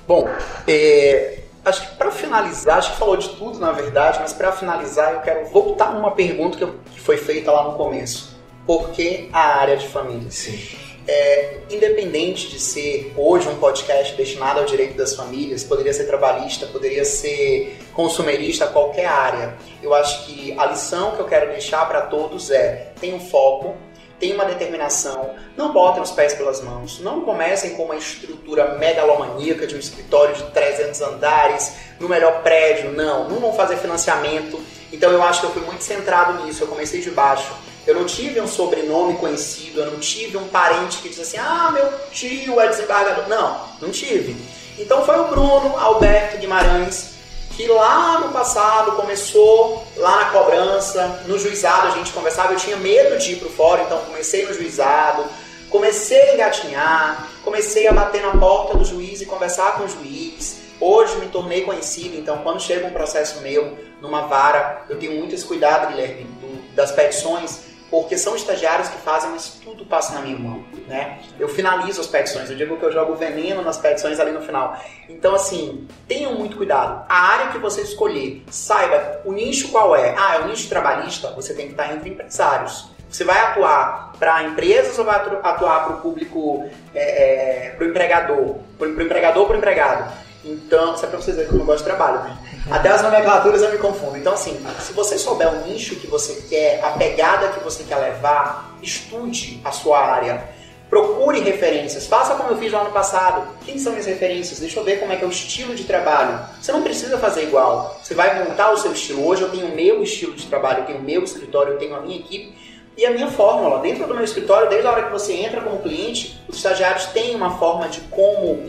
Bom, 0.06 0.28
é, 0.68 1.43
acho 1.66 1.90
que 1.90 1.96
para 1.96 2.12
finalizar, 2.12 2.78
acho 2.78 2.92
que 2.92 2.98
falou 2.98 3.18
de 3.18 3.30
tudo 3.30 3.60
na 3.60 3.72
verdade, 3.72 4.20
mas 4.22 4.34
para 4.34 4.52
finalizar 4.52 5.14
eu 5.14 5.22
quero 5.22 5.46
voltar 5.48 5.96
uma 5.98 6.12
pergunta 6.12 6.58
que 6.94 7.00
foi 7.00 7.18
feita 7.18 7.52
lá 7.52 7.64
no 7.64 7.74
começo. 7.74 8.34
Por 8.66 8.92
que 8.92 9.30
a 9.34 9.60
área 9.60 9.76
de 9.76 9.88
família? 9.88 10.30
Sim. 10.32 10.60
É, 11.06 11.58
independente 11.70 12.50
de 12.50 12.60
ser 12.62 13.14
hoje 13.18 13.50
um 13.50 13.58
podcast 13.58 14.16
destinado 14.16 14.62
ao 14.62 14.66
direito 14.66 14.96
das 14.96 15.14
famílias, 15.14 15.62
poderia 15.62 15.94
ser 15.94 16.06
trabalhista, 16.06 16.66
poderia 16.68 17.04
ser 17.04 17.78
consumerista, 17.92 18.68
qualquer 18.68 19.08
área. 19.08 19.58
Eu 19.82 19.94
acho 19.94 20.26
que 20.26 20.58
a 20.58 20.66
lição 20.66 21.12
que 21.12 21.20
eu 21.20 21.26
quero 21.26 21.52
deixar 21.52 21.86
para 21.90 22.04
todos 22.04 22.50
é: 22.52 22.94
tenham 23.02 23.20
foco, 23.20 23.76
tenham 24.24 24.36
uma 24.36 24.46
determinação, 24.46 25.32
não 25.58 25.74
botem 25.74 26.02
os 26.02 26.12
pés 26.12 26.34
pelas 26.34 26.62
mãos, 26.62 27.02
não 27.02 27.22
comecem 27.22 27.72
com 27.76 27.84
uma 27.84 27.98
estrutura 27.98 28.76
megalomaníaca 28.76 29.68
de 29.68 29.76
um 29.76 29.80
escritório 29.80 30.34
de 30.34 30.44
300 30.44 31.02
andares, 31.02 31.74
no 32.00 32.08
melhor 32.08 32.42
prédio, 32.42 32.94
não, 32.94 33.28
não 33.28 33.42
vão 33.42 33.54
fazer 33.54 33.76
financiamento. 33.76 34.62
Então 34.94 35.12
eu 35.12 35.22
acho 35.22 35.42
que 35.42 35.48
eu 35.48 35.52
fui 35.52 35.62
muito 35.64 35.84
centrado 35.84 36.46
nisso, 36.46 36.64
eu 36.64 36.68
comecei 36.68 37.02
de 37.02 37.12
baixo. 37.12 37.52
Eu 37.86 37.96
não 37.96 38.06
tive 38.06 38.40
um 38.40 38.48
sobrenome 38.48 39.18
conhecido, 39.18 39.82
eu 39.82 39.92
não 39.92 40.00
tive 40.00 40.38
um 40.38 40.48
parente 40.48 41.00
que 41.00 41.10
diz 41.10 41.20
assim, 41.20 41.38
ah, 41.38 41.70
meu 41.74 41.92
tio 42.12 42.62
é 42.62 42.70
desembargador. 42.70 43.28
Não, 43.28 43.60
não 43.82 43.92
tive. 43.92 44.38
Então 44.80 45.06
foi 45.06 45.20
o 45.20 45.28
Bruno 45.28 45.78
Alberto 45.78 46.38
Guimarães 46.38 47.13
que 47.56 47.68
lá 47.68 48.20
no 48.20 48.30
passado 48.30 48.94
começou 48.94 49.86
lá 49.98 50.24
na 50.24 50.30
cobrança, 50.32 51.24
no 51.28 51.38
juizado 51.38 51.88
a 51.88 51.92
gente 51.92 52.12
conversava, 52.12 52.54
eu 52.54 52.58
tinha 52.58 52.78
medo 52.78 53.18
de 53.18 53.34
ir 53.34 53.36
para 53.38 53.48
o 53.48 53.52
fórum, 53.52 53.84
então 53.84 54.00
comecei 54.00 54.46
no 54.46 54.54
juizado, 54.54 55.26
comecei 55.70 56.32
a 56.32 56.34
engatinhar, 56.34 57.30
comecei 57.44 57.88
a 57.88 57.94
bater 57.94 58.22
na 58.22 58.32
porta 58.32 58.78
do 58.78 58.84
juiz 58.84 59.22
e 59.22 59.26
conversar 59.26 59.78
com 59.78 59.84
o 59.84 59.88
juiz. 59.88 60.62
Hoje 60.80 61.16
me 61.18 61.28
tornei 61.28 61.62
conhecido, 61.62 62.18
então 62.18 62.40
quando 62.40 62.60
chega 62.60 62.88
um 62.88 62.92
processo 62.92 63.40
meu 63.42 63.78
numa 64.02 64.28
vara, 64.28 64.86
eu 64.90 64.98
tenho 64.98 65.14
muito 65.14 65.36
esse 65.36 65.46
cuidado, 65.46 65.92
Guilherme, 65.92 66.24
do, 66.24 66.76
das 66.76 66.92
petições, 66.92 67.73
porque 67.94 68.18
são 68.18 68.36
estagiários 68.36 68.90
que 68.90 68.98
fazem, 68.98 69.30
mas 69.30 69.60
tudo 69.64 69.86
passa 69.86 70.16
na 70.16 70.22
minha 70.22 70.36
mão, 70.36 70.64
né? 70.88 71.20
Eu 71.40 71.48
finalizo 71.48 72.02
as 72.02 72.08
petições, 72.08 72.50
eu 72.50 72.58
digo 72.58 72.76
que 72.76 72.84
eu 72.84 72.92
jogo 72.92 73.14
veneno 73.14 73.62
nas 73.62 73.78
petições 73.78 74.20
ali 74.20 74.32
no 74.32 74.42
final. 74.42 74.84
Então, 75.08 75.36
assim, 75.36 75.88
tenham 76.08 76.34
muito 76.34 76.58
cuidado. 76.58 77.06
A 77.08 77.34
área 77.34 77.52
que 77.52 77.60
você 77.60 77.82
escolher, 77.82 78.44
saiba 78.50 79.22
o 79.24 79.32
nicho 79.32 79.68
qual 79.68 79.96
é. 79.96 80.16
Ah, 80.18 80.38
é 80.38 80.40
o 80.40 80.48
nicho 80.48 80.68
trabalhista, 80.70 81.30
você 81.36 81.54
tem 81.54 81.68
que 81.68 81.74
estar 81.74 81.94
entre 81.94 82.10
empresários. 82.10 82.90
Você 83.12 83.24
vai 83.24 83.38
atuar 83.38 84.14
para 84.18 84.42
empresas 84.42 84.98
ou 84.98 85.06
vai 85.06 85.18
atuar 85.44 85.86
para 85.86 85.98
o 85.98 86.02
público, 86.02 86.68
é, 86.96 87.68
é, 87.68 87.70
para 87.76 87.86
o 87.86 87.90
empregador? 87.92 88.56
Para 88.76 88.88
o 88.88 89.02
empregador 89.04 89.42
ou 89.44 89.48
para 89.48 89.56
o 89.56 89.60
empregado? 89.60 90.12
Então, 90.44 90.96
isso 90.96 91.06
é 91.06 91.10
para 91.10 91.22
vocês 91.22 91.36
verem 91.36 91.48
que 91.48 91.56
eu 91.56 91.60
não 91.60 91.66
gosto 91.68 91.84
de 91.84 91.92
trabalho, 91.92 92.24
né? 92.24 92.38
Até 92.72 92.90
as 92.90 93.02
nomenclaturas 93.02 93.62
eu 93.62 93.72
me 93.72 93.78
confundo. 93.78 94.18
Então, 94.18 94.34
assim, 94.34 94.58
se 94.80 94.94
você 94.94 95.18
souber 95.18 95.54
o 95.54 95.68
nicho 95.68 95.96
que 95.98 96.08
você 96.08 96.44
quer, 96.50 96.84
a 96.84 96.92
pegada 96.92 97.50
que 97.50 97.64
você 97.64 97.84
quer 97.84 97.98
levar, 97.98 98.78
estude 98.82 99.60
a 99.66 99.72
sua 99.72 100.00
área. 100.00 100.44
Procure 100.90 101.40
referências. 101.40 102.08
Faça 102.08 102.36
como 102.36 102.52
eu 102.52 102.58
fiz 102.58 102.72
no 102.72 102.78
ano 102.78 102.92
passado. 102.92 103.48
Quem 103.66 103.78
são 103.78 103.92
minhas 103.92 104.06
referências? 104.06 104.60
Deixa 104.60 104.80
eu 104.80 104.84
ver 104.84 105.00
como 105.00 105.12
é 105.12 105.16
que 105.18 105.24
é 105.24 105.28
o 105.28 105.32
estilo 105.32 105.76
de 105.76 105.84
trabalho. 105.84 106.40
Você 106.62 106.72
não 106.72 106.84
precisa 106.84 107.18
fazer 107.18 107.44
igual. 107.44 108.00
Você 108.02 108.14
vai 108.14 108.48
montar 108.48 108.72
o 108.72 108.78
seu 108.78 108.94
estilo. 108.94 109.28
Hoje 109.28 109.42
eu 109.42 109.50
tenho 109.50 109.68
o 109.68 109.76
meu 109.76 110.04
estilo 110.04 110.34
de 110.34 110.46
trabalho, 110.46 110.82
eu 110.82 110.86
tenho 110.86 111.00
o 111.00 111.04
meu 111.04 111.24
escritório, 111.24 111.74
eu 111.74 111.80
tenho 111.80 111.96
a 111.96 112.02
minha 112.02 112.18
equipe 112.18 112.56
e 112.96 113.06
a 113.06 113.12
minha 113.12 113.28
fórmula. 113.28 113.80
Dentro 113.80 114.08
do 114.08 114.14
meu 114.14 114.24
escritório, 114.24 114.70
desde 114.70 114.88
a 114.88 114.92
hora 114.92 115.04
que 115.04 115.12
você 115.12 115.34
entra 115.34 115.62
como 115.62 115.80
cliente, 115.80 116.40
os 116.48 116.58
estagiários 116.58 117.08
têm 117.08 117.36
uma 117.36 117.58
forma 117.58 117.90
de 117.90 118.00
como 118.02 118.64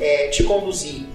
é, 0.00 0.28
te 0.28 0.42
conduzir. 0.42 1.06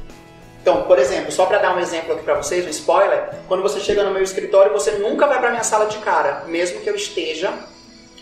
Então, 0.63 0.83
por 0.83 0.97
exemplo, 0.97 1.29
só 1.29 1.45
para 1.45 1.57
dar 1.57 1.75
um 1.75 1.79
exemplo 1.81 2.13
aqui 2.13 2.23
para 2.23 2.35
vocês, 2.35 2.65
um 2.65 2.69
spoiler, 2.69 3.31
quando 3.49 3.61
você 3.61 3.81
chega 3.81 4.01
no 4.01 4.11
meu 4.11 4.23
escritório, 4.23 4.71
você 4.71 4.91
nunca 4.91 5.27
vai 5.27 5.37
para 5.37 5.51
minha 5.51 5.63
sala 5.63 5.87
de 5.87 5.97
cara, 5.97 6.45
mesmo 6.47 6.79
que 6.79 6.89
eu 6.89 6.95
esteja 6.95 7.53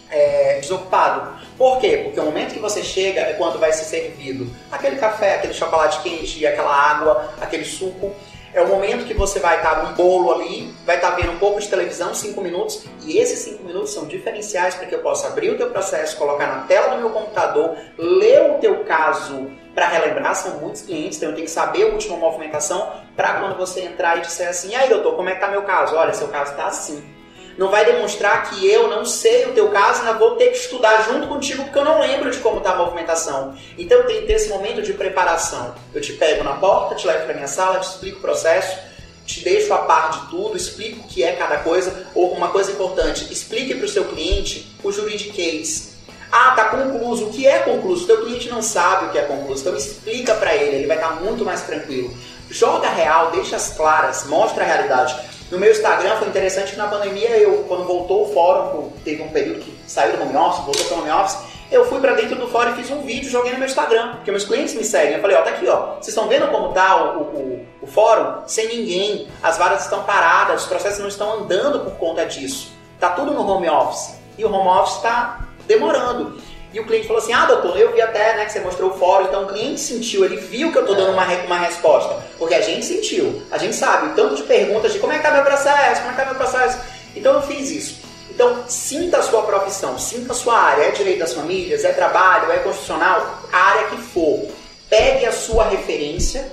é, 0.10 0.58
desocupado. 0.60 1.40
Por 1.56 1.80
quê? 1.80 2.02
Porque 2.04 2.20
o 2.20 2.26
momento 2.26 2.56
que 2.56 2.60
você 2.60 2.82
chega 2.82 3.22
é 3.22 3.34
quando 3.34 3.60
vai 3.60 3.72
ser 3.72 3.84
servido 3.84 4.50
aquele 4.72 4.96
café, 4.96 5.36
aquele 5.36 5.54
chocolate 5.54 6.02
quente, 6.02 6.44
aquela 6.44 6.74
água, 6.74 7.32
aquele 7.40 7.64
suco. 7.64 8.12
É 8.54 8.62
o 8.62 8.68
momento 8.68 9.06
que 9.06 9.14
você 9.14 9.40
vai 9.40 9.58
estar 9.58 9.86
um 9.86 9.94
bolo 9.94 10.34
ali, 10.34 10.74
vai 10.86 10.98
estar 10.98 11.12
vendo 11.12 11.32
um 11.32 11.40
pouco 11.40 11.60
de 11.62 11.70
televisão, 11.70 12.14
5 12.14 12.42
minutos, 12.42 12.84
e 13.06 13.18
esses 13.18 13.40
5 13.40 13.64
minutos 13.64 13.94
são 13.94 14.06
diferenciais 14.06 14.76
para 14.76 14.88
que 14.88 14.96
eu 14.96 15.00
possa 15.00 15.28
abrir 15.28 15.52
o 15.52 15.58
teu 15.58 15.70
processo, 15.70 16.18
colocar 16.18 16.48
na 16.48 16.64
tela 16.64 16.96
do 16.96 16.98
meu 16.98 17.12
computador, 17.12 17.78
ler 17.98 18.52
o 18.52 18.60
teu 18.60 18.84
caso 18.84 19.50
para 19.74 19.88
relembrar, 19.88 20.36
são 20.36 20.60
muitos 20.60 20.82
clientes, 20.82 21.18
então 21.18 21.30
eu 21.30 21.36
tenho 21.36 21.48
que 21.48 21.52
saber 21.54 21.84
a 21.84 21.94
última 21.94 22.18
movimentação 22.18 22.92
para 23.16 23.36
quando 23.36 23.58
você 23.58 23.82
entrar 23.82 24.18
e 24.18 24.22
disser 24.22 24.50
assim, 24.50 24.72
e 24.72 24.76
aí 24.76 24.90
doutor, 24.90 25.16
como 25.16 25.30
é 25.30 25.36
que 25.36 25.40
tá 25.40 25.48
meu 25.48 25.62
caso? 25.62 25.96
Olha, 25.96 26.14
seu 26.14 26.28
caso 26.28 26.52
está 26.52 26.66
assim 26.66 27.21
não 27.58 27.70
vai 27.70 27.86
demonstrar 27.86 28.50
que 28.50 28.68
eu 28.68 28.88
não 28.88 29.06
sei 29.06 29.46
o 29.46 29.54
teu 29.54 29.70
caso, 29.70 30.02
ainda 30.02 30.14
vou 30.14 30.36
ter 30.36 30.48
que 30.48 30.58
estudar 30.58 31.04
junto 31.04 31.28
contigo 31.28 31.64
porque 31.64 31.80
eu 31.80 31.86
não 31.86 32.00
lembro 32.00 32.32
de 32.32 32.38
como 32.40 32.58
está 32.58 32.72
a 32.72 32.76
movimentação. 32.76 33.56
Então 33.78 34.04
tenho 34.04 34.22
que 34.22 34.28
ter 34.28 34.34
esse 34.34 34.50
momento 34.50 34.82
de 34.82 34.94
preparação. 34.94 35.76
Eu 35.94 36.02
te 36.02 36.14
pego 36.14 36.44
na 36.44 36.54
porta, 36.54 36.96
te 36.96 37.06
levo 37.06 37.26
para 37.26 37.34
minha 37.34 37.48
sala, 37.48 37.80
te 37.80 37.88
explico 37.88 38.18
o 38.20 38.22
processo, 38.22 38.78
te 39.26 39.44
deixo 39.44 39.74
a 39.74 39.80
par 39.80 40.12
de 40.12 40.30
tudo, 40.30 40.58
explico 40.58 41.02
o 41.02 41.08
que 41.08 41.24
é 41.24 41.34
cada 41.34 41.58
coisa. 41.58 42.08
Ou 42.16 42.32
uma 42.34 42.50
coisa 42.50 42.72
importante, 42.72 43.32
explique 43.32 43.76
para 43.76 43.86
o 43.86 43.90
seu 43.90 44.06
cliente 44.06 44.76
o 44.84 44.92
juridiquês. 44.92 45.92
Ah, 46.32 46.52
tá 46.56 46.66
concluso. 46.66 47.26
O 47.26 47.30
que 47.30 47.46
é 47.46 47.60
concluso? 47.60 48.06
O 48.06 48.08
teu 48.08 48.22
cliente 48.24 48.50
não 48.50 48.62
sabe 48.62 49.06
o 49.06 49.10
que 49.10 49.18
é 49.18 49.24
concluso. 49.24 49.62
Então 49.62 49.76
explica 49.76 50.34
para 50.36 50.56
ele, 50.56 50.78
ele 50.78 50.88
vai 50.88 50.98
estar 50.98 51.10
tá 51.10 51.16
muito 51.16 51.44
mais 51.44 51.62
tranquilo. 51.62 52.16
Joga 52.50 52.90
real, 52.90 53.32
deixa 53.32 53.56
as 53.56 53.74
claras, 53.74 54.26
mostra 54.26 54.64
a 54.64 54.68
realidade. 54.68 55.16
No 55.52 55.60
meu 55.60 55.70
Instagram 55.70 56.16
foi 56.16 56.30
interessante 56.30 56.72
que 56.72 56.78
na 56.78 56.88
pandemia, 56.88 57.38
eu, 57.38 57.66
quando 57.68 57.84
voltou 57.84 58.24
o 58.24 58.34
fórum, 58.34 58.90
teve 59.04 59.22
um 59.22 59.28
período 59.28 59.60
que 59.60 59.78
saiu 59.86 60.16
do 60.16 60.24
home 60.24 60.38
office, 60.38 60.64
voltou 60.64 60.86
para 60.86 60.96
o 60.96 61.00
home 61.02 61.12
office, 61.12 61.38
eu 61.70 61.86
fui 61.86 62.00
para 62.00 62.14
dentro 62.14 62.38
do 62.38 62.48
fórum 62.48 62.72
e 62.72 62.76
fiz 62.76 62.90
um 62.90 63.02
vídeo, 63.02 63.30
joguei 63.30 63.52
no 63.52 63.60
meu 63.60 63.68
Instagram, 63.68 64.14
porque 64.16 64.32
meus 64.32 64.46
clientes 64.46 64.74
me 64.76 64.84
seguem. 64.86 65.16
Eu 65.16 65.22
falei, 65.22 65.36
ó, 65.36 65.42
tá 65.42 65.50
aqui, 65.50 65.68
ó. 65.68 65.96
Vocês 65.96 66.08
estão 66.08 66.30
vendo 66.30 66.48
como 66.48 66.74
tá 66.74 67.16
o, 67.16 67.22
o, 67.22 67.66
o 67.82 67.88
fórum? 67.88 68.48
Sem 68.48 68.68
ninguém, 68.70 69.28
as 69.44 69.58
varas 69.58 69.84
estão 69.84 70.04
paradas, 70.04 70.62
os 70.62 70.68
processos 70.70 71.00
não 71.00 71.10
estão 71.10 71.42
andando 71.42 71.82
por 71.82 71.94
conta 71.96 72.26
disso. 72.26 72.72
Tá 72.98 73.10
tudo 73.10 73.34
no 73.34 73.46
home 73.46 73.70
office. 73.70 74.16
E 74.38 74.46
o 74.46 74.54
home 74.54 74.70
office 74.70 74.96
está 74.96 75.48
demorando. 75.68 76.38
E 76.74 76.80
o 76.80 76.86
cliente 76.86 77.08
falou 77.08 77.22
assim: 77.22 77.34
Ah, 77.34 77.46
doutor, 77.46 77.78
eu 77.78 77.92
vi 77.94 78.02
até 78.02 78.36
né, 78.38 78.46
que 78.46 78.52
você 78.52 78.60
mostrou 78.60 78.92
o 78.92 78.98
fórum, 78.98 79.26
então 79.26 79.44
o 79.44 79.48
cliente 79.48 79.80
sentiu, 79.80 80.24
ele 80.24 80.38
viu 80.38 80.72
que 80.72 80.78
eu 80.78 80.82
estou 80.82 80.96
dando 80.96 81.12
uma, 81.12 81.26
uma 81.26 81.58
resposta. 81.58 82.16
Porque 82.38 82.54
a 82.54 82.62
gente 82.62 82.86
sentiu, 82.86 83.42
a 83.52 83.58
gente 83.58 83.76
sabe, 83.76 84.16
tanto 84.16 84.36
de 84.36 84.44
perguntas 84.44 84.94
de 84.94 85.00
como 85.00 85.12
é 85.14 85.20
que 85.20 85.26
está 85.26 85.34
meu 85.36 85.44
processo, 85.44 86.02
como 86.02 86.12
é 86.12 86.16
que 86.16 86.22
está 86.22 86.26
meu 86.26 86.36
processo. 86.36 86.80
Então 87.16 87.34
eu 87.34 87.42
fiz 87.42 87.70
isso. 87.70 88.12
Então, 88.30 88.64
sinta 88.68 89.18
a 89.18 89.22
sua 89.22 89.44
profissão, 89.44 90.00
sinta 90.00 90.32
a 90.32 90.36
sua 90.36 90.58
área. 90.58 90.84
É 90.84 90.92
direito 90.92 91.20
das 91.20 91.34
famílias, 91.34 91.84
é 91.84 91.92
trabalho, 91.92 92.52
é 92.52 92.60
constitucional, 92.60 93.42
área 93.52 93.88
que 93.88 93.98
for. 93.98 94.48
Pegue 94.90 95.26
a 95.26 95.32
sua 95.32 95.66
referência, 95.66 96.52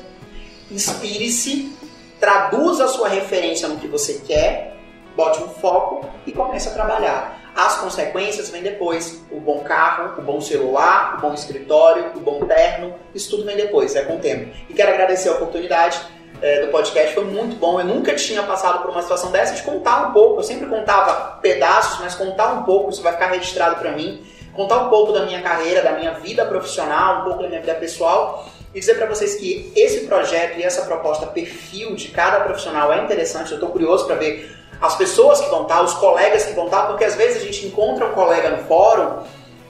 inspire-se, 0.70 1.72
traduza 2.18 2.84
a 2.84 2.88
sua 2.88 3.08
referência 3.08 3.68
no 3.68 3.76
que 3.76 3.86
você 3.86 4.20
quer, 4.26 4.76
bote 5.16 5.42
um 5.42 5.48
foco 5.48 6.08
e 6.26 6.32
comece 6.32 6.68
a 6.68 6.72
trabalhar. 6.72 7.47
As 7.58 7.78
consequências 7.78 8.50
vêm 8.50 8.62
depois. 8.62 9.20
O 9.32 9.40
bom 9.40 9.64
carro, 9.64 10.14
o 10.16 10.22
bom 10.22 10.40
celular, 10.40 11.16
o 11.18 11.20
bom 11.20 11.34
escritório, 11.34 12.12
o 12.14 12.20
bom 12.20 12.46
terno, 12.46 12.94
isso 13.12 13.30
tudo 13.30 13.44
vem 13.44 13.56
depois, 13.56 13.96
é 13.96 14.04
com 14.04 14.14
o 14.14 14.20
tempo. 14.20 14.54
E 14.70 14.74
quero 14.74 14.92
agradecer 14.92 15.28
a 15.28 15.32
oportunidade 15.32 16.00
é, 16.40 16.64
do 16.64 16.70
podcast, 16.70 17.12
foi 17.16 17.24
muito 17.24 17.56
bom. 17.56 17.80
Eu 17.80 17.86
nunca 17.86 18.14
tinha 18.14 18.44
passado 18.44 18.80
por 18.80 18.92
uma 18.92 19.02
situação 19.02 19.32
dessa 19.32 19.56
de 19.56 19.62
contar 19.62 20.08
um 20.08 20.12
pouco. 20.12 20.38
Eu 20.38 20.44
sempre 20.44 20.68
contava 20.68 21.40
pedaços, 21.42 21.98
mas 21.98 22.14
contar 22.14 22.52
um 22.52 22.62
pouco, 22.62 22.90
isso 22.90 23.02
vai 23.02 23.14
ficar 23.14 23.26
registrado 23.26 23.74
para 23.80 23.90
mim. 23.90 24.24
Contar 24.54 24.78
um 24.84 24.88
pouco 24.88 25.10
da 25.10 25.26
minha 25.26 25.42
carreira, 25.42 25.82
da 25.82 25.94
minha 25.94 26.12
vida 26.12 26.44
profissional, 26.44 27.22
um 27.22 27.24
pouco 27.24 27.42
da 27.42 27.48
minha 27.48 27.60
vida 27.60 27.74
pessoal 27.74 28.48
e 28.72 28.78
dizer 28.78 28.94
para 28.94 29.06
vocês 29.06 29.34
que 29.34 29.72
esse 29.74 30.06
projeto 30.06 30.58
e 30.58 30.62
essa 30.62 30.82
proposta 30.82 31.26
perfil 31.26 31.96
de 31.96 32.08
cada 32.08 32.40
profissional 32.40 32.92
é 32.92 33.02
interessante. 33.02 33.50
Eu 33.50 33.56
estou 33.56 33.70
curioso 33.70 34.06
para 34.06 34.14
ver 34.14 34.57
as 34.80 34.96
pessoas 34.96 35.40
que 35.40 35.50
vão 35.50 35.62
estar, 35.62 35.82
os 35.82 35.94
colegas 35.94 36.44
que 36.44 36.52
vão 36.52 36.66
estar, 36.66 36.86
porque 36.86 37.04
às 37.04 37.14
vezes 37.14 37.42
a 37.42 37.44
gente 37.44 37.66
encontra 37.66 38.06
um 38.06 38.12
colega 38.12 38.50
no 38.50 38.64
fórum 38.64 39.22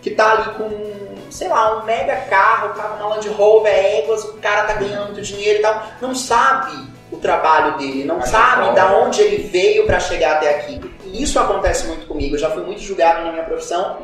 que 0.02 0.10
está 0.10 0.32
ali 0.32 0.54
com, 0.54 1.30
sei 1.30 1.48
lá, 1.48 1.78
um 1.78 1.84
mega 1.84 2.16
carro, 2.28 2.74
tá 2.74 2.96
uma 2.98 3.08
Land 3.08 3.28
Rover, 3.30 3.72
éguas, 3.72 4.24
o 4.24 4.34
cara 4.34 4.64
tá 4.64 4.74
ganhando 4.74 5.06
muito 5.06 5.22
dinheiro 5.22 5.58
e 5.58 5.62
tal, 5.62 5.82
não 6.00 6.14
sabe 6.14 6.76
o 7.10 7.16
trabalho 7.16 7.78
dele, 7.78 8.04
não 8.04 8.18
Mas 8.18 8.28
sabe 8.28 8.74
da 8.74 8.98
onde 8.98 9.22
ele 9.22 9.48
veio 9.48 9.86
para 9.86 9.98
chegar 9.98 10.36
até 10.36 10.50
aqui. 10.50 10.80
E 11.04 11.22
isso 11.22 11.38
acontece 11.40 11.86
muito 11.86 12.06
comigo, 12.06 12.36
eu 12.36 12.38
já 12.38 12.50
fui 12.50 12.62
muito 12.62 12.80
julgado 12.80 13.24
na 13.24 13.32
minha 13.32 13.44
profissão 13.44 13.98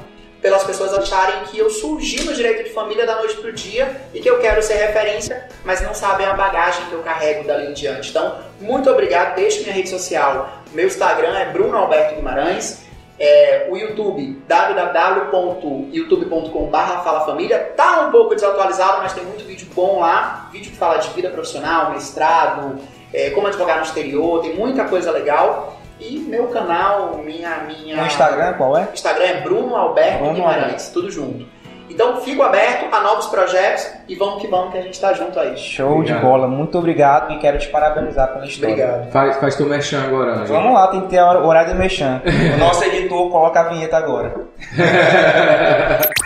pelas 0.44 0.62
pessoas 0.62 0.92
acharem 0.92 1.44
que 1.44 1.58
eu 1.58 1.70
surgi 1.70 2.22
no 2.22 2.34
direito 2.34 2.64
de 2.64 2.70
família 2.70 3.06
da 3.06 3.16
noite 3.16 3.34
pro 3.36 3.50
dia 3.50 4.02
e 4.12 4.20
que 4.20 4.28
eu 4.28 4.38
quero 4.40 4.62
ser 4.62 4.74
referência, 4.74 5.48
mas 5.64 5.80
não 5.80 5.94
sabem 5.94 6.26
a 6.26 6.34
bagagem 6.34 6.84
que 6.84 6.92
eu 6.92 7.02
carrego 7.02 7.44
dali 7.48 7.70
em 7.70 7.72
diante. 7.72 8.10
Então, 8.10 8.40
muito 8.60 8.90
obrigado, 8.90 9.36
deixe 9.36 9.62
minha 9.62 9.72
rede 9.72 9.88
social. 9.88 10.63
Meu 10.74 10.86
Instagram 10.88 11.38
é 11.38 11.52
Bruno 11.52 11.78
Alberto 11.78 12.16
Guimarães. 12.16 12.82
É, 13.18 13.66
o 13.70 13.76
YouTube, 13.76 14.42
www.youtube.com.br 14.48 16.76
Fala 17.04 17.24
Família, 17.24 17.72
tá 17.76 18.08
um 18.08 18.10
pouco 18.10 18.34
desatualizado, 18.34 19.02
mas 19.02 19.12
tem 19.12 19.22
muito 19.24 19.44
vídeo 19.44 19.68
bom 19.72 20.00
lá, 20.00 20.48
vídeo 20.50 20.72
que 20.72 20.76
fala 20.76 20.98
de 20.98 21.08
vida 21.10 21.30
profissional, 21.30 21.92
mestrado, 21.92 22.80
é, 23.12 23.30
como 23.30 23.46
advogar 23.46 23.76
no 23.76 23.84
exterior, 23.84 24.42
tem 24.42 24.56
muita 24.56 24.86
coisa 24.86 25.12
legal. 25.12 25.78
E 26.00 26.18
meu 26.18 26.48
canal, 26.48 27.18
minha. 27.18 27.58
minha... 27.58 28.02
O 28.02 28.06
Instagram 28.06 28.54
qual 28.54 28.76
é? 28.76 28.88
Instagram 28.92 29.26
é 29.26 29.40
Bruno 29.42 29.76
Alberto 29.76 30.18
Bruno 30.18 30.34
Guimarães, 30.34 30.64
Alberto. 30.64 30.92
tudo 30.92 31.08
junto. 31.08 31.46
Então 31.88 32.20
fico 32.20 32.42
aberto 32.42 32.92
a 32.94 33.00
novos 33.00 33.26
projetos 33.26 33.88
e 34.08 34.14
vamos 34.14 34.40
que 34.40 34.48
vamos 34.48 34.72
que 34.72 34.78
a 34.78 34.82
gente 34.82 34.94
está 34.94 35.12
junto 35.12 35.38
aí. 35.38 35.56
Show 35.56 35.98
obrigado. 35.98 36.16
de 36.16 36.24
bola, 36.24 36.48
muito 36.48 36.78
obrigado 36.78 37.32
e 37.32 37.38
quero 37.38 37.58
te 37.58 37.68
parabenizar 37.68 38.32
pela 38.32 38.46
história. 38.46 38.74
Obrigado. 38.74 39.10
Faz, 39.10 39.36
faz 39.36 39.56
teu 39.56 39.68
merchan 39.68 40.02
agora, 40.02 40.32
Anjo. 40.32 40.52
Vamos 40.52 40.72
lá, 40.72 40.88
tem 40.88 41.02
que 41.02 41.08
ter 41.08 41.20
o 41.20 41.46
horário 41.46 41.72
do 41.72 41.78
merchan. 41.78 42.22
o 42.54 42.58
nosso 42.58 42.84
editor 42.84 43.30
coloca 43.30 43.60
a 43.60 43.64
vinheta 43.64 43.96
agora. 43.96 44.34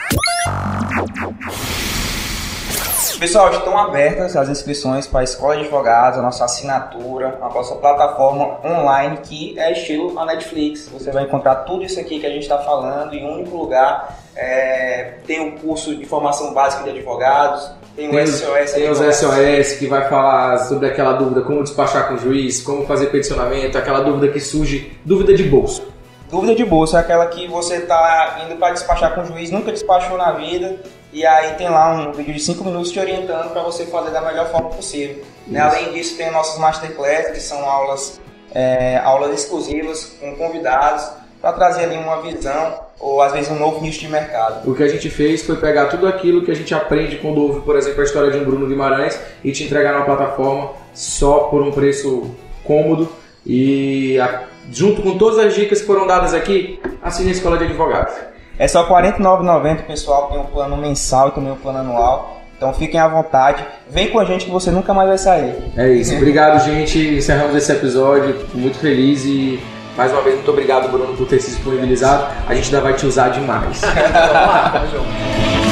Pessoal, 3.18 3.50
estão 3.50 3.76
abertas 3.76 4.36
as 4.36 4.48
inscrições 4.48 5.08
para 5.08 5.20
a 5.20 5.24
Escola 5.24 5.56
de 5.56 5.62
Advogados, 5.62 6.20
a 6.20 6.22
nossa 6.22 6.44
assinatura, 6.44 7.36
a 7.42 7.48
nossa 7.48 7.74
plataforma 7.74 8.60
online 8.64 9.18
que 9.24 9.58
é 9.58 9.72
estilo 9.72 10.16
a 10.16 10.24
Netflix. 10.24 10.88
Você 10.92 11.10
vai 11.10 11.24
encontrar 11.24 11.56
tudo 11.56 11.82
isso 11.82 11.98
aqui 11.98 12.20
que 12.20 12.26
a 12.26 12.30
gente 12.30 12.42
está 12.42 12.58
falando 12.58 13.12
em 13.12 13.26
um 13.26 13.40
único 13.40 13.56
lugar. 13.56 14.16
É, 14.36 15.14
tem 15.26 15.48
o 15.48 15.58
curso 15.58 15.96
de 15.96 16.06
formação 16.06 16.54
básica 16.54 16.84
de 16.84 16.90
advogados, 16.90 17.68
tem, 17.96 18.08
tem 18.08 18.22
o 18.22 18.26
SOS. 18.28 18.72
Tem 18.72 18.88
os 18.88 18.98
SOS 18.98 19.78
que 19.80 19.88
vai 19.88 20.08
falar 20.08 20.56
sobre 20.58 20.86
aquela 20.86 21.14
dúvida, 21.14 21.40
como 21.40 21.64
despachar 21.64 22.06
com 22.06 22.14
o 22.14 22.18
juiz, 22.18 22.62
como 22.62 22.86
fazer 22.86 23.06
peticionamento, 23.06 23.76
aquela 23.76 24.00
dúvida 24.00 24.32
que 24.32 24.38
surge, 24.38 24.96
dúvida 25.04 25.34
de 25.34 25.42
bolso. 25.42 25.82
Dúvida 26.30 26.54
de 26.54 26.64
bolsa 26.64 26.98
é 26.98 27.00
aquela 27.00 27.26
que 27.26 27.48
você 27.48 27.78
está 27.78 28.42
indo 28.44 28.56
para 28.58 28.74
despachar 28.74 29.12
com 29.14 29.22
o 29.22 29.24
juiz, 29.24 29.50
nunca 29.50 29.72
despachou 29.72 30.16
na 30.16 30.30
vida, 30.32 30.76
e 31.12 31.24
aí 31.24 31.54
tem 31.54 31.68
lá 31.68 31.92
um 31.92 32.12
vídeo 32.12 32.34
de 32.34 32.40
5 32.40 32.62
minutos 32.64 32.90
te 32.90 33.00
orientando 33.00 33.50
para 33.50 33.62
você 33.62 33.86
fazer 33.86 34.10
da 34.10 34.20
melhor 34.20 34.50
forma 34.50 34.70
possível. 34.70 35.22
Né? 35.46 35.60
Além 35.60 35.92
disso, 35.92 36.16
tem 36.16 36.30
nossas 36.30 36.58
masterclass, 36.58 37.30
que 37.30 37.40
são 37.40 37.64
aulas, 37.68 38.20
é, 38.54 38.98
aulas 38.98 39.32
exclusivas 39.32 40.16
com 40.20 40.36
convidados, 40.36 41.10
para 41.40 41.52
trazer 41.52 41.84
ali 41.84 41.96
uma 41.96 42.20
visão 42.20 42.80
ou 43.00 43.22
às 43.22 43.32
vezes 43.32 43.50
um 43.50 43.58
novo 43.58 43.80
nicho 43.80 44.00
de 44.00 44.08
mercado. 44.08 44.68
O 44.68 44.74
que 44.74 44.82
a 44.82 44.88
gente 44.88 45.08
fez 45.08 45.42
foi 45.42 45.56
pegar 45.56 45.86
tudo 45.86 46.06
aquilo 46.06 46.44
que 46.44 46.50
a 46.50 46.54
gente 46.54 46.74
aprende 46.74 47.16
quando 47.18 47.40
ouve, 47.40 47.60
por 47.60 47.76
exemplo, 47.76 48.00
a 48.00 48.04
história 48.04 48.30
de 48.30 48.38
um 48.38 48.44
Bruno 48.44 48.66
Guimarães 48.66 49.18
e 49.44 49.52
te 49.52 49.64
entregar 49.64 49.92
numa 49.92 50.04
plataforma 50.04 50.72
só 50.92 51.44
por 51.44 51.62
um 51.62 51.70
preço 51.70 52.34
cômodo 52.64 53.08
e 53.46 54.18
a, 54.18 54.44
junto 54.70 55.00
com 55.00 55.16
todas 55.16 55.38
as 55.38 55.54
dicas 55.54 55.80
que 55.80 55.86
foram 55.86 56.06
dadas 56.06 56.34
aqui, 56.34 56.80
assine 57.00 57.28
a 57.30 57.32
Escola 57.32 57.56
de 57.56 57.64
Advogados. 57.64 58.14
É 58.58 58.66
só 58.66 58.82
R$ 58.82 59.12
49,90, 59.12 59.82
pessoal. 59.82 60.28
Tem 60.28 60.38
um 60.38 60.44
plano 60.44 60.76
mensal 60.76 61.28
e 61.28 61.32
também 61.32 61.52
um 61.52 61.56
plano 61.56 61.78
anual. 61.78 62.42
Então 62.56 62.72
fiquem 62.74 62.98
à 62.98 63.06
vontade. 63.06 63.64
Vem 63.88 64.10
com 64.10 64.18
a 64.18 64.24
gente 64.24 64.46
que 64.46 64.50
você 64.50 64.70
nunca 64.70 64.92
mais 64.92 65.08
vai 65.08 65.18
sair. 65.18 65.54
É 65.76 65.88
isso. 65.92 66.14
Obrigado, 66.16 66.64
gente. 66.64 66.98
Encerramos 66.98 67.54
esse 67.54 67.70
episódio. 67.70 68.34
Fico 68.34 68.58
muito 68.58 68.78
feliz 68.78 69.24
e 69.24 69.60
mais 69.96 70.12
uma 70.12 70.22
vez 70.22 70.34
muito 70.36 70.50
obrigado, 70.50 70.88
Bruno, 70.90 71.16
por 71.16 71.26
ter 71.26 71.40
se 71.40 71.50
disponibilizado. 71.50 72.26
A 72.48 72.54
gente 72.54 72.66
ainda 72.66 72.80
vai 72.80 72.94
te 72.94 73.06
usar 73.06 73.28
demais. 73.28 73.80
Vamos 73.82 74.32
lá, 74.32 74.70
tamo 74.72 74.86
junto. 74.90 75.67